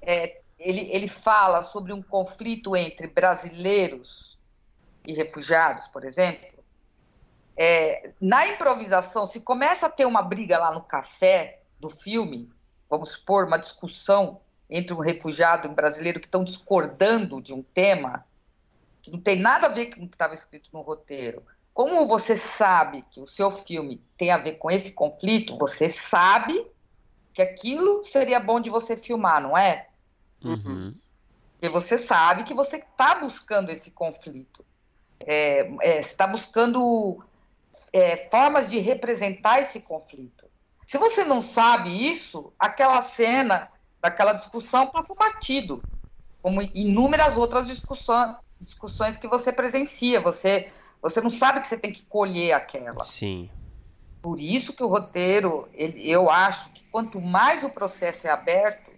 é, 0.00 0.40
ele, 0.58 0.88
ele 0.90 1.06
fala 1.06 1.62
sobre 1.62 1.92
um 1.92 2.02
conflito 2.02 2.74
entre 2.74 3.06
brasileiros 3.06 4.38
e 5.06 5.12
refugiados, 5.12 5.86
por 5.88 6.04
exemplo, 6.04 6.48
é, 7.56 8.12
na 8.20 8.46
improvisação, 8.48 9.26
se 9.26 9.40
começa 9.40 9.86
a 9.86 9.90
ter 9.90 10.06
uma 10.06 10.22
briga 10.22 10.58
lá 10.58 10.72
no 10.72 10.82
café 10.82 11.62
do 11.78 11.88
filme, 11.90 12.50
vamos 12.88 13.12
supor, 13.12 13.46
uma 13.46 13.58
discussão 13.58 14.40
entre 14.68 14.94
um 14.94 15.00
refugiado 15.00 15.66
e 15.66 15.70
um 15.70 15.74
brasileiro 15.74 16.20
que 16.20 16.26
estão 16.26 16.44
discordando 16.44 17.40
de 17.40 17.54
um 17.54 17.62
tema 17.62 18.24
que 19.00 19.10
não 19.10 19.20
tem 19.20 19.36
nada 19.36 19.68
a 19.68 19.70
ver 19.70 19.86
com 19.86 20.04
o 20.04 20.08
que 20.08 20.14
estava 20.14 20.34
escrito 20.34 20.68
no 20.72 20.80
roteiro. 20.80 21.42
Como 21.72 22.08
você 22.08 22.36
sabe 22.36 23.04
que 23.10 23.20
o 23.20 23.26
seu 23.26 23.50
filme 23.50 24.02
tem 24.16 24.30
a 24.30 24.38
ver 24.38 24.54
com 24.54 24.70
esse 24.70 24.92
conflito, 24.92 25.56
você 25.58 25.88
sabe 25.88 26.66
que 27.32 27.42
aquilo 27.42 28.02
seria 28.02 28.40
bom 28.40 28.58
de 28.58 28.70
você 28.70 28.96
filmar, 28.96 29.40
não 29.40 29.56
é? 29.56 29.88
Uhum. 30.42 30.94
Porque 31.52 31.68
você 31.68 31.98
sabe 31.98 32.44
que 32.44 32.54
você 32.54 32.76
está 32.76 33.16
buscando 33.16 33.70
esse 33.70 33.90
conflito. 33.90 34.64
É, 35.24 35.70
é, 35.82 36.02
você 36.02 36.08
está 36.08 36.26
buscando 36.26 37.22
é, 37.92 38.28
formas 38.30 38.70
de 38.70 38.78
representar 38.78 39.60
esse 39.60 39.80
conflito. 39.80 40.46
Se 40.86 40.98
você 40.98 41.24
não 41.24 41.42
sabe 41.42 41.90
isso, 42.10 42.52
aquela 42.58 43.02
cena 43.02 43.70
daquela 44.06 44.32
discussão 44.32 44.86
passa 44.86 45.12
batido, 45.14 45.82
como 46.40 46.62
inúmeras 46.62 47.36
outras 47.36 47.66
discussões, 47.66 48.36
discussões 48.60 49.16
que 49.16 49.26
você 49.26 49.52
presencia. 49.52 50.20
Você, 50.20 50.70
você 51.02 51.20
não 51.20 51.30
sabe 51.30 51.60
que 51.60 51.66
você 51.66 51.76
tem 51.76 51.92
que 51.92 52.04
colher 52.06 52.52
aquela. 52.52 53.02
Sim. 53.02 53.50
Por 54.22 54.38
isso 54.38 54.72
que 54.72 54.82
o 54.82 54.86
roteiro, 54.86 55.68
ele- 55.74 56.08
eu 56.08 56.30
acho 56.30 56.72
que 56.72 56.84
quanto 56.90 57.20
mais 57.20 57.64
o 57.64 57.70
processo 57.70 58.26
é 58.26 58.30
aberto, 58.30 58.92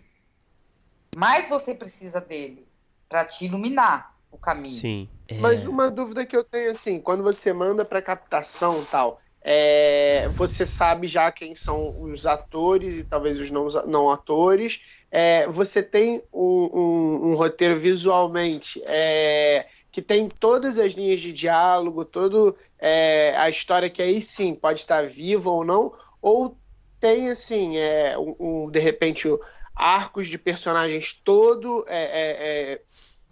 mais 1.16 1.48
você 1.48 1.74
precisa 1.74 2.20
dele 2.20 2.68
para 3.08 3.24
te 3.24 3.46
iluminar 3.46 4.14
o 4.30 4.36
caminho. 4.36 4.74
Sim. 4.74 5.08
É, 5.26 5.38
Mas 5.38 5.66
uma 5.66 5.90
dúvida 5.90 6.24
que 6.26 6.36
eu 6.36 6.44
tenho, 6.44 6.70
assim, 6.70 7.00
quando 7.00 7.22
você 7.22 7.52
manda 7.52 7.84
para 7.84 8.02
captação 8.02 8.84
tal, 8.90 9.20
é, 9.40 10.28
você 10.34 10.66
sabe 10.66 11.06
já 11.06 11.30
quem 11.32 11.54
são 11.54 12.02
os 12.02 12.26
atores 12.26 12.98
e 12.98 13.04
talvez 13.04 13.38
os 13.40 13.50
não, 13.50 13.66
não 13.86 14.10
atores. 14.10 14.80
É, 15.10 15.46
você 15.48 15.82
tem 15.82 16.22
um, 16.32 16.68
um- 16.72 17.30
um 17.30 17.34
roteiro 17.34 17.76
visualmente 17.76 18.82
é, 18.86 19.66
que 19.90 20.02
tem 20.02 20.28
todas 20.28 20.78
as 20.78 20.92
linhas 20.92 21.20
de 21.20 21.32
diálogo, 21.32 22.04
todo 22.04 22.56
é, 22.78 23.34
a 23.36 23.48
história 23.48 23.88
que 23.90 24.02
aí 24.02 24.20
sim 24.20 24.54
pode 24.54 24.80
estar 24.80 25.06
viva 25.08 25.50
ou 25.50 25.64
não, 25.64 25.92
ou 26.20 26.56
tem 27.00 27.30
assim, 27.30 27.76
é, 27.78 28.18
um, 28.18 28.36
um, 28.66 28.70
de 28.70 28.78
repente, 28.80 29.28
arcos 29.74 30.28
de 30.28 30.36
personagens 30.38 31.14
todo 31.14 31.84
é, 31.88 32.02
é, 32.74 32.82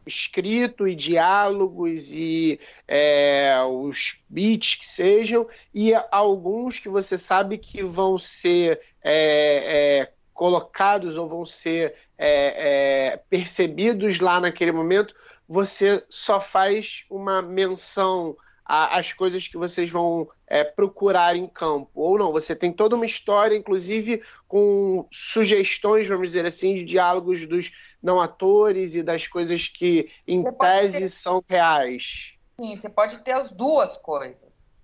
escrito 0.07 0.87
e 0.87 0.95
diálogos 0.95 2.13
e 2.13 2.61
é, 2.87 3.57
os 3.69 4.23
beats 4.29 4.77
que 4.77 4.87
sejam, 4.87 5.49
e 5.75 5.93
alguns 6.11 6.79
que 6.79 6.89
você 6.89 7.19
sabe 7.19 7.59
que 7.59 7.83
vão 7.83 8.19
ser 8.19 8.81
é, 9.03 10.01
é, 10.03 10.13
colocados 10.37 11.17
ou 11.17 11.29
vão 11.29 11.47
ser 11.47 11.95
é, 12.19 13.15
é, 13.15 13.17
percebidos 13.17 14.21
lá 14.21 14.39
naquele 14.39 14.71
momento, 14.71 15.15
você 15.49 16.05
só 16.09 16.41
faz 16.41 17.05
uma 17.11 17.41
menção 17.41 18.37
às 18.65 19.13
coisas 19.13 19.47
que 19.47 19.57
vocês 19.57 19.89
vão 19.89 20.29
é, 20.47 20.65
procurar 20.65 21.37
em 21.37 21.47
campo. 21.47 21.89
Ou 21.95 22.19
não, 22.19 22.33
você 22.33 22.55
tem 22.55 22.73
toda 22.73 22.97
uma 22.97 23.07
história, 23.07 23.57
inclusive 23.57 24.23
com 24.49 25.07
sugestões, 25.11 26.07
vamos 26.07 26.29
dizer 26.29 26.45
assim, 26.45 26.75
de 26.75 26.85
diálogos 26.85 27.47
dos 27.47 27.73
não 28.03 28.21
atores 28.21 28.95
e 28.95 29.03
das 29.03 29.27
coisas 29.27 29.69
que, 29.69 30.11
em 30.27 30.43
Você 30.43 30.53
tese, 30.53 31.01
ter- 31.01 31.09
são 31.09 31.43
reais. 31.49 32.35
Sim, 32.61 32.77
você 32.77 32.89
pode 32.89 33.19
ter 33.19 33.33
as 33.33 33.51
duas 33.53 33.97
coisas. 33.99 34.75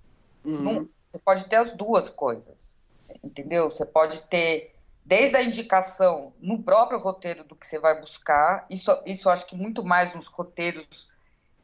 Uhum. 0.45 0.89
Você 1.11 1.19
pode 1.19 1.45
ter 1.47 1.57
as 1.57 1.73
duas 1.73 2.09
coisas. 2.09 2.81
Entendeu? 3.23 3.69
Você 3.69 3.85
pode 3.85 4.23
ter 4.23 4.73
desde 5.05 5.37
a 5.37 5.43
indicação 5.43 6.33
no 6.41 6.63
próprio 6.63 6.99
roteiro 6.99 7.45
do 7.45 7.57
que 7.57 7.67
você 7.67 7.79
vai 7.79 8.01
buscar. 8.01 8.67
Isso, 8.71 8.91
isso 9.05 9.29
acho 9.29 9.47
que 9.47 9.57
muito 9.57 9.85
mais 9.85 10.15
nos 10.15 10.27
roteiros 10.27 11.11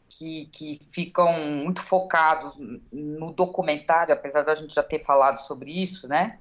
que, 0.09 0.47
que 0.47 0.81
ficam 0.91 1.33
muito 1.41 1.83
focados 1.83 2.57
no 2.91 3.33
documentário, 3.33 4.13
apesar 4.13 4.43
da 4.43 4.55
gente 4.55 4.75
já 4.75 4.83
ter 4.83 5.05
falado 5.05 5.39
sobre 5.39 5.71
isso, 5.71 6.09
né? 6.09 6.39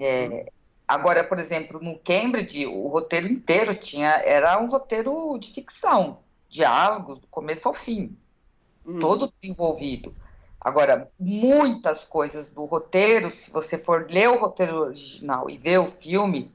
É, 0.00 0.50
agora, 0.86 1.22
por 1.24 1.38
exemplo, 1.38 1.80
no 1.80 1.98
Cambridge, 1.98 2.66
o 2.66 2.88
roteiro 2.88 3.28
inteiro 3.28 3.74
tinha 3.74 4.10
era 4.24 4.58
um 4.60 4.68
roteiro 4.68 5.38
de 5.38 5.52
ficção, 5.52 6.18
diálogos 6.48 7.18
do 7.18 7.26
começo 7.28 7.68
ao 7.68 7.74
fim 7.74 8.16
Uhum. 8.86 9.00
todo 9.00 9.32
desenvolvido. 9.40 10.14
Agora, 10.60 11.10
muitas 11.18 12.04
coisas 12.04 12.50
do 12.50 12.64
roteiro, 12.64 13.30
se 13.30 13.50
você 13.50 13.78
for 13.78 14.10
ler 14.10 14.28
o 14.28 14.40
roteiro 14.40 14.78
original 14.78 15.48
e 15.48 15.56
ver 15.56 15.78
o 15.78 15.92
filme, 15.92 16.52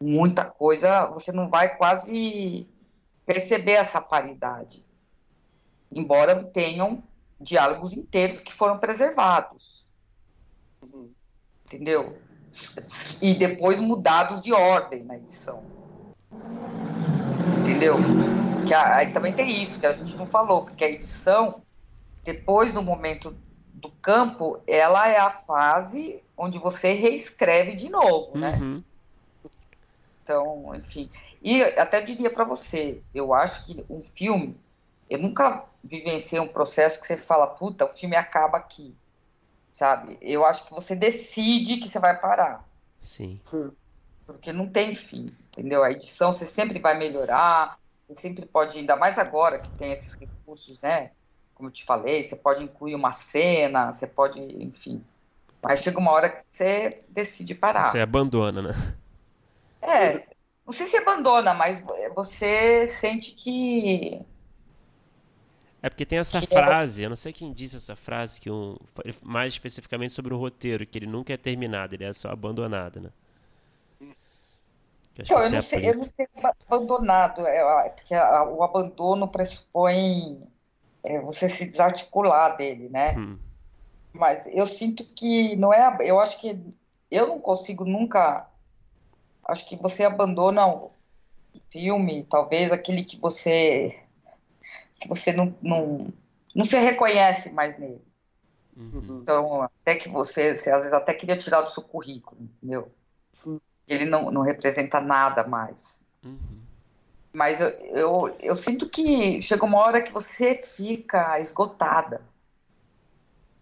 muita 0.00 0.44
coisa 0.44 1.06
você 1.06 1.30
não 1.30 1.48
vai 1.48 1.76
quase 1.76 2.66
perceber 3.24 3.72
essa 3.72 4.00
paridade. 4.00 4.84
Embora 5.92 6.44
tenham 6.44 7.02
diálogos 7.40 7.92
inteiros 7.92 8.40
que 8.40 8.52
foram 8.52 8.78
preservados. 8.78 9.86
Uhum. 10.82 11.10
Entendeu? 11.66 12.18
E 13.20 13.34
depois 13.34 13.80
mudados 13.80 14.42
de 14.42 14.52
ordem 14.52 15.04
na 15.04 15.16
edição. 15.16 15.62
Entendeu? 17.60 17.96
Que 18.66 18.74
aí 18.74 19.12
também 19.12 19.34
tem 19.34 19.62
isso 19.62 19.78
que 19.78 19.86
a 19.86 19.92
gente 19.92 20.16
não 20.16 20.26
falou, 20.26 20.64
porque 20.64 20.84
a 20.84 20.90
edição, 20.90 21.62
depois 22.26 22.74
do 22.74 22.82
momento 22.82 23.34
do 23.72 23.88
campo, 23.88 24.60
ela 24.66 25.08
é 25.08 25.16
a 25.16 25.30
fase 25.30 26.20
onde 26.36 26.58
você 26.58 26.92
reescreve 26.92 27.76
de 27.76 27.88
novo, 27.88 28.36
né? 28.36 28.58
Uhum. 28.60 28.84
Então, 30.22 30.74
enfim. 30.74 31.08
E 31.40 31.62
até 31.62 32.00
diria 32.00 32.28
para 32.28 32.42
você, 32.42 33.00
eu 33.14 33.32
acho 33.32 33.64
que 33.64 33.86
um 33.88 34.00
filme, 34.00 34.58
eu 35.08 35.20
nunca 35.20 35.64
vivenciei 35.84 36.40
um 36.40 36.48
processo 36.48 37.00
que 37.00 37.06
você 37.06 37.16
fala, 37.16 37.46
puta, 37.46 37.84
o 37.84 37.92
filme 37.92 38.16
acaba 38.16 38.58
aqui, 38.58 38.92
sabe? 39.72 40.18
Eu 40.20 40.44
acho 40.44 40.64
que 40.64 40.74
você 40.74 40.96
decide 40.96 41.76
que 41.76 41.88
você 41.88 42.00
vai 42.00 42.18
parar. 42.18 42.68
Sim. 43.00 43.40
porque 44.26 44.52
não 44.52 44.68
tem 44.68 44.96
fim, 44.96 45.32
entendeu? 45.52 45.84
A 45.84 45.92
edição 45.92 46.32
você 46.32 46.44
sempre 46.44 46.80
vai 46.80 46.98
melhorar, 46.98 47.78
você 48.08 48.20
sempre 48.20 48.44
pode, 48.44 48.76
ainda 48.76 48.96
mais 48.96 49.16
agora 49.16 49.60
que 49.60 49.70
tem 49.72 49.92
esses 49.92 50.14
recursos, 50.14 50.80
né? 50.80 51.12
Como 51.56 51.68
eu 51.68 51.72
te 51.72 51.84
falei, 51.84 52.22
você 52.22 52.36
pode 52.36 52.62
incluir 52.62 52.94
uma 52.94 53.12
cena, 53.12 53.92
você 53.92 54.06
pode, 54.06 54.40
enfim. 54.40 55.02
Mas 55.60 55.80
chega 55.80 55.98
uma 55.98 56.12
hora 56.12 56.28
que 56.28 56.42
você 56.52 57.02
decide 57.08 57.54
parar. 57.54 57.90
Você 57.90 57.98
abandona, 57.98 58.62
né? 58.62 58.94
É, 59.82 60.26
não 60.64 60.72
sei 60.72 60.86
se 60.86 60.96
abandona, 60.96 61.52
mas 61.52 61.82
você 62.14 62.86
sente 63.00 63.32
que 63.32 64.24
é 65.86 65.88
porque 65.88 66.04
tem 66.04 66.18
essa 66.18 66.40
frase, 66.42 67.04
eu 67.04 67.08
não 67.08 67.14
sei 67.14 67.32
quem 67.32 67.52
disse 67.52 67.76
essa 67.76 67.94
frase, 67.94 68.40
que 68.40 68.50
um, 68.50 68.76
mais 69.22 69.52
especificamente 69.52 70.12
sobre 70.12 70.34
o 70.34 70.36
roteiro, 70.36 70.84
que 70.84 70.98
ele 70.98 71.06
nunca 71.06 71.32
é 71.32 71.36
terminado, 71.36 71.94
ele 71.94 72.02
é 72.02 72.12
só 72.12 72.30
abandonado, 72.30 73.00
né? 73.00 73.10
Eu, 74.00 75.22
então, 75.22 75.38
eu, 75.40 75.50
não 75.50 75.62
sei, 75.62 75.88
eu 75.88 75.94
não 75.94 76.08
sei 76.16 76.26
abandonado, 76.68 77.46
é, 77.46 77.88
porque 77.90 78.14
o 78.14 78.62
abandono 78.64 79.28
pressupõe 79.28 80.42
é, 81.06 81.20
você 81.20 81.48
se 81.48 81.64
desarticular 81.66 82.56
dele, 82.56 82.88
né? 82.88 83.16
Hum. 83.16 83.38
Mas 84.12 84.46
eu 84.46 84.66
sinto 84.66 85.04
que 85.04 85.54
não 85.56 85.72
é, 85.72 85.96
eu 86.00 86.18
acho 86.18 86.40
que 86.40 86.58
eu 87.10 87.28
não 87.28 87.40
consigo 87.40 87.84
nunca, 87.84 88.48
acho 89.46 89.68
que 89.68 89.76
você 89.76 90.04
abandona 90.04 90.66
o 90.66 90.90
filme, 91.70 92.26
talvez 92.28 92.72
aquele 92.72 93.04
que 93.04 93.18
você 93.18 93.98
que 95.00 95.08
você 95.08 95.32
não, 95.32 95.54
não, 95.60 96.12
não 96.54 96.64
se 96.64 96.78
reconhece 96.78 97.50
mais 97.52 97.78
nele. 97.78 98.02
Uhum. 98.76 99.20
Então, 99.22 99.62
até 99.62 99.94
que 99.94 100.08
você, 100.08 100.56
você, 100.56 100.70
às 100.70 100.78
vezes 100.80 100.92
até 100.92 101.14
queria 101.14 101.36
tirar 101.36 101.62
do 101.62 101.70
seu 101.70 101.82
currículo, 101.82 102.40
entendeu? 102.40 102.90
Sim. 103.32 103.60
Ele 103.86 104.04
não, 104.04 104.30
não 104.30 104.42
representa 104.42 105.00
nada 105.00 105.46
mais. 105.46 106.00
Uhum. 106.24 106.65
Mas 107.36 107.60
eu, 107.60 107.68
eu, 107.68 108.36
eu 108.40 108.54
sinto 108.54 108.88
que 108.88 109.42
chega 109.42 109.62
uma 109.62 109.78
hora 109.78 110.00
que 110.00 110.10
você 110.10 110.54
fica 110.54 111.38
esgotada. 111.38 112.22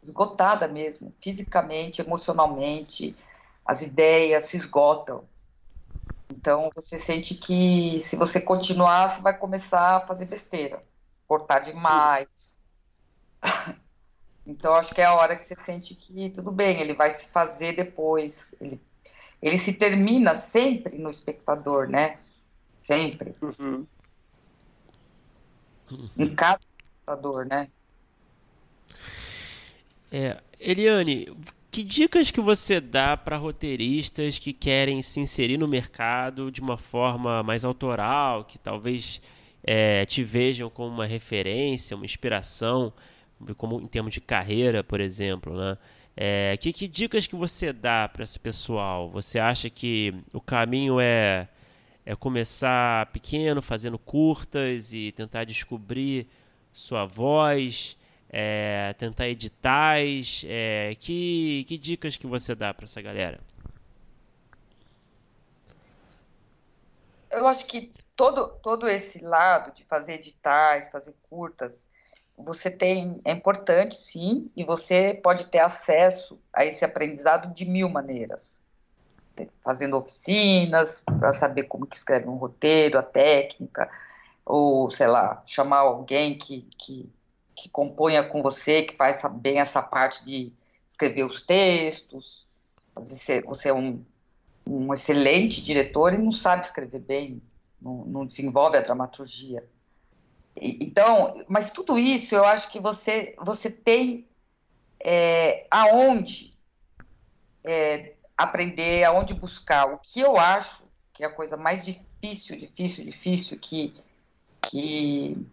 Esgotada 0.00 0.68
mesmo, 0.68 1.12
fisicamente, 1.20 2.00
emocionalmente, 2.00 3.16
as 3.66 3.82
ideias 3.82 4.44
se 4.44 4.56
esgotam. 4.56 5.24
Então 6.30 6.70
você 6.72 6.96
sente 6.96 7.34
que 7.34 8.00
se 8.00 8.14
você 8.14 8.40
continuar, 8.40 9.08
você 9.08 9.20
vai 9.20 9.36
começar 9.36 9.96
a 9.96 10.06
fazer 10.06 10.26
besteira 10.26 10.80
cortar 11.26 11.58
demais. 11.58 12.28
Então, 14.46 14.74
acho 14.74 14.94
que 14.94 15.00
é 15.00 15.06
a 15.06 15.14
hora 15.14 15.36
que 15.36 15.42
você 15.42 15.54
sente 15.54 15.94
que 15.94 16.28
tudo 16.28 16.50
bem, 16.50 16.78
ele 16.78 16.92
vai 16.92 17.10
se 17.10 17.28
fazer 17.28 17.72
depois. 17.72 18.54
Ele, 18.60 18.78
ele 19.40 19.56
se 19.56 19.72
termina 19.72 20.34
sempre 20.34 20.98
no 20.98 21.08
espectador, 21.08 21.88
né? 21.88 22.18
Sempre. 22.84 23.34
Uhum. 23.40 23.86
Em 26.18 26.34
cada 26.34 26.60
espectador, 26.60 27.46
né? 27.46 27.68
É, 30.12 30.40
Eliane, 30.60 31.34
que 31.70 31.82
dicas 31.82 32.30
que 32.30 32.40
você 32.40 32.80
dá 32.80 33.16
para 33.16 33.38
roteiristas 33.38 34.38
que 34.38 34.52
querem 34.52 35.00
se 35.00 35.18
inserir 35.18 35.56
no 35.56 35.66
mercado 35.66 36.52
de 36.52 36.60
uma 36.60 36.76
forma 36.76 37.42
mais 37.42 37.64
autoral, 37.64 38.44
que 38.44 38.58
talvez 38.58 39.20
é, 39.62 40.04
te 40.04 40.22
vejam 40.22 40.68
como 40.68 40.94
uma 40.94 41.06
referência, 41.06 41.96
uma 41.96 42.04
inspiração, 42.04 42.92
como 43.56 43.80
em 43.80 43.86
termos 43.86 44.12
de 44.12 44.20
carreira, 44.20 44.84
por 44.84 45.00
exemplo, 45.00 45.56
né? 45.56 45.78
É, 46.16 46.56
que, 46.58 46.72
que 46.72 46.86
dicas 46.86 47.26
que 47.26 47.34
você 47.34 47.72
dá 47.72 48.08
para 48.08 48.22
esse 48.22 48.38
pessoal? 48.38 49.10
Você 49.10 49.38
acha 49.38 49.68
que 49.68 50.14
o 50.32 50.40
caminho 50.40 51.00
é, 51.00 51.48
é 52.04 52.14
começar 52.14 53.06
pequeno, 53.06 53.62
fazendo 53.62 53.98
curtas 53.98 54.92
e 54.92 55.12
tentar 55.12 55.44
descobrir 55.44 56.28
sua 56.72 57.06
voz, 57.06 57.96
é, 58.28 58.94
tentar 58.98 59.28
editais? 59.28 60.44
É, 60.46 60.94
que, 61.00 61.64
que 61.66 61.78
dicas 61.78 62.16
que 62.16 62.26
você 62.26 62.54
dá 62.54 62.74
para 62.74 62.84
essa 62.84 63.00
galera? 63.00 63.40
Eu 67.30 67.48
acho 67.48 67.66
que 67.66 67.92
todo, 68.14 68.48
todo 68.62 68.88
esse 68.88 69.24
lado 69.24 69.74
de 69.74 69.84
fazer 69.84 70.14
editais, 70.14 70.88
fazer 70.90 71.14
curtas, 71.28 71.90
você 72.36 72.70
tem, 72.70 73.20
é 73.24 73.32
importante 73.32 73.96
sim, 73.96 74.50
e 74.56 74.64
você 74.64 75.18
pode 75.22 75.46
ter 75.48 75.60
acesso 75.60 76.40
a 76.52 76.64
esse 76.64 76.84
aprendizado 76.84 77.52
de 77.54 77.64
mil 77.64 77.88
maneiras. 77.88 78.63
Fazendo 79.62 79.96
oficinas, 79.96 81.00
para 81.00 81.32
saber 81.32 81.64
como 81.64 81.86
que 81.86 81.96
escreve 81.96 82.28
um 82.28 82.36
roteiro, 82.36 82.98
a 82.98 83.02
técnica, 83.02 83.90
ou, 84.44 84.90
sei 84.90 85.06
lá, 85.06 85.42
chamar 85.46 85.78
alguém 85.78 86.38
que, 86.38 86.68
que, 86.78 87.10
que 87.54 87.68
componha 87.68 88.22
com 88.22 88.42
você, 88.42 88.82
que 88.82 88.96
faz 88.96 89.22
bem 89.32 89.58
essa 89.58 89.82
parte 89.82 90.24
de 90.24 90.52
escrever 90.88 91.24
os 91.24 91.42
textos. 91.42 92.44
Você, 92.94 93.42
é 93.64 93.72
um, 93.72 94.04
um 94.66 94.92
excelente 94.92 95.62
diretor 95.62 96.12
e 96.12 96.18
não 96.18 96.30
sabe 96.30 96.64
escrever 96.64 97.00
bem 97.00 97.42
não, 97.84 98.04
não 98.06 98.26
desenvolve 98.26 98.78
a 98.78 98.80
dramaturgia. 98.80 99.62
E, 100.56 100.82
então, 100.82 101.44
mas 101.46 101.70
tudo 101.70 101.98
isso 101.98 102.34
eu 102.34 102.44
acho 102.44 102.70
que 102.70 102.80
você, 102.80 103.34
você 103.38 103.70
tem 103.70 104.26
é, 104.98 105.66
aonde 105.70 106.54
é, 107.62 108.14
aprender, 108.36 109.04
aonde 109.04 109.34
buscar. 109.34 109.86
O 109.86 109.98
que 109.98 110.20
eu 110.20 110.36
acho 110.36 110.84
que 111.12 111.22
é 111.22 111.26
a 111.26 111.30
coisa 111.30 111.56
mais 111.56 111.84
difícil, 111.84 112.56
difícil, 112.56 113.04
difícil, 113.04 113.58
que, 113.58 113.94
que, 114.62 115.46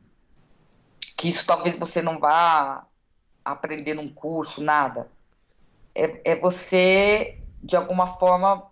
que 1.16 1.30
isso 1.30 1.46
talvez 1.46 1.78
você 1.78 2.02
não 2.02 2.20
vá 2.20 2.88
aprender 3.46 3.94
num 3.94 4.10
curso, 4.10 4.62
nada. 4.62 5.10
É, 5.94 6.32
é 6.32 6.36
você, 6.36 7.40
de 7.62 7.76
alguma 7.76 8.08
forma, 8.08 8.72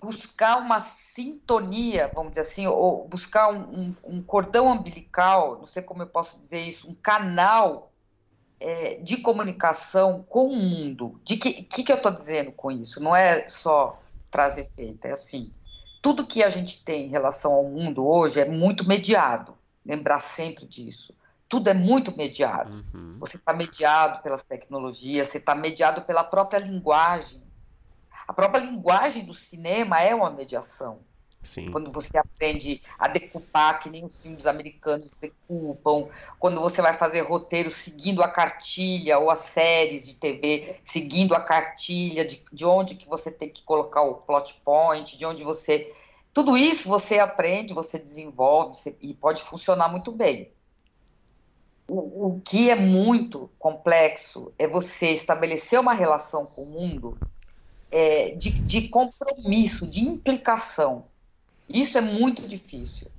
buscar 0.00 0.58
uma 0.58 0.80
sintonia, 0.80 2.10
vamos 2.14 2.32
dizer 2.32 2.42
assim, 2.42 2.66
ou 2.68 3.08
buscar 3.08 3.48
um, 3.48 3.80
um, 3.80 3.96
um 4.04 4.22
cordão 4.22 4.68
umbilical, 4.68 5.58
não 5.58 5.66
sei 5.66 5.82
como 5.82 6.02
eu 6.02 6.06
posso 6.06 6.38
dizer 6.38 6.60
isso, 6.60 6.88
um 6.88 6.94
canal 6.94 7.90
é, 8.64 8.94
de 8.96 9.18
comunicação 9.18 10.24
com 10.28 10.48
o 10.48 10.56
mundo. 10.56 11.20
De 11.22 11.36
que, 11.36 11.62
que, 11.62 11.84
que 11.84 11.92
eu 11.92 11.96
estou 11.96 12.12
dizendo 12.12 12.52
com 12.52 12.70
isso? 12.70 13.02
Não 13.02 13.14
é 13.14 13.46
só 13.46 14.00
frase 14.30 14.68
feita, 14.74 15.08
é 15.08 15.12
assim. 15.12 15.52
Tudo 16.00 16.26
que 16.26 16.42
a 16.42 16.48
gente 16.48 16.82
tem 16.82 17.06
em 17.06 17.10
relação 17.10 17.52
ao 17.52 17.64
mundo 17.64 18.06
hoje 18.06 18.40
é 18.40 18.44
muito 18.44 18.86
mediado. 18.86 19.54
Lembrar 19.84 20.20
sempre 20.20 20.66
disso. 20.66 21.14
Tudo 21.48 21.68
é 21.68 21.74
muito 21.74 22.16
mediado. 22.16 22.84
Uhum. 22.94 23.16
Você 23.20 23.36
está 23.36 23.52
mediado 23.52 24.22
pelas 24.22 24.42
tecnologias, 24.42 25.28
você 25.28 25.38
está 25.38 25.54
mediado 25.54 26.02
pela 26.02 26.24
própria 26.24 26.58
linguagem 26.58 27.44
a 28.26 28.32
própria 28.32 28.60
linguagem 28.60 29.24
do 29.24 29.34
cinema 29.34 30.00
é 30.00 30.14
uma 30.14 30.30
mediação. 30.30 31.00
Sim. 31.44 31.70
Quando 31.70 31.92
você 31.92 32.16
aprende 32.16 32.82
a 32.98 33.06
decupar, 33.06 33.78
que 33.80 33.90
nem 33.90 34.04
os 34.04 34.18
filmes 34.18 34.46
americanos 34.46 35.12
decupam, 35.20 36.08
quando 36.38 36.60
você 36.60 36.80
vai 36.80 36.96
fazer 36.96 37.20
roteiro 37.20 37.70
seguindo 37.70 38.22
a 38.22 38.28
cartilha, 38.28 39.18
ou 39.18 39.30
as 39.30 39.40
séries 39.40 40.06
de 40.06 40.14
TV 40.14 40.80
seguindo 40.82 41.34
a 41.34 41.40
cartilha 41.40 42.24
de, 42.24 42.42
de 42.50 42.64
onde 42.64 42.94
que 42.94 43.06
você 43.06 43.30
tem 43.30 43.50
que 43.50 43.62
colocar 43.62 44.02
o 44.02 44.14
plot 44.14 44.54
point, 44.64 45.18
de 45.18 45.26
onde 45.26 45.44
você. 45.44 45.94
Tudo 46.32 46.56
isso 46.56 46.88
você 46.88 47.18
aprende, 47.18 47.74
você 47.74 47.98
desenvolve 47.98 48.74
você, 48.74 48.96
e 49.00 49.12
pode 49.12 49.42
funcionar 49.42 49.88
muito 49.88 50.10
bem. 50.10 50.52
O, 51.86 52.28
o 52.28 52.40
que 52.40 52.70
é 52.70 52.74
muito 52.74 53.50
complexo 53.58 54.54
é 54.58 54.66
você 54.66 55.10
estabelecer 55.10 55.78
uma 55.78 55.92
relação 55.92 56.46
com 56.46 56.62
o 56.62 56.66
mundo 56.66 57.18
é, 57.90 58.30
de, 58.30 58.50
de 58.50 58.88
compromisso, 58.88 59.86
de 59.86 60.00
implicação. 60.00 61.12
Isso 61.68 61.96
é 61.96 62.00
muito 62.00 62.46
difícil. 62.46 63.10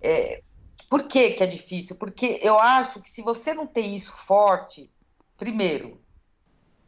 É, 0.00 0.42
por 0.88 1.04
que, 1.04 1.30
que 1.30 1.42
é 1.42 1.46
difícil? 1.46 1.96
Porque 1.96 2.38
eu 2.42 2.58
acho 2.58 3.02
que 3.02 3.10
se 3.10 3.22
você 3.22 3.52
não 3.52 3.66
tem 3.66 3.94
isso 3.94 4.12
forte, 4.12 4.90
primeiro, 5.36 6.00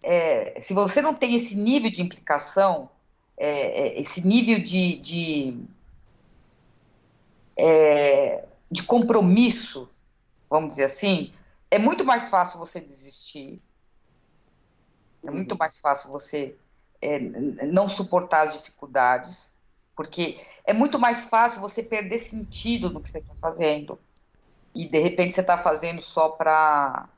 é, 0.03 0.61
se 0.61 0.73
você 0.73 1.03
não 1.03 1.15
tem 1.15 1.35
esse 1.35 1.57
nível 1.57 1.91
de 1.91 2.03
implicação, 2.03 2.91
é, 3.37 3.51
é 3.51 4.01
esse 4.01 4.27
nível 4.27 4.63
de, 4.63 4.99
de, 4.99 5.61
é, 7.57 8.45
de 8.71 8.83
compromisso, 8.85 9.89
vamos 10.49 10.71
dizer 10.71 10.85
assim, 10.85 11.33
é 11.71 11.79
muito 11.79 12.05
mais 12.05 12.29
fácil 12.29 12.59
você 12.59 12.81
desistir, 12.81 13.61
é 15.25 15.31
muito 15.31 15.53
uhum. 15.53 15.59
mais 15.59 15.79
fácil 15.79 16.11
você 16.11 16.57
é, 17.03 17.19
não 17.19 17.89
suportar 17.89 18.43
as 18.43 18.55
dificuldades, 18.55 19.59
porque 19.97 20.41
é 20.69 20.74
muito 20.74 20.99
mais 20.99 21.24
fácil 21.24 21.62
você 21.62 21.82
perder 21.82 22.19
sentido 22.19 22.90
no 22.90 23.01
que 23.01 23.09
você 23.09 23.20
está 23.20 23.35
fazendo. 23.40 23.99
E 24.74 24.86
de 24.86 24.99
repente 24.99 25.32
você 25.32 25.40
está 25.40 25.57
fazendo 25.57 26.03
só 26.03 26.28
para 26.28 27.09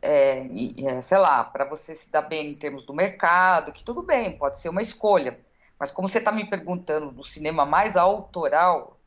é, 0.00 0.46
é, 0.86 1.02
sei 1.02 1.18
lá, 1.18 1.44
para 1.44 1.66
você 1.66 1.94
se 1.94 2.10
dar 2.10 2.22
bem 2.22 2.52
em 2.52 2.54
termos 2.54 2.86
do 2.86 2.94
mercado, 2.94 3.70
que 3.70 3.84
tudo 3.84 4.02
bem, 4.02 4.38
pode 4.38 4.58
ser 4.58 4.70
uma 4.70 4.80
escolha. 4.80 5.38
Mas 5.78 5.90
como 5.90 6.08
você 6.08 6.18
está 6.18 6.32
me 6.32 6.48
perguntando 6.48 7.12
do 7.12 7.22
cinema 7.22 7.66
mais 7.66 7.98
autoral, 7.98 8.98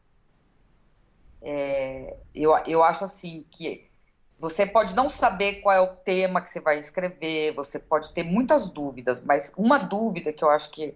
é, 1.41 2.15
eu, 2.35 2.55
eu 2.67 2.83
acho 2.83 3.05
assim 3.05 3.43
que 3.49 3.89
você 4.37 4.67
pode 4.67 4.93
não 4.93 5.09
saber 5.09 5.61
qual 5.61 5.75
é 5.75 5.81
o 5.81 5.95
tema 5.95 6.41
que 6.41 6.51
você 6.51 6.59
vai 6.59 6.77
escrever, 6.77 7.55
você 7.55 7.79
pode 7.79 8.13
ter 8.13 8.21
muitas 8.21 8.69
dúvidas, 8.69 9.19
mas 9.19 9.51
uma 9.57 9.79
dúvida 9.79 10.31
que 10.31 10.43
eu 10.43 10.51
acho 10.51 10.69
que 10.69 10.95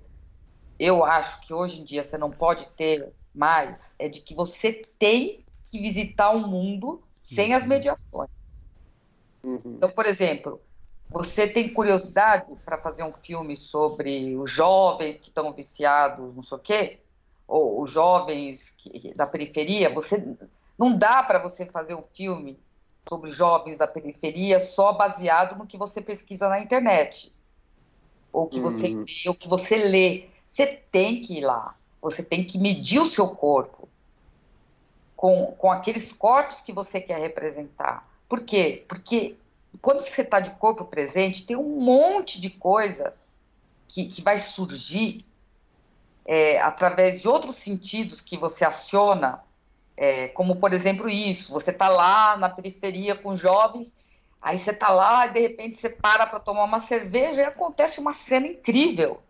eu 0.79 1.03
acho 1.03 1.41
que 1.41 1.53
hoje 1.53 1.81
em 1.81 1.83
dia 1.83 2.03
você 2.03 2.17
não 2.17 2.31
pode 2.31 2.67
ter 2.69 3.11
mais 3.33 3.95
é 3.99 4.09
de 4.09 4.21
que 4.21 4.33
você 4.33 4.85
tem 4.97 5.45
que 5.71 5.79
visitar 5.79 6.31
o 6.31 6.47
mundo 6.47 7.01
sem 7.21 7.53
as 7.53 7.63
uhum. 7.63 7.69
mediações. 7.69 8.29
Uhum. 9.43 9.75
Então, 9.77 9.89
por 9.89 10.05
exemplo, 10.05 10.61
você 11.09 11.47
tem 11.47 11.73
curiosidade 11.73 12.53
para 12.65 12.77
fazer 12.77 13.03
um 13.03 13.13
filme 13.13 13.55
sobre 13.55 14.35
os 14.35 14.51
jovens 14.51 15.19
que 15.19 15.29
estão 15.29 15.53
viciados, 15.53 16.35
não 16.35 16.43
sei 16.43 16.57
o 16.57 16.61
quê, 16.61 16.99
ou 17.47 17.81
os 17.81 17.91
jovens 17.91 18.75
que, 18.77 19.13
da 19.13 19.25
periferia? 19.25 19.93
Você 19.93 20.35
não 20.77 20.97
dá 20.97 21.23
para 21.23 21.39
você 21.39 21.65
fazer 21.65 21.95
um 21.95 22.03
filme 22.13 22.59
sobre 23.07 23.31
jovens 23.31 23.77
da 23.77 23.87
periferia 23.87 24.59
só 24.59 24.91
baseado 24.91 25.57
no 25.57 25.65
que 25.65 25.77
você 25.77 26.01
pesquisa 26.01 26.49
na 26.49 26.59
internet, 26.59 27.33
ou 28.33 28.47
que 28.47 28.59
você 28.59 28.89
uhum. 28.89 29.05
ou 29.27 29.35
que 29.35 29.47
você 29.47 29.77
lê. 29.77 30.29
Você 30.57 30.65
tem 30.91 31.21
que 31.21 31.37
ir 31.37 31.41
lá. 31.41 31.75
Você 32.01 32.23
tem 32.23 32.43
que 32.43 32.57
medir 32.57 32.99
o 32.99 33.05
seu 33.05 33.27
corpo 33.27 33.87
com, 35.15 35.53
com 35.55 35.71
aqueles 35.71 36.11
corpos 36.11 36.61
que 36.61 36.73
você 36.73 36.99
quer 36.99 37.19
representar. 37.19 38.09
Por 38.27 38.41
quê? 38.41 38.83
Porque 38.87 39.35
quando 39.83 40.01
você 40.01 40.23
está 40.23 40.39
de 40.39 40.49
corpo 40.51 40.83
presente, 40.83 41.45
tem 41.45 41.55
um 41.55 41.79
monte 41.79 42.41
de 42.41 42.49
coisa 42.49 43.13
que, 43.87 44.05
que 44.05 44.19
vai 44.19 44.39
surgir 44.39 45.23
é, 46.25 46.59
através 46.59 47.21
de 47.21 47.27
outros 47.27 47.57
sentidos 47.57 48.19
que 48.19 48.35
você 48.35 48.65
aciona, 48.65 49.43
é, 49.95 50.27
como 50.29 50.55
por 50.55 50.73
exemplo 50.73 51.07
isso, 51.07 51.53
você 51.53 51.69
está 51.69 51.87
lá 51.87 52.35
na 52.35 52.49
periferia 52.49 53.13
com 53.13 53.37
jovens, 53.37 53.95
aí 54.41 54.57
você 54.57 54.71
está 54.71 54.89
lá 54.89 55.27
e 55.27 55.33
de 55.33 55.39
repente 55.39 55.77
você 55.77 55.89
para 55.89 56.25
para 56.25 56.39
tomar 56.39 56.63
uma 56.63 56.79
cerveja 56.79 57.43
e 57.43 57.45
acontece 57.45 57.99
uma 57.99 58.15
cena 58.15 58.47
incrível. 58.47 59.21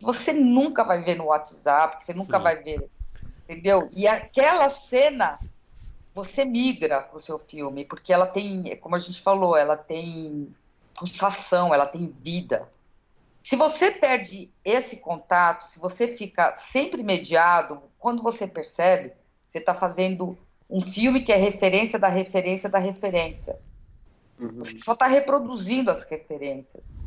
Você 0.00 0.32
nunca 0.32 0.84
vai 0.84 1.02
ver 1.02 1.16
no 1.16 1.26
WhatsApp, 1.26 2.02
você 2.02 2.12
nunca 2.12 2.38
Sim. 2.38 2.42
vai 2.42 2.62
ver, 2.62 2.90
entendeu? 3.44 3.88
E 3.92 4.06
aquela 4.06 4.68
cena 4.68 5.38
você 6.14 6.44
migra 6.44 7.00
para 7.00 7.16
o 7.16 7.20
seu 7.20 7.38
filme, 7.38 7.84
porque 7.84 8.12
ela 8.12 8.26
tem, 8.26 8.76
como 8.76 8.94
a 8.94 8.98
gente 8.98 9.20
falou, 9.20 9.56
ela 9.56 9.76
tem 9.76 10.54
pulsação, 10.94 11.74
ela 11.74 11.86
tem 11.86 12.14
vida. 12.20 12.68
Se 13.42 13.56
você 13.56 13.90
perde 13.90 14.50
esse 14.64 14.96
contato, 14.98 15.66
se 15.66 15.78
você 15.78 16.08
fica 16.08 16.54
sempre 16.56 17.02
mediado, 17.02 17.82
quando 17.98 18.22
você 18.22 18.46
percebe, 18.46 19.12
você 19.48 19.58
está 19.58 19.74
fazendo 19.74 20.38
um 20.70 20.80
filme 20.80 21.22
que 21.22 21.32
é 21.32 21.36
referência 21.36 21.98
da 21.98 22.08
referência 22.08 22.70
da 22.70 22.78
referência. 22.78 23.58
Uhum. 24.38 24.58
Você 24.58 24.78
só 24.78 24.94
está 24.94 25.06
reproduzindo 25.06 25.90
as 25.90 26.02
referências. 26.04 26.98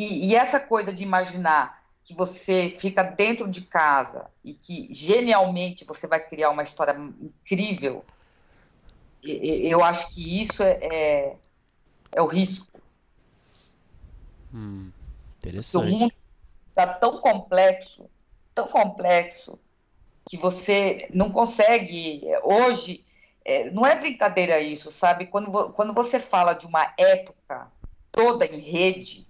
E, 0.00 0.28
e 0.28 0.34
essa 0.34 0.58
coisa 0.58 0.94
de 0.94 1.02
imaginar 1.02 1.82
que 2.02 2.14
você 2.14 2.74
fica 2.80 3.02
dentro 3.02 3.46
de 3.46 3.60
casa 3.60 4.30
e 4.42 4.54
que 4.54 4.88
genialmente 4.90 5.84
você 5.84 6.06
vai 6.06 6.26
criar 6.26 6.48
uma 6.48 6.62
história 6.62 6.96
incrível, 7.20 8.02
eu 9.22 9.84
acho 9.84 10.08
que 10.10 10.40
isso 10.40 10.62
é, 10.62 10.78
é, 10.80 11.36
é 12.12 12.22
o 12.22 12.26
risco. 12.26 12.80
Hum, 14.54 14.90
interessante. 15.38 15.86
o 15.86 15.98
mundo 15.98 16.12
está 16.70 16.86
tão 16.94 17.20
complexo, 17.20 18.08
tão 18.54 18.68
complexo, 18.68 19.58
que 20.26 20.38
você 20.38 21.10
não 21.12 21.30
consegue. 21.30 22.22
Hoje, 22.42 23.04
é, 23.44 23.70
não 23.70 23.86
é 23.86 24.00
brincadeira 24.00 24.60
isso, 24.60 24.90
sabe? 24.90 25.26
Quando, 25.26 25.74
quando 25.74 25.92
você 25.92 26.18
fala 26.18 26.54
de 26.54 26.64
uma 26.64 26.90
época 26.96 27.70
toda 28.10 28.46
em 28.46 28.60
rede, 28.60 29.29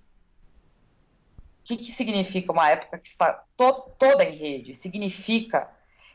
que, 1.77 1.85
que 1.85 1.93
significa 1.93 2.53
uma 2.53 2.69
época 2.69 2.99
que 2.99 3.09
está 3.09 3.45
to 3.57 3.91
toda 3.99 4.25
em 4.25 4.37
rede? 4.37 4.75
Significa 4.75 5.71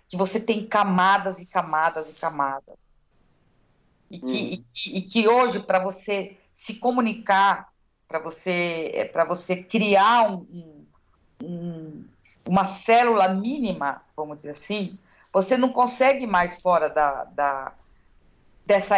que 0.07 0.17
você 0.17 0.39
tem 0.39 0.65
camadas 0.65 1.41
e 1.41 1.45
camadas 1.45 2.09
e 2.09 2.13
camadas. 2.13 2.75
E 4.11 4.19
que, 4.19 4.25
hum. 4.25 4.49
e 4.51 4.57
que, 4.57 4.97
e 4.97 5.01
que 5.01 5.27
hoje, 5.27 5.59
para 5.59 5.79
você 5.79 6.37
se 6.53 6.75
comunicar, 6.75 7.69
para 8.07 8.19
você, 8.19 9.09
para 9.11 9.23
você 9.23 9.63
criar 9.63 10.29
um, 10.29 10.85
um, 11.43 12.05
uma 12.47 12.65
célula 12.65 13.29
mínima, 13.29 14.01
vamos 14.15 14.37
dizer 14.37 14.51
assim, 14.51 14.97
você 15.33 15.57
não 15.57 15.69
consegue 15.69 16.27
mais 16.27 16.59
fora 16.61 16.89
da, 16.89 17.23
da, 17.25 17.73
dessa, 18.65 18.95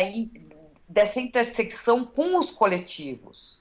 dessa 0.90 1.20
intersecção 1.20 2.06
com 2.06 2.38
os 2.38 2.52
coletivos 2.52 3.58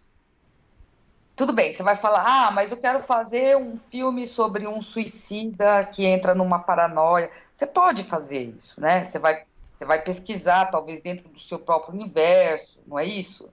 tudo 1.37 1.53
bem, 1.53 1.71
você 1.71 1.83
vai 1.83 1.95
falar, 1.95 2.25
ah, 2.27 2.51
mas 2.51 2.71
eu 2.71 2.79
quero 2.79 3.01
fazer 3.01 3.59
um 3.59 3.77
filme 3.77 4.27
sobre 4.27 4.67
um 4.67 4.81
suicida 4.81 5.85
que 5.85 6.03
entra 6.03 6.35
numa 6.35 6.59
paranoia. 6.59 7.31
Você 7.53 7.67
pode 7.67 8.05
fazer 8.05 8.43
isso, 8.43 8.81
né? 8.81 9.05
Você 9.05 9.19
vai, 9.19 9.45
você 9.77 9.85
vai 9.85 10.03
pesquisar, 10.03 10.71
talvez 10.71 11.03
dentro 11.03 11.29
do 11.29 11.39
seu 11.39 11.59
próprio 11.59 11.95
universo, 11.95 12.79
não 12.87 12.99
é 12.99 13.05
isso? 13.05 13.51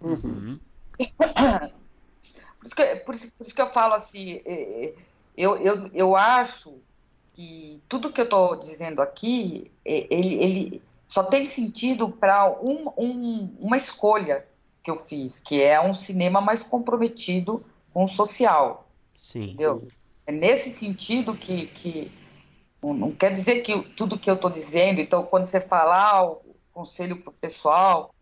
Uhum. 0.00 0.58
por, 0.96 1.02
isso 1.02 1.16
que, 2.74 2.96
por, 2.96 3.14
isso, 3.14 3.32
por, 3.32 3.46
isso 3.46 3.54
que, 3.54 3.60
eu 3.62 3.70
falo 3.70 3.92
assim, 3.92 4.40
é, 4.46 4.86
é, 4.86 4.94
eu, 5.36 5.58
eu, 5.58 5.90
eu 5.92 6.16
acho 6.16 6.78
que 7.34 7.82
tudo 7.90 8.10
que 8.10 8.22
eu 8.22 8.24
estou 8.24 8.56
dizendo 8.56 9.02
aqui, 9.02 9.70
é, 9.84 10.06
ele, 10.08 10.34
ele 10.42 10.82
só 11.08 11.24
tem 11.24 11.44
sentido 11.44 12.08
para 12.08 12.50
um, 12.50 12.90
um, 12.96 13.54
uma 13.60 13.76
escolha 13.76 14.46
que 14.84 14.90
eu 14.90 14.96
fiz, 14.96 15.40
que 15.40 15.62
é 15.62 15.80
um 15.80 15.94
cinema 15.94 16.42
mais 16.42 16.62
comprometido 16.62 17.64
com 17.92 18.04
o 18.04 18.08
social. 18.08 18.86
Sim. 19.16 19.44
Entendeu? 19.44 19.88
É 20.26 20.32
nesse 20.32 20.70
sentido 20.70 21.34
que, 21.34 21.66
que 21.68 22.12
não 22.82 23.10
quer 23.10 23.32
dizer 23.32 23.62
que 23.62 23.82
tudo 23.94 24.18
que 24.18 24.30
eu 24.30 24.34
estou 24.34 24.50
dizendo, 24.50 25.00
então 25.00 25.24
quando 25.24 25.46
você 25.46 25.58
falar 25.58 26.10
ah, 26.10 26.24
o 26.24 26.42
conselho 26.72 27.22
para 27.22 27.30
o 27.30 27.34
pessoal, 27.34 28.14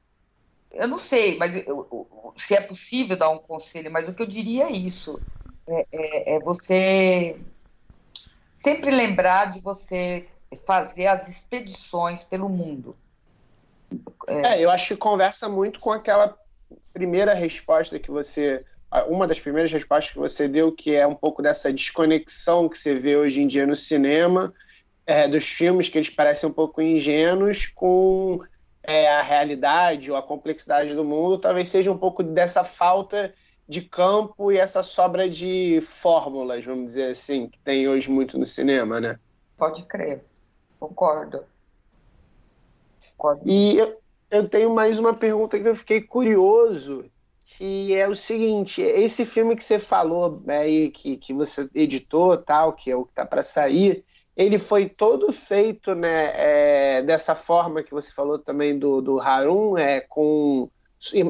eu 0.71 0.87
não 0.87 0.99
sei, 0.99 1.37
mas 1.37 1.57
eu, 1.57 2.35
se 2.37 2.55
é 2.55 2.61
possível 2.61 3.17
dar 3.17 3.31
um 3.31 3.39
conselho, 3.39 3.91
mas 3.91 4.09
o 4.09 4.15
que 4.15 4.23
eu 4.23 4.27
diria 4.27 4.67
é 4.67 4.73
isso, 4.73 5.21
é, 5.67 5.87
é, 5.93 6.35
é 6.37 6.39
você 6.39 7.41
sempre 8.55 8.91
lembrar 8.91 9.53
de 9.53 9.61
você 9.61 10.29
fazer 10.65 11.09
as 11.09 11.29
expedições 11.29 12.23
pelo 12.23 12.49
mundo. 12.49 12.97
É, 14.29 14.61
eu 14.61 14.71
acho 14.71 14.89
que 14.89 14.97
conversa 14.97 15.49
muito 15.49 15.81
com 15.81 15.91
aquela 15.91 16.29
primeira 16.93 17.35
resposta 17.35 17.99
que 17.99 18.11
você. 18.11 18.65
Uma 19.09 19.27
das 19.27 19.41
primeiras 19.41 19.73
respostas 19.73 20.13
que 20.13 20.19
você 20.19 20.47
deu, 20.47 20.71
que 20.71 20.95
é 20.95 21.07
um 21.07 21.15
pouco 21.15 21.41
dessa 21.41 21.73
desconexão 21.73 22.69
que 22.69 22.77
você 22.79 22.95
vê 22.95 23.17
hoje 23.17 23.41
em 23.41 23.47
dia 23.47 23.67
no 23.67 23.75
cinema, 23.75 24.53
é, 25.07 25.27
dos 25.27 25.47
filmes 25.47 25.89
que 25.89 25.97
eles 25.97 26.11
parecem 26.11 26.49
um 26.49 26.53
pouco 26.53 26.83
ingênuos 26.83 27.67
com 27.67 28.41
é, 28.83 29.09
a 29.09 29.23
realidade 29.23 30.11
ou 30.11 30.17
a 30.17 30.23
complexidade 30.23 30.95
do 30.95 31.05
mundo, 31.05 31.39
talvez 31.39 31.69
seja 31.69 31.91
um 31.91 31.97
pouco 31.97 32.23
dessa 32.23 32.65
falta 32.65 33.33
de 33.69 33.81
campo 33.81 34.51
e 34.51 34.59
essa 34.59 34.83
sobra 34.83 35.29
de 35.29 35.81
fórmulas, 35.83 36.65
vamos 36.65 36.89
dizer 36.89 37.11
assim, 37.11 37.49
que 37.49 37.59
tem 37.61 37.89
hoje 37.89 38.11
muito 38.11 38.39
no 38.39 38.47
cinema, 38.47 39.01
né? 39.01 39.19
Pode 39.57 39.85
crer, 39.85 40.25
concordo. 40.79 41.45
concordo. 43.17 43.43
E 43.47 43.79
eu, 43.79 44.02
eu 44.33 44.49
tenho 44.49 44.75
mais 44.75 44.99
uma 44.99 45.13
pergunta 45.13 45.61
que 45.61 45.69
eu 45.69 45.77
fiquei 45.77 46.01
curioso, 46.01 47.05
que 47.45 47.95
é 47.95 48.09
o 48.09 48.17
seguinte: 48.17 48.81
esse 48.81 49.27
filme 49.27 49.55
que 49.55 49.63
você 49.63 49.79
falou 49.79 50.43
aí, 50.49 50.91
que, 50.91 51.19
que 51.19 51.35
você 51.35 51.69
editou, 51.75 52.39
tal, 52.39 52.73
que 52.73 52.91
é 52.91 52.97
o 52.97 53.05
que 53.05 53.13
está 53.13 53.27
para 53.27 53.43
sair, 53.43 54.03
ele 54.35 54.59
foi 54.59 54.89
todo 54.89 55.31
feito 55.35 55.95
né, 55.95 56.33
é, 56.35 57.03
dessa 57.03 57.35
forma 57.35 57.83
que 57.83 57.93
você 57.93 58.11
falou 58.15 58.39
também 58.39 58.79
do, 58.79 59.03
do 59.03 59.21
Harun, 59.21 59.77
é, 59.77 60.01
com 60.01 60.71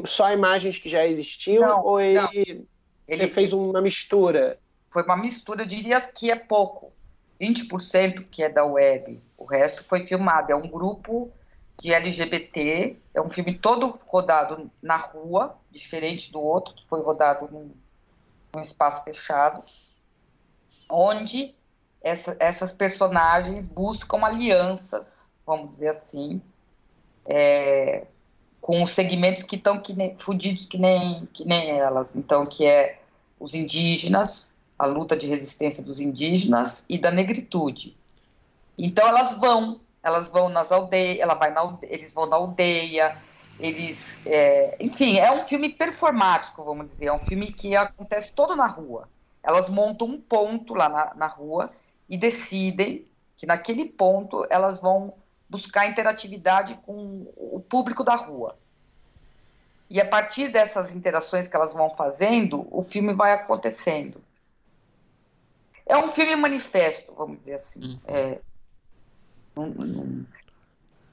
só 0.05 0.31
imagens 0.31 0.77
que 0.79 0.87
já 0.87 1.05
existiam, 1.05 1.67
não, 1.67 1.83
ou 1.83 1.99
ele, 1.99 2.65
ele 3.05 3.27
fez 3.27 3.51
uma 3.51 3.81
mistura? 3.81 4.57
Foi 4.89 5.03
uma 5.03 5.17
mistura, 5.17 5.63
eu 5.63 5.67
diria 5.67 5.99
que 5.99 6.31
é 6.31 6.35
pouco. 6.35 6.93
20% 7.41 8.27
que 8.31 8.43
é 8.43 8.47
da 8.47 8.63
web, 8.63 9.21
o 9.37 9.43
resto 9.43 9.83
foi 9.83 10.05
filmado. 10.05 10.53
É 10.53 10.55
um 10.55 10.69
grupo 10.69 11.33
de 11.83 11.93
LGBT. 11.93 12.95
É 13.13 13.21
um 13.21 13.29
filme 13.29 13.57
todo 13.57 13.99
rodado 14.07 14.71
na 14.81 14.95
rua, 14.95 15.57
diferente 15.69 16.31
do 16.31 16.39
outro, 16.39 16.73
que 16.73 16.87
foi 16.87 17.01
rodado 17.01 17.49
num, 17.51 17.71
num 18.55 18.61
espaço 18.61 19.03
fechado, 19.03 19.61
onde 20.89 21.53
essa, 22.01 22.37
essas 22.39 22.71
personagens 22.71 23.67
buscam 23.67 24.23
alianças, 24.23 25.33
vamos 25.45 25.71
dizer 25.71 25.89
assim, 25.89 26.41
é, 27.25 28.07
com 28.61 28.85
segmentos 28.85 29.43
que 29.43 29.57
estão 29.57 29.81
que 29.81 29.93
fudidos 30.19 30.65
que 30.65 30.77
nem, 30.77 31.27
que 31.33 31.43
nem 31.43 31.69
elas. 31.71 32.15
Então, 32.15 32.45
que 32.45 32.65
é 32.65 33.01
os 33.37 33.53
indígenas, 33.53 34.55
a 34.79 34.85
luta 34.85 35.17
de 35.17 35.27
resistência 35.27 35.83
dos 35.83 35.99
indígenas 35.99 36.85
e 36.87 36.97
da 36.97 37.11
negritude. 37.11 37.97
Então, 38.77 39.05
elas 39.05 39.37
vão, 39.37 39.81
elas 40.03 40.29
vão 40.29 40.49
nas 40.49 40.71
aldeias, 40.71 41.19
ela 41.19 41.33
vai 41.33 41.51
na, 41.51 41.77
eles 41.83 42.13
vão 42.13 42.25
na 42.25 42.35
aldeia, 42.35 43.17
eles, 43.59 44.21
é, 44.25 44.75
enfim, 44.79 45.17
é 45.17 45.31
um 45.31 45.43
filme 45.43 45.69
performático, 45.69 46.63
vamos 46.63 46.87
dizer, 46.87 47.05
é 47.05 47.13
um 47.13 47.19
filme 47.19 47.51
que 47.53 47.75
acontece 47.75 48.33
todo 48.33 48.55
na 48.55 48.67
rua. 48.67 49.07
Elas 49.41 49.69
montam 49.69 50.07
um 50.07 50.19
ponto 50.19 50.73
lá 50.73 50.89
na, 50.89 51.13
na 51.15 51.27
rua 51.27 51.71
e 52.09 52.17
decidem 52.17 53.07
que 53.37 53.45
naquele 53.45 53.85
ponto 53.85 54.45
elas 54.49 54.79
vão 54.79 55.13
buscar 55.49 55.87
interatividade 55.87 56.75
com 56.85 57.27
o 57.37 57.59
público 57.59 58.03
da 58.03 58.15
rua. 58.15 58.57
E 59.89 60.01
a 60.01 60.05
partir 60.07 60.49
dessas 60.49 60.95
interações 60.95 61.47
que 61.47 61.55
elas 61.55 61.73
vão 61.73 61.89
fazendo, 61.91 62.67
o 62.71 62.81
filme 62.81 63.13
vai 63.13 63.33
acontecendo. 63.33 64.21
É 65.85 65.95
um 65.97 66.07
filme 66.07 66.35
manifesto, 66.35 67.13
vamos 67.13 67.37
dizer 67.37 67.55
assim. 67.55 67.83
Uhum. 67.83 67.99
É, 68.07 68.39
não, 69.55 69.67
não, 69.67 70.25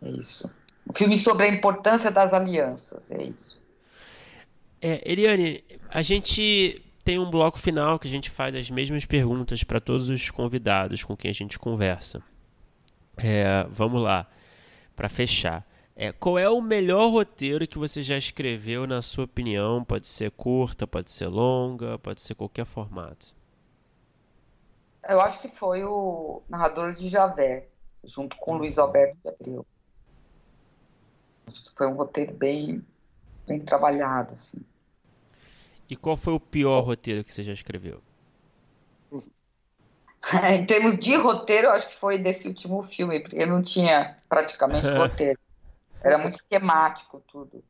é 0.03 0.11
isso. 0.11 0.51
Um 0.89 0.93
filme 0.93 1.17
sobre 1.17 1.47
a 1.47 1.49
importância 1.49 2.11
das 2.11 2.33
alianças, 2.33 3.11
é 3.11 3.23
isso. 3.25 3.59
É, 4.81 5.03
Eliane, 5.05 5.62
a 5.91 6.03
gente 6.03 6.83
tem 7.05 7.19
um 7.19 7.31
bloco 7.31 7.59
final 7.59 7.99
que 7.99 8.09
a 8.09 8.11
gente 8.11 8.31
faz 8.31 8.55
as 8.55 8.71
mesmas 8.71 9.05
perguntas 9.05 9.62
para 9.62 9.81
todos 9.81 10.09
os 10.09 10.31
convidados 10.31 11.05
com 11.05 11.17
quem 11.17 11.31
a 11.31 11.35
gente 11.35 11.59
conversa. 11.59 12.23
É, 13.17 13.67
vamos 13.71 14.03
lá, 14.03 14.27
para 14.97 15.09
fechar. 15.09 15.67
É, 15.95 16.12
qual 16.12 16.39
é 16.39 16.49
o 16.49 16.62
melhor 16.62 17.11
roteiro 17.11 17.67
que 17.67 17.79
você 17.79 18.03
já 18.03 18.17
escreveu, 18.17 18.87
na 18.87 19.03
sua 19.03 19.25
opinião? 19.25 19.85
Pode 19.85 20.07
ser 20.07 20.31
curta, 20.31 20.87
pode 20.87 21.11
ser 21.11 21.27
longa, 21.27 21.99
pode 21.99 22.23
ser 22.23 22.35
qualquer 22.35 22.65
formato. 22.65 23.35
Eu 25.07 25.21
acho 25.21 25.41
que 25.41 25.49
foi 25.49 25.85
o 25.85 26.43
Narrador 26.49 26.93
de 26.93 27.09
Javé, 27.09 27.69
junto 28.05 28.36
com 28.36 28.56
Luiz 28.56 28.78
Alberto 28.78 29.16
de 29.22 29.28
Abreu. 29.28 29.66
Foi 31.77 31.86
um 31.86 31.94
roteiro 31.94 32.32
bem, 32.35 32.85
bem 33.47 33.60
trabalhado, 33.60 34.35
assim. 34.35 34.59
E 35.89 35.97
qual 35.97 36.16
foi 36.16 36.35
o 36.35 36.40
pior 36.40 36.82
roteiro 36.82 37.24
que 37.24 37.32
você 37.32 37.43
já 37.43 37.52
escreveu? 37.52 38.01
em 40.52 40.66
termos 40.66 40.98
de 40.98 41.16
roteiro, 41.16 41.68
eu 41.68 41.72
acho 41.72 41.89
que 41.89 41.97
foi 41.97 42.18
desse 42.18 42.47
último 42.47 42.82
filme, 42.82 43.20
porque 43.20 43.44
não 43.44 43.62
tinha 43.62 44.16
praticamente 44.28 44.89
roteiro. 44.94 45.39
Era 46.02 46.18
muito 46.18 46.36
esquemático 46.36 47.22
tudo. 47.27 47.62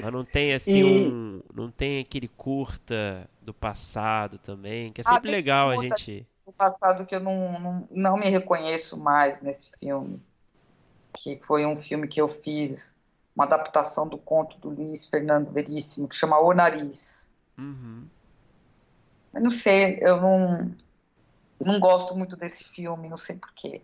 Mas 0.00 0.12
não 0.12 0.24
tem 0.24 0.54
assim 0.54 0.78
e... 0.78 0.84
um. 0.84 1.42
Não 1.54 1.70
tem 1.70 2.00
aquele 2.00 2.28
curta 2.28 3.28
do 3.40 3.54
passado 3.54 4.38
também, 4.38 4.92
que 4.92 5.00
é 5.00 5.04
sempre 5.04 5.30
ah, 5.30 5.32
legal 5.32 5.70
a 5.70 5.76
gente. 5.76 6.26
Do 6.46 6.52
passado 6.52 7.06
que 7.06 7.14
eu 7.14 7.20
não, 7.20 7.60
não, 7.60 7.88
não 7.90 8.16
me 8.16 8.28
reconheço 8.28 8.98
mais 8.98 9.42
nesse 9.42 9.72
filme. 9.78 10.20
Que 11.12 11.38
foi 11.42 11.64
um 11.66 11.76
filme 11.76 12.08
que 12.08 12.20
eu 12.20 12.28
fiz, 12.28 12.98
uma 13.34 13.44
adaptação 13.44 14.08
do 14.08 14.18
conto 14.18 14.58
do 14.58 14.70
Luiz 14.70 15.08
Fernando 15.08 15.50
Veríssimo, 15.50 16.08
que 16.08 16.16
chama 16.16 16.38
O 16.38 16.52
Nariz. 16.52 17.30
Uhum. 17.58 18.06
Eu 19.34 19.40
não 19.40 19.50
sei, 19.50 19.98
eu 20.00 20.20
não, 20.20 20.74
não 21.60 21.80
gosto 21.80 22.16
muito 22.16 22.36
desse 22.36 22.64
filme, 22.64 23.08
não 23.08 23.16
sei 23.16 23.36
porquê. 23.36 23.82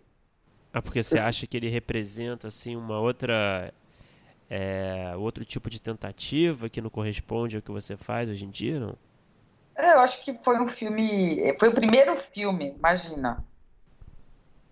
Ah, 0.71 0.81
porque 0.81 1.01
você 1.01 1.17
acha 1.17 1.47
que 1.47 1.57
ele 1.57 1.69
representa 1.69 2.47
assim 2.47 2.75
uma 2.75 2.99
outra 2.99 3.73
é, 4.49 5.13
outro 5.17 5.43
tipo 5.43 5.69
de 5.69 5.81
tentativa 5.81 6.69
que 6.69 6.81
não 6.81 6.89
corresponde 6.89 7.55
ao 7.55 7.61
que 7.61 7.71
você 7.71 7.97
faz 7.97 8.29
hoje 8.29 8.45
em 8.45 8.49
dia, 8.49 8.79
não? 8.79 8.95
É, 9.79 9.93
eu 9.93 10.01
acho 10.01 10.25
que 10.25 10.33
foi 10.33 10.59
um 10.59 10.67
filme, 10.67 11.55
foi 11.57 11.69
o 11.69 11.73
primeiro 11.73 12.13
filme, 12.17 12.75
imagina. 12.77 13.45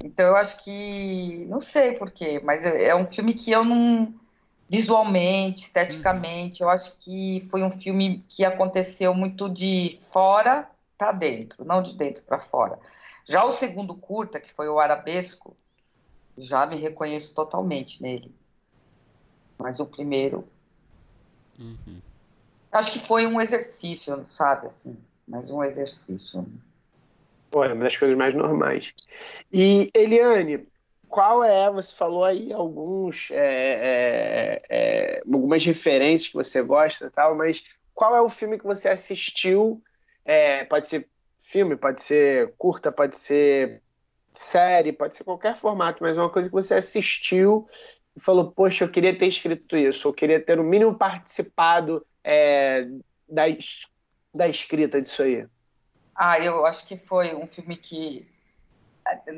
Então 0.03 0.25
eu 0.25 0.35
acho 0.35 0.61
que, 0.65 1.45
não 1.47 1.61
sei 1.61 1.93
porquê, 1.93 2.41
mas 2.43 2.65
é, 2.65 2.89
é 2.89 2.95
um 2.95 3.07
filme 3.07 3.33
que 3.33 3.49
eu 3.49 3.63
não, 3.63 4.13
visualmente, 4.69 5.61
esteticamente, 5.61 6.61
uhum. 6.61 6.67
eu 6.67 6.73
acho 6.73 6.97
que 6.99 7.47
foi 7.49 7.63
um 7.63 7.71
filme 7.71 8.21
que 8.27 8.43
aconteceu 8.43 9.13
muito 9.13 9.47
de 9.47 9.97
fora 10.11 10.69
para 10.97 11.13
dentro, 11.13 11.63
não 11.63 11.81
de 11.81 11.95
dentro 11.95 12.21
para 12.23 12.41
fora. 12.41 12.77
Já 13.25 13.45
o 13.45 13.53
segundo 13.53 13.95
curta, 13.95 14.41
que 14.41 14.53
foi 14.53 14.67
o 14.67 14.77
Arabesco, 14.77 15.55
já 16.37 16.65
me 16.65 16.75
reconheço 16.75 17.33
totalmente 17.33 18.03
nele. 18.03 18.35
Mas 19.57 19.79
o 19.79 19.85
primeiro. 19.85 20.45
Uhum. 21.57 22.01
Acho 22.71 22.91
que 22.91 22.99
foi 22.99 23.25
um 23.25 23.39
exercício, 23.39 24.25
sabe, 24.31 24.67
assim. 24.67 24.97
Mas 25.27 25.49
um 25.49 25.63
exercício. 25.63 26.45
Pô, 27.49 27.63
é 27.63 27.73
uma 27.73 27.83
das 27.83 27.97
coisas 27.97 28.17
mais 28.17 28.33
normais. 28.33 28.93
E, 29.51 29.89
Eliane, 29.93 30.67
qual 31.07 31.43
é, 31.43 31.71
você 31.71 31.93
falou 31.93 32.23
aí 32.23 32.51
alguns, 32.51 33.29
é, 33.31 33.37
é, 33.37 34.61
é, 34.69 35.21
algumas 35.25 35.65
referências 35.65 36.29
que 36.29 36.35
você 36.35 36.61
gosta 36.61 37.09
tal, 37.09 37.35
mas 37.35 37.63
qual 37.93 38.15
é 38.15 38.21
o 38.21 38.29
filme 38.29 38.57
que 38.57 38.65
você 38.65 38.89
assistiu? 38.89 39.81
É, 40.25 40.65
pode 40.65 40.87
ser 40.87 41.09
filme, 41.41 41.77
pode 41.77 42.01
ser 42.01 42.53
curta, 42.57 42.91
pode 42.91 43.17
ser 43.17 43.81
série, 44.33 44.93
pode 44.93 45.15
ser 45.15 45.23
qualquer 45.23 45.55
formato, 45.55 46.03
mas 46.03 46.17
uma 46.17 46.29
coisa 46.29 46.49
que 46.49 46.55
você 46.55 46.75
assistiu 46.75 47.67
e 48.15 48.19
falou, 48.19 48.51
poxa, 48.51 48.83
eu 48.83 48.89
queria 48.89 49.17
ter 49.17 49.27
escrito 49.27 49.77
isso, 49.77 50.07
eu 50.07 50.13
queria 50.13 50.39
ter 50.39 50.59
o 50.59 50.63
mínimo 50.63 50.95
participado 50.95 52.05
é, 52.29 52.85
da, 53.29 53.43
da 54.35 54.49
escrita 54.49 55.01
disso 55.01 55.23
aí. 55.23 55.47
Ah, 56.13 56.37
eu 56.37 56.65
acho 56.65 56.85
que 56.85 56.97
foi 56.97 57.33
um 57.33 57.47
filme 57.47 57.77
que. 57.77 58.27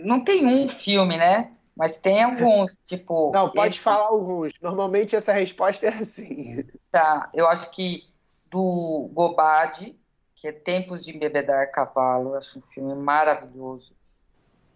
Não 0.03 0.23
tem 0.23 0.47
um 0.47 0.67
filme, 0.67 1.15
né? 1.15 1.51
Mas 1.77 1.99
tem 1.99 2.23
alguns, 2.23 2.79
tipo. 2.87 3.31
Não, 3.31 3.51
pode 3.51 3.75
esse... 3.75 3.83
falar 3.83 4.07
alguns. 4.07 4.53
Normalmente 4.59 5.15
essa 5.15 5.31
resposta 5.31 5.85
é 5.85 5.89
assim. 5.89 6.65
Tá, 6.91 7.29
eu 7.31 7.47
acho 7.47 7.69
que 7.69 8.09
do 8.49 9.11
Gobade, 9.13 9.95
que 10.35 10.47
é 10.47 10.51
Tempos 10.51 11.05
de 11.05 11.15
Embebedar 11.15 11.71
Cavalo, 11.71 12.31
eu 12.31 12.37
acho 12.37 12.57
um 12.57 12.63
filme 12.63 12.95
maravilhoso. 12.95 13.93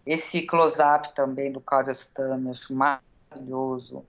Esse 0.06 0.42
close-up 0.42 1.12
também 1.16 1.50
do 1.50 1.60
Carlos 1.60 2.06
Tami, 2.06 2.50
acho 2.50 2.72
maravilhoso. 2.72 4.04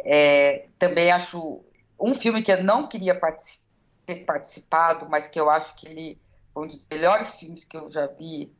É, 0.00 0.66
também 0.78 1.10
acho 1.10 1.64
um 2.02 2.14
filme 2.14 2.42
que 2.42 2.52
eu 2.52 2.62
não 2.62 2.88
queria 2.88 3.18
particip 3.18 3.62
ter 4.04 4.24
participado, 4.24 5.08
mas 5.08 5.28
que 5.28 5.38
eu 5.38 5.48
acho 5.48 5.76
que 5.76 5.86
ele 5.86 6.18
foi 6.52 6.64
um 6.64 6.66
dos 6.66 6.80
melhores 6.90 7.34
filmes 7.36 7.64
que 7.64 7.76
eu 7.76 7.90
já 7.90 8.06
vi 8.06 8.52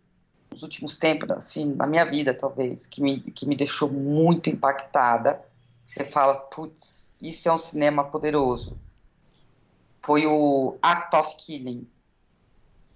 nos 0.51 0.63
últimos 0.63 0.97
tempos, 0.99 1.29
assim, 1.31 1.75
na 1.75 1.87
minha 1.87 2.05
vida, 2.05 2.33
talvez, 2.33 2.87
que 2.87 3.03
me, 3.03 3.21
que 3.21 3.45
me 3.45 3.57
deixou 3.57 3.91
muito 3.91 4.49
impactada. 4.49 5.43
Você 5.85 6.05
fala, 6.05 6.35
putz, 6.35 7.11
isso 7.21 7.49
é 7.49 7.53
um 7.53 7.59
cinema 7.59 8.05
poderoso. 8.05 8.79
Foi 10.03 10.27
o 10.27 10.79
Act 10.81 11.17
of 11.17 11.37
Killing. 11.37 11.89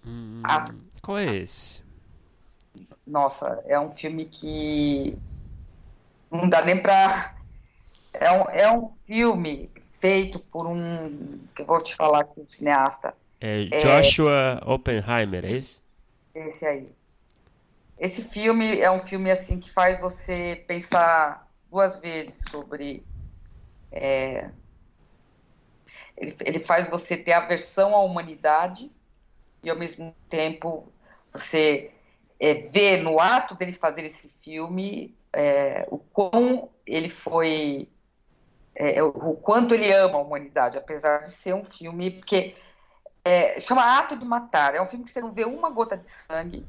Hum, 0.07 0.43
Act... 0.45 0.77
Qual 1.03 1.19
é 1.19 1.37
esse? 1.37 1.85
nossa, 3.07 3.63
é 3.67 3.79
um 3.79 3.93
filme 3.93 4.27
que 4.27 5.17
não 6.31 6.49
dá 6.49 6.65
nem 6.65 6.83
pra. 6.83 7.37
É 8.13 8.33
um, 8.33 8.51
é 8.51 8.73
um 8.73 8.91
filme 9.05 9.71
feito 10.07 10.39
por 10.39 10.67
um. 10.69 11.41
que 11.55 11.63
eu 11.63 11.67
vou 11.67 11.83
te 11.83 11.97
falar 11.97 12.21
aqui, 12.21 12.41
um 12.41 12.49
cineasta. 12.49 13.13
É, 13.41 13.69
é 13.73 13.79
Joshua 13.79 14.61
é... 14.63 14.71
Oppenheimer, 14.71 15.45
é 15.45 15.53
esse? 15.53 15.83
Esse 16.33 16.65
aí. 16.65 16.89
Esse 17.99 18.23
filme 18.23 18.79
é 18.79 18.91
um 18.91 19.05
filme 19.05 19.31
assim 19.31 19.59
que 19.59 19.71
faz 19.73 19.99
você 20.01 20.65
pensar 20.69 21.51
duas 21.69 21.97
vezes 21.97 22.45
sobre. 22.49 23.05
É... 23.91 24.51
Ele, 26.17 26.37
ele 26.45 26.61
faz 26.61 26.89
você 26.89 27.17
ter 27.17 27.33
aversão 27.33 27.95
à 27.95 28.01
humanidade 28.01 28.91
e 29.63 29.69
ao 29.69 29.77
mesmo 29.77 30.15
tempo 30.31 30.91
você 31.33 31.91
é, 32.39 32.55
ver 32.55 33.03
no 33.03 33.19
ato 33.19 33.55
dele 33.55 33.73
fazer 33.73 34.05
esse 34.05 34.31
filme 34.41 35.15
é, 35.33 35.87
o 35.91 35.99
quão 35.99 36.71
ele 36.87 37.11
foi 37.11 37.91
é, 38.79 39.03
o 39.03 39.35
quanto 39.35 39.75
ele 39.75 39.91
ama 39.91 40.19
a 40.19 40.23
humanidade, 40.23 40.77
apesar 40.77 41.23
de 41.23 41.31
ser 41.31 41.55
um 41.55 41.65
filme 41.65 42.11
porque 42.11 42.55
é, 43.25 43.59
chama 43.59 43.99
Ato 43.99 44.17
de 44.17 44.25
Matar. 44.27 44.75
É 44.75 44.83
um 44.83 44.87
filme 44.87 45.05
que 45.05 45.11
você 45.11 45.21
não 45.21 45.33
vê 45.33 45.45
uma 45.45 45.71
gota 45.71 45.97
de 45.97 46.07
sangue, 46.07 46.65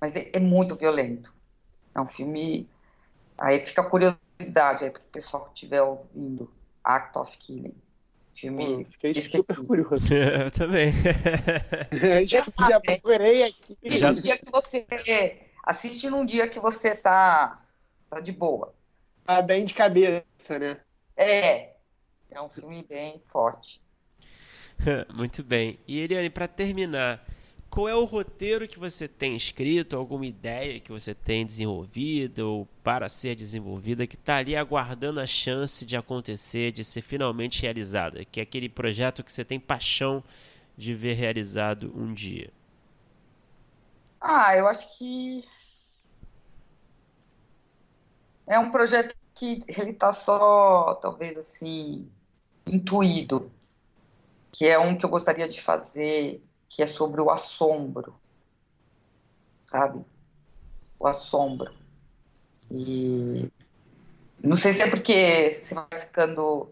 mas 0.00 0.14
é, 0.14 0.30
é 0.32 0.38
muito 0.38 0.76
violento. 0.76 1.34
É 1.92 2.00
um 2.00 2.06
filme 2.06 2.68
aí 3.36 3.66
fica 3.66 3.82
a 3.82 3.90
curiosidade 3.90 4.84
aí 4.84 4.90
para 4.90 5.00
o 5.00 5.12
pessoal 5.12 5.44
que 5.46 5.54
estiver 5.54 5.82
ouvindo 5.82 6.50
Act 6.84 7.18
of 7.18 7.36
Killing. 7.36 7.74
Filme. 8.32 8.84
Pô, 8.84 8.90
fiquei 8.92 9.10
esqueci. 9.12 9.44
super 9.44 9.64
curioso. 9.64 10.06
Eu 10.14 10.50
também. 10.50 10.92
já, 12.26 12.42
já 12.68 12.80
procurei 12.80 13.44
aqui. 13.44 13.76
Já... 13.84 14.10
Um 14.10 14.14
dia 14.14 14.38
que 14.38 14.50
você 14.50 14.86
assiste 15.64 16.08
num 16.08 16.24
dia 16.24 16.48
que 16.48 16.60
você 16.60 16.94
tá, 16.94 17.60
tá 18.10 18.20
de 18.20 18.32
boa. 18.32 18.74
Tá 19.24 19.40
bem 19.40 19.64
de 19.64 19.72
cabeça, 19.72 20.58
né? 20.58 20.78
É, 21.16 21.74
é 22.30 22.40
um 22.40 22.48
filme 22.48 22.82
bem 22.82 23.22
forte. 23.30 23.80
Muito 25.14 25.42
bem. 25.42 25.78
E 25.86 25.98
Eliane, 26.00 26.30
para 26.30 26.48
terminar, 26.48 27.24
qual 27.70 27.88
é 27.88 27.94
o 27.94 28.04
roteiro 28.04 28.68
que 28.68 28.78
você 28.78 29.08
tem 29.08 29.36
escrito, 29.36 29.96
alguma 29.96 30.26
ideia 30.26 30.80
que 30.80 30.92
você 30.92 31.14
tem 31.14 31.44
desenvolvida 31.46 32.44
ou 32.44 32.66
para 32.82 33.08
ser 33.08 33.34
desenvolvida 33.34 34.06
que 34.06 34.16
está 34.16 34.36
ali 34.36 34.56
aguardando 34.56 35.20
a 35.20 35.26
chance 35.26 35.84
de 35.84 35.96
acontecer, 35.96 36.72
de 36.72 36.84
ser 36.84 37.02
finalmente 37.02 37.62
realizada? 37.62 38.24
Que 38.24 38.40
é 38.40 38.42
aquele 38.42 38.68
projeto 38.68 39.24
que 39.24 39.32
você 39.32 39.44
tem 39.44 39.58
paixão 39.58 40.22
de 40.76 40.94
ver 40.94 41.14
realizado 41.14 41.92
um 41.96 42.12
dia? 42.12 42.50
Ah, 44.20 44.56
eu 44.56 44.66
acho 44.66 44.96
que 44.98 45.44
é 48.46 48.58
um 48.58 48.70
projeto 48.70 49.14
que 49.34 49.64
ele 49.66 49.90
está 49.90 50.12
só, 50.12 50.94
talvez 50.94 51.36
assim, 51.36 52.08
intuído, 52.66 53.50
que 54.52 54.66
é 54.66 54.78
um 54.78 54.96
que 54.96 55.04
eu 55.04 55.10
gostaria 55.10 55.48
de 55.48 55.60
fazer 55.60 56.42
que 56.68 56.82
é 56.82 56.86
sobre 56.86 57.20
o 57.20 57.30
assombro, 57.30 58.14
sabe? 59.66 60.04
O 60.98 61.06
assombro. 61.06 61.72
E 62.70 63.50
não 64.42 64.56
sei 64.56 64.72
se 64.72 64.82
é 64.82 64.90
porque 64.90 65.52
você 65.52 65.74
vai 65.74 66.00
ficando. 66.00 66.70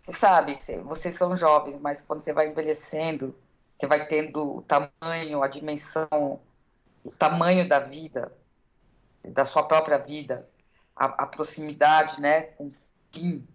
Você 0.00 0.12
sabe, 0.12 0.58
vocês 0.84 1.14
são 1.14 1.36
jovens, 1.36 1.78
mas 1.80 2.00
quando 2.00 2.20
você 2.20 2.32
vai 2.32 2.48
envelhecendo, 2.48 3.34
você 3.74 3.86
vai 3.86 4.06
tendo 4.06 4.58
o 4.58 4.62
tamanho, 4.62 5.42
a 5.42 5.48
dimensão, 5.48 6.40
o 7.04 7.10
tamanho 7.10 7.68
da 7.68 7.80
vida, 7.80 8.32
da 9.24 9.44
sua 9.44 9.62
própria 9.64 9.98
vida, 9.98 10.48
a, 10.96 11.04
a 11.04 11.26
proximidade, 11.26 12.20
né, 12.20 12.42
com 12.42 12.68
o 12.68 12.72
fim. 13.12 13.46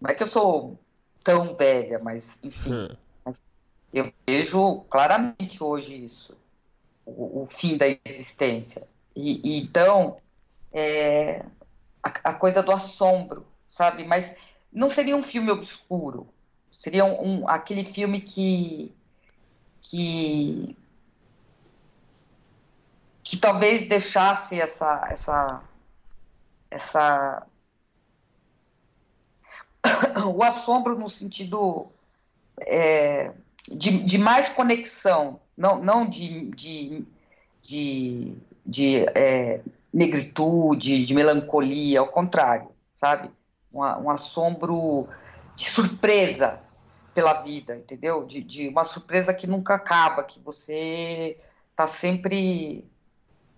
Não 0.00 0.10
é 0.10 0.14
que 0.14 0.22
eu 0.22 0.26
sou 0.26 0.78
tão 1.24 1.54
velha, 1.54 1.98
mas 1.98 2.38
enfim. 2.42 2.72
Hum. 2.72 2.96
Eu 3.92 4.12
vejo 4.24 4.82
claramente 4.88 5.62
hoje 5.64 6.04
isso, 6.04 6.36
o, 7.04 7.42
o 7.42 7.46
fim 7.46 7.76
da 7.76 7.86
existência. 8.04 8.86
E, 9.16 9.40
e 9.42 9.60
então, 9.60 10.18
é, 10.72 11.44
a, 12.00 12.30
a, 12.30 12.34
coisa 12.34 12.62
do 12.62 12.70
assombro, 12.70 13.44
sabe? 13.68 14.04
Mas 14.04 14.36
não 14.72 14.88
seria 14.88 15.16
um 15.16 15.22
filme 15.24 15.50
obscuro, 15.50 16.28
seria 16.70 17.04
um, 17.04 17.42
um 17.42 17.48
aquele 17.48 17.84
filme 17.84 18.20
que, 18.20 18.94
que 19.82 20.76
que 23.24 23.36
talvez 23.36 23.88
deixasse 23.88 24.60
essa 24.60 25.06
essa 25.10 25.62
essa 26.70 27.46
o 30.34 30.42
assombro 30.42 30.98
no 30.98 31.08
sentido 31.08 31.90
é, 32.60 33.32
de, 33.68 34.02
de 34.02 34.18
mais 34.18 34.48
conexão, 34.50 35.40
não, 35.56 35.82
não 35.82 36.08
de, 36.08 36.50
de, 36.50 37.04
de, 37.62 38.34
de 38.64 38.96
é, 39.14 39.60
negritude, 39.92 41.04
de 41.04 41.14
melancolia, 41.14 42.00
ao 42.00 42.08
contrário, 42.08 42.68
sabe? 42.98 43.30
Um, 43.72 43.80
um 43.80 44.10
assombro 44.10 45.08
de 45.56 45.68
surpresa 45.68 46.60
pela 47.14 47.34
vida, 47.42 47.76
entendeu? 47.76 48.24
De, 48.24 48.42
de 48.42 48.68
uma 48.68 48.84
surpresa 48.84 49.34
que 49.34 49.46
nunca 49.46 49.74
acaba, 49.74 50.24
que 50.24 50.40
você 50.40 51.38
está 51.70 51.86
sempre 51.86 52.84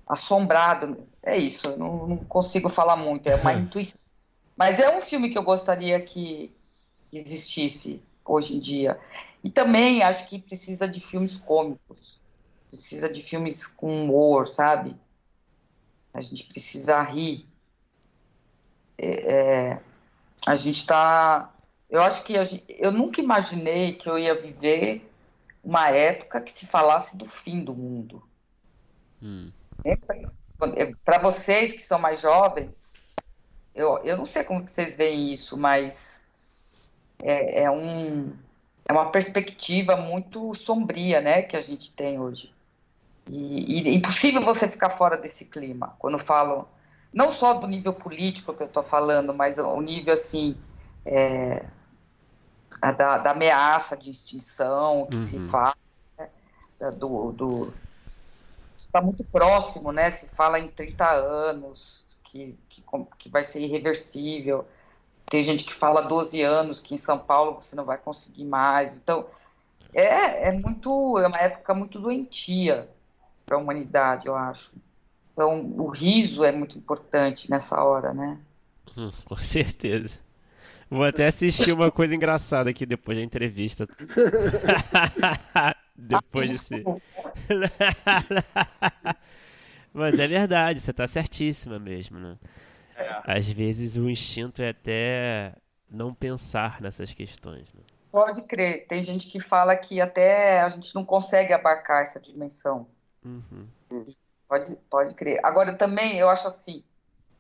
assombrado. 0.06 1.06
É 1.23 1.36
isso, 1.36 1.69
eu 1.69 1.77
não, 1.77 2.07
não 2.07 2.16
consigo 2.16 2.69
falar 2.69 2.97
muito, 2.97 3.27
é 3.28 3.36
uma 3.36 3.53
intuição. 3.55 4.01
Mas 4.57 4.78
é 4.78 4.97
um 4.97 5.01
filme 5.01 5.31
que 5.31 5.39
eu 5.39 5.43
gostaria 5.43 6.01
que 6.01 6.53
existisse 7.12 8.03
hoje 8.24 8.57
em 8.57 8.61
dia. 8.61 8.99
E 9.43 9.51
também 9.51 10.03
acho 10.03 10.28
que 10.28 10.39
precisa 10.39 10.86
de 10.86 11.01
filmes 11.01 11.36
cômicos, 11.36 12.19
precisa 12.70 13.09
de 13.09 13.23
filmes 13.23 13.66
com 13.66 14.05
humor, 14.05 14.47
sabe? 14.47 14.97
A 16.12 16.20
gente 16.20 16.44
precisa 16.44 17.01
rir. 17.03 17.47
É, 18.99 19.32
é 19.32 19.82
a 20.47 20.57
gente 20.57 20.78
está. 20.78 21.53
Eu 21.89 22.03
acho 22.03 22.24
que 22.24 22.44
gente... 22.44 22.65
eu 22.69 22.90
nunca 22.90 23.20
imaginei 23.20 23.93
que 23.93 24.09
eu 24.09 24.19
ia 24.19 24.40
viver 24.40 25.09
uma 25.62 25.89
época 25.90 26.40
que 26.40 26.51
se 26.51 26.66
falasse 26.66 27.16
do 27.16 27.28
fim 27.28 27.65
do 27.65 27.74
mundo. 27.74 28.23
Hum. 29.23 29.51
É, 29.85 29.97
Para 31.05 31.18
vocês 31.18 31.72
que 31.72 31.82
são 31.82 31.98
mais 31.98 32.20
jovens, 32.20 32.93
eu, 33.74 33.98
eu 34.05 34.16
não 34.16 34.24
sei 34.24 34.44
como 34.44 34.64
que 34.64 34.70
vocês 34.70 34.94
veem 34.94 35.32
isso, 35.32 35.56
mas 35.56 36.20
é, 37.20 37.62
é 37.62 37.70
um 37.70 38.32
é 38.84 38.93
uma 38.93 39.10
perspectiva 39.10 39.97
muito 39.97 40.55
sombria, 40.55 41.20
né, 41.20 41.43
que 41.43 41.56
a 41.56 41.60
gente 41.60 41.93
tem 41.93 42.18
hoje. 42.18 42.52
E, 43.28 43.82
e 43.82 43.89
é 43.89 43.93
impossível 43.93 44.44
você 44.44 44.68
ficar 44.68 44.90
fora 44.90 45.16
desse 45.16 45.44
clima. 45.44 45.94
Quando 45.98 46.18
falo, 46.18 46.68
não 47.12 47.30
só 47.30 47.55
do 47.55 47.66
nível 47.66 47.93
político 47.93 48.52
que 48.52 48.62
eu 48.62 48.66
estou 48.66 48.82
falando, 48.82 49.32
mas 49.32 49.59
o 49.59 49.80
nível 49.80 50.12
assim 50.12 50.56
é, 51.06 51.64
da, 52.80 53.18
da, 53.18 53.30
ameaça 53.30 53.97
de 53.97 54.10
extinção 54.10 55.06
que 55.06 55.16
uhum. 55.16 55.24
se 55.24 55.48
fala, 55.48 55.76
né, 56.18 56.28
do, 56.90 57.32
do 57.32 57.72
está 58.87 59.01
muito 59.01 59.25
próximo, 59.25 59.93
né? 59.93 60.11
Se 60.11 60.27
fala 60.29 60.59
em 60.59 60.69
30 60.69 61.11
anos 61.11 62.03
que, 62.25 62.57
que, 62.69 62.83
que 63.19 63.29
vai 63.29 63.45
ser 63.45 63.61
irreversível. 63.61 64.67
Tem 65.27 65.43
gente 65.43 65.65
que 65.65 65.73
fala 65.73 66.03
12 66.03 66.43
anos 66.43 66.81
que 66.81 66.95
em 66.95 66.99
São 66.99 67.19
Paulo 67.19 67.61
você 67.61 67.75
não 67.75 67.85
vai 67.85 67.99
conseguir 67.99 68.45
mais. 68.45 68.97
Então, 68.97 69.27
é, 69.95 70.49
é 70.49 70.53
muito, 70.53 71.19
é 71.19 71.27
uma 71.27 71.39
época 71.39 71.75
muito 71.75 71.99
doentia 71.99 72.89
para 73.47 73.57
a 73.57 73.61
humanidade, 73.61 74.27
eu 74.27 74.35
acho. 74.35 74.73
Então, 75.33 75.65
o 75.79 75.89
riso 75.89 76.45
é 76.45 76.53
muito 76.53 76.77
importante 76.77 77.51
nessa 77.51 77.83
hora, 77.83 78.13
né? 78.13 78.39
Hum, 78.97 79.11
com 79.25 79.37
certeza. 79.37 80.19
Vou 80.91 81.05
até 81.05 81.27
assistir 81.27 81.73
uma 81.73 81.91
coisa 81.91 82.15
engraçada 82.15 82.69
aqui 82.69 82.85
depois 82.85 83.17
da 83.17 83.25
entrevista. 83.25 83.89
depois 86.03 86.51
de 86.51 86.59
ser. 86.59 86.85
Mas 89.93 90.19
é 90.19 90.27
verdade, 90.27 90.81
você 90.81 90.91
está 90.91 91.07
certíssima 91.07 91.79
mesmo, 91.79 92.19
né? 92.19 92.39
É. 92.97 93.39
Às 93.39 93.49
vezes 93.49 93.97
o 93.97 94.09
instinto 94.09 94.62
é 94.62 94.70
até 94.70 95.55
não 95.91 96.15
pensar 96.15 96.81
nessas 96.81 97.12
questões. 97.12 97.73
Né? 97.74 97.83
Pode 98.11 98.43
crer. 98.43 98.87
Tem 98.87 99.03
gente 99.03 99.29
que 99.29 99.39
fala 99.39 99.77
que 99.77 100.01
até 100.01 100.61
a 100.62 100.69
gente 100.69 100.95
não 100.95 101.05
consegue 101.05 101.53
abarcar 101.53 102.03
essa 102.03 102.19
dimensão. 102.19 102.87
Uhum. 103.24 103.66
Pode, 104.49 104.77
pode 104.91 105.15
crer. 105.15 105.41
Agora, 105.43 105.74
também, 105.74 106.19
eu 106.19 106.29
acho 106.29 106.49
assim, 106.49 106.83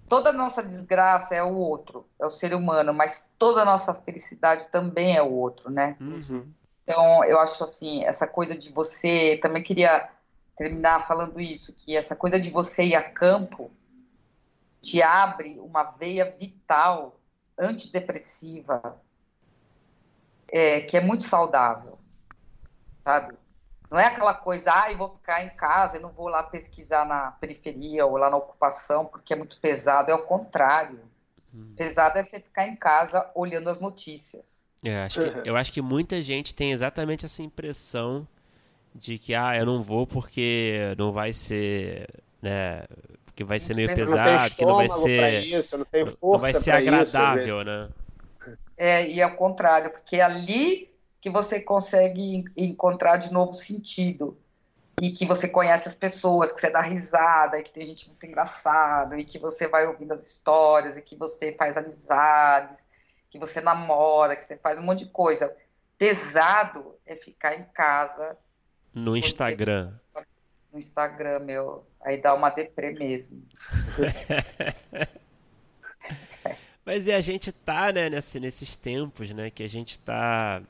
toda 0.08 0.30
a 0.30 0.32
nossa 0.32 0.62
desgraça 0.62 1.34
é 1.34 1.42
o 1.42 1.56
outro, 1.56 2.06
é 2.20 2.26
o 2.26 2.30
ser 2.30 2.54
humano, 2.54 2.92
mas 2.92 3.26
toda 3.38 3.62
a 3.62 3.64
nossa 3.64 3.94
felicidade 3.94 4.68
também 4.68 5.16
é 5.16 5.22
o 5.22 5.30
outro, 5.30 5.70
né? 5.70 5.96
Uhum. 6.00 6.52
Então, 6.84 7.24
eu 7.24 7.38
acho 7.38 7.62
assim, 7.62 8.04
essa 8.04 8.26
coisa 8.26 8.56
de 8.56 8.72
você, 8.72 9.38
também 9.40 9.62
queria 9.62 10.10
terminar 10.56 11.06
falando 11.06 11.40
isso, 11.40 11.72
que 11.72 11.96
essa 11.96 12.14
coisa 12.14 12.38
de 12.38 12.50
você 12.50 12.84
ir 12.84 12.94
a 12.94 13.02
campo, 13.02 13.70
te 14.80 15.00
abre 15.00 15.58
uma 15.60 15.84
veia 15.84 16.36
vital 16.36 17.20
antidepressiva 17.58 19.00
é, 20.48 20.80
que 20.82 20.96
é 20.96 21.00
muito 21.00 21.24
saudável, 21.24 21.98
sabe? 23.04 23.36
Não 23.90 23.98
é 23.98 24.06
aquela 24.06 24.34
coisa, 24.34 24.72
ah, 24.72 24.90
eu 24.90 24.98
vou 24.98 25.10
ficar 25.10 25.44
em 25.44 25.50
casa 25.50 25.96
e 25.96 26.00
não 26.00 26.10
vou 26.10 26.28
lá 26.28 26.42
pesquisar 26.42 27.04
na 27.04 27.32
periferia 27.32 28.06
ou 28.06 28.16
lá 28.16 28.30
na 28.30 28.36
ocupação 28.36 29.06
porque 29.06 29.32
é 29.34 29.36
muito 29.36 29.60
pesado. 29.60 30.10
É 30.10 30.14
o 30.14 30.26
contrário. 30.26 31.00
Hum. 31.54 31.74
Pesado 31.76 32.18
é 32.18 32.22
você 32.22 32.40
ficar 32.40 32.66
em 32.66 32.74
casa 32.74 33.30
olhando 33.34 33.68
as 33.68 33.80
notícias. 33.80 34.66
É, 34.84 35.04
acho 35.04 35.20
que, 35.20 35.48
eu 35.48 35.56
acho 35.56 35.72
que 35.72 35.80
muita 35.80 36.20
gente 36.20 36.54
tem 36.54 36.72
exatamente 36.72 37.24
essa 37.24 37.42
impressão 37.42 38.26
de 38.94 39.18
que, 39.18 39.34
ah, 39.34 39.56
eu 39.56 39.64
não 39.64 39.80
vou 39.80 40.06
porque 40.06 40.94
não 40.98 41.12
vai 41.12 41.32
ser, 41.32 42.08
né, 42.40 42.84
que 43.34 43.44
vai 43.44 43.58
ser 43.58 43.74
meio 43.74 43.94
pesado, 43.94 44.54
que 44.54 44.64
não 44.64 44.76
vai 44.76 44.88
ser. 44.88 45.44
Isso, 45.44 45.78
não, 45.78 45.86
não 46.22 46.38
vai 46.38 46.52
ser 46.52 46.72
agradável, 46.72 47.60
isso, 47.60 47.64
né? 47.64 47.88
É, 48.76 49.08
e 49.08 49.22
ao 49.22 49.36
contrário, 49.36 49.90
porque 49.90 50.16
é 50.16 50.22
ali 50.22 50.90
que 51.20 51.30
você 51.30 51.60
consegue 51.60 52.44
encontrar 52.56 53.16
de 53.16 53.32
novo 53.32 53.54
sentido. 53.54 54.36
E 55.00 55.10
que 55.10 55.24
você 55.24 55.48
conhece 55.48 55.88
as 55.88 55.94
pessoas, 55.94 56.52
que 56.52 56.60
você 56.60 56.70
dá 56.70 56.80
risada, 56.80 57.58
e 57.58 57.62
que 57.62 57.72
tem 57.72 57.84
gente 57.84 58.06
muito 58.08 58.24
engraçada, 58.26 59.18
e 59.18 59.24
que 59.24 59.38
você 59.38 59.66
vai 59.66 59.86
ouvindo 59.86 60.12
as 60.12 60.24
histórias, 60.24 60.96
e 60.96 61.02
que 61.02 61.16
você 61.16 61.52
faz 61.52 61.76
amizades, 61.76 62.86
que 63.32 63.38
você 63.38 63.62
namora, 63.62 64.36
que 64.36 64.44
você 64.44 64.58
faz 64.58 64.78
um 64.78 64.82
monte 64.82 65.06
de 65.06 65.10
coisa. 65.10 65.56
Pesado 65.96 66.94
é 67.06 67.16
ficar 67.16 67.58
em 67.58 67.64
casa. 67.64 68.36
No 68.92 69.16
Instagram. 69.16 69.94
Você... 70.12 70.26
No 70.70 70.78
Instagram, 70.78 71.38
meu. 71.38 71.86
Aí 72.02 72.20
dá 72.20 72.34
uma 72.34 72.50
deprê 72.50 72.92
mesmo. 72.92 73.42
Mas 76.84 77.08
é 77.08 77.14
a 77.14 77.20
gente 77.20 77.50
tá, 77.50 77.90
né, 77.90 78.10
nesse, 78.10 78.38
nesses 78.38 78.76
tempos, 78.76 79.30
né, 79.30 79.50
que 79.50 79.62
a 79.62 79.68
gente 79.68 79.98
tá 79.98 80.60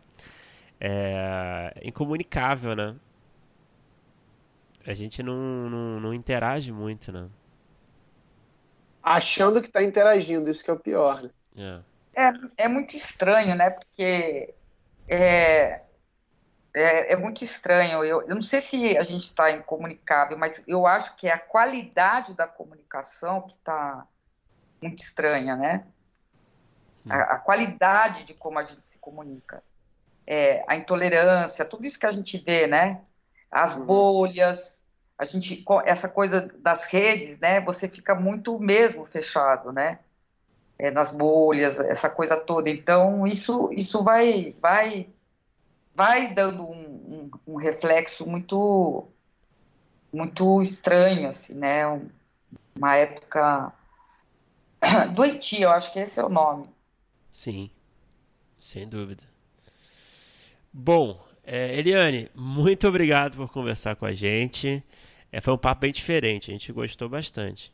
é, 0.78 1.80
incomunicável, 1.82 2.76
né? 2.76 2.94
A 4.86 4.94
gente 4.94 5.20
não, 5.22 5.68
não, 5.68 6.00
não 6.00 6.14
interage 6.14 6.70
muito, 6.70 7.10
né? 7.10 7.28
Achando 9.02 9.60
que 9.60 9.66
está 9.66 9.82
interagindo, 9.82 10.48
isso 10.48 10.62
que 10.62 10.70
é 10.70 10.74
o 10.74 10.78
pior, 10.78 11.22
né? 11.22 11.30
É. 11.56 11.91
é, 12.14 12.64
é 12.64 12.68
muito 12.68 12.96
estranho, 12.96 13.54
né? 13.54 13.70
Porque 13.70 14.54
é, 15.08 15.80
é, 16.74 17.12
é 17.12 17.16
muito 17.16 17.44
estranho. 17.44 18.04
Eu, 18.04 18.22
eu 18.22 18.34
não 18.34 18.42
sei 18.42 18.60
se 18.60 18.96
a 18.96 19.02
gente 19.02 19.24
está 19.24 19.50
incomunicável, 19.50 20.38
mas 20.38 20.62
eu 20.66 20.86
acho 20.86 21.16
que 21.16 21.26
é 21.28 21.32
a 21.32 21.38
qualidade 21.38 22.34
da 22.34 22.46
comunicação 22.46 23.42
que 23.42 23.54
está 23.54 24.06
muito 24.80 25.02
estranha, 25.02 25.56
né? 25.56 25.84
A, 27.08 27.34
a, 27.34 27.38
qualidade 27.38 28.24
de 28.24 28.34
como 28.34 28.58
a 28.58 28.64
gente 28.64 28.86
se 28.86 28.98
comunica. 28.98 29.62
É, 30.26 30.64
a 30.68 30.76
intolerância, 30.76 31.64
tudo 31.64 31.84
isso 31.84 31.98
que 31.98 32.06
a 32.06 32.10
gente 32.12 32.38
vê, 32.38 32.66
né? 32.66 33.00
As 33.50 33.74
uhum. 33.74 33.84
bolhas, 33.84 34.86
a 35.18 35.24
gente, 35.24 35.64
essa 35.84 36.08
coisa 36.08 36.48
das 36.58 36.84
redes, 36.84 37.38
né? 37.38 37.60
Você 37.60 37.88
fica 37.88 38.14
muito 38.14 38.58
mesmo 38.58 39.04
fechado, 39.04 39.72
né? 39.72 39.98
É, 40.82 40.90
nas 40.90 41.12
bolhas, 41.12 41.78
essa 41.78 42.10
coisa 42.10 42.36
toda. 42.36 42.68
Então, 42.68 43.24
isso, 43.24 43.70
isso 43.72 44.02
vai, 44.02 44.52
vai 44.60 45.06
vai 45.94 46.34
dando 46.34 46.64
um, 46.64 47.30
um, 47.46 47.52
um 47.52 47.56
reflexo 47.56 48.26
muito 48.26 49.06
muito 50.12 50.60
estranho, 50.60 51.28
assim, 51.28 51.54
né? 51.54 51.86
Uma 52.74 52.96
época 52.96 53.72
doentia, 55.14 55.66
eu 55.66 55.70
acho 55.70 55.92
que 55.92 56.00
esse 56.00 56.18
é 56.18 56.24
o 56.24 56.28
nome. 56.28 56.68
Sim, 57.30 57.70
sem 58.60 58.88
dúvida. 58.88 59.22
Bom, 60.72 61.24
é, 61.44 61.78
Eliane, 61.78 62.28
muito 62.34 62.88
obrigado 62.88 63.36
por 63.36 63.52
conversar 63.52 63.94
com 63.94 64.04
a 64.04 64.12
gente. 64.12 64.82
É, 65.30 65.40
foi 65.40 65.54
um 65.54 65.58
papo 65.58 65.82
bem 65.82 65.92
diferente, 65.92 66.50
a 66.50 66.54
gente 66.54 66.72
gostou 66.72 67.08
bastante. 67.08 67.72